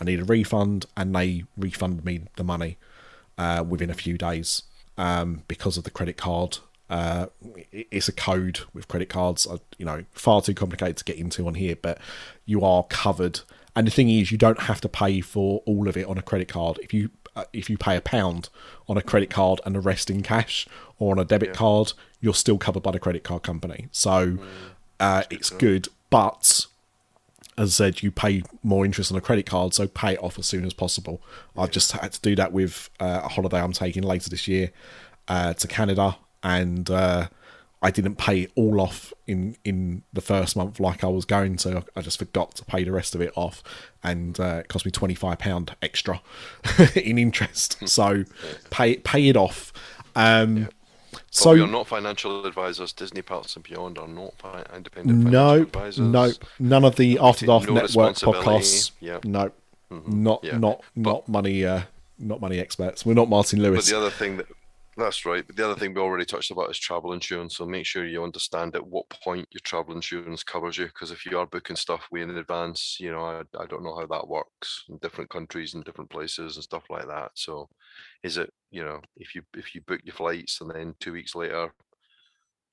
I 0.00 0.04
need 0.04 0.20
a 0.20 0.24
refund." 0.24 0.86
And 0.96 1.14
they 1.14 1.44
refunded 1.56 2.04
me 2.04 2.22
the 2.36 2.44
money 2.44 2.78
uh, 3.38 3.62
within 3.68 3.90
a 3.90 3.94
few 3.94 4.16
days 4.18 4.62
um, 4.96 5.42
because 5.46 5.76
of 5.76 5.84
the 5.84 5.90
credit 5.90 6.16
card. 6.16 6.58
Uh, 6.88 7.26
it's 7.72 8.08
a 8.08 8.12
code 8.12 8.60
with 8.72 8.88
credit 8.88 9.08
cards, 9.08 9.46
uh, 9.46 9.58
you 9.76 9.84
know, 9.84 10.04
far 10.12 10.40
too 10.40 10.54
complicated 10.54 10.96
to 10.96 11.04
get 11.04 11.16
into 11.16 11.46
on 11.46 11.54
here, 11.54 11.76
but 11.76 11.98
you 12.44 12.62
are 12.64 12.84
covered. 12.84 13.40
And 13.76 13.86
the 13.86 13.90
thing 13.90 14.08
is, 14.08 14.32
you 14.32 14.38
don't 14.38 14.62
have 14.62 14.80
to 14.80 14.88
pay 14.88 15.20
for 15.20 15.62
all 15.66 15.86
of 15.86 15.96
it 15.96 16.06
on 16.06 16.18
a 16.18 16.22
credit 16.22 16.48
card. 16.48 16.78
If 16.82 16.92
you 16.94 17.10
uh, 17.36 17.44
if 17.52 17.68
you 17.68 17.76
pay 17.76 17.96
a 17.96 18.00
pound 18.00 18.48
on 18.88 18.96
a 18.96 19.02
credit 19.02 19.28
card 19.28 19.60
and 19.66 19.74
the 19.74 19.80
rest 19.80 20.08
in 20.08 20.22
cash 20.22 20.66
or 20.98 21.12
on 21.12 21.18
a 21.18 21.24
debit 21.24 21.52
card, 21.52 21.92
you're 22.20 22.34
still 22.34 22.56
covered 22.56 22.82
by 22.82 22.90
the 22.90 22.98
credit 22.98 23.22
card 23.22 23.42
company. 23.42 23.88
So 23.92 24.38
uh, 24.98 25.24
it's 25.28 25.50
good, 25.50 25.88
but 26.08 26.66
as 27.58 27.80
I 27.80 27.84
said, 27.84 28.02
you 28.02 28.10
pay 28.10 28.42
more 28.62 28.84
interest 28.84 29.12
on 29.12 29.18
a 29.18 29.20
credit 29.20 29.46
card, 29.46 29.74
so 29.74 29.86
pay 29.86 30.14
it 30.14 30.22
off 30.22 30.38
as 30.38 30.46
soon 30.46 30.64
as 30.64 30.72
possible. 30.72 31.22
I've 31.56 31.70
just 31.70 31.92
had 31.92 32.12
to 32.12 32.20
do 32.20 32.34
that 32.36 32.52
with 32.52 32.90
uh, 33.00 33.22
a 33.24 33.28
holiday 33.28 33.60
I'm 33.60 33.72
taking 33.72 34.02
later 34.02 34.30
this 34.30 34.48
year 34.48 34.72
uh, 35.28 35.52
to 35.54 35.68
Canada, 35.68 36.16
and 36.42 36.90
uh, 36.90 37.28
I 37.82 37.90
didn't 37.90 38.16
pay 38.16 38.40
it 38.42 38.52
all 38.56 38.80
off 38.80 39.12
in 39.26 39.56
in 39.64 40.02
the 40.12 40.20
first 40.20 40.56
month 40.56 40.80
like 40.80 41.04
I 41.04 41.08
was 41.08 41.24
going 41.24 41.56
to. 41.58 41.84
I 41.94 42.00
just 42.00 42.18
forgot 42.18 42.54
to 42.56 42.64
pay 42.64 42.84
the 42.84 42.92
rest 42.92 43.14
of 43.14 43.20
it 43.20 43.32
off, 43.36 43.62
and 44.02 44.38
uh, 44.40 44.60
it 44.60 44.68
cost 44.68 44.84
me 44.86 44.90
twenty 44.90 45.14
five 45.14 45.38
pound 45.38 45.76
extra 45.82 46.20
in 46.96 47.18
interest. 47.18 47.76
So 47.88 48.24
pay 48.70 48.96
pay 48.96 49.28
it 49.28 49.36
off. 49.36 49.72
Um, 50.14 50.68
So 51.30 51.50
So 51.50 51.52
we 51.54 51.60
are 51.60 51.66
not 51.66 51.86
financial 51.86 52.46
advisors. 52.46 52.92
Disney 52.92 53.22
Parks 53.22 53.54
and 53.56 53.64
Beyond 53.64 53.98
are 53.98 54.08
not 54.08 54.34
fi- 54.38 54.64
independent 54.74 55.24
financial 55.24 55.30
no, 55.30 55.62
advisors. 55.62 55.98
no, 55.98 56.32
none 56.58 56.84
of 56.84 56.96
the 56.96 57.18
After 57.20 57.46
Dark 57.46 57.66
no 57.68 57.74
Network 57.74 58.16
podcasts. 58.16 58.92
Yeah. 59.00 59.18
No, 59.24 59.50
not 59.90 60.42
Yeah. 60.44 60.56
not 60.58 60.82
not 60.94 61.28
money. 61.28 61.64
Uh, 61.64 61.82
not 62.18 62.40
money 62.40 62.58
experts. 62.58 63.04
We're 63.04 63.12
not 63.12 63.28
Martin 63.28 63.58
But 63.60 63.70
Lewis. 63.70 63.90
the 63.90 63.98
other 63.98 64.08
thing 64.10 64.38
that 64.38 64.46
that's 64.96 65.26
right. 65.26 65.46
But 65.46 65.56
the 65.56 65.64
other 65.64 65.78
thing 65.78 65.94
we 65.94 66.00
already 66.00 66.24
touched 66.24 66.50
about 66.50 66.70
is 66.70 66.78
travel 66.78 67.12
insurance. 67.12 67.56
So 67.56 67.66
make 67.66 67.86
sure 67.86 68.06
you 68.06 68.22
understand 68.24 68.74
at 68.74 68.86
what 68.86 69.08
point 69.10 69.46
your 69.50 69.60
travel 69.62 69.94
insurance 69.94 70.42
covers 70.42 70.78
you. 70.78 70.86
Because 70.86 71.10
if 71.10 71.26
you 71.26 71.38
are 71.38 71.46
booking 71.46 71.76
stuff 71.76 72.06
way 72.10 72.22
in 72.22 72.30
advance, 72.30 72.96
you 72.98 73.10
know, 73.10 73.24
I, 73.24 73.42
I 73.58 73.66
don't 73.66 73.84
know 73.84 73.96
how 73.96 74.06
that 74.06 74.28
works 74.28 74.84
in 74.88 74.98
different 74.98 75.30
countries 75.30 75.74
and 75.74 75.84
different 75.84 76.10
places 76.10 76.56
and 76.56 76.64
stuff 76.64 76.84
like 76.88 77.06
that. 77.06 77.30
So 77.34 77.68
is 78.22 78.38
it, 78.38 78.50
you 78.70 78.84
know, 78.84 79.00
if 79.16 79.34
you 79.34 79.42
if 79.54 79.74
you 79.74 79.82
book 79.82 80.00
your 80.04 80.14
flights 80.14 80.60
and 80.60 80.70
then 80.70 80.94
two 81.00 81.12
weeks 81.12 81.34
later 81.34 81.72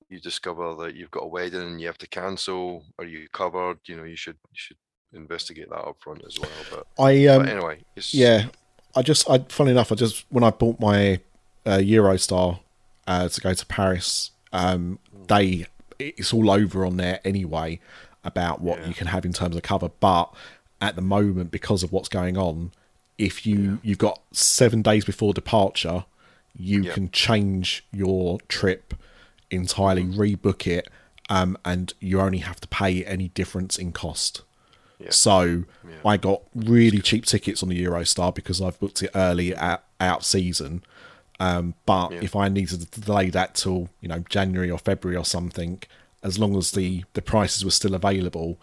you 0.10 0.20
discover 0.20 0.76
that 0.76 0.96
you've 0.96 1.12
got 1.12 1.24
a 1.24 1.28
wedding 1.28 1.62
and 1.62 1.82
you 1.82 1.88
have 1.88 1.98
to 1.98 2.08
cancel, 2.08 2.86
are 3.00 3.06
you 3.06 3.28
covered? 3.34 3.80
You 3.86 3.98
know, 3.98 4.04
you 4.04 4.16
should 4.16 4.38
you 4.52 4.56
should 4.56 4.78
investigate 5.14 5.70
that 5.70 5.88
up 5.88 5.98
front 6.00 6.24
as 6.26 6.40
well. 6.40 6.50
But, 6.70 6.88
I 7.04 7.28
um, 7.28 7.44
but 7.44 7.52
anyway, 7.52 7.80
it's 7.96 8.14
yeah, 8.14 8.48
I 8.96 9.02
just, 9.02 9.30
I 9.30 9.40
funny 9.50 9.72
enough, 9.72 9.92
I 9.92 9.96
just 9.96 10.26
when 10.30 10.44
I 10.44 10.52
bought 10.52 10.80
my 10.80 11.20
uh, 11.66 11.78
Eurostar 11.78 12.60
uh, 13.08 13.28
to 13.30 13.42
go 13.42 13.54
to 13.54 13.66
Paris, 13.66 14.32
um, 14.52 15.00
they 15.28 15.66
it's 16.00 16.34
all 16.34 16.50
over 16.52 16.86
on 16.86 16.98
there 16.98 17.20
anyway 17.24 17.80
about 18.24 18.62
what 18.62 18.80
Yeah. 18.80 18.88
you 18.88 18.94
can 18.94 19.08
have 19.08 19.26
in 19.26 19.34
terms 19.34 19.56
of 19.56 19.62
cover. 19.62 19.90
But 20.00 20.34
at 20.82 20.96
the 20.96 21.02
moment, 21.02 21.52
because 21.52 21.84
of 21.84 21.92
what's 21.92 22.10
going 22.10 22.38
on, 22.38 22.72
if 23.18 23.46
you 23.46 23.80
you've 23.84 23.98
got 24.00 24.22
seven 24.32 24.82
days 24.82 25.06
before 25.06 25.34
departure, 25.34 26.06
you 26.58 26.84
Yeah. 26.84 26.94
can 26.94 27.12
change 27.12 27.86
your 27.92 28.40
trip 28.48 28.94
entirely, 29.52 30.04
rebook 30.04 30.66
it, 30.68 30.90
um, 31.30 31.58
and 31.64 31.94
you 32.00 32.20
only 32.20 32.40
have 32.40 32.60
to 32.62 32.68
pay 32.68 33.04
any 33.06 33.30
difference 33.30 33.78
in 33.78 33.92
cost. 33.92 34.42
Yeah. 35.00 35.08
So 35.12 35.64
Yeah. 35.88 35.96
I 36.06 36.18
got 36.18 36.42
really 36.56 37.00
cheap 37.02 37.26
tickets 37.26 37.62
on 37.64 37.70
the 37.70 37.84
Eurostar 37.84 38.34
because 38.34 38.62
I've 38.62 38.80
booked 38.80 39.04
it 39.04 39.12
early 39.16 39.56
at 39.56 39.84
out 40.00 40.26
season. 40.26 40.84
Um, 41.40 41.74
but 41.86 42.12
Yeah. 42.12 42.20
if 42.22 42.36
I 42.36 42.48
needed 42.50 42.90
to 42.92 43.02
delay 43.02 43.30
that 43.32 43.56
till 43.56 43.90
you 44.02 44.08
know 44.08 44.24
January 44.30 44.70
or 44.72 44.78
February 44.78 45.18
or 45.18 45.26
something, 45.26 45.82
as 46.22 46.38
long 46.40 46.56
as 46.56 46.72
the 46.72 47.04
the 47.14 47.22
prices 47.22 47.66
were 47.66 47.72
still 47.72 47.96
available, 47.96 48.58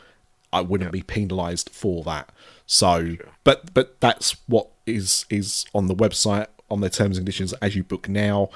I 0.52 0.60
wouldn't 0.62 0.92
be 0.92 1.02
penalised 1.02 1.70
for 1.72 2.02
that. 2.04 2.30
So, 2.66 3.16
but 3.44 3.74
but 3.74 4.00
that's 4.00 4.36
what 4.46 4.68
is 4.86 5.26
is 5.30 5.66
on 5.74 5.86
the 5.88 5.94
website 5.94 6.46
on 6.70 6.80
their 6.80 6.90
terms 6.90 7.16
and 7.18 7.24
conditions 7.26 7.52
as 7.54 7.74
you 7.74 7.82
book 7.82 8.08
now. 8.08 8.48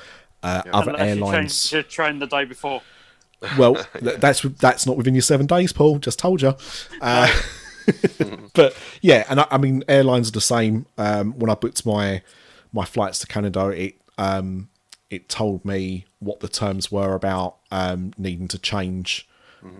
Uh, 0.43 0.62
Other 0.73 0.91
Unless 0.93 1.01
you 1.16 1.24
airlines, 1.24 1.62
change 1.70 1.73
your 1.73 1.82
train 1.82 2.19
the 2.20 2.27
day 2.27 2.45
before. 2.45 2.82
well, 3.59 3.74
th- 4.01 4.19
that's 4.20 4.43
that's 4.43 4.86
not 4.86 4.97
within 4.97 5.15
your 5.15 5.23
seven 5.23 5.47
days, 5.47 5.73
Paul. 5.73 5.99
Just 5.99 6.19
told 6.20 6.41
you. 6.43 6.55
Uh, 7.01 7.28
but 8.55 8.77
yeah, 9.01 9.24
and 9.28 9.41
I, 9.41 9.47
I 9.51 9.59
mean, 9.59 9.82
airlines 9.89 10.28
are 10.28 10.32
the 10.32 10.41
same. 10.41 10.86
Um, 10.99 11.32
when 11.39 11.51
I 11.51 11.55
booked 11.55 11.85
my 11.85 12.23
my 12.73 12.85
flights 12.85 13.19
to 13.20 13.27
Canada, 13.27 13.69
it 13.69 13.97
um, 14.19 14.69
it 15.11 15.28
told 15.28 15.65
me 15.65 16.05
what 16.19 16.41
the 16.41 16.49
terms 16.49 16.91
were 16.91 17.15
about 17.15 17.57
um, 17.70 18.12
needing 18.19 18.49
to 18.49 18.59
change 18.59 19.28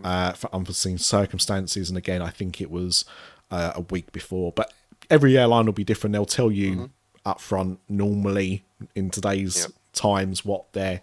uh, 0.03 0.33
for 0.33 0.49
unforeseen 0.55 0.97
circumstances. 0.97 1.91
And 1.91 1.99
again, 1.99 2.23
I 2.23 2.31
think 2.31 2.59
it 2.61 2.71
was 2.71 3.05
uh, 3.51 3.73
a 3.75 3.83
week 3.83 4.13
before. 4.13 4.51
But 4.53 4.73
every 5.11 5.37
airline 5.37 5.67
will 5.67 5.73
be 5.75 5.85
different. 5.85 6.13
They'll 6.15 6.25
tell 6.25 6.51
you 6.51 6.91
up 7.27 7.39
front 7.41 7.81
normally 7.89 8.65
in 8.95 9.11
today's 9.11 9.59
Yep. 9.63 9.71
times 9.93 10.45
what 10.45 10.73
their 10.73 11.01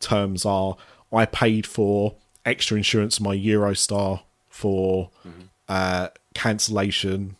terms 0.00 0.46
are. 0.46 0.76
I 1.12 1.26
paid 1.26 1.66
for 1.66 2.14
extra 2.46 2.76
insurance 2.78 3.20
on 3.20 3.24
my 3.24 3.36
Eurostar 3.36 4.22
for 4.48 5.10
uh, 5.68 6.08
cancellation 6.34 7.36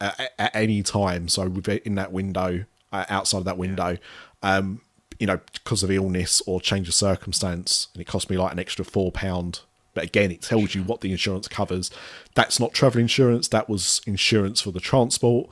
at, 0.00 0.32
at 0.38 0.54
any 0.54 0.82
time. 0.82 1.28
So 1.28 1.48
within 1.48 1.94
that 1.96 2.12
window, 2.12 2.64
uh, 2.92 3.04
outside 3.08 3.38
of 3.38 3.44
that 3.44 3.58
window, 3.58 3.98
um, 4.42 4.80
you 5.18 5.26
know, 5.26 5.40
because 5.52 5.82
of 5.82 5.90
illness 5.90 6.42
or 6.46 6.60
change 6.60 6.88
of 6.88 6.94
circumstance, 6.94 7.88
and 7.92 8.00
it 8.00 8.06
cost 8.06 8.30
me 8.30 8.38
like 8.38 8.52
an 8.52 8.58
extra 8.58 8.84
four 8.84 9.10
pound 9.12 9.60
But 9.94 10.04
again, 10.04 10.30
it 10.30 10.42
tells 10.42 10.74
you 10.74 10.82
what 10.84 11.00
the 11.00 11.10
insurance 11.10 11.48
covers. 11.48 11.90
That's 12.34 12.60
not 12.60 12.72
travel 12.72 13.00
insurance. 13.00 13.48
That 13.48 13.68
was 13.68 14.00
insurance 14.06 14.60
for 14.60 14.70
the 14.70 14.80
transport. 14.80 15.50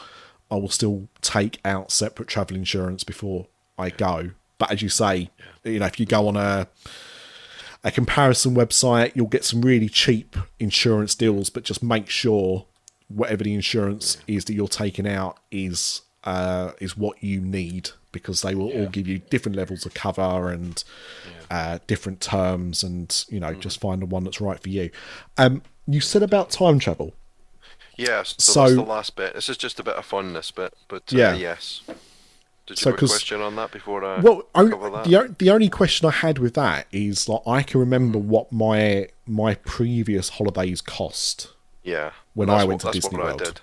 I 0.51 0.55
will 0.57 0.69
still 0.69 1.09
take 1.21 1.59
out 1.65 1.91
separate 1.91 2.29
travel 2.29 2.57
insurance 2.57 3.03
before 3.03 3.49
I 3.77 3.91
go. 3.91 4.31
But 4.59 4.71
as 4.71 4.83
you 4.83 4.89
say, 4.89 5.31
you 5.65 5.81
know, 5.81 5.87
if 5.87 5.99
you 5.99 6.07
go 6.07 6.29
on 6.29 6.37
a 6.37 6.69
a 7.83 7.91
comparison 7.91 8.55
website, 8.55 9.13
you'll 9.15 9.27
get 9.27 9.45
some 9.45 9.63
really 9.63 9.89
cheap 9.89 10.37
insurance 10.59 11.15
deals. 11.15 11.51
But 11.51 11.65
just 11.65 11.83
make 11.83 12.09
sure 12.09 12.67
whatever 13.09 13.45
the 13.45 13.55
insurance 13.55 14.19
is 14.27 14.45
that 14.47 14.55
you're 14.55 14.69
taking 14.69 15.07
out 15.09 15.39
is 15.51 16.03
uh, 16.25 16.73
is 16.81 16.97
what 16.97 17.23
you 17.23 17.41
need 17.41 17.91
because 18.17 18.43
they 18.43 18.55
will 18.55 18.71
all 18.73 18.87
give 18.87 19.07
you 19.07 19.19
different 19.19 19.57
levels 19.57 19.85
of 19.85 19.93
cover 19.95 20.51
and 20.51 20.83
uh, 21.51 21.79
different 21.87 22.21
terms, 22.21 22.83
and 22.83 23.25
you 23.29 23.39
know, 23.39 23.53
just 23.55 23.81
find 23.81 24.01
the 24.03 24.07
one 24.07 24.25
that's 24.25 24.41
right 24.41 24.59
for 24.61 24.69
you. 24.71 24.91
Um, 25.37 25.63
you 25.87 26.01
said 26.01 26.23
about 26.23 26.51
time 26.51 26.79
travel. 26.79 27.13
Yeah, 27.97 28.23
so, 28.25 28.75
the 28.75 28.83
last 28.83 29.17
bit. 29.17 29.35
This 29.35 29.49
is 29.49 29.57
just 29.57 29.79
a 29.81 29.83
bit 29.83 29.95
of 29.97 30.05
fun, 30.05 30.33
this 30.33 30.51
bit, 30.51 30.75
but 30.89 31.03
uh, 31.15 31.17
Yeah. 31.19 31.35
yes. 31.35 31.83
Did 32.67 32.79
you 32.79 32.83
So, 32.83 32.91
have 32.91 33.03
a 33.03 33.07
question 33.07 33.41
on 33.41 33.55
that 33.57 33.71
before 33.71 34.05
I 34.05 34.19
Well, 34.21 34.43
cover 34.55 34.91
that? 34.91 35.05
the 35.05 35.35
the 35.39 35.51
only 35.51 35.69
question 35.69 36.09
I 36.09 36.11
had 36.13 36.39
with 36.39 36.55
that 36.55 36.87
is 36.91 37.29
like 37.29 37.43
I 37.47 37.63
can 37.63 37.79
remember 37.81 38.19
what 38.19 38.51
my 38.51 39.09
my 39.27 39.55
previous 39.55 40.31
holidays 40.31 40.81
cost. 40.81 41.53
Yeah. 41.85 42.11
when 42.35 42.51
I 42.51 42.57
what- 42.65 42.69
went 42.69 42.81
to 42.81 42.87
that's 42.89 42.97
Disney 42.99 43.19
what 43.19 43.27
World. 43.39 43.61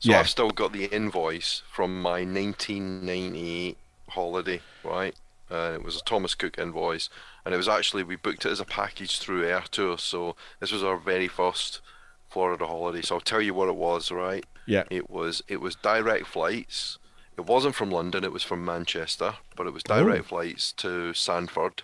So 0.00 0.10
Yeah. 0.10 0.20
I've 0.20 0.28
still 0.28 0.50
got 0.50 0.72
the 0.72 0.84
invoice 0.86 1.62
from 1.70 2.00
my 2.02 2.24
1998 2.24 3.76
holiday, 4.08 4.60
right? 4.82 5.14
Uh, 5.50 5.72
it 5.74 5.82
was 5.84 5.96
a 5.96 6.02
Thomas 6.04 6.34
Cook 6.34 6.58
invoice, 6.58 7.08
and 7.44 7.54
it 7.54 7.56
was 7.56 7.68
actually 7.68 8.02
we 8.02 8.16
booked 8.16 8.44
it 8.46 8.50
as 8.50 8.60
a 8.60 8.64
package 8.64 9.18
through 9.18 9.44
Air 9.46 9.64
Tour. 9.70 9.98
So 9.98 10.36
this 10.60 10.72
was 10.72 10.82
our 10.82 10.96
very 10.96 11.28
first 11.28 11.80
Florida 12.28 12.66
holiday. 12.66 13.02
So 13.02 13.16
I'll 13.16 13.20
tell 13.20 13.40
you 13.42 13.54
what 13.54 13.68
it 13.68 13.76
was, 13.76 14.10
right? 14.10 14.44
Yeah, 14.66 14.84
It 14.90 15.10
was 15.10 15.42
it 15.46 15.60
was 15.60 15.74
direct 15.76 16.26
flights. 16.26 16.98
It 17.36 17.42
wasn't 17.46 17.74
from 17.74 17.90
London. 17.90 18.24
It 18.24 18.32
was 18.32 18.42
from 18.42 18.64
Manchester, 18.64 19.34
but 19.56 19.66
it 19.66 19.72
was 19.72 19.82
direct 19.82 20.26
flights 20.26 20.72
to 20.72 21.12
Sanford, 21.12 21.82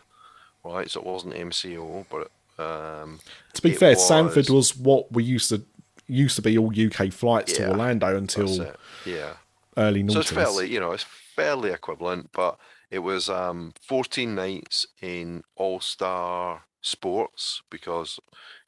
right? 0.64 0.90
So 0.90 1.00
it 1.00 1.06
wasn't 1.06 1.34
MCO, 1.34 2.06
but 2.08 2.30
um, 2.62 3.20
to 3.52 3.62
be 3.62 3.72
fair, 3.72 3.90
was- 3.90 4.06
Sanford 4.06 4.48
was 4.48 4.76
what 4.76 5.12
we 5.12 5.22
used 5.24 5.48
to 5.50 5.62
used 6.10 6.36
to 6.36 6.42
be 6.42 6.58
all 6.58 6.72
UK 6.74 7.12
flights 7.12 7.54
to 7.54 7.70
Orlando 7.70 8.16
until. 8.16 8.48
Yeah. 9.06 9.34
early 9.76 10.06
So 10.08 10.20
it's 10.20 10.30
fairly, 10.30 10.70
you 10.70 10.80
know, 10.80 10.92
it's 10.92 11.04
fairly 11.04 11.70
equivalent, 11.70 12.30
but 12.32 12.58
it 12.90 13.00
was 13.00 13.28
um 13.28 13.72
14 13.80 14.34
nights 14.34 14.86
in 15.00 15.42
All 15.56 15.80
Star 15.80 16.64
Sports 16.82 17.62
because 17.70 18.18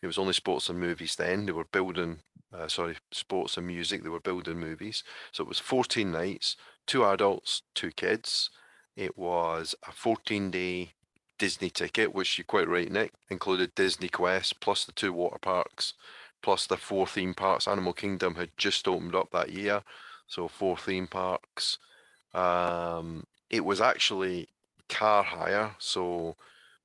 it 0.01 0.07
was 0.07 0.19
only 0.19 0.33
sports 0.33 0.69
and 0.69 0.79
movies 0.79 1.17
then. 1.17 1.47
They 1.47 1.53
were 1.53 1.65
building, 1.65 2.21
uh, 2.53 2.69
sorry, 2.69 2.97
sports 3.11 3.57
and 3.57 3.67
music. 3.67 4.03
They 4.03 4.09
were 4.09 4.21
building 4.21 4.59
movies. 4.59 5.03
So 5.33 5.43
it 5.43 5.49
was 5.49 5.59
14 5.59 6.11
nights, 6.11 6.57
two 6.87 7.05
adults, 7.05 7.63
two 7.75 7.91
kids. 7.91 8.51
It 8.97 9.17
was 9.17 9.75
a 9.89 9.93
14 9.93 10.51
day 10.51 10.93
Disney 11.39 11.71
ticket, 11.71 12.15
which 12.15 12.39
you're 12.39 12.45
quite 12.45 12.69
right, 12.69 12.91
Nick, 12.91 13.13
included 13.29 13.75
Disney 13.75 14.09
Quest 14.09 14.61
plus 14.61 14.85
the 14.85 14.93
two 14.93 15.13
water 15.13 15.39
parks, 15.39 15.95
plus 16.43 16.67
the 16.67 16.77
four 16.77 17.07
theme 17.07 17.35
parks. 17.35 17.69
Animal 17.69 17.93
Kingdom 17.93 18.35
had 18.37 18.51
just 18.57 18.89
opened 18.89 19.15
up 19.15 19.31
that 19.33 19.51
year 19.53 19.83
so 20.27 20.49
four 20.49 20.77
theme 20.79 21.07
parks. 21.07 21.79
Um, 22.35 23.25
it 23.51 23.65
was 23.65 23.81
actually 23.81 24.49
car 24.89 25.23
hire, 25.23 25.75
so 25.79 26.37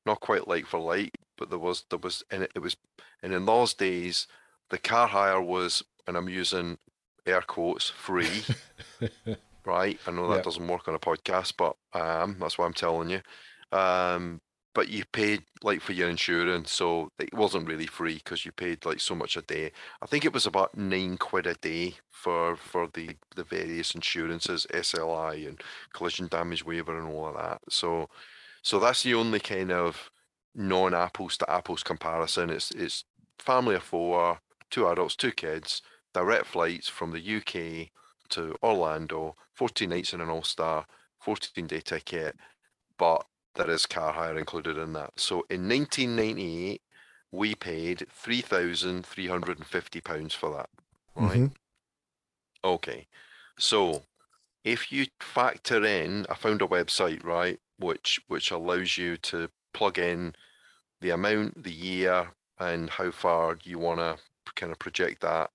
not 0.05 0.19
quite 0.19 0.47
like 0.47 0.65
for 0.67 0.79
like, 0.79 1.11
but 1.37 1.49
there 1.49 1.59
was 1.59 1.85
there 1.89 1.99
was 1.99 2.23
and 2.31 2.43
it, 2.43 2.51
it 2.55 2.59
was 2.59 2.75
and 3.23 3.33
in 3.33 3.45
those 3.45 3.73
days 3.73 4.27
the 4.69 4.77
car 4.77 5.07
hire 5.07 5.41
was 5.41 5.83
and 6.07 6.17
I'm 6.17 6.29
using 6.29 6.77
air 7.25 7.41
quotes 7.41 7.89
free, 7.89 8.45
right? 9.65 9.99
I 10.07 10.11
know 10.11 10.29
that 10.29 10.35
Yeah. 10.37 10.41
doesn't 10.41 10.67
work 10.67 10.87
on 10.87 10.95
a 10.95 10.99
podcast, 10.99 11.53
but 11.57 11.75
um, 11.99 12.37
that's 12.39 12.57
why 12.57 12.65
I'm 12.65 12.73
telling 12.73 13.09
you. 13.09 13.21
Um, 13.77 14.41
but 14.77 14.89
you 14.89 15.03
paid 15.05 15.41
like 15.63 15.81
for 15.81 15.93
your 15.93 16.07
insurance, 16.07 16.71
so 16.71 17.11
it 17.17 17.33
wasn't 17.33 17.67
really 17.67 17.87
free 17.87 18.13
because 18.13 18.45
you 18.45 18.51
paid 18.51 18.85
like 18.85 18.99
so 18.99 19.15
much 19.15 19.35
a 19.35 19.41
day. 19.41 19.71
I 20.03 20.05
think 20.05 20.23
it 20.23 20.31
was 20.31 20.45
about 20.45 20.77
nine 20.77 21.17
quid 21.17 21.47
a 21.47 21.55
day 21.55 21.95
for 22.11 22.55
for 22.55 22.87
the 22.93 23.15
the 23.35 23.43
various 23.43 23.95
insurances, 23.95 24.67
SLI 24.71 25.47
and 25.47 25.59
collision 25.93 26.27
damage 26.27 26.63
waiver 26.63 26.95
and 26.95 27.07
all 27.07 27.25
of 27.25 27.33
that. 27.33 27.59
So 27.69 28.07
so 28.61 28.79
that's 28.79 29.01
the 29.01 29.15
only 29.15 29.39
kind 29.39 29.71
of 29.71 30.11
non 30.53 30.93
apples 30.93 31.37
to 31.37 31.49
apples 31.49 31.81
comparison. 31.81 32.51
It's 32.51 32.69
it's 32.69 33.03
family 33.39 33.73
of 33.77 33.83
four, 33.83 34.41
two 34.69 34.87
adults, 34.87 35.15
two 35.15 35.31
kids, 35.31 35.81
direct 36.13 36.45
flights 36.45 36.87
from 36.87 37.13
the 37.13 37.37
UK 37.37 37.89
to 38.29 38.55
Orlando, 38.61 39.33
14 39.55 39.89
nights 39.89 40.13
in 40.13 40.21
an 40.21 40.29
all 40.29 40.43
star, 40.43 40.85
14 41.21 41.65
day 41.65 41.79
ticket, 41.79 42.35
but 42.99 43.25
there 43.57 43.69
is 43.69 43.85
car 43.85 44.13
hire 44.13 44.37
included 44.37 44.77
in 44.77 44.93
that. 44.93 45.19
So 45.19 45.45
in 45.49 45.67
1998, 45.67 46.81
we 47.31 47.55
paid 47.55 48.07
£3,350 48.09 50.35
for 50.35 50.51
that. 50.55 50.69
Right? 51.15 51.39
Mhm. 51.39 51.55
Okay. 52.63 53.07
So 53.59 54.05
if 54.63 54.91
you 54.91 55.07
factor 55.19 55.83
in, 55.85 56.25
I 56.29 56.35
found 56.35 56.61
a 56.61 56.67
website, 56.67 57.23
right, 57.23 57.59
which 57.77 58.19
which 58.27 58.51
allows 58.51 58.97
you 58.97 59.17
to 59.17 59.49
plug 59.73 59.97
in 59.99 60.35
the 61.01 61.09
amount, 61.11 61.63
the 61.63 61.71
year, 61.73 62.33
and 62.59 62.89
how 62.89 63.11
far 63.11 63.57
you 63.63 63.79
want 63.79 63.99
to 63.99 64.17
kind 64.55 64.71
of 64.71 64.79
project 64.79 65.21
that, 65.21 65.51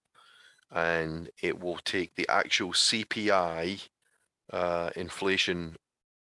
and 0.71 1.31
it 1.43 1.59
will 1.61 1.79
take 1.79 2.15
the 2.15 2.29
actual 2.29 2.73
CPI 2.73 3.89
uh, 4.53 4.91
inflation 4.97 5.77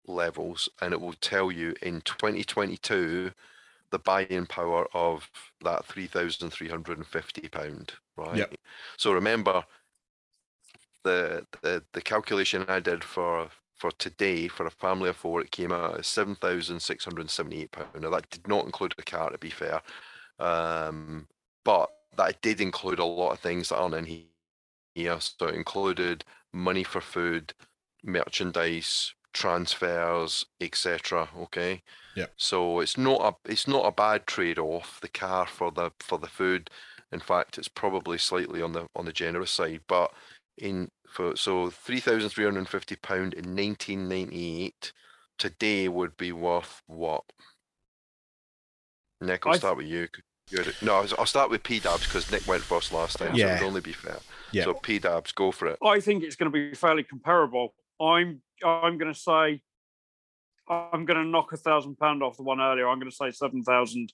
levels, 0.06 0.68
and 0.80 0.92
it 0.92 1.00
will 1.00 1.14
tell 1.14 1.50
you 1.52 1.74
in 1.82 2.00
2022 2.02 3.32
the 3.90 3.98
buying 3.98 4.46
power 4.46 4.86
of 4.94 5.30
that 5.62 5.84
3,350 5.84 7.48
pound, 7.48 7.94
right? 8.16 8.46
Yep. 8.46 8.54
So 8.98 9.12
remember 9.12 9.64
the, 11.04 11.46
the 11.62 11.84
the 11.92 12.00
calculation 12.02 12.64
I 12.68 12.80
did 12.80 13.04
for 13.04 13.50
for 13.76 13.90
today 13.92 14.46
for 14.48 14.66
a 14.66 14.70
family 14.70 15.08
of 15.10 15.16
four, 15.16 15.40
it 15.40 15.50
came 15.50 15.72
out 15.72 15.98
at 15.98 16.04
seven 16.04 16.34
thousand 16.36 16.80
six 16.80 17.04
hundred 17.04 17.28
seventy-eight 17.30 17.72
pound. 17.72 18.00
Now 18.00 18.10
that 18.10 18.30
did 18.30 18.46
not 18.48 18.64
include 18.64 18.94
a 18.98 19.02
car, 19.02 19.30
to 19.30 19.38
be 19.38 19.50
fair, 19.50 19.82
um, 20.38 21.28
but 21.64 21.90
that 22.16 22.42
did 22.42 22.60
include 22.60 22.98
a 22.98 23.04
lot 23.04 23.32
of 23.32 23.40
things 23.40 23.68
that 23.70 23.78
aren't 23.78 23.94
in 23.94 24.06
he- 24.06 24.30
here. 24.94 25.18
So 25.20 25.48
it 25.48 25.54
included 25.56 26.24
money 26.52 26.84
for 26.84 27.00
food, 27.00 27.54
merchandise, 28.04 29.14
transfers, 29.32 30.44
etc. 30.60 31.28
Okay. 31.38 31.82
Yeah. 32.14 32.26
So 32.36 32.80
it's 32.80 32.98
not 32.98 33.20
a 33.20 33.50
it's 33.50 33.66
not 33.66 33.86
a 33.86 33.92
bad 33.92 34.26
trade-off. 34.26 35.00
The 35.00 35.08
car 35.08 35.46
for 35.46 35.70
the 35.70 35.90
for 36.00 36.18
the 36.18 36.26
food. 36.28 36.70
In 37.10 37.20
fact, 37.20 37.58
it's 37.58 37.68
probably 37.68 38.18
slightly 38.18 38.62
on 38.62 38.72
the 38.72 38.86
on 38.96 39.04
the 39.04 39.12
generous 39.12 39.50
side, 39.50 39.80
but 39.88 40.12
in 40.58 40.90
for 41.08 41.36
so 41.36 41.70
three 41.70 42.00
thousand 42.00 42.30
three 42.30 42.44
hundred 42.44 42.60
and 42.60 42.68
fifty 42.68 42.96
pound 42.96 43.34
in 43.34 43.54
nineteen 43.54 44.08
ninety 44.08 44.64
eight 44.64 44.92
today 45.38 45.88
would 45.88 46.16
be 46.16 46.32
worth 46.32 46.82
what? 46.86 47.24
Nick, 49.20 49.46
I'll 49.46 49.50
I 49.52 49.54
th- 49.54 49.60
start 49.60 49.76
with 49.76 49.86
you. 49.86 50.06
c- 50.14 50.22
you 50.50 50.58
had 50.58 50.66
it- 50.68 50.82
No, 50.82 50.96
I'll- 50.96 51.14
I'll 51.18 51.26
start 51.26 51.50
with 51.50 51.62
P 51.62 51.78
Dubs 51.80 52.04
because 52.06 52.30
Nick 52.30 52.46
went 52.46 52.62
first 52.62 52.92
last 52.92 53.18
time, 53.18 53.32
so 53.32 53.36
Yeah. 53.36 53.56
it 53.56 53.60
would 53.60 53.66
only 53.68 53.80
be 53.80 53.92
fair. 53.92 54.18
Yeah. 54.52 54.64
So 54.64 54.74
P 54.74 54.98
Dubs, 54.98 55.32
go 55.32 55.52
for 55.52 55.66
it. 55.68 55.78
I 55.82 56.00
think 56.00 56.22
it's 56.24 56.36
going 56.36 56.50
to 56.50 56.70
be 56.70 56.74
fairly 56.74 57.04
comparable. 57.04 57.74
I'm 58.00 58.42
I'm 58.64 58.98
going 58.98 59.12
to 59.12 59.18
say 59.18 59.62
I'm 60.68 61.04
going 61.04 61.22
to 61.22 61.24
knock 61.24 61.52
a 61.52 61.56
thousand 61.56 61.96
pound 61.96 62.22
off 62.22 62.36
the 62.36 62.42
one 62.42 62.60
earlier. 62.60 62.88
I'm 62.88 62.98
going 62.98 63.10
to 63.10 63.16
say 63.16 63.30
seven 63.30 63.62
thousand. 63.62 64.12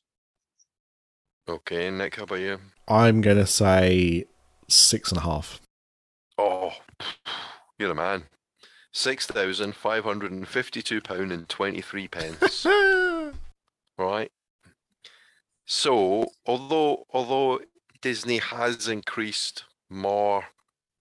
Okay, 1.49 1.91
Nick, 1.91 2.17
how 2.17 2.25
about 2.25 2.41
you? 2.41 2.59
I'm 2.87 3.23
gonna 3.23 3.47
say 3.47 4.27
six 4.69 5.11
and 5.11 5.19
a 5.19 5.23
half. 5.23 5.63
Oh, 6.37 6.73
you're 7.79 7.93
a 7.93 7.95
man. 7.95 8.25
Six 8.93 9.27
thousand 9.27 9.75
five 9.75 10.05
hundred 10.05 10.33
and 10.33 10.47
fifty-two 10.47 11.01
pound 11.01 11.33
and 11.33 11.49
twenty-three 11.49 12.09
pence. 12.09 12.67
right? 13.99 14.31
So, 15.67 16.29
although 16.45 17.07
although 17.15 17.61
Disney 18.03 18.39
has 18.39 18.87
increased 18.87 19.65
more 19.89 20.45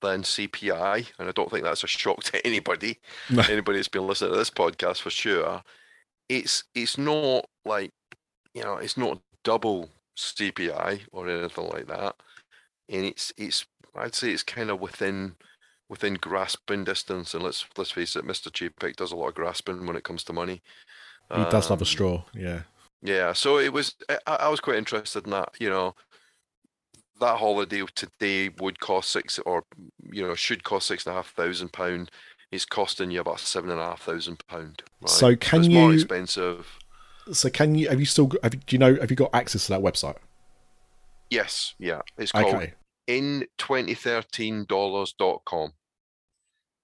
than 0.02 0.24
CPI, 0.24 1.08
and 1.18 1.28
I 1.30 1.32
don't 1.32 1.50
think 1.50 1.64
that's 1.64 1.84
a 1.84 1.88
shock 1.88 2.24
to 2.26 2.46
anybody, 2.46 3.00
No. 3.30 3.44
anybody 3.50 3.78
that's 3.80 3.88
been 3.88 4.08
listening 4.08 4.32
to 4.32 4.38
this 4.38 4.50
podcast 4.50 5.02
for 5.02 5.10
sure, 5.10 5.64
it's 6.30 6.64
it's 6.76 6.98
not 6.98 7.46
like 7.66 7.92
you 8.54 8.64
know 8.64 8.78
it's 8.78 8.98
not 8.98 9.22
double 9.44 9.90
CPI 10.18 11.02
or 11.12 11.30
anything 11.30 11.70
like 11.70 11.88
that, 11.88 12.16
and 12.90 13.06
it's 13.06 13.34
it's 13.38 13.66
I'd 13.96 14.16
say 14.16 14.32
it's 14.32 14.44
kind 14.44 14.70
of 14.70 14.80
within 14.80 15.36
within 15.90 16.16
grasping 16.16 16.84
distance. 16.84 17.34
And 17.34 17.44
let's 17.44 17.66
let's 17.78 17.92
face 17.92 18.16
it, 18.16 18.26
Mister 18.26 18.50
Cheap 18.50 18.80
Pick 18.80 18.96
does 18.98 19.12
a 19.12 19.16
lot 19.16 19.30
of 19.30 19.36
grasping 19.36 19.86
when 19.88 19.96
it 19.96 20.04
comes 20.04 20.24
to 20.26 20.34
money. 20.34 20.62
He 21.34 21.44
does 21.46 21.70
love 21.70 21.80
a 21.80 21.84
Um, 21.84 21.86
straw. 21.86 22.24
Yeah. 22.34 22.62
Yeah, 23.02 23.34
so 23.34 23.60
it 23.60 23.74
was. 23.74 23.96
I, 24.10 24.18
I 24.26 24.50
was 24.50 24.60
quite 24.60 24.78
interested 24.78 25.26
in 25.26 25.32
that. 25.32 25.50
You 25.60 25.70
know, 25.70 25.96
that 27.20 27.38
holiday 27.38 27.84
today 27.96 28.50
would 28.60 28.80
cost 28.80 29.12
six, 29.12 29.40
or 29.40 29.64
you 30.12 30.26
know, 30.28 30.36
should 30.36 30.64
cost 30.64 30.88
six 30.88 31.06
and 31.06 31.14
a 31.14 31.18
half 31.18 31.30
thousand 31.32 31.74
pound. 31.74 32.12
Is 32.50 32.66
costing 32.66 33.12
you 33.12 33.20
about 33.20 33.42
seven 33.42 33.70
and 33.72 33.80
a 33.80 33.84
half 33.84 34.04
thousand 34.04 34.42
pound. 34.48 34.82
Right? 35.02 35.10
So 35.10 35.36
can 35.36 35.66
it's 35.66 35.74
more 35.74 35.90
you- 35.92 35.96
expensive? 36.00 36.80
So 37.34 37.50
can 37.50 37.76
you 37.76 37.90
have 37.90 38.00
you 38.00 38.06
still 38.06 38.32
have, 38.42 38.54
you- 38.54 38.62
do 38.66 38.74
you 38.76 38.80
know 38.80 38.96
have 38.96 39.10
you 39.10 39.18
got 39.18 39.32
access 39.36 39.66
to 39.66 39.74
that 39.74 39.82
website? 39.82 40.16
Yes, 41.30 41.74
yeah. 41.78 42.00
It's 42.18 42.32
called 42.32 42.56
Okay. 42.56 42.74
in2013dollars.com, 43.10 45.74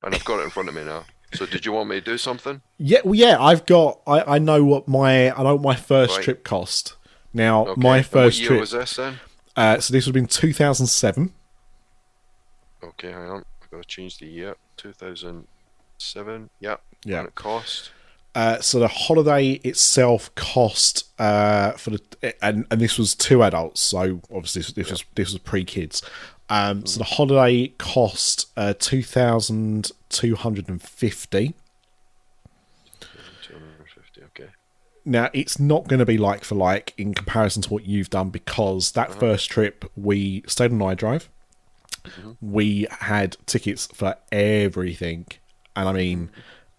and 0.03 0.15
I've 0.15 0.25
got 0.25 0.39
it 0.39 0.43
in 0.43 0.49
front 0.49 0.69
of 0.69 0.75
me 0.75 0.83
now. 0.83 1.05
So, 1.33 1.45
did 1.47 1.65
you 1.65 1.71
want 1.71 1.89
me 1.89 1.95
to 1.95 2.01
do 2.05 2.17
something? 2.17 2.61
Yeah, 2.77 2.99
well, 3.03 3.15
yeah, 3.15 3.41
I've 3.41 3.65
got. 3.65 4.01
I, 4.05 4.35
I 4.35 4.39
know 4.39 4.63
what 4.63 4.87
my 4.87 5.31
I 5.31 5.41
know 5.43 5.55
what 5.55 5.63
my 5.63 5.75
first 5.75 6.17
Right. 6.17 6.23
trip 6.23 6.43
cost. 6.43 6.95
Now, 7.33 7.65
Okay. 7.67 7.81
my 7.81 8.03
first 8.03 8.37
what 8.37 8.41
year 8.41 8.47
trip. 8.49 8.59
was 8.59 8.71
this 8.71 8.95
then? 8.97 9.19
Uh, 9.55 9.79
so 9.79 9.93
this 9.93 10.05
would 10.05 10.15
have 10.15 10.23
been 10.23 10.27
2007. 10.27 11.33
Okay, 12.83 13.11
hang 13.11 13.29
on. 13.29 13.43
I've 13.61 13.71
got 13.71 13.81
to 13.81 13.87
change 13.87 14.17
the 14.17 14.25
year. 14.25 14.55
2007. 14.77 16.49
Yeah. 16.59 16.77
Yeah. 17.05 17.19
And 17.19 17.27
it 17.27 17.35
cost. 17.35 17.91
Uh, 18.35 18.59
so 18.59 18.79
the 18.79 18.87
holiday 18.87 19.51
itself 19.63 20.33
cost 20.33 21.07
uh, 21.19 21.73
for 21.73 21.91
the 21.91 22.01
and 22.41 22.65
and 22.71 22.81
this 22.81 22.97
was 22.97 23.13
two 23.13 23.43
adults. 23.43 23.79
So 23.79 24.21
obviously 24.33 24.61
this, 24.63 24.71
this 24.71 24.89
was 24.89 25.05
this 25.13 25.33
was 25.33 25.39
pre 25.39 25.63
kids. 25.63 26.01
Um, 26.49 26.85
so 26.85 26.97
the 26.97 27.03
holiday 27.03 27.67
cost 27.77 28.49
uh, 28.57 28.73
two 28.77 29.03
thousand 29.03 29.91
two 30.09 30.35
hundred 30.35 30.67
and 30.67 30.81
fifty. 30.81 31.53
250. 33.43 34.23
Okay. 34.23 34.49
Now 35.05 35.29
it's 35.33 35.59
not 35.59 35.87
going 35.87 35.99
to 35.99 36.05
be 36.05 36.17
like 36.17 36.43
for 36.43 36.55
like 36.55 36.93
in 36.97 37.13
comparison 37.13 37.61
to 37.63 37.69
what 37.69 37.85
you've 37.85 38.09
done 38.09 38.29
because 38.29 38.91
that 38.93 39.13
first 39.13 39.49
trip 39.49 39.89
we 39.95 40.43
stayed 40.47 40.71
on 40.71 40.79
iDrive. 40.79 41.27
We 42.41 42.87
had 42.89 43.37
tickets 43.45 43.87
for 43.87 44.15
everything, 44.31 45.27
and 45.75 45.89
I 45.89 45.93
mean 45.93 46.29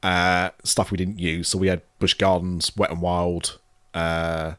uh, 0.02 0.50
stuff 0.62 0.90
we 0.90 0.98
didn't 0.98 1.18
use. 1.18 1.48
So 1.48 1.58
we 1.58 1.68
had 1.68 1.82
Busch 1.98 2.14
Gardens, 2.14 2.76
Wet 2.76 2.90
and 2.90 3.00
Wild. 3.00 3.58
Uh, 3.94 4.54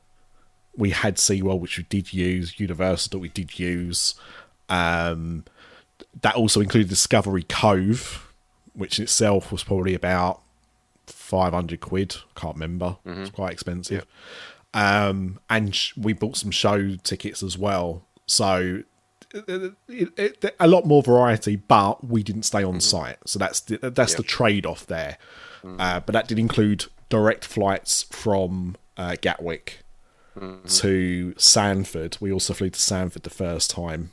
we 0.75 0.89
had 0.89 1.17
SeaWorld, 1.17 1.59
which 1.59 1.77
we 1.77 1.83
did 1.83 2.13
use. 2.13 2.59
Universal 2.59 3.11
that 3.11 3.19
we 3.19 3.29
did 3.29 3.59
use. 3.59 4.15
Um, 4.69 5.45
that 6.21 6.35
also 6.35 6.61
included 6.61 6.89
Discovery 6.89 7.43
Cove, 7.43 8.33
which 8.73 8.97
in 8.97 9.03
itself 9.03 9.51
was 9.51 9.63
probably 9.63 9.93
about 9.93 10.41
500 11.25 11.79
quid. 11.81 12.15
Can't 12.35 12.55
remember. 12.55 12.97
It's 13.05 13.29
quite 13.31 13.51
expensive. 13.51 14.05
Um, 14.73 15.39
and 15.49 15.73
sh- 15.75 15.93
we 15.97 16.13
bought 16.13 16.37
some 16.37 16.51
show 16.51 16.95
tickets 16.97 17.41
as 17.41 17.57
well. 17.57 18.03
So 18.27 18.83
it, 19.33 19.73
it, 19.87 20.09
it, 20.17 20.55
a 20.59 20.67
lot 20.67 20.85
more 20.85 21.01
variety, 21.01 21.55
but 21.55 22.05
we 22.05 22.23
didn't 22.23 22.43
stay 22.43 22.63
on 22.63 22.79
site. 22.81 23.17
So 23.25 23.39
that's 23.39 23.59
the, 23.61 23.77
that's 23.77 24.13
the 24.15 24.23
trade 24.23 24.65
off 24.65 24.85
there. 24.85 25.17
Uh, 25.79 25.99
but 25.99 26.13
that 26.13 26.27
did 26.27 26.37
include 26.37 26.85
direct 27.09 27.43
flights 27.45 28.03
from 28.11 28.75
uh, 28.97 29.15
Gatwick 29.19 29.79
to 30.67 31.33
Sanford. 31.37 32.17
We 32.19 32.31
also 32.31 32.53
flew 32.53 32.69
to 32.69 32.79
Sanford 32.79 33.23
the 33.23 33.29
first 33.31 33.71
time. 33.71 34.11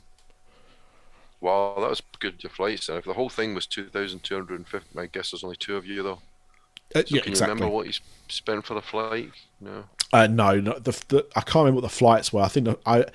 Wow, 1.41 1.75
that 1.79 1.89
was 1.89 2.01
good. 2.19 2.41
Your 2.41 2.49
flights. 2.49 2.87
And 2.87 2.97
if 2.97 3.05
the 3.05 3.13
whole 3.13 3.29
thing 3.29 3.53
was 3.53 3.65
2,250, 3.67 4.97
I 4.97 5.05
guess 5.07 5.31
there's 5.31 5.43
only 5.43 5.57
two 5.57 5.75
of 5.75 5.85
you 5.85 6.01
though. 6.01 6.19
Uh, 6.95 6.99
So 6.99 7.15
yeah, 7.15 7.21
can 7.21 7.31
exactly. 7.31 7.51
you 7.51 7.55
remember 7.55 7.75
what 7.75 7.87
you 7.87 7.93
spent 8.27 8.65
for 8.65 8.73
the 8.73 8.81
flight? 8.81 9.31
No. 9.61 9.85
Uh, 10.11 10.27
no, 10.27 10.59
no 10.59 10.73
the, 10.79 10.91
the, 11.07 11.25
I 11.35 11.41
can't 11.41 11.55
remember 11.63 11.81
what 11.81 11.89
the 11.89 11.95
flights 11.97 12.31
were. 12.31 12.41
I 12.41 12.47
think 12.47 12.65
the, 12.67 12.77
I 12.85 13.05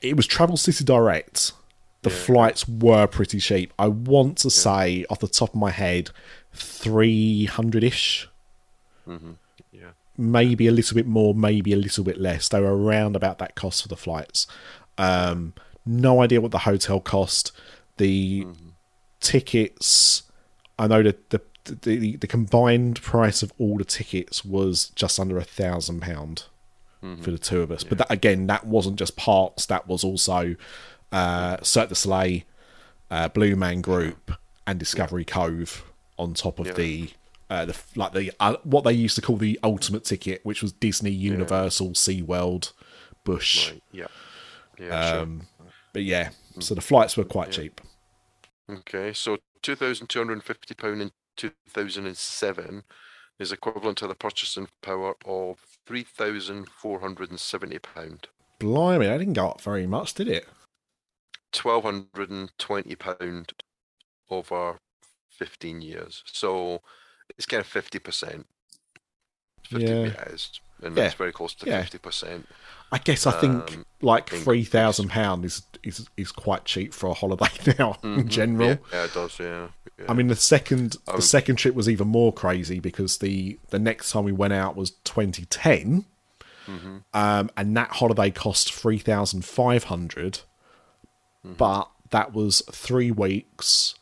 it 0.00 0.16
was 0.16 0.26
Travel 0.26 0.56
City 0.56 0.84
Direct. 0.84 1.52
The 2.02 2.10
flights 2.10 2.68
were 2.68 3.08
pretty 3.08 3.40
cheap. 3.40 3.72
I 3.80 3.88
want 3.88 4.38
to 4.38 4.50
say, 4.50 5.04
off 5.10 5.18
the 5.18 5.26
top 5.26 5.48
of 5.48 5.54
my 5.56 5.70
head, 5.70 6.10
three 6.52 7.46
hundred 7.46 7.82
ish, 7.82 8.28
Yeah. 9.72 9.90
maybe 10.16 10.68
a 10.68 10.70
little 10.72 10.94
bit 10.94 11.06
more, 11.06 11.34
maybe 11.34 11.72
a 11.72 11.76
little 11.76 12.04
bit 12.04 12.18
less. 12.20 12.48
They 12.48 12.60
were 12.60 12.76
around 12.76 13.16
about 13.16 13.38
that 13.38 13.56
cost 13.56 13.82
for 13.82 13.88
the 13.88 13.96
flights. 13.96 14.46
Um, 14.96 15.54
no 15.84 16.22
idea 16.22 16.40
what 16.40 16.52
the 16.52 16.58
hotel 16.60 17.00
cost. 17.00 17.50
The 17.96 18.46
tickets, 19.20 20.22
I 20.78 20.86
know 20.86 21.02
that 21.02 21.30
the, 21.30 21.40
the 21.82 22.16
the 22.16 22.26
combined 22.26 23.00
price 23.02 23.42
of 23.42 23.52
all 23.58 23.78
the 23.78 23.84
tickets 23.84 24.44
was 24.44 24.88
just 24.90 25.18
under 25.20 25.38
a 25.38 25.44
thousand 25.44 26.00
pound 26.00 26.44
for 27.22 27.30
the 27.30 27.38
two 27.38 27.60
of 27.62 27.70
us. 27.70 27.84
But 27.84 27.98
that, 27.98 28.10
again, 28.10 28.48
that 28.48 28.66
wasn't 28.66 28.96
just 28.96 29.16
parks. 29.16 29.64
That 29.66 29.86
was 29.86 30.02
also 30.02 30.56
uh, 31.12 31.58
Cirque 31.62 31.90
du 31.90 31.94
Soleil, 31.94 32.40
uh, 33.12 33.28
Blue 33.28 33.54
Man 33.54 33.80
Group, 33.80 34.32
and 34.66 34.76
Discovery 34.80 35.24
Cove 35.24 35.84
on 36.18 36.34
top 36.34 36.58
of 36.58 36.66
Yeah. 36.66 36.72
the. 36.72 37.10
Uh, 37.48 37.64
the 37.64 37.76
like 37.94 38.12
the 38.12 38.32
uh, 38.40 38.56
what 38.64 38.82
they 38.82 38.92
used 38.92 39.14
to 39.14 39.22
call 39.22 39.36
the 39.36 39.56
ultimate 39.62 40.02
ticket, 40.02 40.40
which 40.42 40.62
was 40.62 40.72
Disney, 40.72 41.12
Universal, 41.12 41.90
SeaWorld, 41.90 42.72
Busch. 43.22 43.70
Right. 43.70 43.82
Yeah. 43.92 44.06
Yeah. 44.80 45.10
Um, 45.20 45.42
But 45.92 46.02
yeah, 46.02 46.30
so 46.58 46.74
the 46.74 46.80
flights 46.80 47.16
were 47.16 47.22
quite 47.22 47.52
cheap. 47.52 47.80
Okay. 48.68 49.12
So 49.12 49.38
2,250 49.62 50.74
pound 50.74 51.02
in 51.02 51.12
2007 51.36 52.82
is 53.38 53.52
equivalent 53.52 53.98
to 53.98 54.06
the 54.06 54.14
purchasing 54.14 54.68
power 54.82 55.14
of 55.24 55.58
3,470 55.86 57.78
pound. 57.78 58.28
Blimey, 58.58 59.06
that 59.06 59.18
didn't 59.18 59.34
go 59.34 59.50
up 59.50 59.60
very 59.60 59.86
much, 59.86 60.14
did 60.14 60.28
it? 60.28 60.48
1,220 61.62 62.94
pound 62.96 63.52
over 64.30 64.78
15 65.30 65.82
years. 65.82 66.22
So 66.26 66.80
it's 67.36 67.46
kind 67.46 67.60
of 67.60 67.66
50%. 67.68 68.44
50, 69.64 69.84
Yeah. 69.84 70.04
yeah. 70.04 70.24
And 70.82 70.96
Yeah. 70.96 71.04
it's 71.04 71.14
very 71.14 71.32
close 71.32 71.54
to 71.54 71.66
Yeah. 71.66 71.82
50%. 71.82 72.46
I 72.92 72.98
guess 72.98 73.26
I 73.26 73.32
think 73.32 73.72
Um, 73.74 73.86
like 74.00 74.28
three 74.30 74.62
thousand 74.64 75.08
pound 75.08 75.44
is 75.44 75.62
is 75.82 76.08
is 76.16 76.30
quite 76.30 76.64
cheap 76.64 76.94
for 76.94 77.08
a 77.08 77.14
holiday 77.14 77.48
now 77.78 77.98
in 78.04 78.24
Mhm. 78.24 78.28
general. 78.28 78.68
Yeah, 78.68 78.76
yeah, 78.92 79.04
it 79.04 79.14
does, 79.14 79.38
yeah. 79.40 79.68
yeah. 79.98 80.04
I 80.08 80.12
mean, 80.14 80.28
the 80.28 80.36
second 80.36 80.96
Um, 81.08 81.16
the 81.16 81.22
second 81.22 81.56
trip 81.56 81.74
was 81.74 81.88
even 81.88 82.06
more 82.06 82.32
crazy 82.32 82.78
because 82.78 83.18
the 83.18 83.58
the 83.70 83.78
next 83.80 84.12
time 84.12 84.22
we 84.24 84.30
went 84.32 84.52
out 84.52 84.76
was 84.76 84.90
2010, 85.02 86.04
Mm-hmm. 86.68 86.96
um, 87.14 87.50
and 87.56 87.76
that 87.76 87.90
holiday 87.92 88.30
cost 88.30 88.72
three 88.72 88.98
thousand 88.98 89.44
five 89.44 89.84
hundred, 89.84 90.40
Mm-hmm. 91.44 91.54
but 91.54 91.90
that 92.10 92.32
was 92.34 92.62
three 92.70 93.10
weeks, 93.10 93.96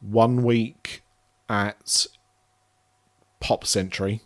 one 0.00 0.42
week 0.42 1.02
at 1.50 2.06
Pop 3.40 3.66
Century. 3.66 4.22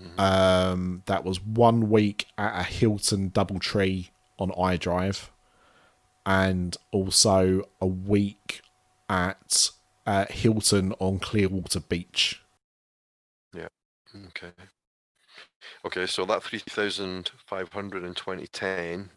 Mm-hmm. 0.00 0.20
Um, 0.20 1.02
that 1.06 1.24
was 1.24 1.42
one 1.42 1.88
week 1.88 2.26
at 2.36 2.60
a 2.60 2.62
Hilton 2.62 3.30
DoubleTree 3.30 4.10
on 4.38 4.50
iDrive, 4.50 5.30
and 6.24 6.76
also 6.92 7.68
a 7.80 7.86
week 7.86 8.60
at 9.08 9.70
uh, 10.06 10.26
Hilton 10.28 10.92
on 10.98 11.18
Clearwater 11.18 11.80
Beach. 11.80 12.42
Yeah. 13.54 13.68
Okay. 14.26 14.52
Okay, 15.84 16.06
so 16.06 16.24
that 16.26 16.42
3,500 16.42 18.04
in 18.04 18.14
2010 18.14 19.10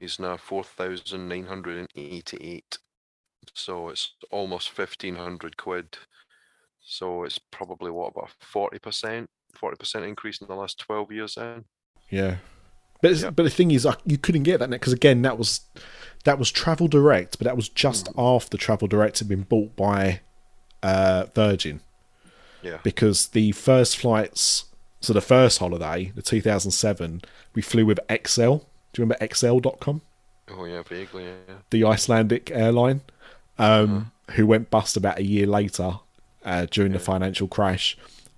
is 0.00 0.18
now 0.18 0.36
4,988. 0.36 2.78
So 3.54 3.88
it's 3.88 4.12
almost 4.30 4.76
1,500 4.76 5.56
quid. 5.56 5.96
So 6.80 7.24
it's 7.24 7.38
probably 7.38 7.90
what, 7.90 8.12
about 8.14 8.32
40%? 8.40 9.26
40% 9.56 10.06
increase 10.06 10.40
in 10.40 10.46
the 10.46 10.54
last 10.54 10.78
12 10.78 11.12
years 11.12 11.34
then? 11.36 11.64
Yeah, 12.10 12.36
but 13.02 13.12
Yeah. 13.16 13.30
but 13.30 13.42
the 13.42 13.50
thing 13.50 13.70
is, 13.70 13.84
I, 13.86 13.94
you 14.04 14.18
couldn't 14.18 14.44
get 14.44 14.60
that 14.60 14.70
because 14.70 14.92
again, 14.92 15.22
that 15.22 15.38
was 15.38 15.60
that 16.24 16.38
was 16.38 16.50
Travel 16.50 16.88
Direct, 16.88 17.38
but 17.38 17.44
that 17.44 17.56
was 17.56 17.68
just 17.68 18.08
after 18.18 18.56
Travel 18.56 18.88
Direct 18.88 19.18
had 19.20 19.28
been 19.28 19.42
bought 19.42 19.76
by 19.76 20.20
uh, 20.82 21.26
Virgin. 21.34 21.80
Yeah. 22.62 22.78
because 22.82 23.28
the 23.28 23.52
first 23.52 23.96
flights, 23.96 24.64
so 25.00 25.12
the 25.12 25.20
first 25.20 25.60
holiday, 25.60 26.10
the 26.16 26.22
2007, 26.22 27.22
we 27.54 27.62
flew 27.62 27.86
with 27.86 28.00
XL. 28.10 28.54
Do 28.92 29.02
you 29.02 29.04
remember 29.04 29.18
XL.com? 29.32 30.00
Oh, 30.50 30.64
yeah, 30.64 30.82
vaguely, 30.82 31.26
yeah. 31.26 31.56
The 31.70 31.84
Icelandic 31.84 32.50
airline, 32.50 33.02
um, 33.56 34.10
who 34.32 34.48
went 34.48 34.70
bust 34.70 34.96
about 34.96 35.18
a 35.18 35.22
year 35.22 35.46
later 35.46 36.00
uh, 36.44 36.66
during 36.68 36.90
the 36.90 36.98
financial 36.98 37.46
crash. 37.46 37.96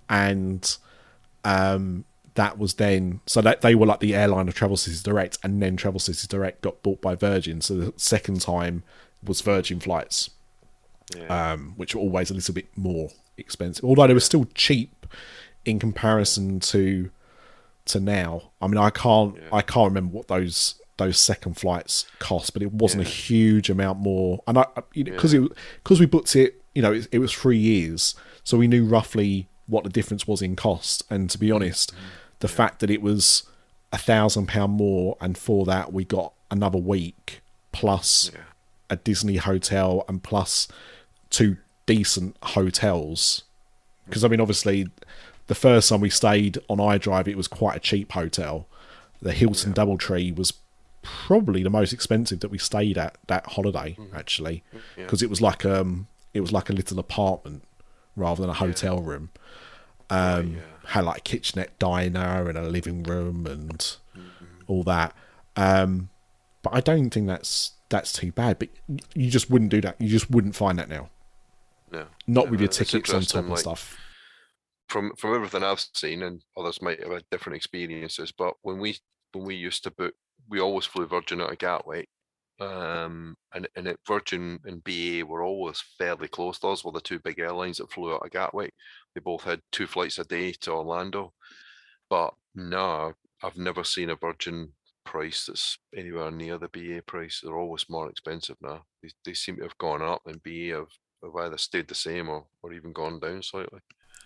And 0.09 0.77
um, 1.43 2.05
that 2.35 2.57
was 2.57 2.75
then, 2.75 3.21
so 3.25 3.41
that 3.41 3.61
they 3.61 3.75
were 3.75 3.85
like 3.85 3.99
the 3.99 4.15
airline 4.15 4.47
of 4.47 4.53
Travel 4.55 4.77
Cities 4.77 5.03
Direct, 5.03 5.37
and 5.43 5.61
then 5.61 5.75
Travel 5.77 5.99
Cities 5.99 6.27
Direct 6.27 6.61
got 6.61 6.81
bought 6.83 7.01
by 7.01 7.15
Virgin. 7.15 7.61
So 7.61 7.75
the 7.75 7.93
second 7.97 8.41
time 8.41 8.83
was 9.23 9.41
Virgin 9.41 9.79
flights 9.79 10.29
Yeah. 11.15 11.51
um, 11.53 11.73
which 11.75 11.95
were 11.95 12.01
always 12.01 12.31
a 12.31 12.33
little 12.33 12.53
bit 12.53 12.67
more 12.77 13.09
expensive. 13.37 13.83
Although 13.83 14.07
they 14.07 14.13
were 14.13 14.19
still 14.19 14.45
cheap 14.53 15.05
in 15.65 15.79
comparison 15.79 16.59
to 16.61 17.09
to 17.85 17.99
now. 17.99 18.51
I 18.61 18.67
mean, 18.67 18.77
I 18.77 18.91
can't 18.91 19.35
Yeah. 19.35 19.49
I 19.51 19.61
can't 19.63 19.89
remember 19.89 20.15
what 20.15 20.27
those 20.27 20.75
those 20.97 21.17
second 21.17 21.55
flights 21.55 22.05
cost, 22.19 22.53
but 22.53 22.61
it 22.61 22.71
wasn't 22.73 23.01
a 23.05 23.09
huge 23.09 23.69
amount 23.69 23.99
more. 23.99 24.41
And 24.47 24.57
I 24.59 24.65
because 24.93 25.33
Yeah. 25.33 25.41
it 25.45 25.51
because 25.83 25.99
we 25.99 26.05
booked 26.05 26.35
it, 26.35 26.61
you 26.75 26.81
know, 26.81 26.93
it, 26.93 27.07
it 27.11 27.19
was 27.19 27.33
three 27.33 27.57
years, 27.57 28.15
so 28.43 28.57
we 28.57 28.67
knew 28.67 28.85
roughly 28.85 29.48
what 29.69 29.83
the 29.83 29.89
difference 29.89 30.27
was 30.27 30.41
in 30.41 30.55
cost. 30.55 31.03
And 31.09 31.29
to 31.29 31.37
be 31.37 31.49
mm. 31.49 31.55
honest, 31.55 31.93
mm. 31.93 31.97
the 32.39 32.47
fact 32.47 32.79
that 32.79 32.89
it 32.89 33.01
was 33.01 33.43
a 33.91 33.97
thousand 33.97 34.47
pound 34.47 34.73
more, 34.73 35.17
and 35.21 35.37
for 35.37 35.65
that 35.65 35.93
we 35.93 36.03
got 36.03 36.33
another 36.51 36.77
week 36.77 37.41
plus 37.71 38.31
Yeah. 38.33 38.41
a 38.89 38.95
Disney 38.95 39.37
hotel 39.37 40.03
and 40.07 40.21
plus 40.23 40.67
two 41.29 41.57
decent 41.85 42.35
hotels. 42.43 43.43
Because 44.05 44.23
I 44.23 44.27
mean, 44.27 44.41
obviously, 44.41 44.87
the 45.47 45.55
first 45.55 45.89
time 45.89 46.01
we 46.01 46.09
stayed 46.09 46.57
on 46.67 46.77
iDrive, 46.77 47.27
it 47.27 47.37
was 47.37 47.47
quite 47.47 47.77
a 47.77 47.79
cheap 47.79 48.11
hotel. 48.11 48.67
The 49.21 49.33
Hilton 49.33 49.73
DoubleTree 49.73 50.35
was 50.35 50.53
probably 51.01 51.63
the 51.63 51.69
most 51.69 51.93
expensive 51.93 52.39
that 52.39 52.49
we 52.49 52.57
stayed 52.57 52.97
at 52.97 53.17
that 53.27 53.45
holiday, 53.47 53.95
mm-hmm. 53.99 54.15
actually, 54.15 54.63
mm, 54.73 54.79
Yeah. 54.97 55.03
because 55.05 55.21
it 55.21 55.29
was 55.29 55.41
like 55.41 55.65
um, 55.65 56.07
it 56.33 56.41
was 56.41 56.51
like 56.51 56.69
a 56.69 56.73
little 56.73 56.99
apartment 56.99 57.63
rather 58.19 58.41
than 58.41 58.49
a 58.49 58.53
hotel 58.53 59.01
room. 59.01 59.29
Um, 60.09 60.55
yeah. 60.55 60.61
Had 60.87 61.05
like 61.05 61.17
a 61.19 61.21
kitchenette, 61.21 61.77
diner, 61.79 62.49
and 62.49 62.57
a 62.57 62.63
living 62.63 63.03
room, 63.03 63.45
and 63.45 63.95
all 64.67 64.83
that. 64.83 65.15
Um, 65.55 66.09
but 66.63 66.73
I 66.73 66.81
don't 66.81 67.09
think 67.09 67.27
that's 67.27 67.73
that's 67.89 68.11
too 68.13 68.31
bad. 68.31 68.59
But 68.59 68.69
you 69.13 69.29
just 69.29 69.49
wouldn't 69.49 69.71
do 69.71 69.81
that. 69.81 69.99
You 69.99 70.09
just 70.09 70.29
wouldn't 70.31 70.55
find 70.55 70.79
that 70.79 70.89
now. 70.89 71.09
No. 71.91 72.05
Not 72.27 72.49
with 72.49 72.59
Uh, 72.59 72.63
your 72.63 72.69
tickets 72.69 72.93
on 73.09 73.21
top 73.21 73.21
interesting, 73.21 73.39
and 73.39 73.49
like, 73.49 73.59
stuff. 73.59 73.97
From 74.87 75.13
from 75.15 75.35
everything 75.35 75.63
I've 75.63 75.85
seen, 75.93 76.23
and 76.23 76.43
others 76.57 76.81
might 76.81 77.01
have 77.01 77.11
had 77.11 77.23
different 77.29 77.57
experiences, 77.57 78.31
but 78.31 78.55
when 78.63 78.79
we 78.79 78.97
when 79.31 79.45
we 79.45 79.55
used 79.55 79.83
to 79.83 79.91
book, 79.91 80.15
we 80.47 80.59
always 80.59 80.85
flew 80.85 81.05
Virgin 81.05 81.41
out 81.41 81.51
of 81.51 81.59
Gatwick, 81.59 82.09
um, 82.59 83.35
and 83.53 83.67
and 83.75 83.87
it, 83.87 83.99
Virgin 84.07 84.59
and 84.65 84.83
BA 84.83 85.25
were 85.25 85.43
always 85.43 85.83
fairly 85.97 86.27
close. 86.27 86.59
Those 86.59 86.83
were 86.83 86.91
the 86.91 87.01
two 87.01 87.19
big 87.19 87.39
airlines 87.39 87.77
that 87.77 87.91
flew 87.91 88.13
out 88.13 88.25
of 88.25 88.31
Gatwick. 88.31 88.73
They 89.13 89.21
both 89.21 89.43
had 89.43 89.61
two 89.71 89.87
flights 89.87 90.19
a 90.19 90.23
day 90.23 90.51
to 90.61 90.71
Orlando, 90.71 91.33
but 92.09 92.33
no, 92.55 93.13
I've 93.43 93.57
never 93.57 93.83
seen 93.83 94.09
a 94.09 94.15
Virgin 94.15 94.73
price 95.05 95.45
that's 95.45 95.77
anywhere 95.95 96.31
near 96.31 96.57
the 96.57 96.67
BA 96.67 97.01
price. 97.05 97.41
They're 97.43 97.57
always 97.57 97.89
more 97.89 98.09
expensive 98.09 98.57
now. 98.61 98.83
They, 99.01 99.09
they 99.25 99.33
seem 99.33 99.57
to 99.57 99.63
have 99.63 99.77
gone 99.77 100.01
up, 100.01 100.21
and 100.25 100.43
BA 100.43 100.75
have, 100.75 100.89
have 101.23 101.35
either 101.45 101.57
stayed 101.57 101.87
the 101.87 101.95
same 101.95 102.29
or, 102.29 102.45
or 102.61 102.73
even 102.73 102.93
gone 102.93 103.19
down 103.19 103.41
slightly. 103.41 103.79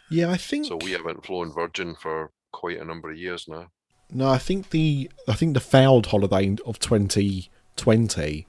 Yeah, 0.09 0.31
I 0.31 0.37
think. 0.37 0.65
So 0.65 0.77
we 0.77 0.91
haven't 0.91 1.25
flown 1.25 1.51
Virgin 1.53 1.95
for 1.95 2.31
quite 2.51 2.79
a 2.79 2.85
number 2.85 3.11
of 3.11 3.17
years 3.17 3.47
now. 3.47 3.69
No, 4.11 4.29
I 4.29 4.37
think 4.37 4.69
the 4.69 5.09
I 5.27 5.33
think 5.33 5.53
the 5.53 5.59
failed 5.59 6.07
holiday 6.07 6.55
of 6.65 6.79
2020. 7.75 8.47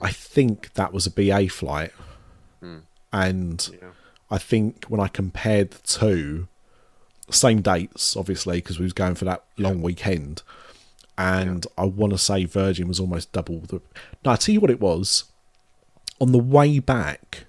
I 0.00 0.10
think 0.10 0.72
that 0.74 0.92
was 0.92 1.06
a 1.06 1.10
BA 1.10 1.48
flight, 1.48 1.92
Hmm. 2.60 2.78
and 3.12 3.68
Yeah. 3.80 3.88
I 4.30 4.38
think 4.38 4.84
when 4.86 5.00
I 5.00 5.06
compared 5.08 5.70
the 5.70 5.78
two, 5.86 6.48
same 7.30 7.62
dates, 7.62 8.16
obviously, 8.16 8.58
because 8.58 8.78
we 8.78 8.84
was 8.84 8.92
going 8.92 9.14
for 9.14 9.24
that 9.26 9.44
long 9.56 9.80
weekend, 9.80 10.42
and 11.16 11.66
I 11.78 11.84
want 11.84 12.12
to 12.12 12.18
say 12.18 12.44
Virgin 12.46 12.88
was 12.88 12.98
almost 12.98 13.30
double 13.32 13.60
the. 13.60 13.80
No, 14.24 14.32
I 14.32 14.36
tell 14.36 14.52
you 14.52 14.60
what 14.60 14.70
it 14.70 14.80
was. 14.80 15.24
On 16.20 16.32
the 16.32 16.38
way 16.38 16.78
back, 16.80 17.44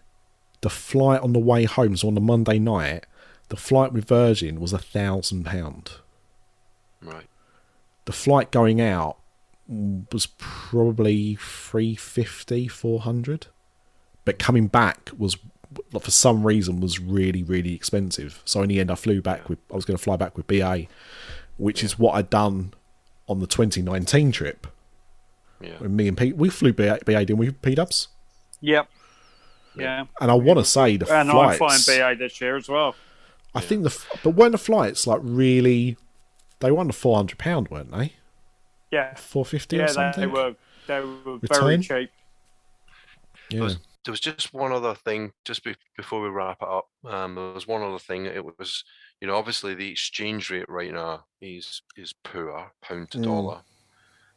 the 0.61 0.69
flight 0.69 1.21
on 1.21 1.33
the 1.33 1.39
way 1.39 1.63
home, 1.65 1.97
so 1.97 2.07
on 2.07 2.13
the 2.15 2.21
Monday 2.21 2.59
night, 2.59 3.05
the 3.49 3.57
flight 3.57 3.93
with 3.93 4.05
Virgin 4.07 4.59
was 4.59 4.73
a 4.73 4.79
thousand 4.79 5.45
pound. 5.45 5.91
Right. 7.01 7.27
The 8.05 8.11
flight 8.13 8.51
going 8.51 8.79
out 8.79 9.17
was 9.67 10.27
probably 10.37 11.35
350, 11.35 12.67
400. 12.67 13.47
But 14.25 14.39
coming 14.39 14.67
back 14.67 15.09
was, 15.17 15.37
for 15.91 16.11
some 16.11 16.45
reason, 16.45 16.79
was 16.79 16.99
really, 16.99 17.43
really 17.43 17.73
expensive. 17.73 18.41
So 18.45 18.61
in 18.61 18.69
the 18.69 18.79
end, 18.79 18.91
I 18.91 18.95
flew 18.95 19.21
back 19.21 19.49
with, 19.49 19.59
I 19.71 19.75
was 19.75 19.85
going 19.85 19.97
to 19.97 20.03
fly 20.03 20.15
back 20.15 20.37
with 20.37 20.47
BA, 20.47 20.87
which 21.57 21.83
is 21.83 21.99
what 21.99 22.15
I'd 22.15 22.29
done 22.29 22.73
on 23.27 23.39
the 23.39 23.47
2019 23.47 24.31
trip. 24.31 24.67
Yeah. 25.61 25.77
When 25.77 25.95
me 25.95 26.07
and 26.07 26.17
Pete, 26.17 26.35
we 26.35 26.49
flew 26.49 26.73
BA, 26.73 26.99
BA 27.05 27.25
didn't 27.25 27.37
we, 27.37 27.51
P 27.51 27.75
Dubs? 27.75 28.09
Yep. 28.61 28.87
Yeah. 29.77 30.05
And 30.19 30.29
I 30.29 30.33
want 30.35 30.59
to 30.59 30.65
say 30.65 30.97
the 30.97 31.11
And 31.11 31.31
I'm 31.31 31.57
flying 31.57 31.81
BA 31.85 32.15
this 32.17 32.39
year 32.41 32.57
as 32.57 32.69
well. 32.69 32.95
I 33.55 33.61
think 33.61 33.83
the, 33.83 33.97
but 34.23 34.31
weren't 34.31 34.51
the 34.51 34.57
flights 34.57 35.07
like 35.07 35.19
really, 35.23 35.97
they 36.59 36.71
were 36.71 36.79
under 36.79 36.93
£400, 36.93 37.69
weren't 37.69 37.91
they? 37.91 38.13
Yeah. 38.93 39.15
450 39.15 39.75
Yeah, 39.75 39.83
or 39.83 39.87
they, 39.87 39.93
something? 39.93 40.21
they 40.21 40.27
were 40.27 40.55
they 40.87 40.99
were 40.99 41.37
Return? 41.39 41.61
very 41.61 41.77
cheap. 41.79 42.11
yeah. 43.49 43.57
There 43.57 43.63
was, 43.63 43.77
there 44.05 44.11
was 44.11 44.19
just 44.19 44.53
one 44.53 44.71
other 44.71 44.93
thing, 44.95 45.31
just 45.45 45.63
be, 45.63 45.75
before 45.97 46.21
we 46.21 46.29
wrap 46.29 46.57
it 46.61 46.67
up. 46.67 46.87
Um, 47.05 47.35
there 47.35 47.53
was 47.53 47.65
one 47.67 47.81
other 47.81 47.99
thing. 47.99 48.25
It 48.25 48.43
was, 48.43 48.83
you 49.21 49.27
know, 49.27 49.35
obviously 49.35 49.73
the 49.73 49.89
exchange 49.91 50.49
rate 50.49 50.69
right 50.69 50.93
now 50.93 51.23
is 51.41 51.81
is 51.97 52.13
poor, 52.23 52.71
pound 52.81 53.09
to 53.11 53.17
Mm. 53.17 53.23
dollar. 53.23 53.61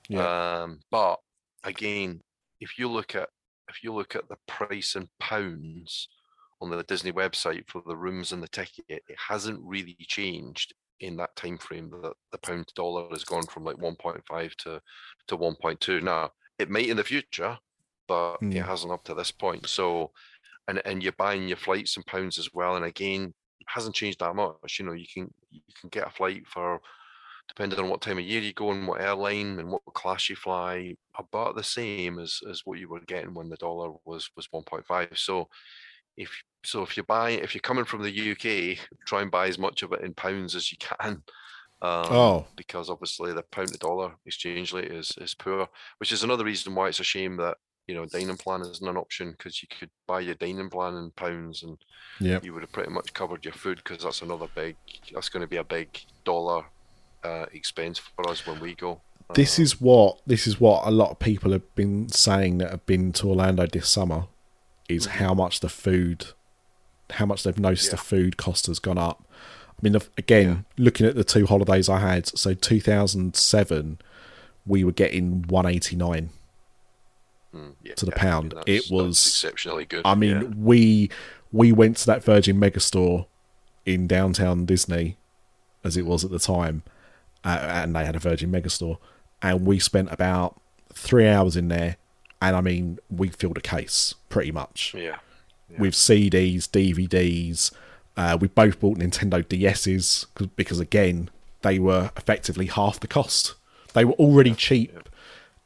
Yeah. 0.08 0.62
Um, 0.62 0.80
but 0.90 1.16
again, 1.64 2.22
if 2.60 2.78
you 2.78 2.88
look 2.88 3.14
at 3.14 3.28
if 3.68 3.82
you 3.82 3.92
look 3.92 4.14
at 4.16 4.28
the 4.28 4.36
price 4.46 4.94
in 4.94 5.08
pounds 5.18 6.08
on 6.62 6.70
the 6.70 6.82
Disney 6.84 7.12
website 7.12 7.68
for 7.68 7.82
the 7.86 7.96
rooms 7.96 8.32
and 8.32 8.42
the 8.42 8.48
ticket, 8.48 8.84
it 8.88 9.02
hasn't 9.28 9.60
really 9.62 9.96
changed 10.06 10.72
in 11.00 11.16
that 11.16 11.36
time 11.36 11.58
frame. 11.58 11.90
The 11.90 12.14
the 12.32 12.38
pound 12.38 12.68
to 12.68 12.74
dollar 12.74 13.08
has 13.10 13.24
gone 13.24 13.46
from 13.46 13.64
like 13.64 13.78
1.5 13.78 14.56
to 14.56 14.82
to 15.28 15.36
1.2. 15.36 16.00
Now 16.00 16.32
it 16.58 16.70
might 16.70 16.88
in 16.88 16.96
the 16.96 17.04
future, 17.04 17.58
but 18.08 18.38
Mm. 18.42 18.50
it 18.50 18.64
hasn't 18.64 18.92
up 18.92 19.04
to 19.04 19.14
this 19.14 19.32
point. 19.32 19.68
So, 19.68 20.12
and 20.68 20.82
and 20.86 21.02
you're 21.02 21.12
buying 21.12 21.48
your 21.48 21.58
flights 21.58 21.96
in 21.96 22.04
pounds 22.04 22.38
as 22.38 22.50
well. 22.54 22.76
And 22.76 22.84
again, 22.84 23.34
it 23.60 23.66
hasn't 23.68 23.96
changed 23.96 24.20
that 24.20 24.36
much. 24.36 24.78
You 24.78 24.86
know, 24.86 24.92
you 24.94 25.06
can 25.12 25.32
you 25.50 25.62
can 25.80 25.90
get 25.90 26.06
a 26.08 26.10
flight 26.10 26.46
for 26.48 26.80
depending 27.48 27.78
on 27.78 27.88
what 27.88 28.00
time 28.02 28.18
of 28.18 28.24
year 28.24 28.40
you 28.40 28.52
go 28.52 28.70
and 28.72 28.86
what 28.88 29.00
airline 29.00 29.58
and 29.58 29.70
what 29.70 29.82
class 29.94 30.28
you 30.28 30.36
fly, 30.36 30.94
about 31.16 31.54
the 31.56 31.62
same 31.62 32.18
as 32.18 32.40
as 32.50 32.62
what 32.64 32.78
you 32.78 32.88
were 32.88 33.00
getting 33.00 33.34
when 33.34 33.48
the 33.48 33.56
dollar 33.56 33.92
was 34.04 34.30
was 34.36 34.48
1.5. 34.52 35.16
So 35.18 35.48
if 36.16 36.30
so 36.64 36.82
if 36.82 36.96
you 36.96 37.02
buy 37.04 37.30
if 37.30 37.54
you're 37.54 37.60
coming 37.60 37.84
from 37.84 38.02
the 38.02 38.30
UK, 38.32 38.78
try 39.06 39.22
and 39.22 39.30
buy 39.30 39.46
as 39.48 39.58
much 39.58 39.82
of 39.82 39.92
it 39.92 40.00
in 40.02 40.14
pounds 40.14 40.54
as 40.56 40.70
you 40.72 40.78
can. 40.78 41.22
Um, 41.82 42.06
Oh. 42.10 42.46
because 42.56 42.88
obviously 42.88 43.32
the 43.34 43.42
pound 43.42 43.68
to 43.68 43.78
dollar 43.78 44.14
exchange 44.24 44.72
rate 44.72 44.90
is 44.90 45.12
is 45.20 45.34
poor, 45.34 45.68
which 45.98 46.10
is 46.12 46.22
another 46.22 46.44
reason 46.44 46.74
why 46.74 46.88
it's 46.88 47.00
a 47.00 47.04
shame 47.04 47.36
that 47.36 47.58
you 47.86 47.94
know 47.94 48.06
dining 48.06 48.36
plan 48.38 48.62
isn't 48.62 48.88
an 48.88 48.96
option 48.96 49.32
because 49.32 49.62
you 49.62 49.68
could 49.78 49.90
buy 50.08 50.20
your 50.20 50.34
dining 50.36 50.70
plan 50.70 50.94
in 50.96 51.10
pounds 51.12 51.62
and 51.62 51.76
Yep. 52.18 52.44
you 52.44 52.54
would 52.54 52.62
have 52.62 52.72
pretty 52.72 52.90
much 52.90 53.12
covered 53.12 53.44
your 53.44 53.52
food 53.52 53.76
because 53.84 54.02
that's 54.02 54.22
another 54.22 54.48
big 54.54 54.74
that's 55.12 55.28
going 55.28 55.42
to 55.42 55.46
be 55.46 55.58
a 55.58 55.64
big 55.64 55.88
dollar 56.24 56.64
uh, 57.22 57.44
expense 57.52 57.98
for 57.98 58.28
us 58.30 58.46
when 58.46 58.58
we 58.58 58.74
go. 58.74 59.02
This 59.34 59.58
Uh, 59.58 59.62
is 59.62 59.80
what 59.80 60.20
this 60.26 60.46
is 60.46 60.58
what 60.58 60.86
a 60.86 60.90
lot 60.90 61.10
of 61.10 61.18
people 61.18 61.52
have 61.52 61.74
been 61.74 62.08
saying 62.08 62.58
that 62.58 62.70
have 62.70 62.86
been 62.86 63.12
to 63.12 63.28
Orlando 63.28 63.66
this 63.66 63.88
summer 63.90 64.28
is 64.88 65.06
how 65.06 65.34
much 65.34 65.60
the 65.60 65.68
food, 65.68 66.26
how 67.10 67.26
much 67.26 67.42
they've 67.42 67.58
noticed 67.58 67.90
the 67.90 67.96
food 67.96 68.36
cost 68.36 68.66
has 68.66 68.78
gone 68.78 68.98
up. 68.98 69.24
I 69.70 69.78
mean, 69.82 69.96
again, 70.16 70.64
looking 70.78 71.06
at 71.06 71.16
the 71.16 71.24
two 71.24 71.46
holidays 71.46 71.88
I 71.88 71.98
had, 71.98 72.26
so 72.38 72.54
2007, 72.54 73.98
we 74.66 74.84
were 74.84 74.92
getting 74.92 75.42
189. 75.48 76.30
mm, 77.54 77.72
yeah, 77.82 77.94
to 77.94 78.06
the 78.06 78.12
yeah, 78.16 78.22
I 78.28 78.40
mean, 78.40 78.50
pound. 78.50 78.54
It 78.66 78.84
was- 78.90 79.26
exceptionally 79.26 79.84
good. 79.84 80.02
I 80.04 80.14
mean, 80.14 80.40
yeah. 80.40 80.48
we 80.56 81.10
we 81.52 81.72
went 81.72 81.96
to 81.98 82.06
that 82.06 82.24
Virgin 82.24 82.58
Megastore 82.58 83.26
in 83.84 84.06
downtown 84.06 84.66
Disney, 84.66 85.16
as 85.84 85.96
it 85.96 86.04
was 86.06 86.24
at 86.24 86.30
the 86.30 86.38
time, 86.40 86.82
uh, 87.44 87.58
and 87.62 87.94
they 87.94 88.04
had 88.04 88.16
a 88.16 88.18
Virgin 88.18 88.50
Megastore, 88.50 88.98
and 89.40 89.64
we 89.66 89.78
spent 89.78 90.10
about 90.12 90.60
three 90.92 91.28
hours 91.28 91.56
in 91.56 91.68
there, 91.68 91.96
and 92.42 92.54
I 92.56 92.60
mean, 92.60 92.98
we 93.10 93.28
filled 93.28 93.58
a 93.58 93.62
case 93.62 94.14
pretty 94.28 94.52
much 94.52 94.94
yeah, 94.96 95.16
Yeah. 95.70 95.78
with 95.80 95.94
CDs, 95.94 96.64
DVDs. 96.68 97.72
Uh, 98.16 98.38
we 98.40 98.48
both 98.48 98.80
bought 98.80 98.98
Nintendo 98.98 99.42
DSs 99.44 100.26
because 100.56 100.80
again, 100.80 101.30
they 101.62 101.78
were 101.78 102.10
effectively 102.16 102.66
half 102.66 103.00
the 103.00 103.06
cost. 103.08 103.54
They 103.94 104.04
were 104.04 104.14
already 104.14 104.54
cheap 104.54 105.08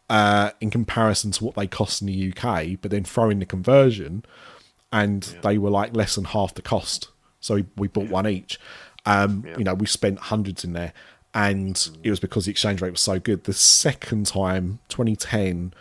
uh, 0.09 0.51
in 0.61 0.71
comparison 0.71 1.31
to 1.33 1.45
what 1.45 1.55
they 1.55 1.67
cost 1.67 2.01
in 2.03 2.07
the 2.09 2.33
UK, 2.37 2.79
but 2.81 2.91
then 2.91 3.05
throw 3.05 3.31
in 3.31 3.39
the 3.39 3.47
conversion, 3.47 4.25
and 4.93 5.23
they 5.43 5.59
were 5.59 5.71
like 5.71 5.95
less 5.95 6.15
than 6.17 6.25
half 6.25 6.55
the 6.55 6.63
cost. 6.63 7.09
So 7.41 7.55
we, 7.57 7.65
we 7.77 7.89
bought 7.89 8.09
one 8.09 8.27
each. 8.27 8.59
Um, 9.07 9.45
Yeah. 9.47 9.59
You 9.59 9.65
know, 9.65 9.75
we 9.75 9.87
spent 9.87 10.19
hundreds 10.19 10.65
in 10.65 10.73
there, 10.73 10.93
and 11.35 11.89
it 12.03 12.11
was 12.11 12.19
because 12.21 12.47
the 12.47 12.51
exchange 12.51 12.83
rate 12.83 12.91
was 12.91 13.01
so 13.01 13.21
good. 13.21 13.45
The 13.45 13.53
second 13.53 14.27
time, 14.27 14.81
2010, 14.89 15.73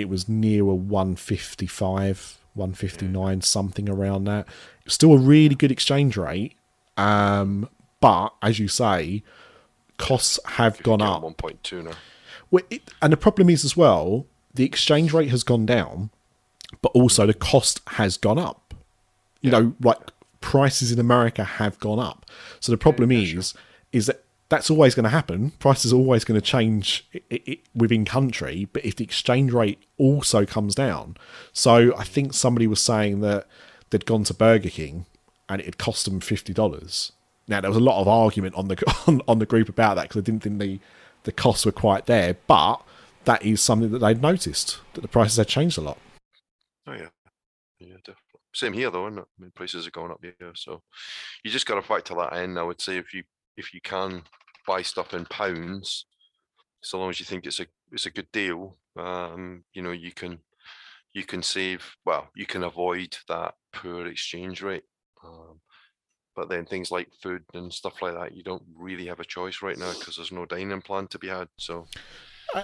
it 0.00 0.08
was 0.08 0.28
near 0.28 0.62
a 0.62 0.74
155, 0.74 2.38
159, 2.54 3.40
something 3.42 3.88
around 3.88 4.24
that. 4.24 4.46
Still 4.86 5.14
a 5.14 5.18
really 5.18 5.54
good 5.54 5.72
exchange 5.72 6.16
rate, 6.16 6.54
um, 6.96 7.68
but 8.00 8.30
as 8.42 8.58
you 8.58 8.68
say, 8.68 9.22
costs 9.96 10.38
have 10.44 10.82
gone 10.82 11.02
up. 11.02 11.22
One 11.22 11.34
point 11.34 11.62
two 11.62 11.82
now. 11.82 11.92
Well, 12.50 12.64
it, 12.70 12.82
and 13.02 13.12
the 13.12 13.16
problem 13.16 13.50
is 13.50 13.64
as 13.64 13.76
well, 13.76 14.26
the 14.54 14.64
exchange 14.64 15.12
rate 15.12 15.28
has 15.28 15.42
gone 15.42 15.66
down, 15.66 16.10
but 16.80 16.92
also 16.92 17.26
the 17.26 17.34
cost 17.34 17.80
has 17.88 18.16
gone 18.16 18.38
up. 18.38 18.74
You 19.40 19.50
know, 19.50 19.74
like 19.80 19.98
prices 20.40 20.90
in 20.90 20.98
America 20.98 21.44
have 21.44 21.78
gone 21.78 21.98
up. 21.98 22.26
So 22.60 22.72
the 22.72 22.78
problem 22.78 23.12
is, 23.12 23.54
is 23.92 24.06
that 24.06 24.24
that's 24.48 24.70
always 24.70 24.94
going 24.94 25.04
to 25.04 25.10
happen. 25.10 25.52
Prices 25.58 25.92
are 25.92 25.96
always 25.96 26.24
going 26.24 26.40
to 26.40 26.46
change 26.46 27.06
within 27.74 28.04
country, 28.04 28.68
but 28.72 28.84
if 28.84 28.96
the 28.96 29.04
exchange 29.04 29.52
rate 29.52 29.78
also 29.98 30.46
comes 30.46 30.74
down, 30.74 31.16
so 31.52 31.94
I 31.96 32.04
think 32.04 32.32
somebody 32.32 32.66
was 32.66 32.80
saying 32.80 33.20
that 33.20 33.46
they'd 33.90 34.06
gone 34.06 34.24
to 34.24 34.34
Burger 34.34 34.70
King 34.70 35.06
and 35.48 35.60
it 35.60 35.66
had 35.66 35.78
cost 35.78 36.04
them 36.04 36.20
fifty 36.20 36.52
dollars. 36.52 37.12
Now 37.46 37.60
there 37.60 37.70
was 37.70 37.76
a 37.76 37.82
lot 37.82 38.00
of 38.00 38.08
argument 38.08 38.54
on 38.54 38.68
the 38.68 38.94
on, 39.06 39.20
on 39.28 39.38
the 39.38 39.46
group 39.46 39.68
about 39.68 39.96
that 39.96 40.08
because 40.08 40.22
I 40.22 40.24
didn't 40.24 40.42
think 40.42 40.58
the 40.58 40.80
the 41.24 41.32
costs 41.32 41.66
were 41.66 41.72
quite 41.72 42.06
there, 42.06 42.36
but 42.46 42.82
that 43.24 43.44
is 43.44 43.60
something 43.60 43.90
that 43.90 43.98
they'd 43.98 44.22
noticed 44.22 44.78
that 44.94 45.02
the 45.02 45.08
prices 45.08 45.36
had 45.36 45.48
changed 45.48 45.76
a 45.76 45.82
lot. 45.82 45.98
Oh 46.86 46.92
yeah, 46.92 47.08
yeah, 47.78 47.96
definitely. 47.96 48.40
Same 48.54 48.72
here 48.72 48.90
though, 48.90 49.06
isn't 49.08 49.18
it? 49.18 49.26
I 49.38 49.42
mean, 49.42 49.52
prices 49.54 49.86
are 49.86 49.90
going 49.90 50.10
up 50.10 50.22
here, 50.22 50.52
so 50.54 50.82
you 51.44 51.50
just 51.50 51.66
got 51.66 51.82
to 51.82 52.00
to 52.00 52.14
that 52.14 52.32
end. 52.32 52.58
I 52.58 52.62
would 52.62 52.80
say 52.80 52.96
if 52.96 53.12
you 53.12 53.24
if 53.58 53.74
you 53.74 53.80
can 53.82 54.22
buy 54.66 54.82
stuff 54.82 55.12
in 55.12 55.26
pounds, 55.26 56.06
so 56.80 56.98
long 56.98 57.10
as 57.10 57.20
you 57.20 57.26
think 57.26 57.44
it's 57.44 57.60
a 57.60 57.66
it's 57.92 58.06
a 58.06 58.10
good 58.10 58.30
deal, 58.32 58.76
um, 58.96 59.64
you 59.74 59.82
know, 59.82 59.90
you 59.90 60.12
can 60.12 60.38
you 61.12 61.24
can 61.24 61.42
save. 61.42 61.96
Well, 62.06 62.28
you 62.34 62.46
can 62.46 62.62
avoid 62.62 63.18
that 63.28 63.54
poor 63.72 64.06
exchange 64.06 64.62
rate. 64.62 64.84
Um, 65.24 65.60
but 66.36 66.48
then 66.48 66.66
things 66.66 66.92
like 66.92 67.08
food 67.20 67.42
and 67.52 67.72
stuff 67.72 68.00
like 68.00 68.14
that, 68.14 68.36
you 68.36 68.44
don't 68.44 68.62
really 68.76 69.06
have 69.06 69.18
a 69.18 69.24
choice 69.24 69.60
right 69.60 69.76
now 69.76 69.92
because 69.98 70.16
there's 70.16 70.30
no 70.30 70.46
dining 70.46 70.80
plan 70.80 71.08
to 71.08 71.18
be 71.18 71.26
had. 71.26 71.48
So 71.56 71.86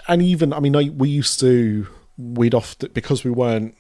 and 0.06 0.22
even 0.22 0.52
I 0.52 0.60
mean, 0.60 0.76
I, 0.76 0.90
we 0.90 1.08
used 1.08 1.40
to 1.40 1.88
we'd 2.16 2.54
often 2.54 2.90
because 2.94 3.24
we 3.24 3.32
weren't 3.32 3.76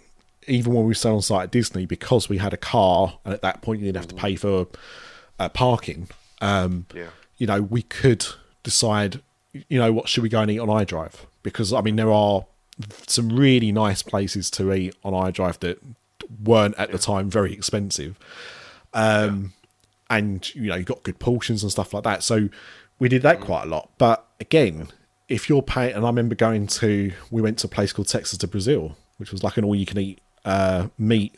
even 0.48 0.74
when 0.74 0.84
we 0.84 0.94
were 0.94 1.10
on 1.10 1.22
site 1.22 1.44
at 1.44 1.50
Disney 1.52 1.86
because 1.86 2.28
we 2.28 2.38
had 2.38 2.52
a 2.52 2.58
car 2.58 3.18
and 3.24 3.32
at 3.32 3.42
that 3.42 3.62
point 3.62 3.80
you 3.80 3.86
didn't 3.86 3.96
have 3.96 4.08
to 4.08 4.14
pay 4.14 4.34
for 4.36 4.66
uh, 5.38 5.48
parking. 5.48 6.08
Um, 6.40 6.86
yeah, 6.94 7.08
you 7.36 7.46
know, 7.46 7.62
we 7.62 7.82
could 7.82 8.26
decide, 8.62 9.20
you 9.52 9.78
know, 9.78 9.92
what 9.92 10.08
should 10.08 10.22
we 10.22 10.28
go 10.28 10.40
and 10.40 10.50
eat 10.50 10.58
on 10.58 10.70
I-Drive? 10.70 11.26
Because 11.42 11.72
I 11.72 11.80
mean, 11.80 11.96
there 11.96 12.12
are 12.12 12.46
some 13.06 13.28
really 13.30 13.72
nice 13.72 14.02
places 14.02 14.50
to 14.52 14.72
eat 14.72 14.96
on 15.04 15.14
I-Drive 15.14 15.60
that 15.60 15.78
weren't 16.42 16.74
at 16.76 16.90
the 16.90 16.98
time 16.98 17.30
very 17.30 17.52
expensive. 17.52 18.18
Um, 18.92 19.52
and 20.10 20.54
you 20.54 20.68
know, 20.68 20.76
you 20.76 20.84
got 20.84 21.02
good 21.02 21.18
portions 21.18 21.62
and 21.62 21.72
stuff 21.72 21.92
like 21.94 22.04
that. 22.04 22.22
So 22.22 22.48
we 22.98 23.08
did 23.08 23.22
that 23.22 23.40
quite 23.40 23.64
a 23.64 23.66
lot. 23.66 23.90
But 23.98 24.26
again, 24.40 24.88
if 25.28 25.48
you're 25.48 25.62
paying, 25.62 25.94
and 25.94 26.04
I 26.04 26.08
remember 26.08 26.34
going 26.34 26.66
to, 26.68 27.12
we 27.30 27.42
went 27.42 27.58
to 27.60 27.66
a 27.66 27.70
place 27.70 27.92
called 27.92 28.08
Texas 28.08 28.38
de 28.38 28.46
Brazil, 28.46 28.96
which 29.18 29.32
was 29.32 29.42
like 29.42 29.56
an 29.56 29.64
all 29.64 29.74
you 29.74 29.86
can 29.86 29.98
eat 29.98 30.20
uh, 30.44 30.88
meat 30.98 31.34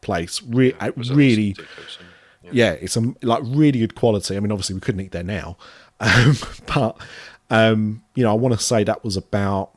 place. 0.00 0.42
Re- 0.42 0.74
a 0.80 0.92
really, 0.92 1.54
steakhouse 1.54 1.98
and- 2.48 2.56
yeah, 2.56 2.72
it's 2.72 2.96
a 2.96 3.14
like 3.22 3.42
really 3.44 3.78
good 3.80 3.94
quality. 3.94 4.36
I 4.36 4.40
mean, 4.40 4.52
obviously 4.52 4.74
we 4.74 4.80
couldn't 4.80 5.00
eat 5.00 5.12
there 5.12 5.22
now, 5.22 5.56
um, 6.00 6.34
but 6.66 6.96
um, 7.50 8.02
you 8.14 8.22
know, 8.24 8.30
I 8.30 8.34
want 8.34 8.54
to 8.58 8.60
say 8.64 8.84
that 8.84 9.04
was 9.04 9.16
about 9.16 9.76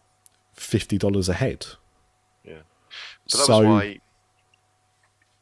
fifty 0.53 0.97
dollars 0.97 1.29
a 1.29 1.33
head. 1.33 1.65
Yeah. 2.43 2.61
But 3.25 3.31
that 3.31 3.45
So- 3.45 3.57
was 3.59 3.65
why. 3.67 3.99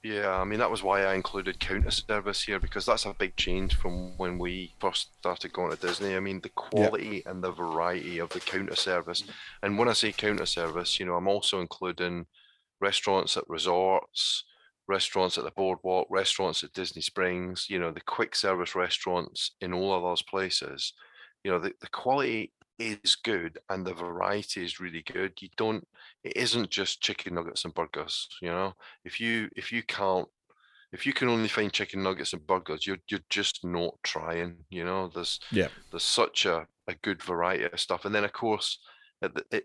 Yeah, 0.04 0.30
I 0.40 0.46
mean 0.46 0.60
that 0.60 0.72
was 0.72 0.84
why 0.84 1.04
I 1.04 1.16
included 1.16 1.60
counter 1.60 1.92
service 1.92 2.44
here 2.44 2.60
because 2.60 2.86
that's 2.86 3.06
a 3.06 3.14
big 3.14 3.36
change 3.36 3.76
from 3.76 4.16
when 4.18 4.38
we 4.38 4.74
first 4.80 5.10
started 5.20 5.52
going 5.52 5.72
to 5.72 5.78
Disney. 5.86 6.16
I 6.16 6.22
mean 6.22 6.40
the 6.40 6.50
quality 6.50 7.24
and 7.26 7.44
the 7.44 7.52
variety 7.52 8.18
of 8.20 8.30
the 8.30 8.40
counter 8.40 8.76
service, 8.76 9.24
and 9.62 9.78
when 9.78 9.90
I 9.90 9.94
say 9.94 10.14
counter 10.14 10.46
service, 10.46 10.98
you 11.00 11.06
know 11.06 11.16
I'm 11.16 11.28
also 11.28 11.60
including 11.60 12.28
restaurants 12.80 13.36
at 13.36 13.50
resorts, 13.50 14.44
restaurants 14.88 15.38
at 15.38 15.44
the 15.44 15.52
boardwalk, 15.52 16.08
restaurants 16.10 16.64
at 16.64 16.74
Disney 16.74 17.02
Springs. 17.02 17.68
You 17.70 17.80
know 17.80 17.92
the 17.92 18.02
quick 18.02 18.36
service 18.36 18.76
restaurants 18.76 19.52
in 19.62 19.74
all 19.74 19.94
of 19.94 20.04
those 20.04 20.22
places. 20.24 20.94
You 21.44 21.52
know 21.52 21.60
the, 21.60 21.74
the 21.82 21.90
quality 21.90 22.52
is 22.80 23.16
good 23.16 23.58
and 23.70 23.86
the 23.86 23.94
variety 23.94 24.64
is 24.64 24.80
really 24.80 25.02
good. 25.02 25.34
You 25.42 25.50
don't 25.58 25.88
it 26.24 26.36
isn't 26.38 26.70
just 26.70 27.02
chicken 27.02 27.36
nuggets 27.36 27.66
and 27.66 27.74
burgers 27.74 28.28
you 28.42 28.50
know 28.50 28.74
if 29.06 29.20
you 29.20 29.50
if 29.56 29.72
you 29.72 29.82
can't 29.84 30.28
if 30.92 31.06
you 31.06 31.14
can 31.14 31.28
only 31.30 31.48
find 31.48 31.72
chicken 31.74 32.04
nuggets 32.04 32.34
and 32.34 32.46
burgers 32.46 32.86
you're 32.86 32.98
you're 33.10 33.20
just 33.30 33.64
not 33.66 33.96
trying 34.04 34.58
you 34.70 34.84
know 34.86 35.10
there's 35.14 35.40
Yeah. 35.52 35.70
there's 35.92 36.04
such 36.04 36.46
a, 36.46 36.68
a 36.88 36.96
good 36.96 37.22
variety 37.24 37.64
of 37.66 37.80
stuff 37.80 38.06
and 38.06 38.14
then 38.14 38.24
of 38.24 38.34
course 38.34 38.80
at 39.22 39.34
the, 39.34 39.64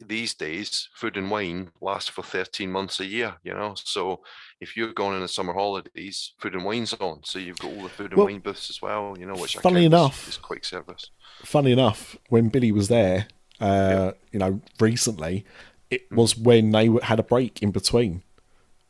these 0.00 0.34
days 0.34 0.88
food 0.94 1.16
and 1.16 1.30
wine 1.30 1.70
last 1.80 2.10
for 2.10 2.22
13 2.22 2.70
months 2.70 2.98
a 3.00 3.06
year 3.06 3.34
you 3.44 3.54
know 3.54 3.72
so 3.76 4.20
if 4.60 4.76
you're 4.76 4.92
going 4.92 5.14
on 5.14 5.20
the 5.20 5.28
summer 5.28 5.52
holidays 5.52 6.32
food 6.38 6.54
and 6.54 6.64
wine's 6.64 6.92
on 6.94 7.20
so 7.24 7.38
you've 7.38 7.58
got 7.58 7.72
all 7.72 7.82
the 7.84 7.88
food 7.88 8.10
and 8.10 8.16
Well, 8.18 8.26
wine 8.26 8.40
booths 8.40 8.68
as 8.68 8.82
well 8.82 9.16
you 9.18 9.26
know 9.26 9.34
which 9.34 9.56
I 9.56 9.60
funnily 9.60 9.84
count 9.88 9.94
as- 9.94 10.00
enough- 10.00 10.28
is 10.28 10.36
quick 10.36 10.64
service 10.64 11.10
Funny 11.44 11.72
enough, 11.72 12.16
when 12.28 12.48
Billy 12.50 12.70
was 12.70 12.88
there, 12.88 13.26
uh, 13.60 14.12
you 14.30 14.38
know, 14.38 14.60
recently, 14.78 15.46
it 15.88 16.10
Mm. 16.10 16.16
was 16.16 16.36
when 16.36 16.70
they 16.72 16.90
had 17.02 17.18
a 17.18 17.22
break 17.22 17.62
in 17.62 17.70
between 17.70 18.22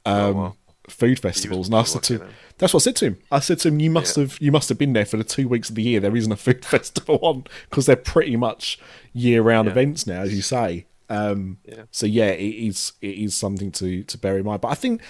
um, 0.05 0.35
wow. 0.37 0.57
Food 0.93 1.19
festivals, 1.19 1.69
and 1.69 1.75
I 1.77 1.83
said 1.85 2.03
to 2.05 2.19
then. 2.19 2.29
that's 2.59 2.75
what 2.75 2.83
I 2.83 2.85
said 2.85 2.97
to 2.97 3.05
him. 3.07 3.19
I 3.31 3.41
said 3.41 3.59
to 3.61 3.69
him, 3.69 3.81
"You 3.81 3.91
must 3.91 4.17
have 4.17 4.37
you 4.41 4.53
must 4.53 4.69
have 4.69 4.79
been 4.79 4.93
there 4.93 5.05
for 5.07 5.17
the 5.17 5.25
two 5.25 5.49
weeks 5.49 5.69
of 5.71 5.75
the 5.77 5.83
year. 5.83 6.01
There 6.01 6.17
isn't 6.17 6.33
a 6.33 6.37
food 6.37 6.65
festival 6.75 7.19
on 7.23 7.45
because 7.69 7.87
they're 7.87 7.97
pretty 7.97 8.37
much 8.37 8.79
year 9.13 9.43
round 9.43 9.67
Yeah. 9.67 9.73
events 9.73 10.07
now, 10.07 10.21
as 10.23 10.35
you 10.35 10.43
say." 10.43 10.87
Um, 11.09 11.59
Yeah. 11.65 11.83
So 11.91 12.07
yeah, 12.07 12.29
it 12.31 12.45
is 12.69 12.93
it 13.01 13.17
is 13.17 13.35
something 13.35 13.71
to 13.73 14.03
to 14.05 14.19
bear 14.19 14.39
in 14.39 14.45
mind. 14.45 14.61
But 14.61 14.69
I 14.69 14.75
think 14.75 15.01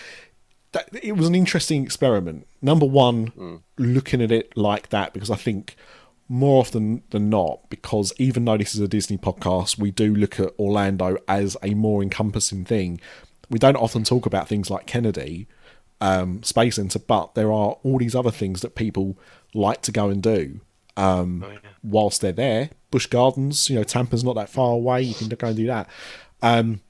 that 0.73 0.89
it 1.03 1.17
was 1.17 1.27
an 1.27 1.35
interesting 1.35 1.83
experiment. 1.85 2.47
Number 2.63 2.87
one, 2.87 3.63
looking 3.77 4.23
at 4.23 4.31
it 4.31 4.57
like 4.57 4.91
that 4.91 5.13
because 5.13 5.31
I 5.31 5.37
think 5.37 5.77
more 6.29 6.61
often 6.61 7.03
than 7.11 7.29
not, 7.29 7.69
because 7.71 8.13
even 8.19 8.45
though 8.45 8.57
this 8.57 8.73
is 8.75 8.81
a 8.81 8.87
Disney 8.87 9.19
podcast, 9.19 9.79
we 9.79 9.91
do 9.91 10.15
look 10.15 10.39
at 10.39 10.53
Orlando 10.61 11.17
as 11.27 11.57
a 11.63 11.75
more 11.75 12.03
encompassing 12.05 12.65
thing. 12.65 13.01
We 13.49 13.59
don't 13.59 13.75
often 13.75 14.05
talk 14.05 14.27
about 14.27 14.47
things 14.47 14.71
like 14.71 14.87
Kennedy, 14.87 15.49
um, 16.01 16.43
Space 16.43 16.77
Center, 16.77 16.99
but 16.99 17.35
there 17.35 17.53
are 17.53 17.77
all 17.83 17.99
these 17.99 18.15
other 18.15 18.31
things 18.31 18.61
that 18.63 18.75
people 18.75 19.19
like 19.55 19.83
to 19.83 19.93
go 19.93 20.09
and 20.09 20.23
do 20.23 20.61
um, 20.97 21.45
Oh, 21.47 21.51
yeah. 21.51 21.59
whilst 21.83 22.21
they're 22.21 22.33
there. 22.33 22.71
Busch 22.91 23.07
Gardens, 23.07 23.69
you 23.71 23.77
know, 23.77 23.85
Tampa's 23.85 24.25
not 24.25 24.35
that 24.37 24.49
far 24.49 24.73
away. 24.73 25.03
You 25.03 25.15
can 25.15 25.29
go 25.29 25.49
and 25.49 25.57
do 25.57 25.67
that. 25.67 25.89
Um, 26.43 26.81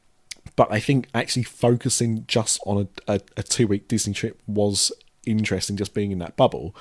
but 0.57 0.71
I 0.73 0.81
think 0.81 1.09
actually 1.15 1.43
focusing 1.43 2.25
just 2.27 2.61
on 2.67 2.89
a, 3.07 3.15
a, 3.15 3.21
a 3.39 3.43
two 3.43 3.67
week 3.67 3.89
Disney 3.89 4.15
trip 4.15 4.41
was 4.47 4.93
interesting, 5.27 5.77
just 5.77 5.93
being 5.95 6.11
in 6.13 6.19
that 6.19 6.37
bubble. 6.37 6.75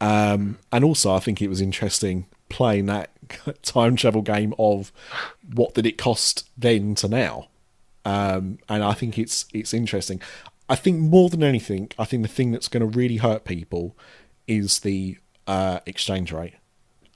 Um, 0.00 0.58
and 0.72 0.84
also, 0.84 1.14
I 1.14 1.20
think 1.20 1.40
it 1.40 1.48
was 1.48 1.60
interesting 1.60 2.26
playing 2.48 2.86
that 2.86 3.10
time 3.62 3.96
travel 3.96 4.22
game 4.22 4.54
of 4.58 4.92
what 5.54 5.74
did 5.74 5.86
it 5.86 5.98
cost 5.98 6.48
then 6.56 6.94
to 6.96 7.08
now. 7.08 7.48
Um, 8.04 8.58
and 8.68 8.84
I 8.84 8.92
think 8.92 9.18
it's 9.18 9.46
it's 9.54 9.72
interesting. 9.72 10.20
I 10.68 10.76
think 10.76 10.98
more 10.98 11.28
than 11.28 11.42
anything, 11.42 11.90
I 11.98 12.04
think 12.04 12.22
the 12.22 12.28
thing 12.28 12.52
that's 12.52 12.68
going 12.68 12.80
to 12.80 12.98
really 12.98 13.18
hurt 13.18 13.44
people 13.44 13.96
is 14.46 14.80
the 14.80 15.18
uh, 15.46 15.80
exchange 15.86 16.32
rate, 16.32 16.54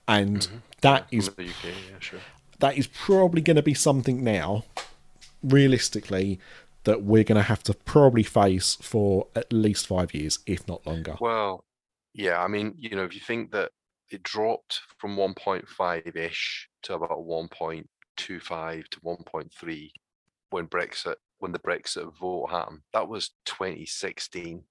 and 0.06 0.48
that 0.82 1.06
is 1.10 1.28
UK, 1.28 1.38
yeah, 1.64 1.98
sure. 1.98 2.20
that 2.58 2.76
is 2.76 2.86
probably 2.86 3.40
going 3.40 3.56
to 3.56 3.62
be 3.62 3.74
something 3.74 4.22
now, 4.22 4.64
realistically, 5.42 6.38
that 6.84 7.02
we're 7.02 7.24
going 7.24 7.36
to 7.36 7.42
have 7.42 7.62
to 7.64 7.74
probably 7.74 8.22
face 8.22 8.76
for 8.80 9.26
at 9.34 9.52
least 9.52 9.86
five 9.86 10.12
years, 10.14 10.40
if 10.46 10.66
not 10.68 10.86
longer. 10.86 11.16
Well, 11.20 11.64
yeah, 12.14 12.42
I 12.42 12.48
mean, 12.48 12.74
you 12.76 12.96
know, 12.96 13.04
if 13.04 13.14
you 13.14 13.20
think 13.20 13.52
that 13.52 13.72
it 14.10 14.22
dropped 14.22 14.80
from 14.98 15.16
1.5 15.16 16.16
ish 16.16 16.68
to 16.82 16.94
about 16.94 17.26
1.25 17.26 18.88
to 18.88 19.00
1.3 19.00 19.90
when 20.50 20.66
Brexit, 20.66 21.16
when 21.38 21.52
the 21.52 21.58
Brexit 21.58 22.12
vote 22.18 22.46
happened, 22.50 22.80
that 22.92 23.08
was 23.08 23.30
2016, 23.46 24.62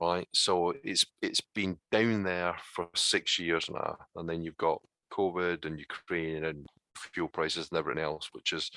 right? 0.00 0.28
So 0.32 0.74
it's 0.82 1.04
it's 1.22 1.40
been 1.40 1.78
down 1.92 2.22
there 2.22 2.56
for 2.74 2.88
six 2.94 3.38
years 3.38 3.68
now, 3.70 3.96
and 4.16 4.28
then 4.28 4.42
you've 4.42 4.56
got 4.56 4.80
COVID 5.12 5.64
and 5.64 5.78
Ukraine 5.78 6.44
and 6.44 6.66
fuel 6.96 7.28
prices 7.28 7.68
and 7.70 7.78
everything 7.78 8.02
else, 8.02 8.28
which 8.32 8.52
is 8.52 8.70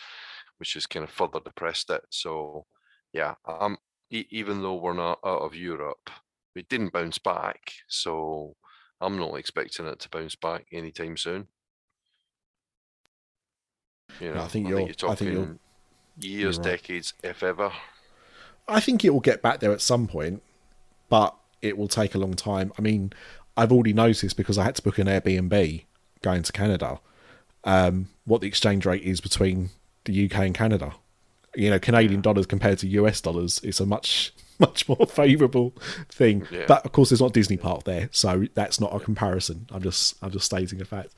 which 0.58 0.74
has 0.76 0.86
kind 0.86 1.04
of 1.04 1.10
further 1.12 1.40
depressed 1.44 1.90
it. 1.90 2.04
So 2.10 2.66
yeah, 3.14 3.36
um, 3.46 3.78
e- 4.10 4.28
even 4.30 4.62
though 4.62 4.76
we're 4.76 4.94
not 4.94 5.20
out 5.26 5.42
of 5.42 5.56
Europe, 5.56 6.10
it 6.56 6.70
didn't 6.70 6.94
bounce 6.94 7.18
back, 7.18 7.74
so 7.88 8.56
I'm 9.00 9.18
not 9.18 9.34
expecting 9.36 9.88
it 9.88 10.00
to 10.02 10.10
bounce 10.10 10.36
back 10.36 10.68
anytime 10.72 11.18
soon. 11.18 11.48
You 14.20 14.34
know, 14.34 14.42
I 14.44 14.48
think 14.48 14.68
you're- 14.68 14.94
talking 14.94 15.12
I 15.12 15.16
think 15.16 15.32
you're- 15.32 15.46
years, 16.24 16.58
right. 16.58 16.66
decades, 16.66 17.14
if 17.24 17.44
ever. 17.44 17.72
I 18.68 18.80
think 18.80 19.04
it 19.04 19.12
will 19.12 19.20
get 19.20 19.42
back 19.42 19.60
there 19.60 19.72
at 19.72 19.82
some 19.82 20.08
point, 20.08 20.42
but 21.10 21.36
it 21.62 21.78
will 21.78 21.88
take 21.88 22.16
a 22.16 22.18
long 22.18 22.34
time. 22.34 22.72
I 22.78 22.82
mean, 22.82 23.14
I've 23.58 23.72
already 23.72 23.94
noticed 23.94 24.38
because 24.38 24.58
I 24.58 24.64
had 24.64 24.76
to 24.76 24.82
book 24.82 24.98
an 24.98 25.08
Airbnb 25.08 25.84
going 26.22 26.44
to 26.44 26.52
Canada, 26.52 27.00
um, 27.64 28.10
what 28.26 28.42
the 28.42 28.48
exchange 28.48 28.86
rate 28.86 29.04
is 29.04 29.22
between 29.22 29.70
the 30.06 30.26
UK 30.26 30.40
and 30.40 30.56
Canada. 30.56 30.94
You 31.56 31.70
know, 31.70 31.80
Canadian 31.80 32.22
dollars 32.22 32.46
compared 32.46 32.80
to 32.80 32.88
US 32.88 33.20
dollars 33.22 33.60
is 33.60 33.80
a 33.80 33.86
much 33.86 34.34
much 34.60 34.88
more 34.88 35.06
favourable 35.08 35.74
thing. 36.10 36.48
Yeah. 36.52 36.66
But 36.68 36.86
of 36.86 36.92
course, 36.92 37.10
there's 37.10 37.22
not 37.22 37.34
Disney 37.34 37.58
Park 37.58 37.84
there, 37.84 38.10
so 38.12 38.46
that's 38.54 38.80
not 38.80 38.96
a 38.96 39.00
comparison. 39.00 39.68
I'm 39.72 39.82
just 39.82 40.16
I'm 40.22 40.32
just 40.32 40.46
stating 40.46 40.80
a 40.82 40.86
fact. 40.86 41.14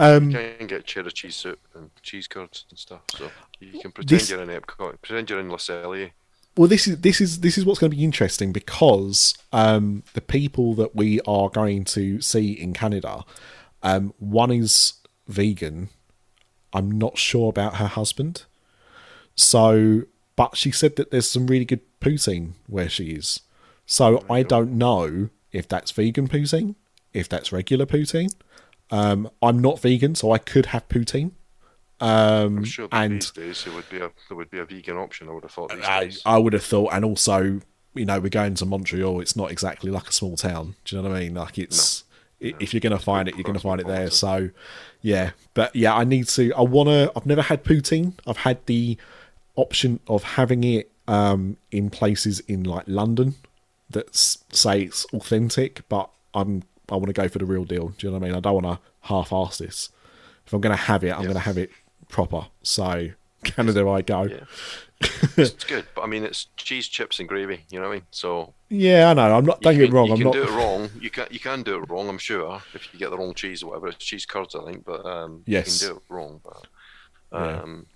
You 0.00 0.54
can 0.58 0.66
get 0.66 0.84
cheddar 0.84 1.10
cheese 1.10 1.36
soup 1.36 1.58
and 1.74 1.90
cheese 2.02 2.26
curds 2.26 2.64
and 2.70 2.78
stuff. 2.78 3.02
So 3.16 3.30
you 3.60 3.80
can 3.80 3.92
pretend 3.92 4.20
This- 4.20 4.30
you're 4.30 4.42
in 4.42 4.48
Epcot, 4.48 5.00
pretend 5.02 5.28
you're 5.28 5.40
in 5.40 5.50
Le 5.50 5.58
Cellier. 5.58 6.12
Well, 6.56 6.68
this 6.68 6.88
is 6.88 7.00
this 7.00 7.20
is 7.20 7.40
this 7.40 7.56
is 7.56 7.64
what's 7.64 7.78
going 7.78 7.92
to 7.92 7.96
be 7.96 8.02
interesting 8.04 8.52
because 8.52 9.34
um, 9.52 10.02
the 10.14 10.20
people 10.20 10.74
that 10.74 10.96
we 10.96 11.20
are 11.26 11.48
going 11.48 11.84
to 11.84 12.20
see 12.20 12.52
in 12.52 12.72
Canada, 12.72 13.24
um, 13.82 14.12
one 14.18 14.50
is 14.50 14.94
vegan. 15.28 15.90
I'm 16.72 16.90
not 16.90 17.18
sure 17.18 17.50
about 17.50 17.76
her 17.76 17.86
husband. 17.86 18.44
So, 19.36 20.02
but 20.36 20.56
she 20.56 20.70
said 20.72 20.96
that 20.96 21.10
there's 21.10 21.30
some 21.30 21.46
really 21.46 21.64
good 21.64 21.80
poutine 22.00 22.52
where 22.66 22.88
she 22.88 23.10
is. 23.12 23.40
So 23.86 24.24
I 24.28 24.42
don't 24.42 24.72
know 24.72 25.30
if 25.52 25.68
that's 25.68 25.90
vegan 25.92 26.28
poutine, 26.28 26.74
if 27.12 27.28
that's 27.28 27.52
regular 27.52 27.86
poutine. 27.86 28.32
Um, 28.90 29.30
I'm 29.42 29.58
not 29.60 29.80
vegan, 29.80 30.14
so 30.14 30.32
I 30.32 30.38
could 30.38 30.66
have 30.66 30.88
poutine. 30.88 31.32
Um, 32.00 32.58
I'm 32.58 32.64
sure 32.64 32.88
and 32.92 33.20
these 33.20 33.30
days 33.30 33.64
there 33.64 33.74
would 33.74 33.88
be 33.90 33.98
a 33.98 34.10
there 34.28 34.36
would 34.36 34.50
be 34.50 34.58
a 34.58 34.64
vegan 34.64 34.96
option. 34.96 35.28
I 35.28 35.32
would 35.32 35.42
have 35.42 35.52
thought 35.52 35.70
these 35.70 35.84
I, 35.84 36.04
days. 36.04 36.22
I 36.24 36.38
would 36.38 36.54
have 36.54 36.64
thought, 36.64 36.92
and 36.92 37.04
also, 37.04 37.60
you 37.94 38.04
know, 38.04 38.18
we're 38.20 38.30
going 38.30 38.54
to 38.54 38.66
Montreal. 38.66 39.20
It's 39.20 39.36
not 39.36 39.50
exactly 39.50 39.90
like 39.90 40.08
a 40.08 40.12
small 40.12 40.36
town. 40.36 40.76
Do 40.84 40.96
you 40.96 41.02
know 41.02 41.08
what 41.08 41.16
I 41.16 41.20
mean? 41.20 41.34
Like 41.34 41.58
it's 41.58 42.04
i 42.42 42.54
if 42.58 42.72
you're 42.72 42.80
going 42.80 42.96
to 42.96 43.04
find 43.04 43.28
it, 43.28 43.34
you're 43.34 43.44
going 43.44 43.54
to 43.54 43.60
find 43.60 43.80
it 43.80 43.86
there. 43.86 44.10
So, 44.10 44.50
yeah, 45.02 45.32
but 45.52 45.76
yeah, 45.76 45.94
I 45.94 46.04
need 46.04 46.26
to. 46.28 46.52
I 46.54 46.62
want 46.62 46.88
to. 46.88 47.12
I've 47.14 47.26
never 47.26 47.42
had 47.42 47.64
poutine. 47.64 48.14
I've 48.26 48.38
had 48.38 48.64
the 48.66 48.96
option 49.56 50.00
of 50.06 50.22
having 50.22 50.64
it 50.64 50.90
um, 51.06 51.58
in 51.70 51.90
places 51.90 52.40
in 52.40 52.64
like 52.64 52.84
London 52.86 53.34
that 53.90 54.14
say 54.14 54.82
it's 54.82 55.04
authentic, 55.12 55.86
but 55.88 56.08
I'm 56.32 56.62
I 56.90 56.94
want 56.96 57.06
to 57.06 57.12
go 57.12 57.28
for 57.28 57.38
the 57.38 57.46
real 57.46 57.64
deal. 57.64 57.88
Do 57.88 58.06
you 58.06 58.12
know 58.12 58.18
what 58.18 58.24
I 58.24 58.28
mean? 58.28 58.36
I 58.36 58.40
don't 58.40 58.62
want 58.62 58.66
to 58.80 59.06
half-ass 59.08 59.58
this. 59.58 59.90
If 60.46 60.52
I'm 60.52 60.60
going 60.60 60.74
to 60.76 60.82
have 60.82 61.04
it, 61.04 61.10
I'm 61.12 61.22
going 61.22 61.34
to 61.34 61.40
have 61.40 61.58
it 61.58 61.70
proper. 62.08 62.46
So, 62.62 63.10
Canada, 63.44 63.88
I 63.88 64.02
go. 64.02 64.22
Yeah. 64.24 64.40
it's 65.36 65.64
good, 65.64 65.86
but 65.94 66.02
I 66.02 66.06
mean, 66.06 66.24
it's 66.24 66.48
cheese, 66.56 66.86
chips, 66.88 67.20
and 67.20 67.28
gravy. 67.28 67.64
You 67.70 67.78
know 67.80 67.86
what 67.88 67.92
I 67.92 67.96
mean? 67.98 68.06
So 68.10 68.52
Yeah, 68.68 69.08
I 69.10 69.14
know. 69.14 69.36
I'm 69.38 69.46
not. 69.46 69.62
Don't 69.62 69.74
get 69.78 69.90
me 69.90 69.96
wrong. 69.96 70.08
You 70.08 70.12
I'm 70.12 70.18
can 70.18 70.24
not. 70.26 70.32
do 70.34 70.42
it 70.42 70.50
wrong. 70.56 70.90
You 71.00 71.08
can 71.10 71.26
you 71.30 71.40
can 71.40 71.62
do 71.62 71.76
it 71.82 71.88
wrong. 71.88 72.08
I'm 72.10 72.18
sure 72.18 72.60
if 72.74 72.92
you 72.92 72.98
get 72.98 73.08
the 73.10 73.16
wrong 73.16 73.32
cheese 73.32 73.62
or 73.62 73.68
whatever. 73.70 73.88
It's 73.88 74.04
cheese 74.04 74.26
curds, 74.26 74.54
I 74.54 74.62
think, 74.70 74.84
but 74.84 75.06
um, 75.06 75.42
Yes. 75.46 75.80
you 75.82 75.88
can 75.88 75.94
do 75.96 76.00
it 76.02 76.14
wrong. 76.14 76.40
But 76.44 76.66
Yeah. 77.32 77.60
um, 77.62 77.86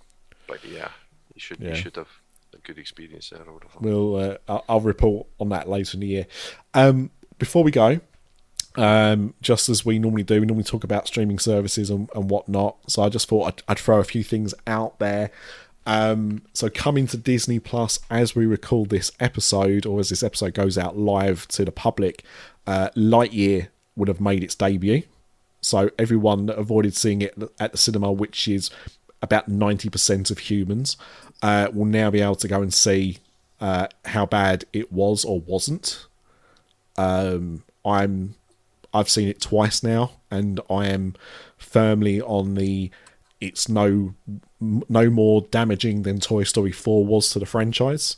but 0.47 0.65
yeah, 0.65 0.87
you 1.35 1.39
should 1.39 1.59
Yeah. 1.59 1.69
you 1.69 1.75
should 1.75 1.95
have 1.97 2.07
a 2.55 2.57
good 2.59 2.79
experience 2.79 3.29
there. 3.29 3.41
I 3.47 3.51
would 3.51 3.61
have 3.63 3.71
thought. 3.73 3.81
We'll. 3.83 4.15
Uh, 4.15 4.37
I'll, 4.47 4.65
I'll 4.67 4.81
report 4.81 5.27
on 5.39 5.49
that 5.49 5.69
later 5.69 5.97
in 5.97 5.99
the 6.01 6.07
year. 6.07 6.25
Um, 6.73 7.11
before 7.37 7.63
we 7.63 7.69
go, 7.69 7.99
um, 8.77 9.33
just 9.41 9.69
as 9.69 9.85
we 9.85 9.99
normally 9.99 10.23
do, 10.23 10.39
we 10.39 10.45
normally 10.45 10.63
talk 10.63 10.83
about 10.83 11.07
streaming 11.07 11.39
services 11.39 11.89
and, 11.89 12.09
and 12.15 12.29
whatnot. 12.29 12.77
So 12.87 13.03
I 13.03 13.09
just 13.09 13.27
thought 13.27 13.47
I'd, 13.47 13.63
I'd 13.67 13.79
throw 13.79 13.99
a 13.99 14.03
few 14.03 14.23
things 14.23 14.53
out 14.67 14.99
there. 14.99 15.31
Um, 15.85 16.41
so 16.53 16.69
coming 16.69 17.05
to 17.07 17.17
Disney 17.17 17.59
Plus 17.59 17.99
as 18.09 18.35
we 18.35 18.45
record 18.45 18.89
this 18.89 19.11
episode, 19.19 19.85
or 19.85 19.99
as 19.99 20.09
this 20.09 20.23
episode 20.23 20.53
goes 20.53 20.77
out 20.77 20.97
live 20.97 21.47
to 21.49 21.63
the 21.63 21.71
public, 21.71 22.23
uh, 22.65 22.89
Lightyear 22.95 23.67
would 23.95 24.07
have 24.07 24.19
made 24.19 24.43
its 24.43 24.55
debut. 24.55 25.03
So 25.61 25.89
everyone 25.97 26.47
that 26.47 26.57
avoided 26.57 26.95
seeing 26.95 27.21
it 27.21 27.35
at 27.59 27.71
the 27.71 27.77
cinema, 27.77 28.11
which 28.11 28.47
is 28.47 28.69
about 29.21 29.47
ninety 29.47 29.89
percent 29.89 30.29
of 30.31 30.39
humans, 30.39 30.97
uh, 31.41 31.69
will 31.73 31.85
now 31.85 32.11
be 32.11 32.21
able 32.21 32.35
to 32.35 32.47
go 32.47 32.61
and 32.61 32.73
see 32.73 33.17
uh, 33.61 33.87
how 34.05 34.25
bad 34.25 34.65
it 34.73 34.91
was 34.91 35.23
or 35.25 35.39
wasn't. 35.39 36.05
Um, 36.97 37.63
I'm 37.83 38.35
I've 38.95 39.09
seen 39.09 39.27
it 39.27 39.41
twice 39.41 39.83
now, 39.83 40.11
and 40.31 40.59
I 40.69 40.87
am 40.87 41.15
firmly 41.57 42.21
on 42.21 42.55
the 42.55 42.89
it's 43.41 43.67
no 43.67 44.13
no 44.61 45.09
more 45.09 45.41
damaging 45.51 46.03
than 46.03 46.19
Toy 46.19 46.43
Story 46.43 46.71
4 46.71 47.05
was 47.05 47.29
to 47.31 47.39
the 47.39 47.45
franchise. 47.45 48.17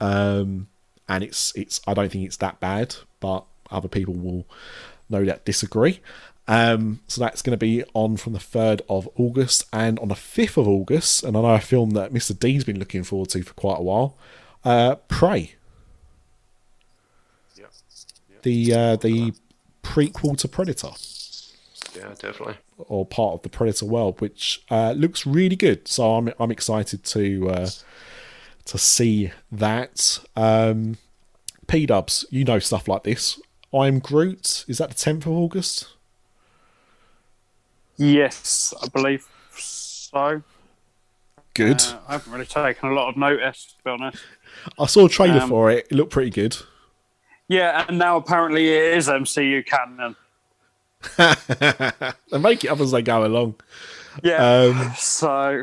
Um, 0.00 0.68
and 1.08 1.24
it's 1.24 1.52
it's 1.56 1.80
I 1.86 1.94
don't 1.94 2.10
think 2.12 2.26
it's 2.26 2.36
that 2.38 2.60
bad, 2.60 2.96
but 3.20 3.44
other 3.70 3.88
people 3.88 4.14
will 4.14 4.46
no 5.08 5.24
doubt 5.24 5.44
disagree. 5.44 6.00
Um, 6.48 7.00
so 7.06 7.20
that's 7.20 7.40
going 7.40 7.52
to 7.52 7.56
be 7.56 7.84
on 7.94 8.16
from 8.16 8.32
the 8.32 8.38
3rd 8.38 8.80
of 8.88 9.08
August 9.16 9.64
and 9.72 9.98
on 10.00 10.08
the 10.08 10.14
5th 10.14 10.56
of 10.56 10.66
August, 10.68 11.22
and 11.22 11.36
I 11.36 11.40
know 11.40 11.54
a 11.54 11.60
film 11.60 11.90
that 11.90 12.12
Mr. 12.12 12.38
D's 12.38 12.64
been 12.64 12.78
looking 12.78 13.04
forward 13.04 13.30
to 13.30 13.42
for 13.42 13.54
quite 13.54 13.78
a 13.78 13.82
while. 13.82 14.16
Uh, 14.64 14.96
Prey, 15.08 15.54
Yeah, 17.56 17.66
the 18.42 18.74
uh, 18.74 18.96
the 18.96 19.32
prequel 19.82 20.36
to 20.38 20.48
Predator. 20.48 20.90
yeah, 21.96 22.14
definitely. 22.18 22.56
or 22.78 23.04
part 23.06 23.34
of 23.34 23.42
the 23.42 23.48
Predator 23.48 23.86
world, 23.86 24.20
which 24.20 24.62
uh, 24.70 24.92
looks 24.92 25.26
really 25.26 25.56
good. 25.56 25.88
So 25.88 26.14
I'm 26.14 26.32
I'm 26.38 26.50
excited 26.50 27.04
to 27.04 27.50
uh, 27.50 27.70
to 28.66 28.78
see 28.78 29.32
that. 29.50 30.18
Um, 30.36 30.98
P 31.66 31.86
Dubs, 31.86 32.24
you 32.30 32.44
know 32.44 32.58
stuff 32.58 32.88
like 32.88 33.04
this. 33.04 33.40
I'm 33.72 33.98
Groot. 33.98 34.64
Is 34.68 34.78
that 34.78 34.90
the 34.90 34.94
10th 34.94 35.22
of 35.22 35.28
August? 35.28 35.88
Yes, 37.96 38.74
I 38.82 38.88
believe 38.88 39.26
so. 39.56 40.42
Good. 41.54 41.80
Uh, 41.80 41.98
I 42.08 42.12
haven't 42.12 42.32
really 42.32 42.46
taken 42.46 42.90
a 42.90 42.92
lot 42.92 43.08
of 43.08 43.16
notice, 43.16 43.74
to 43.78 43.84
be 43.84 43.90
honest. 43.90 44.22
I 44.78 44.86
saw 44.86 45.06
a 45.06 45.08
trailer 45.08 45.40
um, 45.40 45.48
for 45.48 45.70
it. 45.70 45.86
It 45.90 45.94
looked 45.94 46.12
pretty 46.12 46.30
good. 46.30 46.56
Yeah, 47.52 47.84
and 47.86 47.98
now 47.98 48.16
apparently 48.16 48.66
it 48.70 48.94
is 48.96 49.08
MCU 49.08 49.66
canon. 49.66 50.16
they 52.30 52.38
make 52.38 52.64
it 52.64 52.68
up 52.68 52.80
as 52.80 52.92
they 52.92 53.02
go 53.02 53.26
along. 53.26 53.56
Yeah. 54.22 54.36
Um, 54.36 54.92
so 54.96 55.62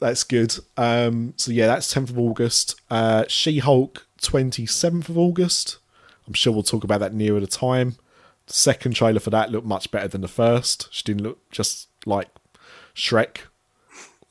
That's 0.00 0.24
good. 0.24 0.56
Um, 0.76 1.34
so 1.36 1.52
yeah, 1.52 1.68
that's 1.68 1.94
10th 1.94 2.10
of 2.10 2.18
August. 2.18 2.80
Uh, 2.90 3.24
She-Hulk, 3.28 4.04
27th 4.20 5.08
of 5.08 5.16
August. 5.16 5.78
I'm 6.26 6.32
sure 6.34 6.52
we'll 6.52 6.64
talk 6.64 6.82
about 6.82 6.98
that 6.98 7.14
nearer 7.14 7.38
the 7.38 7.46
time. 7.46 7.94
The 8.48 8.54
second 8.54 8.94
trailer 8.94 9.20
for 9.20 9.30
that 9.30 9.52
looked 9.52 9.66
much 9.66 9.92
better 9.92 10.08
than 10.08 10.22
the 10.22 10.28
first. 10.28 10.88
She 10.90 11.04
didn't 11.04 11.22
look 11.22 11.48
just 11.52 11.86
like 12.04 12.30
Shrek. 12.96 13.42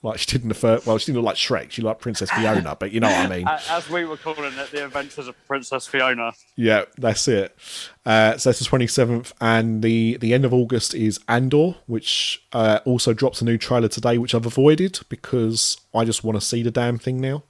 Like 0.05 0.19
she 0.19 0.27
did 0.27 0.43
in 0.43 0.49
the 0.49 0.53
first. 0.53 0.85
Well, 0.85 0.99
she 0.99 1.07
didn't 1.07 1.23
look 1.23 1.25
like 1.25 1.35
Shrek. 1.35 1.71
She 1.71 1.81
looked 1.81 1.95
like 1.97 2.01
Princess 2.01 2.29
Fiona, 2.29 2.75
but 2.79 2.91
you 2.91 2.99
know 2.99 3.07
what 3.07 3.25
I 3.25 3.37
mean. 3.37 3.47
as 3.69 3.89
we 3.89 4.05
were 4.05 4.17
calling 4.17 4.53
it, 4.53 4.69
the 4.69 4.85
Adventures 4.85 5.27
of 5.27 5.35
Princess 5.47 5.87
Fiona. 5.87 6.31
Yeah, 6.55 6.85
that's 6.99 7.27
it. 7.27 7.57
Uh, 8.05 8.37
so 8.37 8.49
that's 8.49 8.59
the 8.59 8.65
twenty 8.65 8.85
seventh, 8.85 9.33
and 9.41 9.81
the 9.81 10.17
the 10.17 10.35
end 10.35 10.45
of 10.45 10.53
August 10.53 10.93
is 10.93 11.19
Andor, 11.27 11.73
which 11.87 12.45
uh, 12.53 12.81
also 12.85 13.13
drops 13.13 13.41
a 13.41 13.45
new 13.45 13.57
trailer 13.57 13.87
today, 13.87 14.19
which 14.19 14.35
I've 14.35 14.45
avoided 14.45 14.99
because 15.09 15.77
I 15.91 16.05
just 16.05 16.23
want 16.23 16.39
to 16.39 16.45
see 16.45 16.61
the 16.61 16.69
damn 16.69 16.99
thing 16.99 17.19
now. 17.19 17.41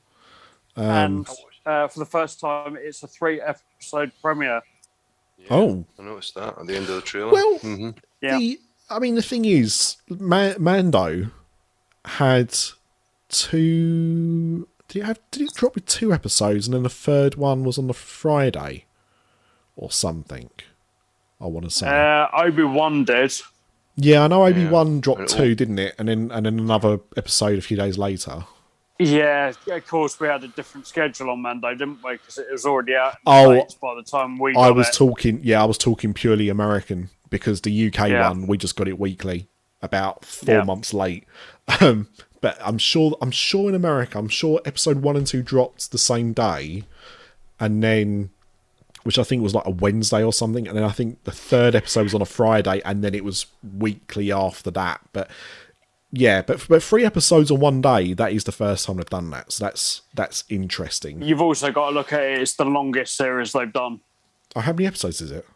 Um, 0.77 0.85
and 0.85 1.29
uh, 1.65 1.87
for 1.89 1.99
the 1.99 2.05
first 2.05 2.39
time, 2.39 2.77
it's 2.79 3.03
a 3.03 3.07
three 3.07 3.41
episode 3.41 4.13
premiere. 4.21 4.61
Oh, 5.51 5.83
I 5.99 6.03
noticed 6.03 6.35
that 6.35 6.57
at 6.57 6.67
the 6.67 6.75
end 6.77 6.87
of 6.87 6.95
the 6.95 7.01
trailer. 7.01 7.33
Well, 7.33 7.57
hmm 7.57 7.89
Yeah. 8.21 8.37
the 8.37 8.61
I 8.89 8.99
mean, 8.99 9.15
the 9.15 9.21
thing 9.21 9.43
is, 9.43 9.97
Ma- 10.07 10.53
Mando 10.57 11.31
had 12.05 12.53
two. 13.29 14.67
Did 14.87 14.99
it 14.99 15.05
have? 15.05 15.19
Did 15.31 15.43
it 15.43 15.53
drop 15.55 15.75
with 15.75 15.85
two 15.85 16.13
episodes, 16.13 16.67
and 16.67 16.73
then 16.73 16.83
the 16.83 16.89
third 16.89 17.35
one 17.35 17.63
was 17.63 17.77
on 17.77 17.87
the 17.87 17.93
Friday, 17.93 18.85
or 19.75 19.91
something? 19.91 20.49
I 21.41 21.45
want 21.47 21.65
to 21.65 21.71
say. 21.71 21.87
Uh, 21.87 22.27
Obi 22.33 22.63
Wan 22.63 23.03
did. 23.03 23.33
Yeah, 23.97 24.23
I 24.23 24.27
know 24.27 24.45
Obi 24.45 24.61
Yeah. 24.63 24.69
Wan 24.71 24.99
dropped 24.99 25.29
two, 25.29 25.49
all- 25.49 25.55
didn't 25.55 25.79
it? 25.79 25.95
And 25.97 26.07
then 26.07 26.31
and 26.31 26.45
then 26.45 26.59
another 26.59 26.99
episode 27.17 27.57
a 27.57 27.61
few 27.61 27.77
days 27.77 27.97
later. 27.97 28.45
Yeah, 28.97 29.51
of 29.69 29.87
course, 29.87 30.17
we 30.21 30.27
had 30.29 30.45
a 30.45 30.47
different 30.47 30.87
schedule 30.87 31.29
on 31.29 31.41
Mando, 31.41 31.69
didn't 31.71 31.99
we? 32.01 32.13
Because 32.13 32.37
it 32.37 32.47
was 32.49 32.65
already 32.65 32.95
out 32.95 33.17
Oh, 33.25 33.53
States 33.57 33.73
by 33.75 33.93
the 33.95 34.03
time 34.03 34.37
we 34.39 34.53
got 34.53 34.61
I 34.61 34.71
was 34.71 34.87
it. 34.87 34.93
talking, 34.93 35.41
yeah, 35.43 35.61
I 35.61 35.65
was 35.65 35.77
talking 35.77 36.13
purely 36.13 36.47
American 36.47 37.09
because 37.29 37.59
the 37.61 37.87
UK 37.87 38.11
Yeah. 38.11 38.29
one 38.29 38.47
we 38.47 38.57
just 38.57 38.77
got 38.77 38.87
it 38.87 38.97
weekly, 38.97 39.49
about 39.85 40.25
four 40.25 40.55
Yeah. 40.55 40.63
months 40.63 40.93
late. 40.93 41.23
Um, 41.81 42.09
but 42.41 42.57
I'm 42.63 42.77
sure, 42.77 43.17
I'm 43.21 43.31
sure 43.31 43.69
in 43.69 43.75
America, 43.75 44.19
I'm 44.19 44.29
sure 44.29 44.61
episode 44.65 44.97
one 45.01 45.15
and 45.15 45.25
two 45.25 45.41
dropped 45.41 45.91
the 45.91 45.97
same 45.97 46.31
day, 46.31 46.83
and 47.59 47.81
then, 47.81 48.29
which 49.01 49.17
I 49.17 49.23
think 49.23 49.41
was 49.41 49.55
like 49.55 49.65
a 49.65 49.71
Wednesday 49.71 50.23
or 50.23 50.31
something, 50.31 50.67
and 50.67 50.77
then 50.77 50.83
I 50.83 50.91
think 50.91 51.23
the 51.23 51.31
third 51.31 51.73
episode 51.73 52.03
was 52.03 52.13
on 52.13 52.21
a 52.21 52.25
Friday, 52.25 52.83
and 52.85 53.03
then 53.03 53.15
it 53.15 53.23
was 53.23 53.47
weekly 53.77 54.31
after 54.31 54.69
that. 54.71 55.01
But 55.11 55.31
yeah, 56.11 56.43
but 56.43 56.63
but 56.69 56.83
three 56.83 57.03
episodes 57.03 57.49
on 57.49 57.59
one 57.59 57.81
day, 57.81 58.13
that 58.13 58.31
is 58.31 58.43
the 58.43 58.51
first 58.51 58.85
time 58.85 58.97
they've 58.97 59.05
done 59.09 59.31
that, 59.31 59.51
so 59.51 59.65
that's 59.65 60.03
that's 60.13 60.43
interesting. 60.47 61.23
You've 61.23 61.41
also 61.41 61.71
got 61.71 61.89
to 61.89 61.95
look 61.95 62.13
at 62.13 62.21
it, 62.21 62.41
it's 62.41 62.53
the 62.53 62.65
longest 62.65 63.15
series 63.17 63.53
they've 63.53 63.73
done. 63.73 64.01
Oh, 64.55 64.61
how 64.61 64.71
many 64.71 64.85
episodes 64.85 65.19
is 65.19 65.31
it? 65.31 65.47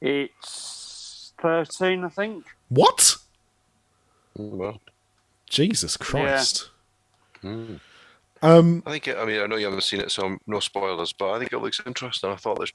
It's 0.00 1.32
thirteen, 1.42 2.04
I 2.04 2.08
think. 2.08 2.44
What? 2.70 3.16
Well, 4.36 4.80
Jesus 5.48 5.96
Christ. 5.96 6.70
mm. 7.42 7.80
Um, 8.42 8.82
I 8.86 8.90
think. 8.90 9.08
It, 9.08 9.16
I 9.16 9.24
mean, 9.24 9.40
I 9.40 9.46
know 9.46 9.56
you 9.56 9.64
haven't 9.64 9.82
seen 9.82 10.00
it, 10.00 10.10
so 10.10 10.26
I'm, 10.26 10.40
no 10.46 10.60
spoilers. 10.60 11.12
But 11.12 11.32
I 11.32 11.38
think 11.38 11.52
it 11.52 11.58
looks 11.58 11.80
interesting. 11.86 12.30
I 12.30 12.36
thought 12.36 12.60
this 12.60 12.72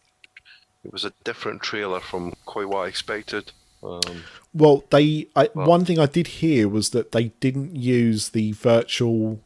it 0.83 0.91
was 0.91 1.05
a 1.05 1.13
different 1.23 1.61
trailer 1.61 1.99
from 1.99 2.33
quite 2.45 2.67
what 2.67 2.85
I 2.85 2.87
expected. 2.87 3.51
Um, 3.83 4.23
well, 4.53 4.83
they. 4.89 5.27
I, 5.35 5.49
Well- 5.53 5.67
one 5.67 5.85
thing 5.85 5.99
I 5.99 6.07
did 6.07 6.27
hear 6.27 6.67
was 6.67 6.89
that 6.91 7.11
they 7.11 7.25
didn't 7.39 7.75
use 7.75 8.29
the 8.29 8.53
virtual 8.53 9.39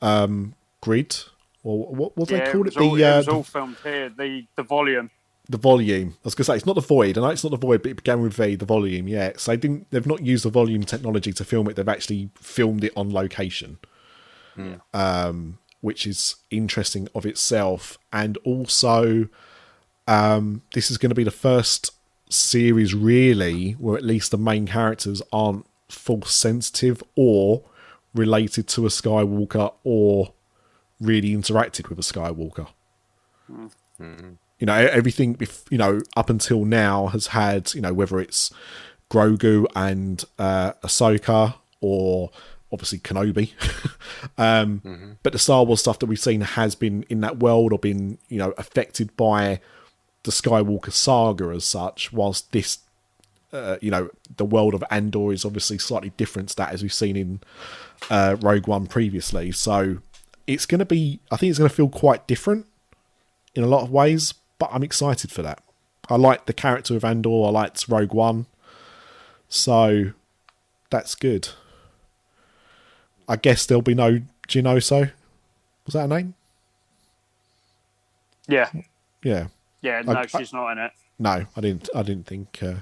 um, 0.00 0.54
grid, 0.80 1.16
or 1.64 1.86
what 1.86 2.16
what 2.16 2.28
do 2.28 2.36
yeah, 2.36 2.44
they 2.44 2.52
call 2.52 2.66
it 2.66 2.66
it? 2.66 2.66
was, 2.66 2.74
The 2.76 2.80
all, 2.80 2.96
it 2.96 3.02
uh, 3.02 3.16
was 3.16 3.26
the, 3.26 3.32
all 3.32 3.42
filmed 3.42 3.76
here. 3.82 4.08
The 4.10 4.46
the 4.56 4.62
volume. 4.62 5.10
The 5.48 5.58
volume. 5.58 6.10
I 6.16 6.20
was 6.24 6.34
going 6.34 6.44
to 6.44 6.52
say 6.52 6.56
it's 6.56 6.66
not 6.66 6.74
the 6.74 6.80
void. 6.80 7.16
I 7.16 7.22
know 7.22 7.28
it's 7.28 7.44
not 7.44 7.50
the 7.50 7.56
void, 7.56 7.82
but 7.82 7.90
it 7.90 7.96
began 7.96 8.20
with 8.20 8.34
V. 8.34 8.54
The 8.56 8.66
volume. 8.66 9.08
Yeah. 9.08 9.32
So 9.36 9.52
they 9.52 9.56
didn't. 9.56 9.90
They've 9.90 10.06
not 10.06 10.24
used 10.24 10.44
the 10.44 10.50
volume 10.50 10.84
technology 10.84 11.32
to 11.32 11.44
film 11.44 11.68
it. 11.68 11.76
They've 11.76 11.88
actually 11.88 12.30
filmed 12.36 12.84
it 12.84 12.92
on 12.96 13.12
location. 13.12 13.78
Um, 14.92 15.58
which 15.80 16.06
is 16.06 16.36
interesting 16.50 17.08
of 17.14 17.24
itself, 17.24 17.96
and 18.12 18.36
also, 18.38 19.28
um, 20.08 20.62
this 20.74 20.90
is 20.90 20.98
going 20.98 21.10
to 21.10 21.14
be 21.14 21.22
the 21.22 21.30
first 21.30 21.92
series 22.28 22.94
really 22.94 23.72
where 23.72 23.96
at 23.96 24.04
least 24.04 24.32
the 24.32 24.36
main 24.36 24.66
characters 24.66 25.22
aren't 25.32 25.64
force 25.88 26.34
sensitive 26.34 27.02
or 27.16 27.62
related 28.14 28.66
to 28.68 28.84
a 28.84 28.88
Skywalker 28.88 29.72
or 29.84 30.32
really 31.00 31.30
interacted 31.30 31.88
with 31.88 31.98
a 31.98 32.02
Skywalker 32.02 32.68
you 34.58 34.66
know 34.66 34.74
everything 34.74 35.38
you 35.70 35.78
know 35.78 36.00
up 36.16 36.30
until 36.30 36.64
now 36.64 37.06
has 37.08 37.28
had 37.28 37.72
you 37.74 37.80
know 37.80 37.92
whether 37.92 38.18
it's 38.18 38.50
Grogu 39.10 39.66
and 39.74 40.24
uh, 40.38 40.72
Ahsoka 40.84 41.54
or 41.80 42.30
obviously 42.70 42.98
Kenobi, 42.98 43.52
um, 44.38 45.16
but 45.22 45.32
the 45.32 45.38
Star 45.38 45.64
Wars 45.64 45.80
stuff 45.80 45.98
that 46.00 46.06
we've 46.06 46.20
seen 46.20 46.42
has 46.42 46.74
been 46.74 47.04
in 47.08 47.20
that 47.22 47.38
world 47.38 47.72
or 47.72 47.78
been 47.78 48.18
you 48.28 48.38
know 48.38 48.52
affected 48.58 49.16
by 49.16 49.60
the 50.24 50.30
Skywalker 50.30 50.92
saga 50.92 51.46
as 51.46 51.64
such. 51.64 52.12
Whilst 52.12 52.52
this, 52.52 52.78
uh, 53.52 53.76
you 53.80 53.90
know, 53.90 54.10
the 54.36 54.44
world 54.44 54.74
of 54.74 54.84
Andor 54.90 55.32
is 55.32 55.44
obviously 55.44 55.78
slightly 55.78 56.10
different 56.16 56.50
to 56.50 56.56
that 56.56 56.72
as 56.72 56.82
we've 56.82 56.92
seen 56.92 57.16
in 57.16 57.40
uh, 58.10 58.36
Rogue 58.40 58.66
One 58.66 58.86
previously. 58.86 59.52
So 59.52 59.98
it's 60.46 60.66
going 60.66 60.80
to 60.80 60.84
be, 60.84 61.20
I 61.30 61.36
think 61.36 61.50
it's 61.50 61.58
going 61.58 61.70
to 61.70 61.74
feel 61.74 61.88
quite 61.88 62.26
different 62.26 62.66
in 63.54 63.62
a 63.64 63.66
lot 63.66 63.82
of 63.82 63.90
ways, 63.90 64.34
but 64.58 64.70
I'm 64.72 64.82
excited 64.82 65.30
for 65.30 65.42
that. 65.42 65.62
I 66.10 66.16
like 66.16 66.46
the 66.46 66.52
character 66.52 66.96
of 66.96 67.04
Andor. 67.04 67.44
I 67.46 67.50
liked 67.50 67.86
Rogue 67.88 68.14
One, 68.14 68.46
so 69.48 70.12
that's 70.90 71.14
good. 71.14 71.48
I 73.28 73.36
guess 73.36 73.66
there'll 73.66 73.82
be 73.82 73.94
no 73.94 74.20
Jyn 74.48 74.64
Erso. 74.64 75.10
Was 75.84 75.92
that 75.94 76.04
a 76.04 76.08
name? 76.08 76.34
Yeah, 78.46 78.70
Yeah. 79.22 79.48
yeah. 79.82 80.00
No, 80.02 80.14
I- 80.14 80.26
she's 80.26 80.52
not 80.52 80.72
in 80.72 80.78
it. 80.78 80.92
No, 81.18 81.46
I 81.56 81.60
didn't. 81.60 81.88
I 81.94 82.02
didn't 82.02 82.26
think. 82.26 82.62
Uh, 82.62 82.74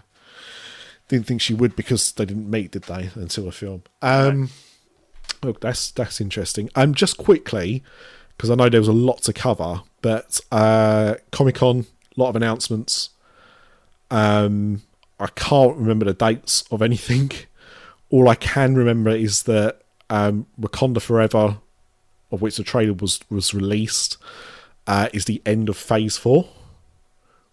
didn't 1.08 1.26
think 1.26 1.40
she 1.40 1.54
would 1.54 1.74
because 1.76 2.12
they 2.12 2.24
didn't 2.24 2.50
meet, 2.50 2.72
did 2.72 2.82
they? 2.84 3.10
Until 3.14 3.44
the 3.46 3.52
film. 3.52 3.82
Um, 4.02 4.50
look, 5.42 5.60
that's 5.60 5.90
that's 5.90 6.20
interesting. 6.20 6.68
Um, 6.74 6.94
just 6.94 7.16
quickly 7.16 7.82
because 8.36 8.50
I 8.50 8.54
know 8.54 8.68
there 8.68 8.80
was 8.80 8.88
a 8.88 8.92
lot 8.92 9.22
to 9.22 9.32
cover, 9.32 9.80
but 10.06 10.40
uh, 10.52 11.16
Comic 11.32 11.56
Con, 11.56 11.84
a 12.16 12.20
lot 12.20 12.28
of 12.28 12.36
announcements. 12.36 13.10
Um, 14.08 14.82
I 15.18 15.26
can't 15.26 15.76
remember 15.76 16.04
the 16.04 16.14
dates 16.14 16.62
of 16.70 16.80
anything. 16.80 17.32
All 18.10 18.28
I 18.28 18.36
can 18.36 18.76
remember 18.76 19.10
is 19.10 19.42
that 19.44 19.80
um, 20.08 20.46
Wakanda 20.60 21.02
Forever, 21.02 21.58
of 22.30 22.40
which 22.40 22.56
the 22.56 22.62
trailer 22.62 22.92
was 22.92 23.18
was 23.28 23.52
released, 23.52 24.16
uh, 24.86 25.08
is 25.12 25.24
the 25.24 25.42
end 25.44 25.68
of 25.68 25.76
Phase 25.76 26.16
Four 26.16 26.50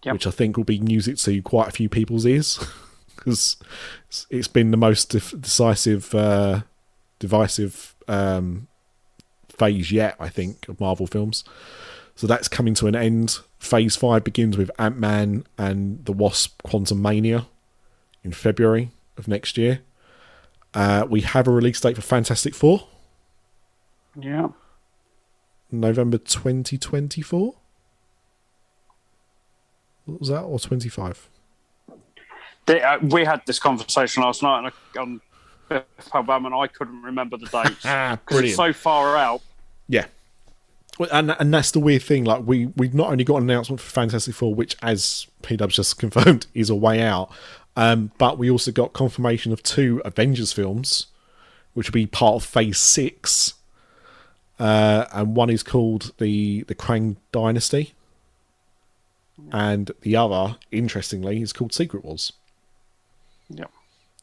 Yep. 0.04 0.12
which 0.12 0.26
I 0.28 0.30
think 0.30 0.56
will 0.56 0.64
be 0.64 0.78
music 0.78 1.16
to 1.16 1.42
quite 1.42 1.66
a 1.66 1.72
few 1.72 1.88
people's 1.88 2.24
ears 2.24 2.64
because 3.16 3.56
it's 4.30 4.46
been 4.46 4.70
the 4.70 4.76
most 4.76 5.10
def- 5.10 5.34
decisive, 5.40 6.14
uh, 6.14 6.60
divisive 7.18 7.96
um, 8.06 8.68
phase 9.48 9.90
yet. 9.90 10.14
I 10.20 10.28
think 10.28 10.68
of 10.68 10.78
Marvel 10.78 11.08
films. 11.08 11.42
So 12.16 12.26
that's 12.26 12.48
coming 12.48 12.74
to 12.74 12.86
an 12.86 12.94
end. 12.94 13.38
Phase 13.58 13.96
five 13.96 14.22
begins 14.24 14.56
with 14.56 14.70
Ant 14.78 14.98
Man 14.98 15.44
and 15.58 16.04
the 16.04 16.12
Wasp: 16.12 16.60
Quantumania 16.62 17.46
in 18.22 18.32
February 18.32 18.90
of 19.16 19.26
next 19.28 19.56
year. 19.58 19.80
Uh, 20.72 21.06
we 21.08 21.20
have 21.22 21.46
a 21.46 21.50
release 21.50 21.80
date 21.80 21.96
for 21.96 22.02
Fantastic 22.02 22.54
Four, 22.54 22.88
Yeah. 24.18 24.48
November 25.70 26.18
2024. 26.18 27.54
What 30.06 30.20
was 30.20 30.28
that? 30.28 30.40
Or 30.42 30.58
25? 30.58 31.28
The, 32.66 32.82
uh, 32.82 32.98
we 33.02 33.24
had 33.24 33.42
this 33.46 33.58
conversation 33.58 34.22
last 34.22 34.42
night 34.42 34.58
and 34.58 34.72
I, 34.96 35.00
on 35.00 35.20
Biff 35.68 35.84
Pow 36.10 36.22
Bam, 36.22 36.46
and 36.46 36.54
I 36.54 36.66
couldn't 36.66 37.02
remember 37.02 37.36
the 37.36 37.46
dates 37.46 37.80
Ah, 37.84 38.18
because 38.26 38.40
it's 38.42 38.56
so 38.56 38.72
far 38.72 39.16
out. 39.16 39.42
Yeah. 39.88 40.06
And 41.10 41.34
and 41.38 41.52
that's 41.52 41.72
the 41.72 41.80
weird 41.80 42.02
thing. 42.02 42.24
Like 42.24 42.46
we 42.46 42.66
we've 42.76 42.94
not 42.94 43.10
only 43.10 43.24
got 43.24 43.36
an 43.38 43.50
announcement 43.50 43.80
for 43.80 43.90
Fantastic 43.90 44.34
Four, 44.34 44.54
which 44.54 44.76
as 44.82 45.26
P 45.42 45.56
just 45.56 45.98
confirmed 45.98 46.46
is 46.54 46.70
a 46.70 46.74
way 46.74 47.02
out, 47.02 47.30
um, 47.76 48.12
but 48.18 48.38
we 48.38 48.48
also 48.50 48.70
got 48.70 48.92
confirmation 48.92 49.52
of 49.52 49.62
two 49.62 50.00
Avengers 50.04 50.52
films, 50.52 51.08
which 51.74 51.88
will 51.88 51.94
be 51.94 52.06
part 52.06 52.36
of 52.36 52.44
Phase 52.44 52.78
Six. 52.78 53.54
Uh, 54.60 55.06
and 55.12 55.34
one 55.34 55.50
is 55.50 55.64
called 55.64 56.12
the 56.18 56.62
the 56.68 56.76
Kang 56.76 57.16
Dynasty, 57.32 57.92
and 59.50 59.90
the 60.02 60.14
other, 60.14 60.58
interestingly, 60.70 61.42
is 61.42 61.52
called 61.52 61.72
Secret 61.72 62.04
Wars 62.04 62.32
Yeah. 63.48 63.64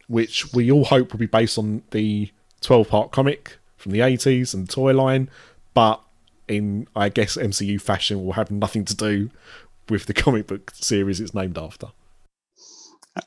which 0.07 0.53
we 0.53 0.71
all 0.71 0.85
hope 0.85 1.11
will 1.11 1.19
be 1.19 1.25
based 1.25 1.57
on 1.57 1.83
the 1.91 2.31
12 2.61 2.87
part 2.87 3.11
comic 3.11 3.57
from 3.75 3.91
the 3.91 3.99
80s 3.99 4.53
and 4.53 4.69
toy 4.69 4.93
line, 4.93 5.29
but 5.73 6.01
in, 6.51 6.87
I 6.95 7.09
guess, 7.09 7.37
MCU 7.37 7.81
fashion, 7.81 8.23
will 8.23 8.33
have 8.33 8.51
nothing 8.51 8.85
to 8.85 8.95
do 8.95 9.29
with 9.89 10.05
the 10.05 10.13
comic 10.23 10.47
book 10.47 10.71
series 10.73 11.19
it's 11.19 11.33
named 11.33 11.57
after. 11.57 11.87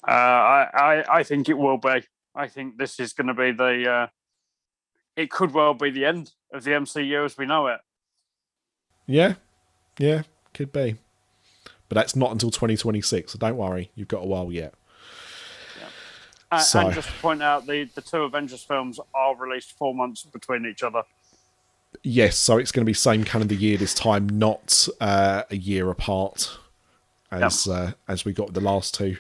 Uh, 0.07 0.11
I, 0.11 0.69
I, 0.75 1.17
I 1.19 1.23
think 1.23 1.49
it 1.49 1.59
will 1.59 1.79
be. 1.79 2.03
I 2.35 2.49
think 2.49 2.79
this 2.79 2.99
is 3.01 3.13
going 3.13 3.27
to 3.29 3.35
be 3.35 3.53
the. 3.53 3.91
Uh, 3.91 4.07
it 5.17 5.31
could 5.31 5.53
well 5.53 5.75
be 5.75 5.91
the 5.91 6.05
end 6.05 6.33
of 6.53 6.65
the 6.65 6.73
MCU 6.73 7.25
as 7.25 7.37
we 7.37 7.47
know 7.47 7.67
it. 7.69 7.81
Yeah, 9.07 9.35
yeah, 9.99 10.23
could 10.53 10.73
be. 10.73 10.97
But 11.89 11.97
that's 11.97 12.17
not 12.17 12.33
until 12.33 12.51
2026, 12.51 13.33
so 13.33 13.39
don't 13.39 13.57
worry, 13.57 13.91
you've 13.95 14.09
got 14.09 14.25
a 14.25 14.27
while 14.27 14.51
yet. 14.51 14.75
And, 16.51 16.63
So- 16.63 16.81
and 16.81 16.95
just 16.95 17.09
to 17.09 17.15
point 17.15 17.43
out, 17.43 17.67
the, 17.67 17.85
the 17.95 18.01
two 18.01 18.23
Avengers 18.23 18.63
films 18.65 18.99
are 19.15 19.37
released 19.37 19.77
four 19.77 19.95
months 19.95 20.25
between 20.25 20.67
each 20.67 20.83
other. 20.83 21.03
Yes, 22.03 22.37
so 22.37 22.59
it's 22.59 22.73
going 22.73 22.85
to 22.85 22.89
be 22.89 22.95
same 22.95 23.25
calendar 23.25 23.55
year 23.55 23.77
this 23.77 23.95
time, 23.95 24.29
not 24.29 24.89
uh, 25.01 25.43
a 25.51 25.57
year 25.57 25.91
apart, 25.91 26.59
as 27.31 27.67
uh, 27.67 27.93
as 28.09 28.25
we 28.25 28.33
got 28.33 28.55
the 28.55 28.61
last 28.61 28.95
two. 28.95 29.17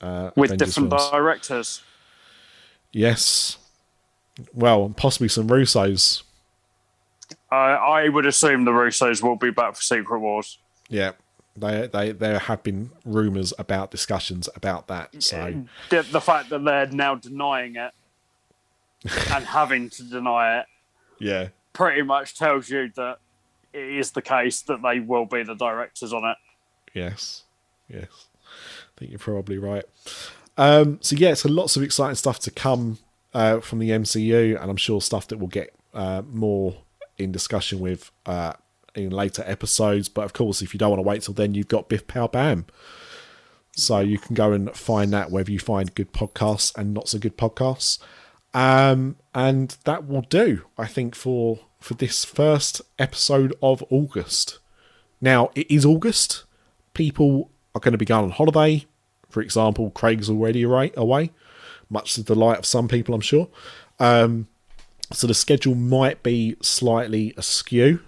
Uh, 0.00 0.30
with 0.34 0.50
Avengers 0.50 0.74
different 0.74 0.90
films. 0.90 1.10
directors. 1.10 1.82
Yes. 2.92 3.58
Well, 4.54 4.92
possibly 4.96 5.28
some 5.28 5.48
Russos. 5.48 6.22
I 7.50 7.56
I 7.56 8.08
would 8.08 8.26
assume 8.26 8.64
the 8.64 8.70
Russos 8.70 9.22
will 9.22 9.36
be 9.36 9.50
back 9.50 9.76
for 9.76 9.82
Secret 9.82 10.20
Wars. 10.20 10.58
Yeah. 10.88 11.12
They, 11.56 11.88
they, 11.88 12.12
there 12.12 12.38
have 12.38 12.62
been 12.62 12.90
rumours 13.04 13.52
about 13.58 13.90
discussions 13.90 14.48
about 14.54 14.86
that. 14.86 15.22
So, 15.22 15.64
The, 15.90 16.02
the 16.02 16.20
fact 16.20 16.48
that 16.50 16.64
they're 16.64 16.86
now 16.86 17.16
denying 17.16 17.74
it 17.74 17.90
and 19.32 19.44
having 19.44 19.90
to 19.90 20.02
deny 20.04 20.60
it 20.60 20.66
yeah. 21.20 21.48
Pretty 21.72 22.02
much 22.02 22.36
tells 22.36 22.68
you 22.68 22.90
that 22.96 23.18
it 23.72 23.96
is 23.96 24.12
the 24.12 24.22
case 24.22 24.62
that 24.62 24.82
they 24.82 25.00
will 25.00 25.26
be 25.26 25.42
the 25.42 25.54
directors 25.54 26.12
on 26.12 26.24
it. 26.24 26.36
Yes. 26.94 27.44
Yes. 27.88 28.26
I 28.44 28.98
think 28.98 29.10
you're 29.10 29.18
probably 29.18 29.58
right. 29.58 29.84
Um, 30.56 30.98
so, 31.00 31.16
yeah, 31.16 31.34
so 31.34 31.48
lots 31.48 31.76
of 31.76 31.82
exciting 31.82 32.16
stuff 32.16 32.38
to 32.40 32.50
come 32.50 32.98
uh, 33.32 33.60
from 33.60 33.78
the 33.78 33.90
MCU, 33.90 34.60
and 34.60 34.70
I'm 34.70 34.76
sure 34.76 35.00
stuff 35.00 35.28
that 35.28 35.38
we'll 35.38 35.48
get 35.48 35.74
uh, 35.94 36.22
more 36.28 36.76
in 37.16 37.32
discussion 37.32 37.80
with 37.80 38.10
uh, 38.26 38.54
in 38.94 39.10
later 39.10 39.44
episodes. 39.46 40.08
But 40.08 40.24
of 40.24 40.32
course, 40.32 40.62
if 40.62 40.74
you 40.74 40.78
don't 40.78 40.90
want 40.90 40.98
to 40.98 41.08
wait 41.08 41.22
till 41.22 41.34
then, 41.34 41.54
you've 41.54 41.68
got 41.68 41.88
Biff 41.88 42.06
Pow 42.06 42.26
Bam. 42.26 42.66
So 43.76 44.00
you 44.00 44.18
can 44.18 44.34
go 44.34 44.52
and 44.52 44.74
find 44.74 45.12
that 45.12 45.30
wherever 45.30 45.50
you 45.50 45.60
find 45.60 45.94
good 45.94 46.12
podcasts 46.12 46.76
and 46.76 46.92
not 46.92 47.08
so 47.08 47.18
good 47.18 47.38
podcasts. 47.38 47.98
Um, 48.52 49.16
and 49.34 49.76
that 49.84 50.06
will 50.08 50.22
do, 50.22 50.64
I 50.76 50.86
think, 50.86 51.14
for 51.14 51.60
for 51.78 51.94
this 51.94 52.24
first 52.24 52.82
episode 52.98 53.54
of 53.62 53.82
August. 53.90 54.58
Now 55.20 55.50
it 55.54 55.70
is 55.70 55.86
August. 55.86 56.44
People 56.92 57.50
are 57.74 57.80
going 57.80 57.92
to 57.92 57.98
be 57.98 58.04
going 58.04 58.24
on 58.24 58.30
holiday 58.30 58.86
for 59.30 59.40
example, 59.40 59.90
Craig's 59.90 60.28
already 60.28 60.62
away, 60.62 60.92
away 60.96 61.30
much 61.88 62.14
to 62.14 62.22
the 62.22 62.34
delight 62.34 62.58
of 62.58 62.66
some 62.66 62.88
people, 62.88 63.14
I'm 63.14 63.20
sure. 63.20 63.48
Um, 63.98 64.48
so 65.12 65.26
the 65.26 65.34
schedule 65.34 65.74
might 65.74 66.22
be 66.22 66.56
slightly 66.60 67.34
askew 67.36 68.00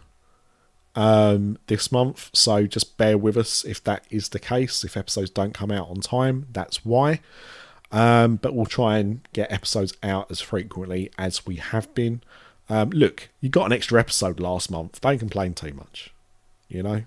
um, 0.95 1.59
this 1.67 1.91
month. 1.91 2.31
So 2.33 2.67
just 2.67 2.97
bear 2.97 3.17
with 3.17 3.37
us 3.37 3.65
if 3.65 3.83
that 3.85 4.05
is 4.11 4.29
the 4.29 4.39
case. 4.39 4.85
If 4.85 4.97
episodes 4.97 5.31
don't 5.31 5.55
come 5.55 5.71
out 5.71 5.89
on 5.89 6.01
time, 6.01 6.47
that's 6.53 6.85
why. 6.85 7.21
Um, 7.93 8.37
but 8.37 8.55
we'll 8.55 8.67
try 8.67 8.99
and 8.99 9.21
get 9.35 9.53
episodes 9.53 9.93
out 10.03 10.31
as 10.31 10.41
frequently 10.41 11.11
as 11.19 11.47
we 11.47 11.57
have 11.57 11.95
been. 11.95 12.23
Um, 12.71 12.89
look, 12.91 13.29
you 13.41 13.51
got 13.51 13.67
an 13.67 13.73
extra 13.73 14.01
episode 14.01 14.41
last 14.41 14.71
month. 14.71 15.01
Don't 15.01 15.19
complain 15.19 15.53
too 15.53 15.75
much. 15.75 16.13
You 16.69 16.83
know, 16.83 17.03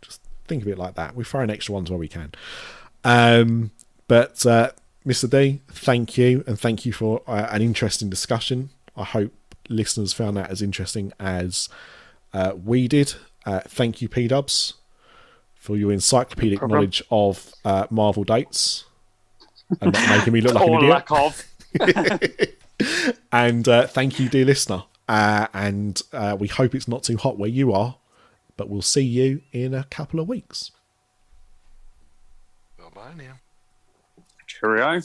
just 0.00 0.20
think 0.46 0.62
of 0.62 0.68
it 0.68 0.78
like 0.78 0.94
that. 0.94 1.16
We 1.16 1.24
throw 1.24 1.40
in 1.40 1.50
extra 1.50 1.74
ones 1.74 1.90
where 1.90 1.98
we 1.98 2.06
can. 2.06 2.32
Um, 3.02 3.72
but 4.06 4.46
uh, 4.46 4.70
Mr. 5.04 5.28
D, 5.28 5.60
thank 5.68 6.16
you, 6.16 6.44
and 6.46 6.58
thank 6.58 6.86
you 6.86 6.92
for 6.92 7.22
uh, 7.26 7.48
an 7.50 7.60
interesting 7.60 8.08
discussion. 8.08 8.70
I 8.96 9.04
hope 9.04 9.32
listeners 9.68 10.12
found 10.12 10.36
that 10.36 10.50
as 10.50 10.62
interesting 10.62 11.12
as 11.18 11.68
uh, 12.32 12.52
we 12.64 12.86
did. 12.86 13.14
Uh, 13.44 13.60
thank 13.60 14.00
you, 14.00 14.08
P 14.08 14.28
Dubs, 14.28 14.74
for 15.56 15.76
your 15.76 15.90
encyclopedic 15.90 16.60
problem. 16.60 16.78
knowledge 16.78 17.02
of 17.10 17.52
uh, 17.64 17.88
Marvel 17.90 18.22
dates 18.22 18.84
and 19.80 19.92
not 19.92 20.08
making 20.08 20.32
me 20.32 20.40
look 20.40 20.54
like 20.54 20.66
an 20.66 20.72
or 20.72 20.78
idiot. 20.78 20.90
lack 20.90 21.10
of. 21.10 22.54
And 23.32 23.66
uh, 23.68 23.86
thank 23.88 24.20
you, 24.20 24.28
dear 24.28 24.44
listener. 24.44 24.84
Uh, 25.08 25.48
and 25.52 26.00
uh, 26.12 26.36
we 26.38 26.46
hope 26.48 26.74
it's 26.74 26.86
not 26.86 27.02
too 27.02 27.16
hot 27.16 27.38
where 27.38 27.48
you 27.48 27.72
are, 27.72 27.96
but 28.56 28.68
we'll 28.68 28.82
see 28.82 29.02
you 29.02 29.42
in 29.52 29.74
a 29.74 29.84
couple 29.84 30.20
of 30.20 30.28
weeks. 30.28 30.70
Bye 32.78 32.84
bye 32.94 33.14
now. 33.16 33.40
Cheerio. 34.46 35.00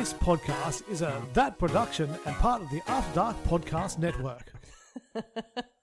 This 0.00 0.14
podcast 0.14 0.90
is 0.90 1.02
a 1.02 1.22
That 1.34 1.58
production 1.58 2.08
and 2.24 2.34
part 2.36 2.62
of 2.62 2.70
the 2.70 2.80
After 2.86 3.16
Dark 3.16 3.36
Podcast 3.44 3.98
Network. 3.98 4.50